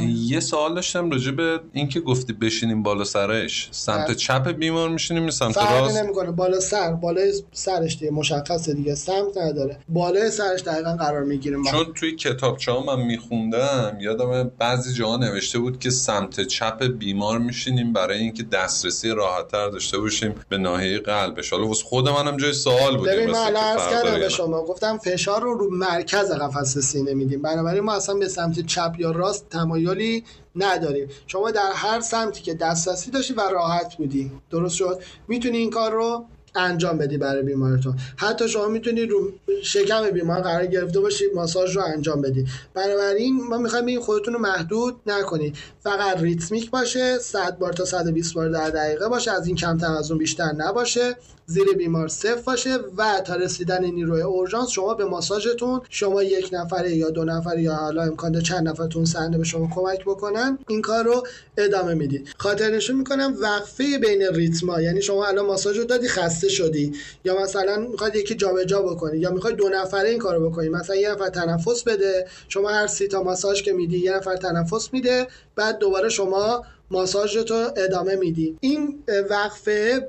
یه 0.00 0.40
سوال 0.40 0.74
داشتم 0.74 1.10
راجع 1.10 1.30
به 1.30 1.60
اینکه 1.72 2.00
گفتی 2.00 2.32
بشینیم 2.32 2.82
بالا 2.82 3.04
سرش. 3.04 3.68
سمت 3.72 4.06
بله. 4.06 4.14
چپ 4.14 4.48
بیمار 4.48 4.88
میشینیم 4.88 5.30
سمت 5.30 5.58
راست؟ 5.58 5.96
نمی‌کنه. 5.96 6.30
بالا 6.30 6.60
سر. 6.60 6.92
بالای 6.92 7.32
سرش 7.52 7.98
دیگه 7.98 8.10
مشخصه 8.10 8.74
دیگه. 8.74 8.94
سمت 8.94 9.38
نداره. 9.38 9.78
بالای 9.88 10.30
سرش 10.30 10.60
دقیقا 10.60 10.96
قرار 10.96 11.24
می‌گیریم. 11.24 11.64
چون 11.64 11.84
توی 11.94 12.16
کتابچه 12.16 12.72
من 12.86 13.00
میخوندم 13.00 13.96
یادم 14.00 14.50
بعضی 14.58 14.94
جاها 14.94 15.16
نوشته 15.16 15.58
بود 15.58 15.78
که 15.78 15.90
سمت 15.90 16.40
چپ 16.40 16.82
بیمار 16.84 17.38
میشینیم 17.38 17.92
برای 17.92 18.18
اینکه 18.18 18.42
دسترسی 18.42 19.08
راحتتر 19.08 19.68
داشته 19.68 19.98
باشیم 19.98 20.34
به 20.48 20.58
ناحیه 20.58 20.98
قلبش. 20.98 21.52
حالا 21.52 21.66
واسه 21.66 21.84
خود 21.84 22.08
منم 22.08 22.36
جای 22.36 22.52
سوال 22.52 22.96
بود 22.96 23.08
ببین 23.08 23.30
من 23.30 23.56
عرض 23.56 23.88
کردم 23.90 24.18
به 24.18 24.28
شما. 24.28 24.64
گفتم 24.64 24.98
فشار 24.98 25.42
رو 25.42 25.54
رو 25.54 25.70
مرکز 25.70 26.32
قفسه 26.32 26.80
سینه 26.80 27.14
میدیم. 27.14 27.42
بنابراین 27.42 27.84
ما 27.84 27.94
اصلا 27.94 28.14
به 28.14 28.28
سمت 28.28 28.66
چپ 28.66 28.94
یا 28.98 29.10
راست 29.10 29.46
تمایلی 29.60 30.24
نداریم. 30.56 31.08
شما 31.26 31.50
در 31.50 31.72
هر 31.74 32.00
سمتی 32.00 32.42
که 32.42 32.54
دسترسی 32.54 33.10
داشتی 33.10 33.34
و 33.34 33.40
راحت 33.40 33.96
بودی. 33.96 34.30
درست 34.50 34.74
شد؟ 34.74 35.02
می‌تونی 35.28 35.58
این 35.58 35.70
کار 35.70 35.92
رو 35.92 36.24
انجام 36.54 36.98
بدی 36.98 37.18
برای 37.18 37.42
بیمارتون 37.42 37.96
حتی 38.16 38.48
شما 38.48 38.68
می‌تونید 38.68 39.10
رو 39.10 39.32
شکم 39.62 40.10
بیمار 40.10 40.40
قرار 40.40 40.66
گرفته 40.66 41.00
باشی 41.00 41.24
ماساژ 41.34 41.76
رو 41.76 41.82
انجام 41.84 42.20
بدی. 42.20 42.46
بنابراین 42.74 43.40
ما 43.48 43.58
می‌خوایم 43.58 43.86
این 43.86 44.00
خودتون 44.00 44.34
رو 44.34 44.40
محدود 44.40 45.00
نکنید. 45.06 45.56
فقط 45.80 46.20
ریتمیک 46.20 46.70
باشه 46.70 47.18
100 47.18 47.58
بار 47.58 47.72
تا 47.72 47.84
120 47.84 48.34
بار 48.34 48.48
در 48.48 48.70
دقیقه 48.70 49.08
باشه 49.08 49.30
از 49.32 49.46
این 49.46 49.56
کمتر 49.56 49.92
از 49.92 50.10
اون 50.10 50.18
بیشتر 50.18 50.52
نباشه. 50.52 51.16
زیر 51.50 51.72
بیمار 51.78 52.08
صفر 52.08 52.40
باشه 52.46 52.78
و 52.96 53.20
تا 53.26 53.34
رسیدن 53.34 53.84
نیروی 53.84 54.22
اورژانس 54.22 54.68
شما 54.68 54.94
به 54.94 55.04
ماساژتون 55.04 55.80
شما 55.90 56.22
یک 56.22 56.48
نفره 56.52 56.96
یا 56.96 57.10
دو 57.10 57.24
نفره 57.24 57.62
یا 57.62 57.74
حالا 57.74 58.02
امکان 58.02 58.40
چند 58.40 58.68
نفرتون 58.68 59.04
سنده 59.04 59.38
به 59.38 59.44
شما 59.44 59.68
کمک 59.74 60.04
بکنن 60.04 60.58
این 60.68 60.82
کار 60.82 61.04
رو 61.04 61.26
ادامه 61.56 61.94
می‌دید. 61.94 62.28
خاطر 62.38 62.70
نشون 62.70 62.96
می‌کنم 62.96 63.34
وقفه 63.40 63.98
بین 63.98 64.22
ریتما 64.22 64.80
یعنی 64.80 65.02
شما 65.02 65.26
الان 65.26 65.46
ماساژ 65.46 65.78
رو 65.78 65.84
دادی 65.84 66.08
خسته 66.08 66.48
شدی. 66.48 66.92
یا 67.24 67.42
مثلا 67.42 67.76
می‌خواد 67.76 68.16
یکی 68.16 68.34
جابجا 68.34 68.82
بکنی 68.82 69.18
یا 69.18 69.30
می‌خواد 69.30 69.54
دو 69.54 69.68
نفره 69.68 70.08
این 70.08 70.18
کارو 70.18 70.50
بکنی. 70.50 70.68
مثلا 70.68 70.96
یه 70.96 71.10
نفر 71.10 71.28
تنفس 71.28 71.82
بده 71.82 72.28
شما 72.48 72.68
هر 72.68 72.86
سی 72.86 73.08
تا 73.08 73.22
ماساژ 73.22 73.62
که 73.62 73.72
میدی 73.72 73.98
یه 73.98 74.16
نفر 74.16 74.36
تنفس 74.36 74.88
میده 74.92 75.26
بعد 75.56 75.78
دوباره 75.78 76.08
شما 76.08 76.64
ماساژ 76.92 77.36
تو 77.38 77.54
ادامه 77.76 78.16
میدی. 78.16 78.56
این 78.60 79.02
وقفه 79.30 80.08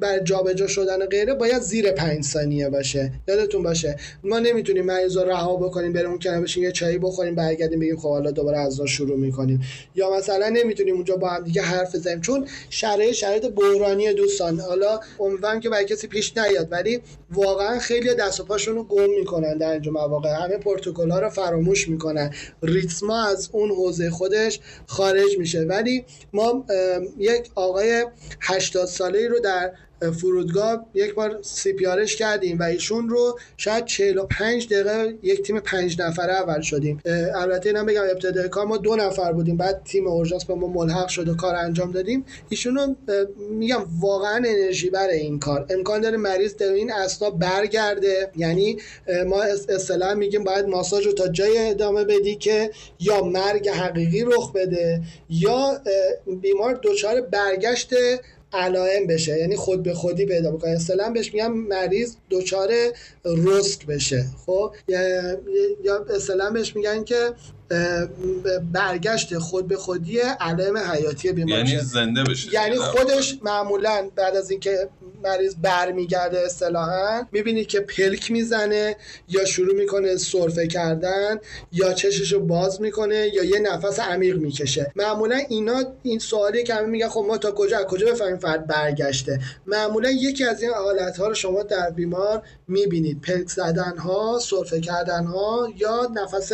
برای 0.00 0.20
جابجا 0.24 0.66
شدن 0.66 1.06
غیره 1.06 1.34
باید 1.34 1.62
زیر 1.62 1.92
پنج 1.92 2.24
ثانیه 2.24 2.68
باشه. 2.68 3.12
یادتون 3.28 3.62
باشه. 3.62 3.96
ما 4.24 4.38
نمی‌تونیم 4.38 4.84
مریض 4.84 5.16
رو 5.16 5.24
رها 5.24 5.56
بکنیم 5.56 5.92
بریم 5.92 6.10
اون 6.10 6.18
کنار 6.18 6.40
بشین 6.40 6.62
یه 6.62 6.72
چایی 6.72 6.98
بخوریم 6.98 7.34
برگردیم 7.34 7.80
بگیم 7.80 7.96
خب 7.96 8.08
حالا 8.08 8.30
دوباره 8.30 8.58
از 8.58 8.80
شروع 8.80 9.18
می‌کنیم. 9.18 9.60
یا 9.94 10.16
مثلا 10.16 10.48
نمی‌تونیم 10.48 10.94
اونجا 10.94 11.16
با 11.16 11.28
هم 11.28 11.44
دیگه 11.44 11.62
حرف 11.62 11.94
بزنیم 11.94 12.20
چون 12.20 12.46
شرایط 12.70 13.14
شرایط 13.14 13.46
بحرانی 13.46 14.12
دوستان. 14.12 14.60
حالا 14.60 15.00
امیدوارم 15.20 15.60
که 15.60 15.68
برای 15.68 15.84
کسی 15.84 16.06
پیش 16.06 16.36
نیاد 16.36 16.68
ولی 16.70 17.00
واقعا 17.30 17.78
خیلی 17.78 18.14
دست 18.14 18.40
و 18.40 18.44
پاشون 18.44 18.74
رو 18.74 18.84
گم 18.84 19.10
می‌کنن 19.10 19.58
در 19.58 19.72
اینجا 19.72 19.92
مواقع. 19.92 20.44
همه 20.44 20.56
پروتکل 20.56 21.12
رو 21.12 21.30
فراموش 21.30 21.88
می‌کنن. 21.88 22.34
ریتما 22.62 23.22
از 23.22 23.48
اون 23.52 23.70
حوزه 23.70 24.10
خودش 24.10 24.60
خارج 24.86 25.38
میشه. 25.38 25.60
ولی 25.60 26.01
ما 26.32 26.64
یک 27.18 27.50
آقای 27.54 28.06
80 28.40 28.86
ساله 28.86 29.28
رو 29.28 29.40
در 29.40 29.72
فرودگاه 30.10 30.86
یک 30.94 31.14
بار 31.14 31.38
سی 31.42 31.72
پیارش 31.72 32.16
کردیم 32.16 32.58
و 32.58 32.62
ایشون 32.62 33.08
رو 33.08 33.38
شاید 33.56 33.84
45 33.84 34.68
دقیقه 34.68 35.14
یک 35.22 35.42
تیم 35.42 35.60
پنج 35.60 36.00
نفره 36.02 36.32
اول 36.32 36.60
شدیم. 36.60 37.00
البته 37.34 37.68
اینا 37.68 37.84
بگم 37.84 38.02
ابتدای 38.02 38.48
کار 38.48 38.66
ما 38.66 38.76
دو 38.76 38.96
نفر 38.96 39.32
بودیم. 39.32 39.56
بعد 39.56 39.82
تیم 39.84 40.06
اورژانس 40.06 40.44
به 40.44 40.54
ما 40.54 40.66
ملحق 40.66 41.08
شد 41.08 41.28
و 41.28 41.34
کار 41.34 41.54
انجام 41.54 41.92
دادیم. 41.92 42.24
ایشون 42.48 42.76
رو 42.76 42.94
میگم 43.50 43.84
واقعا 44.00 44.36
انرژی 44.36 44.90
بر 44.90 45.08
این 45.08 45.38
کار. 45.38 45.66
امکان 45.70 46.00
داره 46.00 46.16
مریض 46.16 46.56
در 46.56 46.72
این 46.72 46.92
اسنا 46.92 47.30
برگرده. 47.30 48.30
یعنی 48.36 48.76
ما 49.26 49.42
اصطلاح 49.68 50.14
میگیم 50.14 50.44
باید 50.44 50.66
ماساژ 50.66 51.06
رو 51.06 51.12
تا 51.12 51.28
جای 51.28 51.58
ادامه 51.70 52.04
بدی 52.04 52.36
که 52.36 52.70
یا 53.00 53.24
مرگ 53.24 53.68
حقیقی 53.68 54.24
رخ 54.24 54.52
بده 54.52 55.00
یا 55.30 55.80
بیمار 56.40 56.80
دچار 56.82 57.20
برگشت 57.20 57.94
علائم 58.52 59.06
بشه 59.06 59.38
یعنی 59.38 59.56
خود 59.56 59.82
به 59.82 59.94
خودی 59.94 60.26
پیدا 60.26 60.50
بکنه. 60.50 60.70
اصطلاحا 60.70 61.10
بهش 61.10 61.34
میگم 61.34 61.52
مریض 61.52 62.16
دچار 62.30 62.72
رست 63.24 63.86
بشه 63.86 64.24
خب؟ 64.46 64.74
یا 65.84 66.06
اصطلاحا 66.14 66.50
بهش 66.50 66.76
میگن 66.76 67.04
که 67.04 67.30
برگشت 68.72 69.38
خود 69.38 69.68
به 69.68 69.76
خودی 69.76 70.18
علائم 70.18 70.76
حیاتی 70.78 71.32
بیماری. 71.32 71.70
یعنی 71.70 71.78
زنده 71.78 72.22
بشه. 72.22 72.54
یعنی 72.54 72.76
خودش 72.76 73.38
معمولا 73.42 74.10
بعد 74.16 74.36
از 74.36 74.50
اینکه 74.50 74.88
مریض 75.24 75.54
برمیگرده 75.62 76.40
اصطلاحا 76.40 77.26
می‌بینید 77.32 77.66
که 77.66 77.80
پلک 77.80 78.30
می‌زنه 78.30 78.96
یا 79.28 79.44
شروع 79.44 79.74
می‌کنه 79.74 80.16
سرفه 80.16 80.66
کردن 80.66 81.38
یا 81.72 81.92
چششو 81.92 82.40
باز 82.40 82.80
می‌کنه 82.80 83.30
یا 83.34 83.44
یه 83.44 83.58
نفس 83.58 84.00
عمیق 84.00 84.36
می‌کشه. 84.36 84.92
معمولا 84.96 85.40
اینا 85.48 85.84
این 86.02 86.18
سوالی 86.18 86.64
که 86.64 86.74
همه 86.74 86.86
میگن 86.86 87.08
خب 87.08 87.24
ما 87.28 87.38
تا 87.38 87.50
کجا 87.50 87.84
کجا 87.84 88.06
بفهمیم 88.06 88.36
فرد 88.36 88.66
برگشته؟ 88.66 89.40
معمولا 89.66 90.10
یکی 90.10 90.44
از 90.44 90.62
این 90.62 90.70
حالت 90.70 91.16
ها 91.16 91.28
رو 91.28 91.34
شما 91.34 91.62
در 91.62 91.90
بیمار 91.90 92.42
می‌بینید. 92.68 93.20
پلک 93.20 93.48
زدن 93.48 93.96
ها 93.96 94.38
سرفه 94.42 94.80
کردن 94.80 95.24
ها 95.24 95.68
یا 95.76 96.10
نفس 96.14 96.52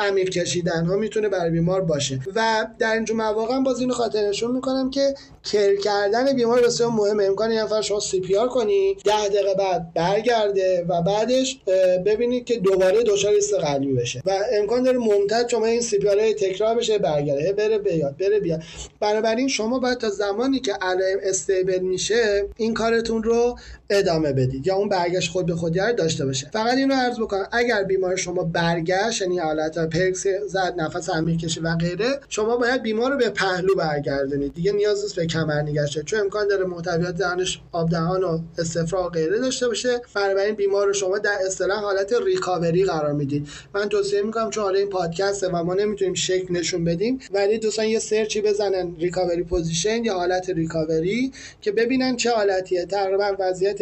عمیق 0.00 0.28
کشیدن 0.28 0.86
ها 0.86 0.96
می‌تونه 0.96 1.28
برای 1.28 1.50
بیمار 1.50 1.80
باشه. 1.80 2.20
و 2.34 2.66
در 2.78 2.94
اینجور 2.94 3.16
مواقع 3.16 3.60
باز 3.60 3.80
اینو 3.80 3.94
خاطر 3.94 4.28
نشون 4.28 4.50
می‌کنم 4.50 4.90
که 4.90 5.14
care 5.44 5.76
کردن 5.76 6.36
بیمار 6.36 6.62
بسیار 6.62 6.90
مهمه. 6.90 7.24
امکان 7.24 7.50
یه 7.50 7.62
نفر 7.62 7.80
شما 7.80 8.00
CPR 8.00 8.48
کنی 8.48 8.96
ده 9.04 9.28
دقیقه 9.28 9.54
بعد 9.54 9.94
برگرده 9.94 10.84
و 10.88 11.02
بعدش 11.02 11.60
ببینید 12.06 12.44
که 12.44 12.58
دوباره 12.58 13.02
دچار 13.02 13.32
ایست 13.32 13.54
قلبی 13.54 13.92
بشه. 13.92 14.22
و 14.26 14.30
امکان 14.52 14.82
داره 14.82 14.98
ممتد 14.98 15.48
شما 15.48 15.66
این 15.66 15.80
CPR 15.80 16.32
تکرار 16.32 16.74
بشه 16.74 16.98
برگرده. 16.98 17.52
بره 17.52 17.78
بیاد 17.78 18.16
بره 18.16 18.40
بیاد. 18.40 18.62
بنابراین 19.00 19.48
شما 19.48 19.78
باید 19.78 19.98
تا 19.98 20.10
زمانی 20.10 20.60
که 20.60 20.72
علائم 20.72 21.18
stable 21.22 21.78
میشه 21.78 22.48
این 22.56 22.74
کارتون 22.74 23.22
رو 23.22 23.58
ادامه 23.90 24.32
بدید. 24.32 24.66
یا 24.66 24.76
اون 24.76 24.88
برگشت 24.88 25.30
خود 25.30 25.46
به 25.46 25.54
خودی 25.54 25.80
داشته 25.98 26.26
باشه. 26.26 26.50
فقط 26.52 26.76
اینو 26.76 26.94
عرض 26.94 27.20
بکنم. 27.20 27.48
اگر 27.52 27.84
بیمار 27.84 28.16
شما 28.16 28.44
برگشت 28.44 29.22
یعنی 29.22 29.38
حالت 29.38 29.78
پرکس 29.90 30.26
زد 30.46 30.74
نفس 30.76 31.10
عمیق 31.10 31.36
کشید 31.36 31.60
و 31.60 31.76
غیره. 31.76 32.20
شما 32.28 32.56
باید 32.56 32.82
بیمار 32.82 33.10
رو 33.12 33.18
به 33.18 33.30
پهلو 33.30 33.74
برگردونید. 33.74 34.54
دیگه 34.54 34.72
نیاز 34.72 35.02
نیست 35.02 35.16
به 35.16 35.26
کمر 35.26 35.62
نگهش 35.62 35.80
داشته. 35.80 36.02
چون 36.02 36.20
امکان 36.20 36.48
داره 36.48 36.64
محتویات 36.64 37.16
دهانش 37.16 37.60
آب 37.72 37.90
دهان 37.90 38.24
و 38.24 38.38
استفراغ 38.58 39.12
غیره 39.12 39.38
داشته 39.38 39.68
باشه. 39.68 40.00
بنابراین 40.14 40.54
بیمار 40.54 40.86
رو 40.86 40.92
شما 40.92 41.18
در 41.18 41.36
اصطلاح 41.46 41.80
حالت 41.80 42.14
ریکاوری 42.24 42.84
قرار 42.84 43.12
می‌دید. 43.12 43.48
من 43.74 43.88
توصیه 43.88 44.22
می‌کنم 44.22 44.50
چون 44.50 44.64
حالا 44.64 44.78
این 44.78 44.88
پادکسته 44.88 45.48
و 45.48 45.62
ما 45.62 45.74
نمی‌تونیم 45.74 46.14
شکل 46.14 46.54
نشون 46.54 46.84
بدیم 46.84 47.18
ولی 47.32 47.58
دوستان 47.58 47.86
یه 47.86 47.98
سرچی 47.98 48.40
بزنن. 48.40 48.96
recovery 48.98 49.42
position 49.42 50.04
یا 50.04 50.14
حالت 50.14 50.50
ریکاوری 50.50 51.32
که 51.60 51.72
ببینن 51.72 52.16
چه 52.16 52.30
حالتیه. 52.30 52.86
تقریبا 52.86 53.36
وضعیت 53.38 53.78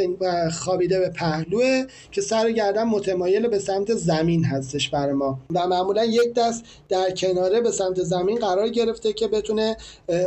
خوابیده 0.52 0.98
به 0.98 1.08
پهلوه 1.08 1.84
که 2.12 2.20
سر 2.20 2.50
گردن 2.50 2.82
متمایل 2.84 3.48
به 3.48 3.58
سمت 3.58 3.94
زمین 3.94 4.44
هستش 4.44 4.90
برای 4.90 5.12
ما. 5.12 5.38
و 5.54 5.66
معمولا 5.66 5.97
یک 6.04 6.34
دست 6.34 6.64
در 6.88 7.10
کناره 7.10 7.60
به 7.60 7.70
سمت 7.70 8.02
زمین 8.02 8.38
قرار 8.38 8.68
گرفته 8.68 9.12
که 9.12 9.28
بتونه 9.28 9.76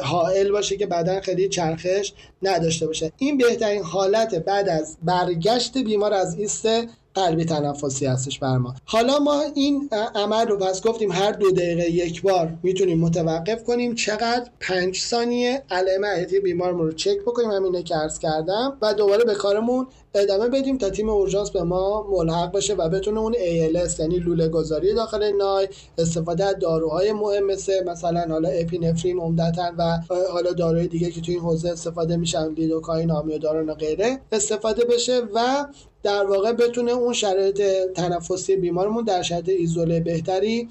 حائل 0.01 0.51
باشه 0.51 0.77
که 0.77 0.85
بدن 0.85 1.19
خیلی 1.19 1.49
چرخش 1.49 2.13
نداشته 2.41 2.87
باشه. 2.87 3.11
این 3.17 3.37
بهترین 3.37 3.83
حالت 3.83 4.35
بعد 4.35 4.69
از 4.69 4.97
برگشت 5.03 5.77
بیمار 5.77 6.13
از 6.13 6.35
ایست 6.39 6.67
قلبی 7.15 7.45
تنفسی 7.45 8.05
هستش 8.05 8.39
بر 8.39 8.57
ما. 8.57 8.75
حالا 8.85 9.19
ما 9.19 9.43
این 9.55 9.89
عمل 10.15 10.47
رو 10.47 10.57
پس 10.57 10.81
گفتیم 10.81 11.11
هر 11.11 11.31
دو 11.31 11.51
دقیقه 11.51 11.91
یک 11.91 12.21
بار 12.21 12.53
می‌تونیم 12.63 12.99
متوقف 12.99 13.63
کنیم. 13.63 13.95
چقدر 13.95 14.49
پنج 14.59 14.97
ثانیه 14.97 15.63
علائم 15.69 16.05
حیاتی 16.05 16.39
بیمار 16.39 16.73
رو 16.73 16.91
چک 16.91 17.21
بکنیم 17.21 17.51
همینه 17.51 17.83
که 17.83 17.95
عرض 17.95 18.19
کردم 18.19 18.77
و 18.81 18.93
دوباره 18.93 19.23
به 19.23 19.35
کارمون 19.35 19.87
ادامه 20.13 20.49
بدیم 20.49 20.77
تا 20.77 20.89
تیم 20.89 21.09
اورژانس 21.09 21.49
به 21.49 21.63
ما 21.63 22.07
ملحق 22.11 22.51
بشه 22.51 22.73
و 22.73 22.89
بتونه 22.89 23.19
اون 23.19 23.33
ALS 23.33 23.99
یعنی 23.99 24.19
لوله 24.19 24.47
گذاری 24.47 24.93
داخل 24.93 25.31
نای 25.37 25.67
استفاده 25.97 26.43
از 26.45 26.55
داروهای 26.59 27.13
مهم 27.13 27.45
مثل 27.45 27.83
مثلا 27.83 28.25
حالا 28.29 28.49
اپینفرین 28.49 29.19
عمدتا 29.19 29.71
و 29.77 29.99
حالا 30.31 30.51
داروهای 30.51 30.87
دیگه 30.87 31.11
که 31.11 31.21
تو 31.21 31.31
این 31.31 31.41
حوزه 31.41 31.69
استفاده 31.69 32.17
میشن 32.17 32.53
لیدوکاین 32.53 33.11
آمیودارون 33.11 33.69
و 33.69 33.73
غیره 33.73 34.19
استفاده 34.31 34.85
بشه 34.85 35.21
و 35.33 35.65
در 36.03 36.25
واقع 36.25 36.53
بتونه 36.53 36.91
اون 36.91 37.13
شرایط 37.13 37.61
تنفسی 37.95 38.55
بیمارمون 38.55 39.03
در 39.03 39.21
شرایط 39.21 39.49
ایزوله 39.49 39.99
بهتری 39.99 40.69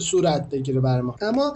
صورت 0.00 0.50
بگیره 0.50 0.80
بر 0.80 1.00
ما. 1.00 1.16
اما 1.20 1.54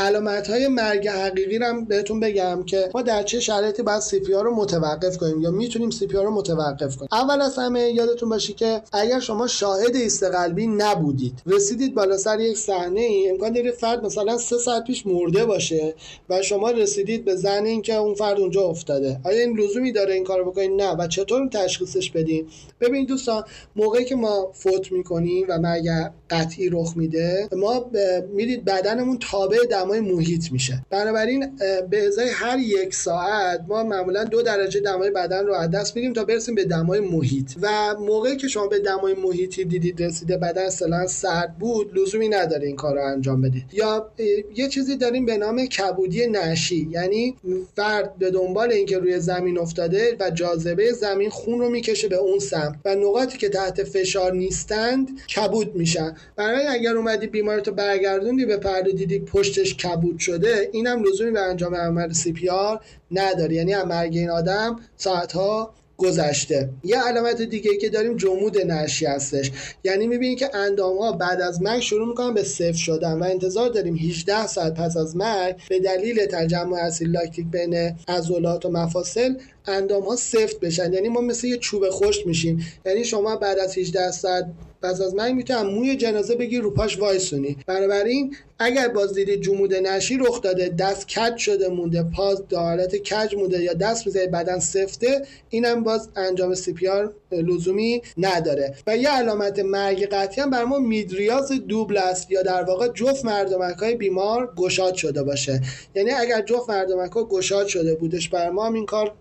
علامت 0.00 0.50
های 0.50 0.68
مرگ 0.68 1.08
حقیقی 1.08 1.58
رو 1.58 1.84
بهتون 1.84 2.20
بگم 2.20 2.62
که 2.66 2.90
ما 2.94 3.02
در 3.02 3.22
چه 3.22 3.40
شرایطی 3.40 3.82
باید 3.82 4.00
CPR 4.00 4.32
رو 4.32 4.54
متوقف 4.54 5.16
کنیم 5.16 5.40
یا 5.40 5.50
می‌تونیم 5.50 5.90
CPR 5.90 6.16
رو 6.16 6.30
متوقف 6.30 6.96
کنیم. 6.96 7.08
اول 7.12 7.40
از 7.42 7.58
همه 7.58 7.80
یادتون 7.80 8.28
باشه 8.28 8.52
که 8.52 8.82
اگر 8.92 9.20
شما 9.20 9.46
شاهد 9.46 9.96
ایست 9.96 10.22
قلبی 10.22 10.66
نبودید 10.66 11.42
رسیدید 11.46 11.94
بالا 11.94 12.16
سر 12.16 12.40
یک 12.40 12.56
صحنه 12.56 13.00
ای 13.00 13.30
امکان 13.30 13.52
داره 13.52 13.72
فرد 13.72 14.04
مثلا 14.04 14.38
سه 14.38 14.58
ساعت 14.58 14.84
پیش 14.84 15.06
مرده 15.06 15.44
باشه 15.44 15.94
و 16.28 16.42
شما 16.42 16.70
رسیدید 16.70 17.24
به 17.24 17.36
زن 17.36 17.64
اینکه 17.64 17.94
اون 17.94 18.14
فرد 18.14 18.40
اونجا 18.40 18.62
افتاده. 18.62 19.20
آیا 19.24 19.40
این 19.40 19.58
لزومی 19.58 19.92
داره 19.92 20.14
این 20.14 20.24
کارو 20.24 20.50
بکنید؟ 20.50 20.70
نه. 20.70 20.90
و 20.90 21.06
چطور 21.06 21.48
تشخیصش 21.48 22.10
بدیم 22.10 22.46
ببینید 22.80 23.08
دوستان 23.08 23.44
موقعی 23.76 24.04
که 24.04 24.14
ما 24.14 24.50
فوت 24.52 24.92
می‌کنیم 24.92 25.46
و 25.48 25.58
مرگ 25.58 25.88
قطعی 26.30 26.68
رخ 26.68 26.92
میده 26.96 27.48
ما 27.52 27.90
می‌دید 28.32 28.64
بدنمون 28.64 29.18
تابع 29.30 29.58
دمای 29.90 30.00
محیط 30.00 30.52
میشه. 30.52 30.82
بنابراین 30.90 31.56
به 31.90 32.06
ازای 32.06 32.28
هر 32.28 32.58
یک 32.58 32.94
ساعت 32.94 33.60
ما 33.68 33.84
معمولا 33.84 34.24
دو 34.24 34.42
درجه 34.42 34.80
دمای 34.80 35.10
بدن 35.10 35.46
رو 35.46 35.54
از 35.54 35.70
دست 35.70 35.96
میدیم 35.96 36.12
تا 36.12 36.24
برسیم 36.24 36.54
به 36.54 36.64
دمای 36.64 37.00
محیط. 37.00 37.50
و 37.62 37.94
موقعی 38.00 38.36
که 38.36 38.48
شما 38.48 38.66
به 38.66 38.78
دمای 38.78 39.14
محیطی 39.14 39.64
دیدید 39.64 40.02
رسیده 40.02 40.36
بدن 40.36 40.66
اصلا 40.66 41.06
سرد 41.06 41.58
بود 41.58 41.98
لزومی 41.98 42.28
نداره 42.28 42.66
این 42.66 42.76
کار 42.76 42.94
رو 42.94 43.04
انجام 43.04 43.40
بدید. 43.40 43.64
یا 43.72 44.10
یه 44.56 44.68
چیزی 44.68 44.96
داریم 44.96 45.26
به 45.26 45.36
نام 45.36 45.66
کبودی 45.66 46.26
نشی 46.26 46.88
یعنی 46.90 47.36
فرد 47.76 48.18
به 48.18 48.30
دنبال 48.30 48.72
اینکه 48.72 48.98
روی 48.98 49.20
زمین 49.20 49.58
افتاده 49.58 50.16
و 50.20 50.30
جاذبه 50.30 50.92
زمین 50.92 51.30
خون 51.30 51.58
رو 51.58 51.70
می‌کشه 51.70 52.08
به 52.08 52.16
اون 52.16 52.38
سمت 52.38 52.74
و 52.84 52.94
نقاطی 52.94 53.38
که 53.38 53.48
تحت 53.48 53.84
فشار 53.84 54.32
نیستند 54.32 55.08
کبود 55.36 55.76
میشن. 55.76 56.16
برای 56.36 56.66
اگر 56.66 56.96
اومدی 56.96 57.26
بیمارتو 57.26 57.72
برگردوندی 57.72 58.46
به 58.46 58.56
پرده 58.56 58.92
دیدی 58.92 59.18
پشتش 59.18 59.69
کبود 59.76 60.18
شده 60.18 60.70
اینم 60.72 61.04
لزومی 61.04 61.30
به 61.30 61.40
انجام 61.40 61.74
عمل 61.74 62.12
سی 62.12 62.32
پی 62.32 62.48
آر 62.48 62.80
نداره. 63.10 63.54
یعنی 63.54 63.74
مرگ 63.74 64.16
این 64.16 64.30
آدم 64.30 64.76
ساعتها 64.96 65.74
گذشته. 65.96 66.68
یه 66.84 67.02
علامت 67.02 67.42
دیگه 67.42 67.76
که 67.76 67.88
داریم 67.88 68.16
جمود 68.16 68.58
نشی 68.58 69.06
هستش. 69.06 69.50
یعنی 69.84 70.06
می‌بینید 70.06 70.38
که 70.38 70.56
اندام 70.56 70.98
ها 70.98 71.12
بعد 71.12 71.40
از 71.40 71.62
مرگ 71.62 71.80
شروع 71.80 72.08
می‌کنن 72.08 72.34
به 72.34 72.42
صفر 72.42 72.72
شدن 72.72 73.12
و 73.12 73.24
انتظار 73.24 73.68
داریم 73.68 73.96
18 73.96 74.46
ساعت 74.46 74.74
پس 74.74 74.96
از 74.96 75.16
مرگ 75.16 75.56
به 75.68 75.80
دلیل 75.80 76.26
تجمع 76.26 76.78
اسید 76.78 77.08
لاکتیک 77.08 77.46
بین 77.46 77.74
عضلات 78.08 78.66
و 78.66 78.70
مفاصل 78.70 79.34
اندام 79.66 80.02
ها 80.02 80.16
سفت 80.16 80.60
بشن. 80.60 80.92
یعنی 80.92 81.08
ما 81.08 81.20
مثل 81.20 81.46
یه 81.46 81.56
چوب 81.56 81.90
خشک 81.90 82.26
میشیم. 82.26 82.66
یعنی 82.86 83.04
شما 83.04 83.36
بعد 83.36 83.58
از 83.58 83.78
18 83.78 84.10
ساعت 84.10 84.46
پس 84.82 85.00
از 85.00 85.14
مرگ 85.14 85.34
می‌تونم 85.34 85.66
موی 85.66 85.96
جنازه 85.96 86.34
بگیر 86.34 86.60
رو 86.60 86.70
پاش 86.70 86.98
وایسونی. 86.98 87.56
بنابراین 87.66 88.36
اگر 88.62 88.88
باز 88.88 89.14
دیدید 89.14 89.40
جمود 89.40 89.74
نشی 89.74 90.18
رخ 90.18 90.40
داده. 90.40 90.68
دست 90.68 91.08
کج 91.08 91.36
شده 91.36 91.68
مونده. 91.68 92.02
پاز 92.02 92.48
در 92.48 92.58
حالت 92.58 92.96
کج 92.96 93.34
مونده 93.34 93.62
یا 93.62 93.72
دست 93.72 94.06
میزه 94.06 94.26
بدن 94.26 94.58
سفته. 94.58 95.22
اینم 95.50 95.84
باز 95.84 96.08
انجام 96.16 96.54
CPR 96.54 97.12
لزومی 97.32 98.02
نداره. 98.18 98.74
و 98.86 98.96
یه 98.96 99.08
علامت 99.08 99.58
مرگ 99.58 100.06
قطعی 100.06 100.42
هم 100.42 100.50
بر 100.50 100.64
ما 100.64 100.78
میدریاز 100.78 101.52
دوبل 101.52 101.96
است 101.96 102.30
یا 102.30 102.42
در 102.42 102.62
واقع 102.62 102.88
جفت 102.88 103.24
مردمک 103.24 103.76
های 103.76 103.94
بیمار 103.94 104.54
گشاد 104.56 104.94
شده 104.94 105.22
باشه. 105.22 105.60
یعنی 105.94 106.10
اگر 106.10 106.42
جفت 106.42 106.70
مردمک 106.70 107.12
ها 107.12 107.24
گشاد 107.24 107.66
شده 107.66 107.94
بودش 107.94 108.28
بر 108.28 108.50
ما 108.50 108.66
این 108.66 108.86
کار 108.86 109.14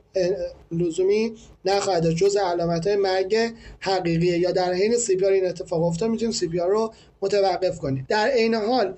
لزومی 0.71 1.33
نخواهد 1.65 2.09
جز 2.09 2.35
علامت 2.35 2.87
های 2.87 2.95
مرگ 2.95 3.37
حقیقیه. 3.79 4.37
یا 4.37 4.51
در 4.51 4.73
حین 4.73 4.97
CPR 4.97 5.31
این 5.31 5.47
اتفاق 5.47 5.83
افتاد 5.83 6.09
می‌تونیم 6.09 6.31
CPR 6.31 6.69
رو 6.69 6.93
متوقف 7.21 7.79
کنیم. 7.79 8.05
در 8.09 8.27
عین 8.27 8.55
حال 8.55 8.93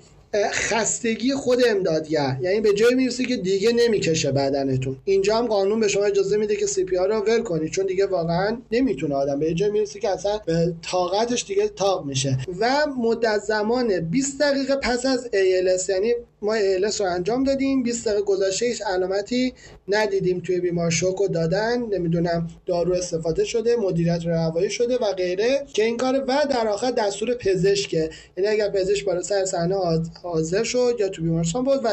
خستگی 0.52 1.34
خود 1.34 1.58
امدادگر 1.68 2.36
یعنی 2.42 2.60
به 2.60 2.72
جای 2.72 2.94
می‌رسه 2.94 3.24
که 3.24 3.36
دیگه 3.36 3.72
نمی‌کشه 3.72 4.32
بدنتون. 4.32 4.96
اینجا 5.04 5.36
هم 5.36 5.46
قانون 5.46 5.80
به 5.80 5.88
شما 5.88 6.04
اجازه 6.04 6.36
میده 6.36 6.56
که 6.56 6.66
CPR 6.66 6.96
رو 6.96 7.24
ول 7.26 7.42
کنید 7.42 7.70
چون 7.70 7.86
دیگه 7.86 8.06
واقعا 8.06 8.56
نمی‌تونه 8.72 9.14
آدم 9.14 9.38
به 9.38 9.54
جای 9.54 9.70
می‌رسه 9.70 10.00
که 10.00 10.08
اصلا 10.08 10.40
به 10.46 10.74
طاقتش 10.82 11.44
دیگه 11.44 11.68
طاق 11.68 12.04
میشه. 12.04 12.38
و 12.60 12.86
مدت 12.98 13.38
زمان 13.38 14.00
20 14.00 14.40
دقیقه 14.40 14.76
پس 14.76 15.06
از 15.06 15.26
ALS 15.26 15.88
یعنی 15.88 16.12
ما 16.42 16.56
ALS 16.58 17.00
رو 17.00 17.06
انجام 17.06 17.44
دادیم. 17.44 17.82
20 17.82 18.08
دقیقه 18.08 18.22
گذشته 18.22 18.66
هیچ 18.66 18.82
علامتی 18.82 19.54
ندیدیم 19.88 20.40
توی 20.40 20.60
بیمار 20.60 20.90
شوک 20.90 21.20
و 21.20 21.28
دادن. 21.28 21.82
نمی‌دونم 21.82 22.48
دارو 22.66 22.92
استفاده 22.92 23.44
شده 23.44 23.76
مدیریت 23.76 24.26
راه 24.26 24.41
هوایی 24.41 24.70
شده 24.70 24.96
و 24.96 25.12
غیره. 25.12 25.66
که 25.72 25.84
این 25.84 25.96
کار 25.96 26.24
و 26.28 26.46
در 26.50 26.68
آخر 26.68 26.90
دستور 26.90 27.34
پزشکه. 27.34 28.10
یعنی 28.36 28.48
اگر 28.50 28.68
پزشک 28.68 29.04
بالا 29.04 29.22
سر 29.22 29.44
صحنه 29.44 29.74
حاضر 30.22 30.62
شد 30.62 30.96
یا 30.98 31.08
تو 31.08 31.22
بیمارستان 31.22 31.64
بود 31.64 31.80
و 31.84 31.88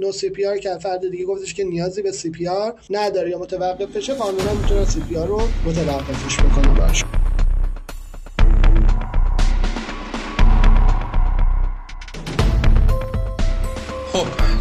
نو 0.00 0.12
سی 0.12 0.30
پی 0.30 0.46
آر 0.46 0.58
که 0.58 0.78
فرد 0.78 1.10
دیگه 1.10 1.24
گفتش 1.24 1.54
که 1.54 1.64
نیازی 1.64 2.02
به 2.02 2.12
CPR 2.12 2.74
نداره 2.90 3.30
یا 3.30 3.38
متوقف 3.38 3.96
بشه 3.96 4.14
قانونا 4.14 4.54
می‌تونه 4.54 4.84
CPR 4.84 5.26
رو 5.26 5.40
متوقفش 5.66 6.36
بکنه. 6.40 6.80
باشه 6.80 7.03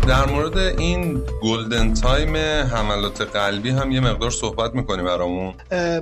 در 0.07 0.25
مورد 0.25 0.57
این 0.57 1.21
golden 1.41 1.93
time 1.93 2.35
حملات 2.65 3.21
قلبی 3.21 3.69
هم 3.69 3.91
یه 3.91 3.99
مقدار 3.99 4.31
صحبت 4.31 4.75
می‌کنی 4.75 5.03
برامون؟ 5.03 5.53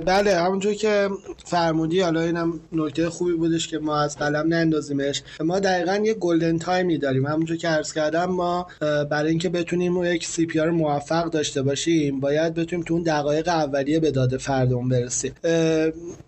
بله 0.06 0.36
همونجور 0.36 0.74
که 0.74 1.08
فرمودی 1.44 2.00
حالا 2.00 2.20
اینم 2.20 2.60
نکته 2.72 3.10
خوبی 3.10 3.32
بودش 3.32 3.68
که 3.68 3.78
ما 3.78 4.00
از 4.00 4.18
قلم 4.18 4.54
نندازیمش. 4.54 5.22
ما 5.40 5.60
دقیقا 5.60 5.96
یه 6.04 6.14
golden 6.14 6.58
time 6.58 6.90
ی 6.90 6.98
داریم. 6.98 7.26
همونجور 7.26 7.56
که 7.56 7.68
عرض 7.68 7.92
کردم 7.92 8.24
ما 8.24 8.66
برای 8.80 9.30
اینکه 9.30 9.48
بتونیم 9.48 10.04
یک 10.04 10.26
CPR 10.26 10.70
موفق 10.70 11.30
داشته 11.30 11.62
باشیم 11.62 12.20
باید 12.20 12.54
بتونیم 12.54 12.84
تو 12.84 12.94
اون 12.94 13.02
دقایق 13.02 13.48
اولیه 13.48 14.00
به 14.00 14.10
داد 14.10 14.38
فردمون 14.38 14.88
برسیم. 14.88 15.32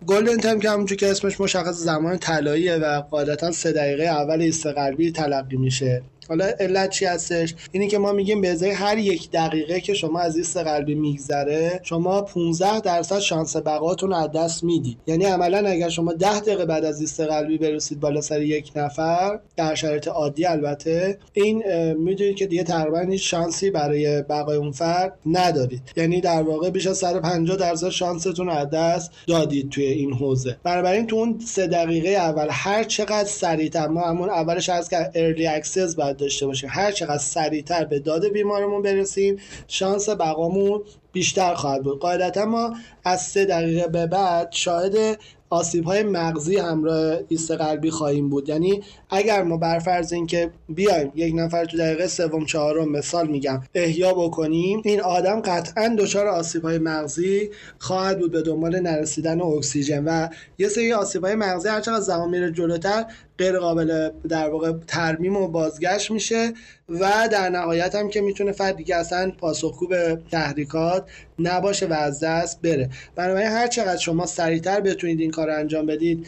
golden 0.07 0.37
time 0.37 0.59
که 0.59 0.69
همونجور 0.69 0.97
که 0.97 1.11
اسمش 1.11 1.41
مشخصه 1.41 1.75
زمان 1.75 2.17
طلاییه 2.17 2.75
و 2.75 3.01
قاعدتا 3.01 3.51
سه 3.51 3.71
دقیقه 3.71 4.03
اول 4.03 4.41
ایست 4.41 4.67
قلبی 4.67 5.11
تلقی 5.11 5.57
میشه. 5.57 6.01
حالا 6.29 6.45
علت 6.59 6.89
چی 6.89 7.05
هستش؟ 7.05 7.55
اینی 7.71 7.87
که 7.87 7.97
ما 7.97 8.11
میگیم 8.11 8.41
به 8.41 8.51
ازای 8.51 8.71
هر 8.71 8.97
یک 8.97 9.31
دقیقه 9.31 9.81
که 9.81 9.93
شما 9.93 10.19
از 10.19 10.37
ایست 10.37 10.57
قلبی 10.57 10.95
میگذره 10.95 11.79
شما 11.83 12.21
15 12.21 12.79
درصد 12.79 13.19
شانس 13.19 13.55
بقاتون 13.55 14.13
از 14.13 14.31
دست 14.31 14.63
می‌دید. 14.63 14.97
یعنی 15.07 15.25
عملا 15.25 15.69
اگر 15.69 15.89
شما 15.89 16.13
10 16.13 16.39
دقیقه 16.39 16.65
بعد 16.65 16.85
از 16.85 17.01
ایست 17.01 17.19
قلبی 17.19 17.57
برسید 17.57 17.99
بالا 17.99 18.21
سر 18.21 18.41
یک 18.41 18.71
نفر 18.75 19.39
در 19.55 19.75
شرایط 19.75 20.07
عادی 20.07 20.45
البته 20.45 21.17
این 21.33 21.63
می‌دونید 21.93 22.35
که 22.35 22.47
دیگه 22.47 22.63
تقریبا 22.63 22.99
هیچ 22.99 23.29
شانسی 23.29 23.69
برای 23.69 24.21
بقای 24.21 24.57
اون 24.57 24.71
فرد 24.71 25.19
ندارید. 25.25 25.81
یعنی 25.95 26.21
در 26.21 26.41
واقع 26.41 26.69
بیش 26.69 26.87
از 26.87 26.97
150 26.97 27.57
درصد 27.57 27.89
شانستون 27.89 28.49
از 28.49 28.69
دست 28.69 29.11
دادید 29.27 29.69
توی 29.69 29.85
این 29.85 30.13
حوزه. 30.13 30.57
بنابراین 30.63 31.07
تو 31.07 31.15
اون 31.15 31.39
سه 31.45 31.67
دقیقه 31.67 32.09
اول 32.09 32.47
هر 32.49 32.83
چقدر 32.83 33.29
سریعتر 33.29 33.87
ما 33.87 34.01
همون 34.01 34.29
اولش 34.29 34.69
از 34.69 34.89
که 34.89 35.11
early 35.15 35.47
access 35.47 35.95
داشته 36.17 36.45
باشیم. 36.45 36.69
هر 36.73 36.91
چقدر 36.91 37.17
سریعتر 37.17 37.85
به 37.85 37.99
داد 37.99 38.27
بیمارمون 38.27 38.81
برسیم 38.81 39.39
شانس 39.67 40.09
بقامون 40.09 40.81
بیشتر 41.15 41.53
خواهد 41.53 41.83
بود. 41.83 41.99
قاعدتا 41.99 42.45
ما 42.45 42.73
از 43.03 43.21
سه 43.21 43.45
دقیقه 43.45 43.87
به 43.87 44.07
بعد 44.07 44.51
شاهد 44.51 45.17
آسیب 45.49 45.83
های 45.83 46.03
مغزی 46.03 46.57
همراه 46.57 47.19
ایست 47.27 47.51
قلبی 47.51 47.89
خواهیم 47.89 48.29
بود. 48.29 48.49
یعنی 48.49 48.83
اگر 49.09 49.43
ما 49.43 49.57
بر 49.57 49.79
فرض 49.79 50.13
اینکه 50.13 50.51
بیایم 50.69 51.11
یک 51.15 51.33
نفر 51.35 51.65
تو 51.65 51.77
دقیقه 51.77 52.07
سوم 52.07 52.45
چهارم 52.45 52.91
مثال 52.91 53.27
میگم 53.27 53.61
احیا 53.75 54.13
بکنیم 54.13 54.81
این 54.85 55.01
آدم 55.01 55.41
قطعا 55.41 55.95
دچار 55.99 56.27
آسیب 56.27 56.61
های 56.61 56.77
مغزی 56.77 57.49
خواهد 57.79 58.19
بود 58.19 58.31
به 58.31 58.41
دنبال 58.41 58.79
نرسیدن 58.79 59.41
اکسیژن 59.41 60.03
و 60.03 60.27
یه 60.57 60.69
سری 60.69 60.93
آسیب 60.93 61.25
های 61.25 61.35
مغزی 61.35 61.69
هرچقدر 61.69 61.99
زمان 61.99 62.29
میره 62.29 62.51
جلوتر 62.51 63.05
غیر 63.37 63.59
قابل 63.59 64.09
در 64.29 64.49
واقع 64.49 64.73
ترمیم 64.87 65.35
و 65.35 65.47
بازگشت 65.47 66.11
میشه. 66.11 66.53
و 66.89 67.29
در 67.31 67.49
نهایت 67.49 67.95
هم 67.95 68.09
که 68.09 68.21
می‌تونه 68.21 68.51
فرد 68.51 68.75
دیگه 68.75 68.95
اصلا 68.95 69.31
پاسخگو 69.31 69.87
به 69.87 70.19
تحریکات 70.31 71.09
نباشه 71.39 71.87
و 71.87 71.93
از 71.93 72.19
دست 72.19 72.61
بره. 72.61 72.89
بنابراین 73.15 73.47
هر 73.47 73.67
چقدر 73.67 73.97
شما 73.97 74.25
سریعتر 74.25 74.79
بتونید 74.81 75.19
این 75.19 75.31
کار 75.31 75.47
رو 75.47 75.55
انجام 75.55 75.85
بدید 75.85 76.27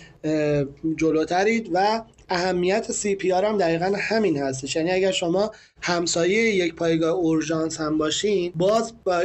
جلوترید 0.95 1.69
و 1.73 2.01
اهمیت 2.29 2.91
CPR 2.91 3.45
هم 3.45 3.57
دقیقا 3.57 3.93
همین 3.99 4.37
هستش. 4.37 4.75
یعنی 4.75 4.91
اگر 4.91 5.11
شما 5.11 5.51
همسایه 5.81 6.55
یک 6.55 6.75
پایگاه 6.75 7.11
اورژانس 7.11 7.79
هم 7.79 7.97
باشین 7.97 8.51
باز 8.55 8.93
تا 9.03 9.23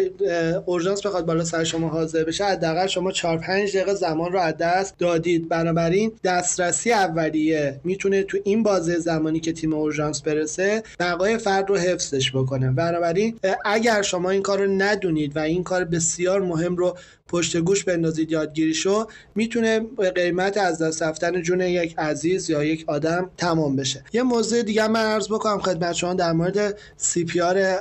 اورژانس 0.66 1.07
بخواد 1.07 1.27
بالا 1.27 1.45
سر 1.45 1.65
شما 1.65 1.89
حاضر 1.89 2.24
بشه 2.24 2.45
حداقل 2.45 2.87
شما 2.87 3.12
4 3.12 3.39
5 3.39 3.77
دقیقه 3.77 3.95
زمان 3.95 4.33
رو 4.33 4.41
از 4.41 4.57
دست 4.57 4.99
دادید. 4.99 5.49
بنابراین 5.49 6.12
دسترسی 6.24 6.93
اولیه 6.93 7.81
می‌تونه 7.85 8.23
تو 8.23 8.39
این 8.45 8.62
بازه 8.62 8.99
زمانی 8.99 9.41
که 9.41 9.53
تیم 9.53 9.74
اورژانس 9.74 10.23
برسه 10.23 10.83
بقای 11.01 11.39
فرد 11.39 11.69
رو 11.69 11.77
حفظش 11.77 12.31
بکنه. 12.31 12.70
بنابراین 12.70 13.39
اگر 13.65 14.03
شما 14.03 14.31
این 14.31 14.43
کار 14.43 14.59
رو 14.59 14.73
ندونید 14.73 15.37
و 15.37 15.39
این 15.39 15.65
کار 15.65 15.85
بسیار 15.85 16.41
مهم 16.41 16.77
رو 16.77 16.97
پشت 17.33 17.57
گوش 17.57 17.85
بندازید 17.85 18.33
یادگیری 18.33 18.75
شو 18.75 19.07
می‌تونه 19.35 19.81
قیمت 20.15 20.57
از 20.57 20.83
دست 20.83 21.03
رفتن 21.03 21.43
جون 21.43 21.61
یک 21.61 21.99
عزیز 21.99 22.51
یا 22.51 22.65
یک 22.65 22.85
آدم 22.87 23.31
تمام 23.37 23.77
بشه. 23.77 24.05
یه 24.13 24.23
موضوع 24.23 24.63
دیگه 24.63 24.89
من 24.89 25.01
عرض 25.01 25.29
بکنم 25.29 25.59
خدمت 25.59 25.93
شما 25.93 26.15
در 26.15 26.33
مورد 26.33 26.79
سی 26.97 27.27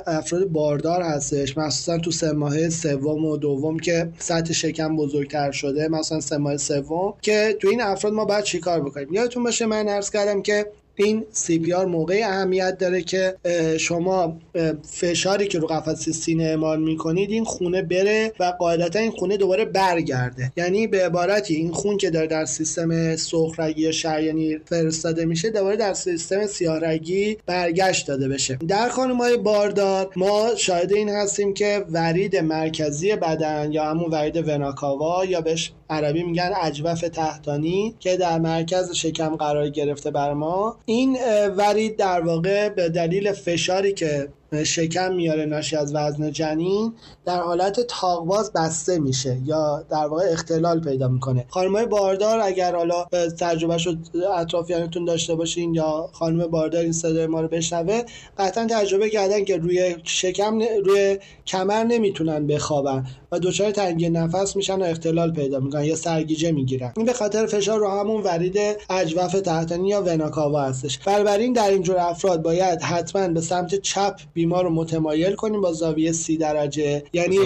افراد 0.06 0.44
باردار 0.44 1.02
هستش. 1.02 1.58
مخصوصا 1.58 1.98
تو 1.98 2.10
سه 2.10 2.32
ماه 2.32 2.68
سوم 2.68 3.24
و 3.24 3.36
دوم 3.36 3.78
که 3.78 4.08
سطح 4.18 4.52
شکم 4.52 4.96
بزرگتر 4.96 5.50
شده 5.50 5.88
مثلا 5.88 6.20
سه 6.20 6.36
ماه 6.36 6.56
سوم 6.56 7.14
که 7.22 7.56
تو 7.60 7.68
این 7.68 7.80
افراد 7.82 8.12
ما 8.12 8.24
باید 8.24 8.44
چیکار 8.44 8.80
بکنیم؟ 8.80 9.12
یادتون 9.12 9.44
باشه 9.44 9.66
من 9.66 9.88
عرض 9.88 10.10
کردم 10.10 10.42
که 10.42 10.66
این 10.96 11.24
سی 11.32 11.58
پی 11.58 11.72
آر 11.72 11.86
موقع 11.86 12.20
اهمیت 12.24 12.78
داره 12.78 13.02
که 13.02 13.34
شما 13.78 14.36
فشاری 14.82 15.48
که 15.48 15.58
رو 15.58 15.66
قفس 15.66 16.08
سینه 16.08 16.44
اعمال 16.44 16.82
می‌کنید 16.82 17.30
این 17.30 17.44
خونه 17.44 17.82
بره 17.82 18.32
و 18.40 18.44
قاعدتا 18.44 18.98
این 18.98 19.10
خونه 19.10 19.36
دوباره 19.36 19.64
برگرده. 19.64 20.52
یعنی 20.56 20.86
به 20.86 21.06
عبارتی 21.06 21.54
این 21.54 21.72
خون 21.72 21.96
که 21.96 22.10
داره 22.10 22.26
در 22.26 22.44
سیستم 22.44 23.16
سخرگی 23.16 23.82
یا 23.82 23.92
شریانی 23.92 24.58
فرستاده 24.58 25.24
میشه 25.24 25.50
دوباره 25.50 25.76
در 25.76 25.94
سیستم 25.94 26.46
سیاهرگی 26.46 27.38
برگشت 27.46 28.06
داده 28.06 28.28
بشه. 28.28 28.58
در 28.68 28.88
خانمای 28.88 29.36
باردار 29.36 30.10
ما 30.16 30.50
شاهد 30.56 30.92
این 30.92 31.08
هستیم 31.08 31.54
که 31.54 31.84
ورید 31.90 32.36
مرکزی 32.36 33.16
بدن 33.16 33.72
یا 33.72 33.84
همون 33.84 34.10
ورید 34.10 34.48
وناکاوا 34.48 35.24
یا 35.24 35.40
بهش 35.40 35.72
عربی 35.92 36.22
میگن 36.22 36.50
اجوف 36.62 37.00
تحتانی 37.00 37.94
که 38.00 38.16
در 38.16 38.38
مرکز 38.38 38.92
شکم 38.92 39.36
قرار 39.36 39.68
گرفته 39.68 40.10
بر 40.10 40.32
ما. 40.32 40.76
این 40.86 41.18
ورید 41.56 41.96
در 41.96 42.20
واقع 42.20 42.68
به 42.68 42.88
دلیل 42.88 43.32
فشاری 43.32 43.92
که 43.92 44.28
شکم 44.64 45.14
میاره 45.14 45.44
ناشی 45.44 45.76
از 45.76 45.94
وزن 45.94 46.30
جنین 46.30 46.94
در 47.24 47.40
حالت 47.40 47.80
تاقواز 47.80 48.52
بسته 48.52 48.98
میشه 48.98 49.40
یا 49.44 49.84
در 49.90 50.06
واقع 50.06 50.24
اختلال 50.32 50.80
پیدا 50.80 51.08
می‌کنه. 51.08 51.44
خانمای 51.48 51.86
باردار 51.86 52.40
اگر 52.40 52.76
حالا 52.76 53.04
تجربهش 53.38 53.86
رو 53.86 53.96
اطرافیانتون 54.36 55.04
داشته 55.04 55.34
باشین 55.34 55.74
یا 55.74 56.10
خانم 56.12 56.46
باردار 56.46 56.82
این 56.82 56.92
صدای 56.92 57.26
ما 57.26 57.40
رو 57.40 57.48
بشنوه 57.48 58.02
قطعا 58.38 58.66
تجربه 58.70 59.10
کردن 59.10 59.44
که 59.44 59.56
روی 59.56 59.96
شکم 60.04 60.58
روی 60.84 61.18
کمر 61.46 61.84
نمی‌تونن 61.84 62.46
بخوابن 62.46 63.06
و 63.32 63.38
دچار 63.38 63.70
تنگی 63.70 64.10
نفس 64.10 64.56
میشن 64.56 64.82
و 64.82 64.84
اختلال 64.84 65.32
پیدا 65.32 65.60
می‌کنن 65.60 65.84
یا 65.84 65.96
سرگیجه 65.96 66.52
می‌گیرن. 66.52 66.92
این 66.96 67.06
به 67.06 67.12
خاطر 67.12 67.46
فشار 67.46 67.78
رو 67.78 67.88
همون 67.88 68.22
ورید 68.22 68.58
اجوف 68.90 69.32
تحتانی 69.32 69.88
یا 69.88 70.02
وناکاوا 70.02 70.62
هستش. 70.62 70.98
بنابراین 70.98 71.52
در 71.52 71.70
اینجور 71.70 71.98
افراد 71.98 72.42
باید 72.42 72.82
حتما 72.82 73.28
به 73.28 73.40
سمت 73.40 73.74
چپ 73.74 74.16
بیمار 74.42 74.64
رو 74.64 74.70
متمایل 74.70 75.34
کنیم 75.34 75.60
با 75.60 75.72
زاویه 75.72 76.12
سی 76.12 76.36
درجه. 76.36 77.02
یعنی 77.12 77.38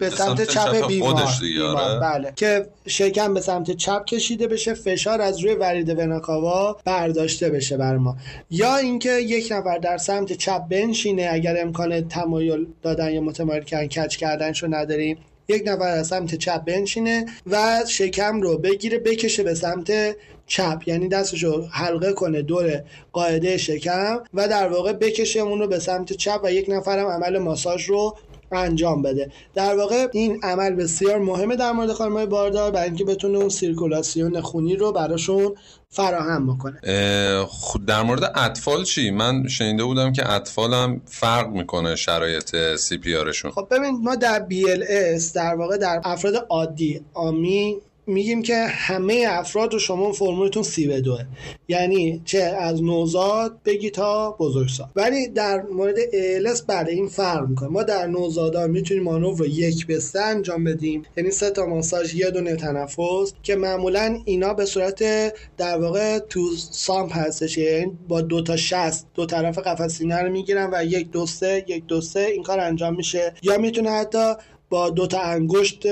به 0.00 0.10
سمت 0.10 0.42
چپ, 0.42 0.86
بیمار, 0.86 1.22
آره. 1.76 2.00
بله. 2.00 2.32
که 2.36 2.66
شکم 2.86 3.34
به 3.34 3.40
سمت 3.40 3.70
چپ 3.70 4.04
کشیده 4.04 4.46
بشه 4.46 4.74
فشار 4.74 5.20
از 5.20 5.44
روی 5.44 5.54
ورید 5.54 5.98
وناکاوا 5.98 6.76
برداشته 6.84 7.50
بشه 7.50 7.76
بر 7.76 7.96
ما. 7.96 8.16
یا 8.50 8.76
اینکه 8.76 9.12
یک 9.12 9.52
نفر 9.52 9.78
در 9.78 9.96
سمت 9.96 10.32
چپ 10.32 10.68
بنشینه 10.68 11.28
اگر 11.32 11.62
امکان 11.62 12.08
تمایل 12.08 12.66
دادن 12.82 13.12
یا 13.12 13.20
متمایل 13.20 13.62
کردن 13.62 13.86
کچ 13.86 14.16
کردنشو 14.16 14.66
نداریم 14.70 15.18
یک 15.48 15.62
نفر 15.66 15.88
از 15.88 16.06
سمت 16.06 16.34
چپ 16.34 16.64
بنشینه 16.64 17.26
و 17.46 17.82
شکم 17.88 18.40
رو 18.40 18.58
بگیره 18.58 18.98
بکشه 18.98 19.42
به 19.42 19.54
سمت 19.54 20.16
چپ 20.50 20.82
یعنی 20.86 21.08
دستش 21.08 21.44
رو 21.44 21.66
حلقه 21.66 22.12
کنه 22.12 22.42
دور 22.42 22.82
قاعده 23.12 23.56
شکم 23.56 24.18
و 24.34 24.48
در 24.48 24.68
واقع 24.68 24.92
بکشه 24.92 25.40
اون 25.40 25.58
رو 25.58 25.66
به 25.66 25.78
سمت 25.78 26.12
چپ 26.12 26.40
و 26.44 26.52
یک 26.52 26.66
نفرم 26.68 27.06
عمل 27.06 27.38
ماساژ 27.38 27.84
رو 27.88 28.16
انجام 28.52 29.02
بده. 29.02 29.30
در 29.54 29.76
واقع 29.76 30.06
این 30.12 30.40
عمل 30.42 30.70
بسیار 30.70 31.18
مهمه 31.18 31.56
در 31.56 31.72
مورد 31.72 31.92
خانمای 31.92 32.26
باردار 32.26 32.70
برای 32.70 32.88
اینکه 32.88 33.04
بتونه 33.04 33.38
اون 33.38 33.48
سیرکولاسیون 33.48 34.40
خونی 34.40 34.76
رو 34.76 34.92
براشون 34.92 35.54
فراهم 35.88 36.54
بکنه. 36.54 36.80
در 37.86 38.02
مورد 38.02 38.32
اطفال 38.34 38.84
چی؟ 38.84 39.10
من 39.10 39.48
شنیده 39.48 39.84
بودم 39.84 40.12
که 40.12 40.30
اطفال 40.32 40.74
هم 40.74 41.00
فرق 41.06 41.48
می‌کنه 41.48 41.96
شرایط 41.96 42.76
سی 42.76 42.98
پی 42.98 43.16
آرشون. 43.16 43.50
خب 43.50 43.66
ببین 43.70 43.90
ما 44.02 44.14
در 44.14 44.46
BLS 44.50 45.32
در 45.34 45.54
واقع 45.54 45.76
در 45.76 46.00
افراد 46.04 46.46
عادی 46.48 47.00
آمی 47.14 47.76
میگیم 48.10 48.42
که 48.42 48.56
همه 48.56 49.24
افراد 49.28 49.72
رو 49.72 49.78
شما 49.78 50.12
فرمولتون 50.12 50.62
سی 50.62 50.86
به 50.86 51.00
دوه. 51.00 51.24
یعنی 51.68 52.22
چه 52.24 52.38
از 52.38 52.82
نوزاد 52.82 53.58
بگی 53.64 53.90
تا 53.90 54.30
بزرگسال. 54.30 54.88
ولی 54.96 55.28
در 55.28 55.62
مورد 55.62 55.96
ALS 55.98 56.62
بله 56.66 56.92
این 56.92 57.08
فرق 57.08 57.48
می‌کنه. 57.48 57.68
ما 57.68 57.82
در 57.82 58.06
نوزادان 58.06 58.70
می‌تونیم 58.70 59.02
مانور 59.02 59.38
رو 59.38 59.46
یک 59.46 59.86
به 59.86 60.00
سه 60.00 60.20
انجام 60.20 60.64
بدیم. 60.64 61.02
یعنی 61.16 61.30
سه 61.30 61.50
تا 61.50 61.66
ماساژ 61.66 62.14
یه 62.14 62.30
دونه 62.30 62.56
تنفس 62.56 63.32
که 63.42 63.56
معمولا 63.56 64.18
اینا 64.24 64.54
به 64.54 64.64
صورت 64.64 65.02
در 65.56 65.78
واقع 65.78 66.18
تو 66.18 66.40
سامپ 66.70 67.16
هستش. 67.16 67.58
یعنی 67.58 67.98
با 68.08 68.20
دو 68.20 68.42
تا 68.42 68.56
شست 68.56 69.06
دو 69.14 69.26
طرف 69.26 69.58
قفس 69.58 69.98
سینه 69.98 70.22
رو 70.22 70.30
می‌گیرن 70.30 70.70
و 70.72 70.84
یک 70.84 71.10
دو 71.10 71.26
سه 71.26 71.64
یک 71.68 71.86
دو 71.86 72.00
سه 72.00 72.20
این 72.20 72.42
کار 72.42 72.60
انجام 72.60 72.96
میشه. 72.96 73.34
یا 73.42 73.58
می‌تونه 73.58 73.90
حتی 73.90 74.32
با 74.70 74.90
دو 74.90 75.06
تا 75.06 75.20
انگشت 75.20 75.86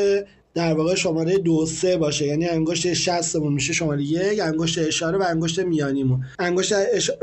در 0.59 0.74
واقع 0.74 0.94
شماره 0.94 1.39
دو 1.39 1.66
سه 1.66 1.97
باشه. 1.97 2.26
یعنی 2.26 2.48
انگشت 2.48 2.93
شستمون 2.93 3.52
میشه 3.52 3.72
شماره 3.72 4.02
یک 4.02 4.40
انگشت 4.40 4.78
اشاره 4.78 5.18
و 5.18 5.22
انگشت 5.22 5.59
میانیمون. 5.59 6.24
انگشت 6.39 6.72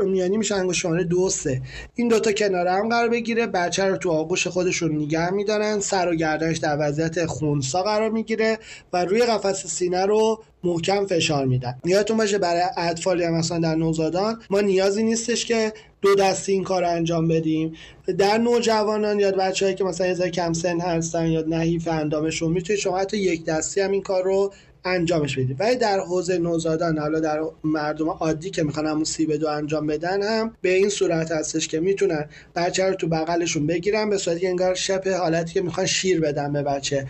میانی 0.00 0.36
میشه 0.36 0.54
انگشت 0.54 0.80
شماره 0.80 1.04
دو 1.04 1.28
سه. 1.28 1.62
این 1.94 2.08
دوتا 2.08 2.32
کنار 2.32 2.66
هم 2.66 2.88
قرار 2.88 3.08
بگیره. 3.08 3.46
بچه 3.46 3.84
رو 3.84 3.96
تو 3.96 4.10
آغوش 4.10 4.46
خودشون 4.46 4.96
نگه 4.96 5.30
میدارن. 5.30 5.80
سر 5.80 6.08
و 6.08 6.14
گردنش 6.14 6.58
در 6.58 6.76
وضعیت 6.80 7.26
خونسا 7.26 7.82
قرار 7.82 8.10
می‌گیره 8.10 8.58
و 8.92 9.04
روی 9.04 9.22
قفس 9.22 9.66
سینه 9.66 10.06
رو 10.06 10.42
محکم 10.64 11.06
فشار 11.06 11.46
میدن. 11.46 11.74
یادتون 11.84 12.16
باشه 12.16 12.38
برای 12.38 12.62
اطفال 12.76 13.28
مثلا 13.28 13.58
در 13.58 13.74
نوزادان 13.74 14.40
ما 14.50 14.60
نیازی 14.60 15.02
نیستش 15.02 15.44
که 15.44 15.72
دو 16.06 16.14
دستی 16.14 16.52
این 16.52 16.64
کار 16.64 16.82
رو 16.82 16.88
انجام 16.90 17.28
بدیم. 17.28 17.74
در 18.18 18.38
نوجوانان 18.38 19.20
یا 19.20 19.30
بچه‌ای 19.30 19.74
که 19.74 19.84
مثلا 19.84 20.06
یه 20.06 20.30
کم 20.30 20.52
سن 20.52 20.80
هستن 20.80 21.26
یا 21.26 21.44
نحیف 21.48 21.88
اندامشون 21.88 22.52
می‌تونید 22.52 22.80
شما 22.80 22.98
حتی 22.98 23.16
یک 23.16 23.44
دستی 23.44 23.80
هم 23.80 23.90
این 23.90 24.02
کار 24.02 24.24
رو 24.24 24.52
انجامش 24.86 25.38
بدید 25.38 25.60
ولی 25.60 25.76
در 25.76 26.00
حوزه 26.00 26.38
نوزادان 26.38 26.98
حالا 26.98 27.20
در 27.20 27.40
مردم 27.64 28.08
عادی 28.08 28.50
که 28.50 28.62
می‌خوان 28.62 28.86
همون 28.86 29.04
سی 29.04 29.26
دو 29.26 29.48
انجام 29.48 29.86
بدن 29.86 30.22
هم 30.22 30.56
به 30.60 30.68
این 30.74 30.88
صورت 30.88 31.32
هستش 31.32 31.68
که 31.68 31.80
می‌تونن 31.80 32.28
بچه 32.56 32.84
رو 32.84 32.94
تو 32.94 33.08
بغلشون 33.08 33.66
بگیرن 33.66 34.10
به 34.10 34.18
صورتی 34.18 34.46
انگار 34.46 34.74
شبه 34.74 35.16
حالتی 35.16 35.54
که 35.54 35.60
می‌خوان 35.62 35.86
شیر 35.86 36.20
بدن 36.20 36.52
به 36.52 36.62
بچه 36.62 37.06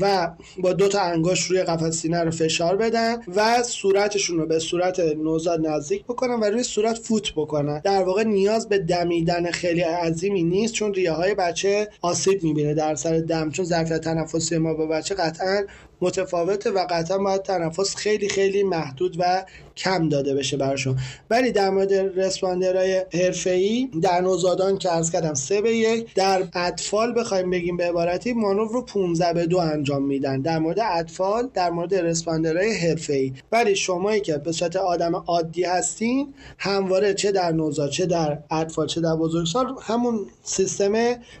و 0.00 0.30
با 0.58 0.72
دو 0.72 0.88
تا 0.88 1.00
انگشت 1.00 1.50
روی 1.50 1.62
قفس 1.62 1.96
سینه 1.96 2.24
رو 2.24 2.30
فشار 2.30 2.76
بدن 2.76 3.16
و 3.36 3.62
صورتشون 3.62 4.38
رو 4.38 4.46
به 4.46 4.58
صورت 4.58 5.00
نوزاد 5.00 5.66
نزدیک 5.66 6.04
بکنن 6.04 6.34
و 6.34 6.44
روی 6.44 6.62
صورت 6.62 6.98
فوت 6.98 7.32
بکنن. 7.36 7.80
در 7.84 8.02
واقع 8.02 8.22
نیاز 8.22 8.68
به 8.68 8.78
دمیدن 8.78 9.50
خیلی 9.50 9.80
عظیمی 9.80 10.42
نیست 10.42 10.74
چون 10.74 10.94
ریه 10.94 11.12
های 11.12 11.34
بچه 11.34 11.88
آسیب 12.02 12.44
می‌بینه 12.44 12.74
در 12.74 12.94
سر 12.94 13.18
دم 13.18 13.50
چون 13.50 13.64
ظرفیت 13.64 14.00
تنفسی 14.00 14.58
ما 14.58 14.74
با 14.74 14.86
بچه 14.86 15.14
قطعا 15.14 15.62
متفاوته 16.04 16.70
و 16.70 16.86
قطعا 16.90 17.18
باید 17.18 17.42
تنفس 17.42 17.96
خیلی 17.96 18.28
خیلی 18.28 18.62
محدود 18.62 19.16
و 19.18 19.44
کم 19.76 20.08
داده 20.08 20.34
بشه 20.34 20.56
براشون. 20.56 20.98
ولی 21.30 21.52
در 21.52 21.70
مورد 21.70 21.92
رسپاندرهای 21.92 23.04
حرفه‌ای 23.12 23.88
در 24.02 24.20
نوزادان 24.20 24.78
که 24.78 24.88
عرض 24.88 25.10
کردم 25.10 25.34
سه 25.34 25.60
به 25.60 25.76
یک 25.76 26.14
در 26.14 26.42
اطفال 26.54 27.14
بخوایم 27.18 27.50
بگیم 27.50 27.76
به 27.76 27.88
عبارتی 27.88 28.32
مانور 28.32 28.68
رو 28.72 28.82
15 28.82 29.32
به 29.32 29.46
دو 29.46 29.58
انجام 29.58 30.02
میدن. 30.02 30.40
در 30.40 30.58
مورد 30.58 30.80
اطفال 30.80 31.48
در 31.54 31.70
مورد 31.70 31.94
رسپاندرهای 31.94 32.74
حرفه‌ای. 32.74 33.32
ولی 33.52 33.76
شمایی 33.76 34.20
که 34.20 34.38
به 34.38 34.52
صورت 34.52 34.76
آدم 34.76 35.14
عادی 35.14 35.64
هستین 35.64 36.34
همواره 36.58 37.14
چه 37.14 37.32
در 37.32 37.52
نوزاد 37.52 37.90
چه 37.90 38.06
در 38.06 38.38
اطفال 38.50 38.86
چه 38.86 39.00
در 39.00 39.16
بزرگسال 39.16 39.74
همون 39.82 40.26
سیستم 40.42 40.94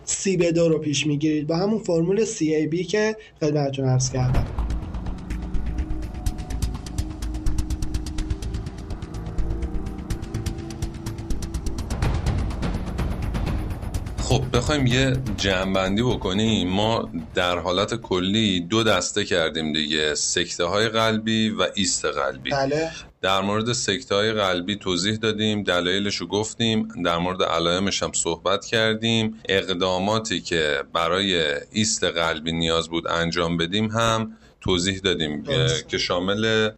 سی 0.04 0.36
به 0.36 0.52
دو 0.52 0.68
رو 0.68 0.78
پیش 0.78 1.06
می‌گیرید. 1.06 1.46
با 1.46 1.56
همون 1.56 1.78
فرمول 1.78 2.24
سی 2.24 2.54
ای 2.54 2.66
بی 2.66 2.84
که 2.84 3.16
خدمتتون 3.40 3.84
عرض 3.84 4.10
کردم. 4.10 4.53
بخوایم 14.54 14.86
یه 14.86 15.16
جمعبندی 15.36 16.02
بکنیم. 16.02 16.68
ما 16.68 17.10
در 17.34 17.58
حالت 17.58 17.94
کلی 17.94 18.60
دو 18.60 18.82
دسته 18.82 19.24
کردیم 19.24 19.72
دیگه. 19.72 20.14
سکته 20.14 20.64
های 20.64 20.88
قلبی 20.88 21.48
و 21.48 21.66
ایست 21.74 22.04
قلبی. 22.04 22.50
بله. 22.50 22.90
در 23.22 23.40
مورد 23.40 23.72
سکته 23.72 24.14
های 24.14 24.32
قلبی 24.32 24.76
توضیح 24.76 25.16
دادیم 25.16 25.62
دلایلش 25.62 26.16
رو 26.16 26.26
گفتیم. 26.26 26.88
در 27.04 27.18
مورد 27.18 27.42
علائمش 27.42 28.02
هم 28.02 28.12
صحبت 28.12 28.64
کردیم. 28.64 29.40
اقداماتی 29.48 30.40
که 30.40 30.82
برای 30.92 31.44
ایست 31.72 32.04
قلبی 32.04 32.52
نیاز 32.52 32.88
بود 32.88 33.08
انجام 33.08 33.56
بدیم 33.56 33.90
هم 33.90 34.36
توضیح 34.64 34.98
دادیم 34.98 35.44
که 35.88 35.98
شامل 35.98 36.70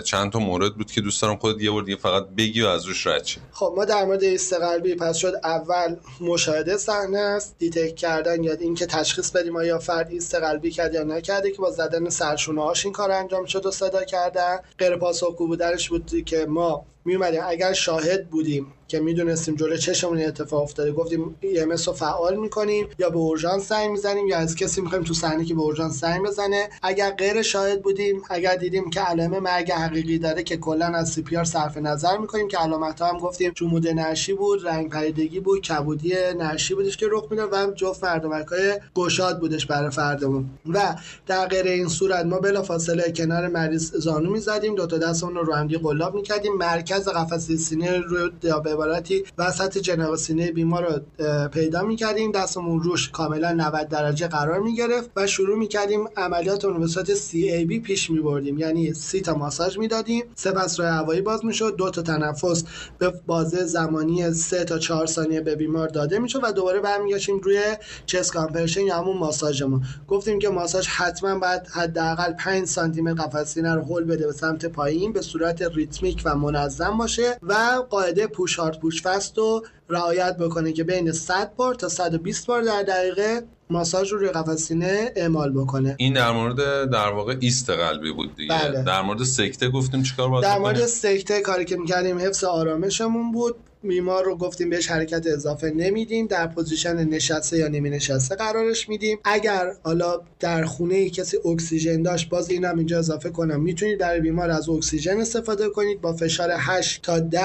چند 0.00 0.32
تا 0.32 0.38
مورد 0.38 0.74
بود 0.74 0.92
که 0.92 1.00
دوست 1.00 1.22
دارم 1.22 1.36
خودت 1.36 1.62
یه 1.62 1.70
بار 1.70 1.82
دیگه 1.82 1.96
فقط 1.96 2.26
بگی 2.28 2.62
و 2.62 2.66
از 2.66 2.84
روش 2.84 3.06
رد 3.06 3.26
خب 3.52 3.74
ما 3.76 3.84
در 3.84 4.04
مورد 4.04 4.22
ایست 4.22 4.52
قلبی 4.52 4.94
پس 4.94 5.16
شد. 5.16 5.34
اول 5.44 5.96
مشاهده 6.20 6.76
صحنه 6.76 7.18
است 7.18 7.56
detect 7.58 7.96
کردن 7.96 8.44
یا 8.44 8.52
اینکه 8.52 8.86
تشخیص 8.86 9.30
بدیم 9.30 9.56
آیا 9.56 9.78
فرد 9.78 10.10
ایست 10.10 10.34
قلبی 10.34 10.70
کرد 10.70 10.94
یا 10.94 11.02
نکرده 11.02 11.50
که 11.50 11.58
با 11.58 11.70
زدن 11.70 12.08
سرشونه 12.08 12.62
هاش 12.62 12.84
این 12.84 12.92
کار 12.92 13.10
انجام 13.10 13.44
شد 13.44 13.66
و 13.66 13.70
صدا 13.70 14.04
کردن. 14.04 14.58
غیر 14.78 14.96
پاسخگو 14.96 15.46
بودنش 15.46 15.88
بود 15.88 16.24
که 16.24 16.46
ما 16.48 16.86
میومدیم 17.04 17.40
اگر 17.46 17.72
شاهد 17.72 18.28
بودیم 18.30 18.66
که 18.88 19.00
می‌دونستیم 19.00 19.54
جلو 19.54 19.76
چشمون 19.76 20.18
اتفاق 20.18 20.62
افتاده 20.62 20.92
گفتیم 20.92 21.36
EMS 21.42 21.82
رو 21.82 21.92
فعال 21.92 22.36
می‌کنیم 22.36 22.86
یا 22.98 23.10
به 23.10 23.16
اورژانس 23.16 23.68
زنگ 23.68 23.90
می‌زنیم 23.90 24.26
یا 24.26 24.38
از 24.38 24.56
کسی 24.56 24.80
می‌خوایم 24.80 25.04
تو 25.04 25.14
صحنه 25.14 25.44
که 25.44 25.54
به 25.54 25.60
اورژانس 25.60 26.00
زنگ 26.00 26.26
بزنه. 26.26 26.68
اگر 26.82 27.10
غیر 27.10 27.42
شاهد 27.42 27.82
بودیم 27.82 28.22
اگر 28.30 28.56
دیدیم 28.56 28.90
که 28.90 29.00
علائم 29.00 29.40
مرگ 29.40 29.72
حقیقی 29.72 30.18
داره 30.18 30.42
که 30.42 30.56
کلا 30.56 30.86
از 30.86 31.10
CPR 31.10 31.44
صرف 31.44 31.76
نظر 31.76 32.18
می‌کنیم 32.18 32.48
که 32.48 32.58
علامت 32.58 33.02
هم 33.02 33.18
گفتیم 33.18 33.52
جمود 33.54 33.88
نعشی 33.88 34.32
بود 34.32 34.66
رنگ 34.66 34.90
پریدگی 34.90 35.40
بود 35.40 35.60
کبودی 35.60 36.14
نشی 36.38 36.74
بودش 36.74 36.96
که 36.96 37.06
رخ 37.10 37.26
می‌داد 37.30 37.52
و 37.52 37.72
جفت 37.74 38.04
مردمک 38.04 38.46
های 38.46 38.80
گشاد 38.94 39.40
بودش 39.40 39.66
برای 39.66 39.90
فردمون. 39.90 40.50
و 40.72 40.96
در 41.26 41.46
غیر 41.46 41.66
این 41.66 41.88
صورت 41.88 42.24
ما 42.26 42.38
بلا 42.38 42.62
فاصله 42.62 43.12
کنار 43.12 43.48
مریض 43.48 43.94
زانو 43.94 44.30
می‌زدیم. 44.30 44.74
دو 44.74 44.86
تا 44.86 44.98
دستمون 44.98 45.34
رو 45.34 45.42
رو 45.42 45.54
هم 45.54 45.68
قلاب 45.68 46.14
می‌کردیم. 46.14 46.54
مرکز 46.54 46.93
قفسه 47.02 47.56
سینه 47.56 47.98
رو 47.98 48.30
عبارتی 48.44 49.24
وسط 49.38 49.78
جناب 49.78 50.16
سینه 50.16 50.52
بیمار 50.52 50.86
رو 50.86 51.00
پیدا 51.48 51.82
می‌کردیم. 51.82 52.32
دستمون 52.32 52.82
روش 52.82 53.10
کاملا 53.10 53.52
90 53.52 53.88
درجه 53.88 54.28
قرار 54.28 54.60
می‌گرفت 54.60 55.10
و 55.16 55.26
شروع 55.26 55.58
می‌کردیم 55.58 56.08
عملیات 56.16 56.64
رو 56.64 56.78
به 56.78 56.86
صورت 56.86 57.14
CAB 57.14 57.78
پیش 57.82 58.10
میبردیم. 58.10 58.58
یعنی 58.58 58.94
سی 58.94 59.20
تا 59.20 59.34
ماساژ 59.34 59.78
می‌دادیم. 59.78 60.24
سپس 60.34 60.80
راه 60.80 60.88
هوایی 60.88 61.20
باز 61.20 61.44
می‌شد. 61.44 61.76
دو 61.76 61.90
تا 61.90 62.02
تنفس 62.02 62.64
به 62.98 63.12
بازه 63.26 63.64
زمانی 63.64 64.32
3 64.32 64.64
تا 64.64 64.78
4 64.78 65.06
ثانیه 65.06 65.40
به 65.40 65.54
بیمار 65.54 65.88
داده 65.88 66.18
می‌شد 66.18 66.40
و 66.42 66.52
دوباره 66.52 66.80
برمیگشتیم 66.80 67.38
روی 67.38 67.60
chest 68.06 68.32
compression 68.32 68.80
یا 68.80 68.98
همون 68.98 69.16
ماساژمون. 69.16 69.82
گفتیم 70.08 70.38
که 70.38 70.48
ماساژ 70.48 70.86
حتما 70.86 71.38
باید 71.38 71.62
حداقل 71.72 72.32
5 72.32 72.64
سانتی 72.64 73.00
متر 73.00 73.22
قفسه 73.22 73.44
سینه 73.44 73.74
رو 73.74 73.82
هول 73.82 74.04
بده 74.04 74.26
به 74.26 74.32
سمت 74.32 74.66
پایین 74.66 75.12
به 75.12 75.22
صورت 75.22 75.62
ریتمیک 75.62 76.22
و 76.24 76.34
منظم. 76.36 76.83
باشه 76.90 77.38
و 77.42 77.54
قاعده 77.90 78.26
push 78.26 78.56
hard 78.56 78.80
push 78.80 79.02
fast 79.02 79.38
رو 79.38 79.64
رعایت 79.88 80.36
بکنه 80.36 80.72
که 80.72 80.84
بین 80.84 81.12
100 81.12 81.52
بار 81.56 81.74
تا 81.74 81.88
120 81.88 82.46
بار 82.46 82.62
در 82.62 82.82
دقیقه 82.82 83.42
ماساژ 83.70 84.12
رو 84.12 84.18
روی 84.18 84.28
قفسه 84.28 84.56
سینه 84.56 85.12
اعمال 85.16 85.52
بکنه. 85.52 85.94
این 85.98 86.12
در 86.12 86.30
مورد 86.30 86.90
در 86.90 87.12
واقع 87.12 87.36
ایست 87.40 87.70
قلبی 87.70 88.12
بود 88.12 88.36
دیگه. 88.36 88.58
بله. 88.58 88.82
در 88.82 89.02
مورد 89.02 89.22
سکته 89.22 89.68
گفتیم 89.68 90.02
چیکار 90.02 90.28
باید 90.28 90.44
در 90.44 90.58
مورد 90.58 90.86
سکته 90.86 91.40
کاری 91.40 91.64
که 91.64 91.76
می‌کردیم 91.76 92.18
حفظ 92.18 92.44
آرامشمون 92.44 93.32
بود. 93.32 93.56
بیمار 93.88 94.24
رو 94.24 94.36
گفتیم 94.36 94.70
بهش 94.70 94.90
حرکت 94.90 95.26
اضافه 95.26 95.70
نمیدیم 95.70 96.26
در 96.26 96.46
position 96.46 96.96
نشسته 96.96 97.58
یا 97.58 97.68
نیمه 97.68 97.90
نشسته 97.90 98.34
قرارش 98.34 98.88
میدیم. 98.88 99.18
اگر 99.24 99.72
حالا 99.82 100.20
در 100.40 100.64
خونه 100.64 101.10
کسی 101.10 101.36
اکسیژن 101.44 102.02
داشت 102.02 102.28
باز 102.28 102.50
اینم 102.50 102.78
اینجا 102.78 102.98
اضافه 102.98 103.30
کنم. 103.30 103.62
می‌تونید 103.62 103.98
برای 103.98 104.20
بیمار 104.20 104.50
از 104.50 104.68
اکسیژن 104.68 105.20
استفاده 105.20 105.68
کنید 105.68 106.00
با 106.00 106.12
فشار 106.12 106.50
8 106.58 107.02
تا 107.02 107.20
10 107.20 107.40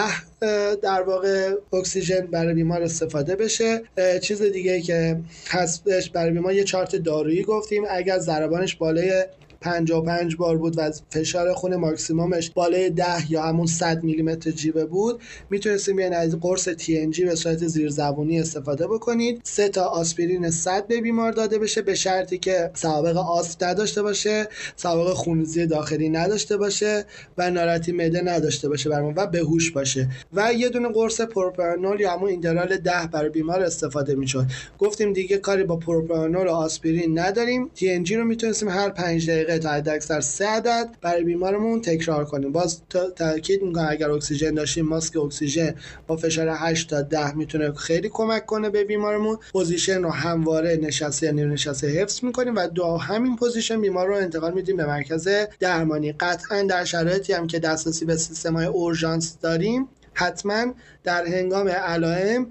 در 0.75 1.01
واقع 1.01 1.51
اکسیژن 1.73 2.27
برای 2.31 2.53
بیمار 2.53 2.81
استفاده 2.81 3.35
بشه. 3.35 3.81
چیز 4.21 4.41
دیگه 4.41 4.81
که 4.81 5.19
هستش 5.49 6.09
برای 6.09 6.31
بیمار 6.31 6.53
یه 6.53 6.63
چارت 6.63 6.95
دارویی 6.95 7.43
گفتیم. 7.43 7.83
اگر 7.89 8.19
ضربانش 8.19 8.75
بالای 8.75 9.25
55 9.61 10.35
بار 10.35 10.57
بود 10.57 10.77
و 10.77 10.91
فشار 11.09 11.53
خون 11.53 11.75
ماکسیمومش 11.75 12.49
بالای 12.49 12.89
10 12.89 13.31
یا 13.31 13.43
همون 13.43 13.65
100 13.65 14.03
میلیمتر 14.03 14.51
جیوه 14.51 14.85
بود. 14.85 15.21
می‌تونستیم 15.49 15.95
بیاین 15.95 16.13
از 16.13 16.39
قرص 16.39 16.69
TNG 16.69 17.19
به 17.19 17.35
صورت 17.35 17.67
زیرزبونی 17.67 18.39
استفاده 18.39 18.87
بکنید. 18.87 19.41
سه 19.43 19.69
تا 19.69 19.85
آسپرین 19.85 20.49
100 20.49 20.87
به 20.87 21.01
بیمار 21.01 21.31
داده 21.31 21.59
بشه 21.59 21.81
به 21.81 21.95
شرطی 21.95 22.37
که 22.37 22.71
سوابق 22.73 23.17
آسپ 23.17 23.63
نداشته 23.63 24.01
باشه 24.01 24.47
سوابق 24.75 25.13
خونریزی 25.13 25.65
داخلی 25.65 26.09
نداشته 26.09 26.57
باشه 26.57 27.05
و 27.37 27.51
ناراحتی 27.51 27.91
معده 27.91 28.21
نداشته 28.21 28.69
باشه 28.69 28.89
برمون 28.89 29.13
و 29.17 29.25
بهوش 29.25 29.71
باشه. 29.71 30.09
و 30.33 30.53
یه 30.53 30.69
دونه 30.69 30.89
قرص 30.89 31.21
پروپرانول 31.21 31.99
یا 31.99 32.11
همون 32.11 32.29
ایندرال 32.29 32.77
10 32.77 32.91
برای 33.11 33.29
بیمار 33.29 33.61
استفاده 33.61 34.15
می‌شد. 34.15 34.45
گفتیم 34.79 35.13
دیگه 35.13 35.37
کاری 35.37 35.63
با 35.63 35.77
پروپرانول 35.77 36.47
و 36.47 36.51
آسپرین 36.51 37.19
نداریم. 37.19 37.71
TNG 37.75 38.11
رو 38.11 38.23
می‌تونستیم 38.23 38.69
هر 38.69 38.89
5 38.89 39.29
دقیقه 39.29 39.48
تا 39.57 39.69
حد 39.69 39.89
اکثر 39.89 40.21
سه 40.21 40.45
عدد 40.45 40.89
برای 41.01 41.23
بیمارمون 41.23 41.81
تکرار 41.81 42.25
کنیم. 42.25 42.51
باز 42.51 42.81
تاکید 43.15 43.63
می‌کنم 43.63 43.87
اگر 43.89 44.11
اکسیژن 44.11 44.53
داشتیم 44.53 44.85
ماسک 44.85 45.17
اکسیژن 45.17 45.75
با 46.07 46.17
فشار 46.17 46.49
8 46.49 46.89
تا 46.89 47.01
10 47.01 47.35
می‌تونه 47.35 47.71
خیلی 47.71 48.09
کمک 48.09 48.45
کنه 48.45 48.69
به 48.69 48.83
بیمارمون. 48.83 49.37
position 49.53 50.03
رو 50.03 50.09
همواره 50.09 50.79
نشسته 50.81 51.25
یا 51.25 51.31
نیم 51.31 51.51
نشسته 51.51 51.87
حفظ 51.87 52.23
می‌کنیم 52.23 52.55
و 52.55 52.67
تو 52.67 52.97
همین 52.97 53.35
position 53.35 53.81
بیمار 53.81 54.07
رو 54.07 54.15
انتقال 54.15 54.53
میدیم 54.53 54.77
به 54.77 54.85
مرکز 54.85 55.27
درمانی. 55.59 56.11
قطعا 56.11 56.61
در 56.61 56.85
شرایطی 56.85 57.33
هم 57.33 57.47
که 57.47 57.59
دسترسی 57.59 58.05
به 58.05 58.15
سیستم 58.15 58.57
های 58.57 58.65
اورژانس 58.65 59.37
داریم 59.41 59.87
حتما 60.13 60.65
در 61.03 61.25
هنگام 61.25 61.67
علائم 61.67 62.47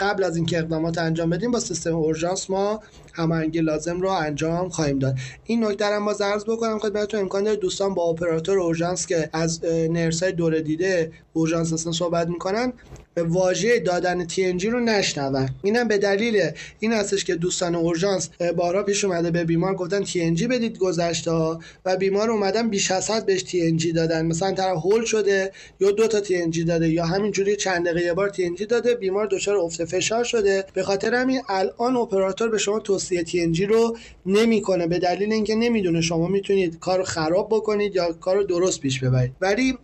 قبل 0.00 0.24
از 0.24 0.36
اینکه 0.36 0.58
اقدامات 0.58 0.98
انجام 0.98 1.30
بدیم 1.30 1.50
با 1.50 1.60
سیستم 1.60 1.96
اورژانس 1.96 2.50
ما 2.50 2.82
هماهنگی 3.16 3.60
لازم 3.60 4.00
رو 4.00 4.08
انجام 4.08 4.68
خواهیم 4.68 4.98
داد. 4.98 5.14
این 5.44 5.64
نکته 5.64 5.86
رو 5.86 6.00
ما 6.00 6.12
عرض 6.20 6.44
بکنم 6.44 6.78
خدمتتون. 6.78 7.20
امکان 7.20 7.44
داره 7.44 7.56
دوستان 7.56 7.94
با 7.94 8.02
اپراتور 8.02 8.58
اورژانس 8.58 9.06
که 9.06 9.30
از 9.32 9.64
نرس 9.64 10.22
های 10.22 10.32
دوره 10.32 10.62
دیده 10.62 11.12
اورژانس 11.32 11.72
اصلا 11.72 11.92
صحبت 11.92 12.28
می‌کنن 12.28 12.72
واژه 13.16 13.78
دادن 13.78 14.26
TNG 14.28 14.64
رو 14.64 14.80
نشنون. 14.80 15.48
اینم 15.62 15.88
به 15.88 15.98
دلیل 15.98 16.50
این 16.78 16.92
هستش 16.92 17.24
که 17.24 17.34
دوستان 17.34 17.74
اورژانس 17.74 18.28
بارها 18.56 18.82
پیش 18.82 19.04
اومده 19.04 19.30
به 19.30 19.44
بیمار 19.44 19.74
گفتن 19.74 20.04
TNG 20.04 20.42
بدید 20.42 20.78
گذشته 20.78 21.30
و 21.84 21.96
بیمار 21.96 22.30
اومدن 22.30 22.68
بیش 22.68 22.90
از 22.90 23.10
حد 23.10 23.26
بهش 23.26 23.40
TNG 23.40 23.94
دادن. 23.94 24.26
مثلا 24.26 24.52
طرف 24.52 24.76
هول 24.76 25.04
شده 25.04 25.52
یا 25.80 25.90
دو 25.90 26.06
تا 26.08 26.20
TNG 26.20 26.58
داده 26.66 26.88
یا 26.88 27.04
همینجوری 27.04 27.56
چند 27.56 27.86
دقیقه 27.86 28.06
یه 28.06 28.12
بار 28.14 28.30
TNG 28.30 28.66
داده 28.66 28.94
بیمار 28.94 29.26
دچار 29.26 29.56
افت 29.56 29.84
فشار 29.84 30.24
شده. 30.24 30.64
به 30.74 30.82
خاطر 30.82 31.14
همین 31.14 31.42
الان 31.48 31.96
اپراتور 31.96 32.48
به 32.48 32.58
شما 32.58 32.78
توصیه 32.78 33.05
TNG 33.12 33.60
رو 33.60 33.96
نمی‌کنه 34.26 34.86
به 34.86 34.98
دلیل 34.98 35.32
اینکه 35.32 35.54
نمی‌دونه 35.54 36.00
شما 36.00 36.28
می‌تونید 36.28 36.78
کار 36.78 37.04
خراب 37.04 37.48
بکنید 37.48 37.96
یا 37.96 38.12
کار 38.12 38.42
درست 38.42 38.80
پیش 38.80 39.00
ببرید. 39.00 39.32
ولی 39.40 39.78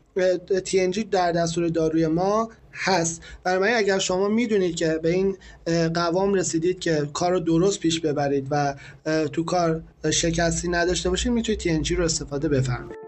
TNG 0.65 0.99
در 1.11 1.33
دستور 1.33 1.69
داروی 1.69 2.07
ما 2.07 2.51
هست. 2.73 3.23
برای 3.45 3.75
اگر 3.75 3.99
شما 3.99 4.29
می‌دونید 4.29 4.77
که 4.77 5.01
به 5.03 5.11
این 5.11 5.37
قوام 5.95 6.35
رسیدید 6.35 6.81
که 6.81 7.09
کار 7.13 7.39
درست 7.39 7.81
پیش 7.81 8.01
ببرید 8.01 8.47
و 8.51 8.75
تو 9.33 9.45
کار 9.45 9.83
شکستی 10.11 10.69
نداشته 10.69 11.11
باشید 11.11 11.33
می‌تونید 11.33 11.61
TNG 11.61 11.91
رو 11.91 12.05
استفاده 12.05 12.49
بفرمایید. 12.49 13.03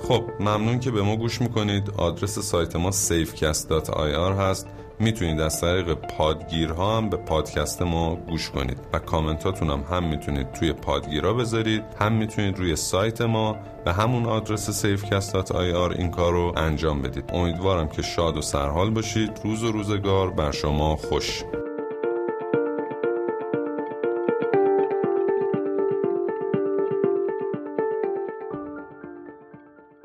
خب 0.00 0.24
ممنون 0.40 0.80
که 0.80 0.90
به 0.90 1.02
ما 1.02 1.16
گوش 1.16 1.40
می‌کنید. 1.40 1.90
آدرس 1.90 2.38
سایت 2.38 2.76
ما 2.76 2.90
safecast.ir 2.92 4.38
هست. 4.38 4.66
می‌تونید 5.00 5.40
از 5.40 5.60
طریق 5.60 5.94
پادگیرها 5.94 6.96
هم 6.96 7.08
به 7.08 7.16
پادکست 7.16 7.82
ما 7.82 8.16
گوش 8.16 8.50
کنید 8.50 8.78
و 8.92 8.98
کامنتاتون 8.98 9.70
هم 9.70 9.84
هم 9.90 10.04
می‌تونید 10.04 10.52
توی 10.52 10.72
پادگیرها 10.72 11.32
بذارید 11.32 11.82
هم 12.00 12.12
می‌تونید 12.12 12.58
روی 12.58 12.76
سایت 12.76 13.20
ما 13.20 13.56
به 13.84 13.92
همون 13.92 14.26
آدرس 14.26 14.84
safecast.ir 14.84 15.98
این 15.98 16.10
کار 16.10 16.32
رو 16.32 16.52
انجام 16.56 17.02
بدید. 17.02 17.30
امیدوارم 17.32 17.88
که 17.88 18.02
شاد 18.02 18.36
و 18.36 18.42
سرحال 18.42 18.90
باشید. 18.90 19.40
روز 19.44 19.64
و 19.64 19.72
روزگار 19.72 20.30
بر 20.30 20.50
شما 20.50 20.96
خوش. 20.96 21.42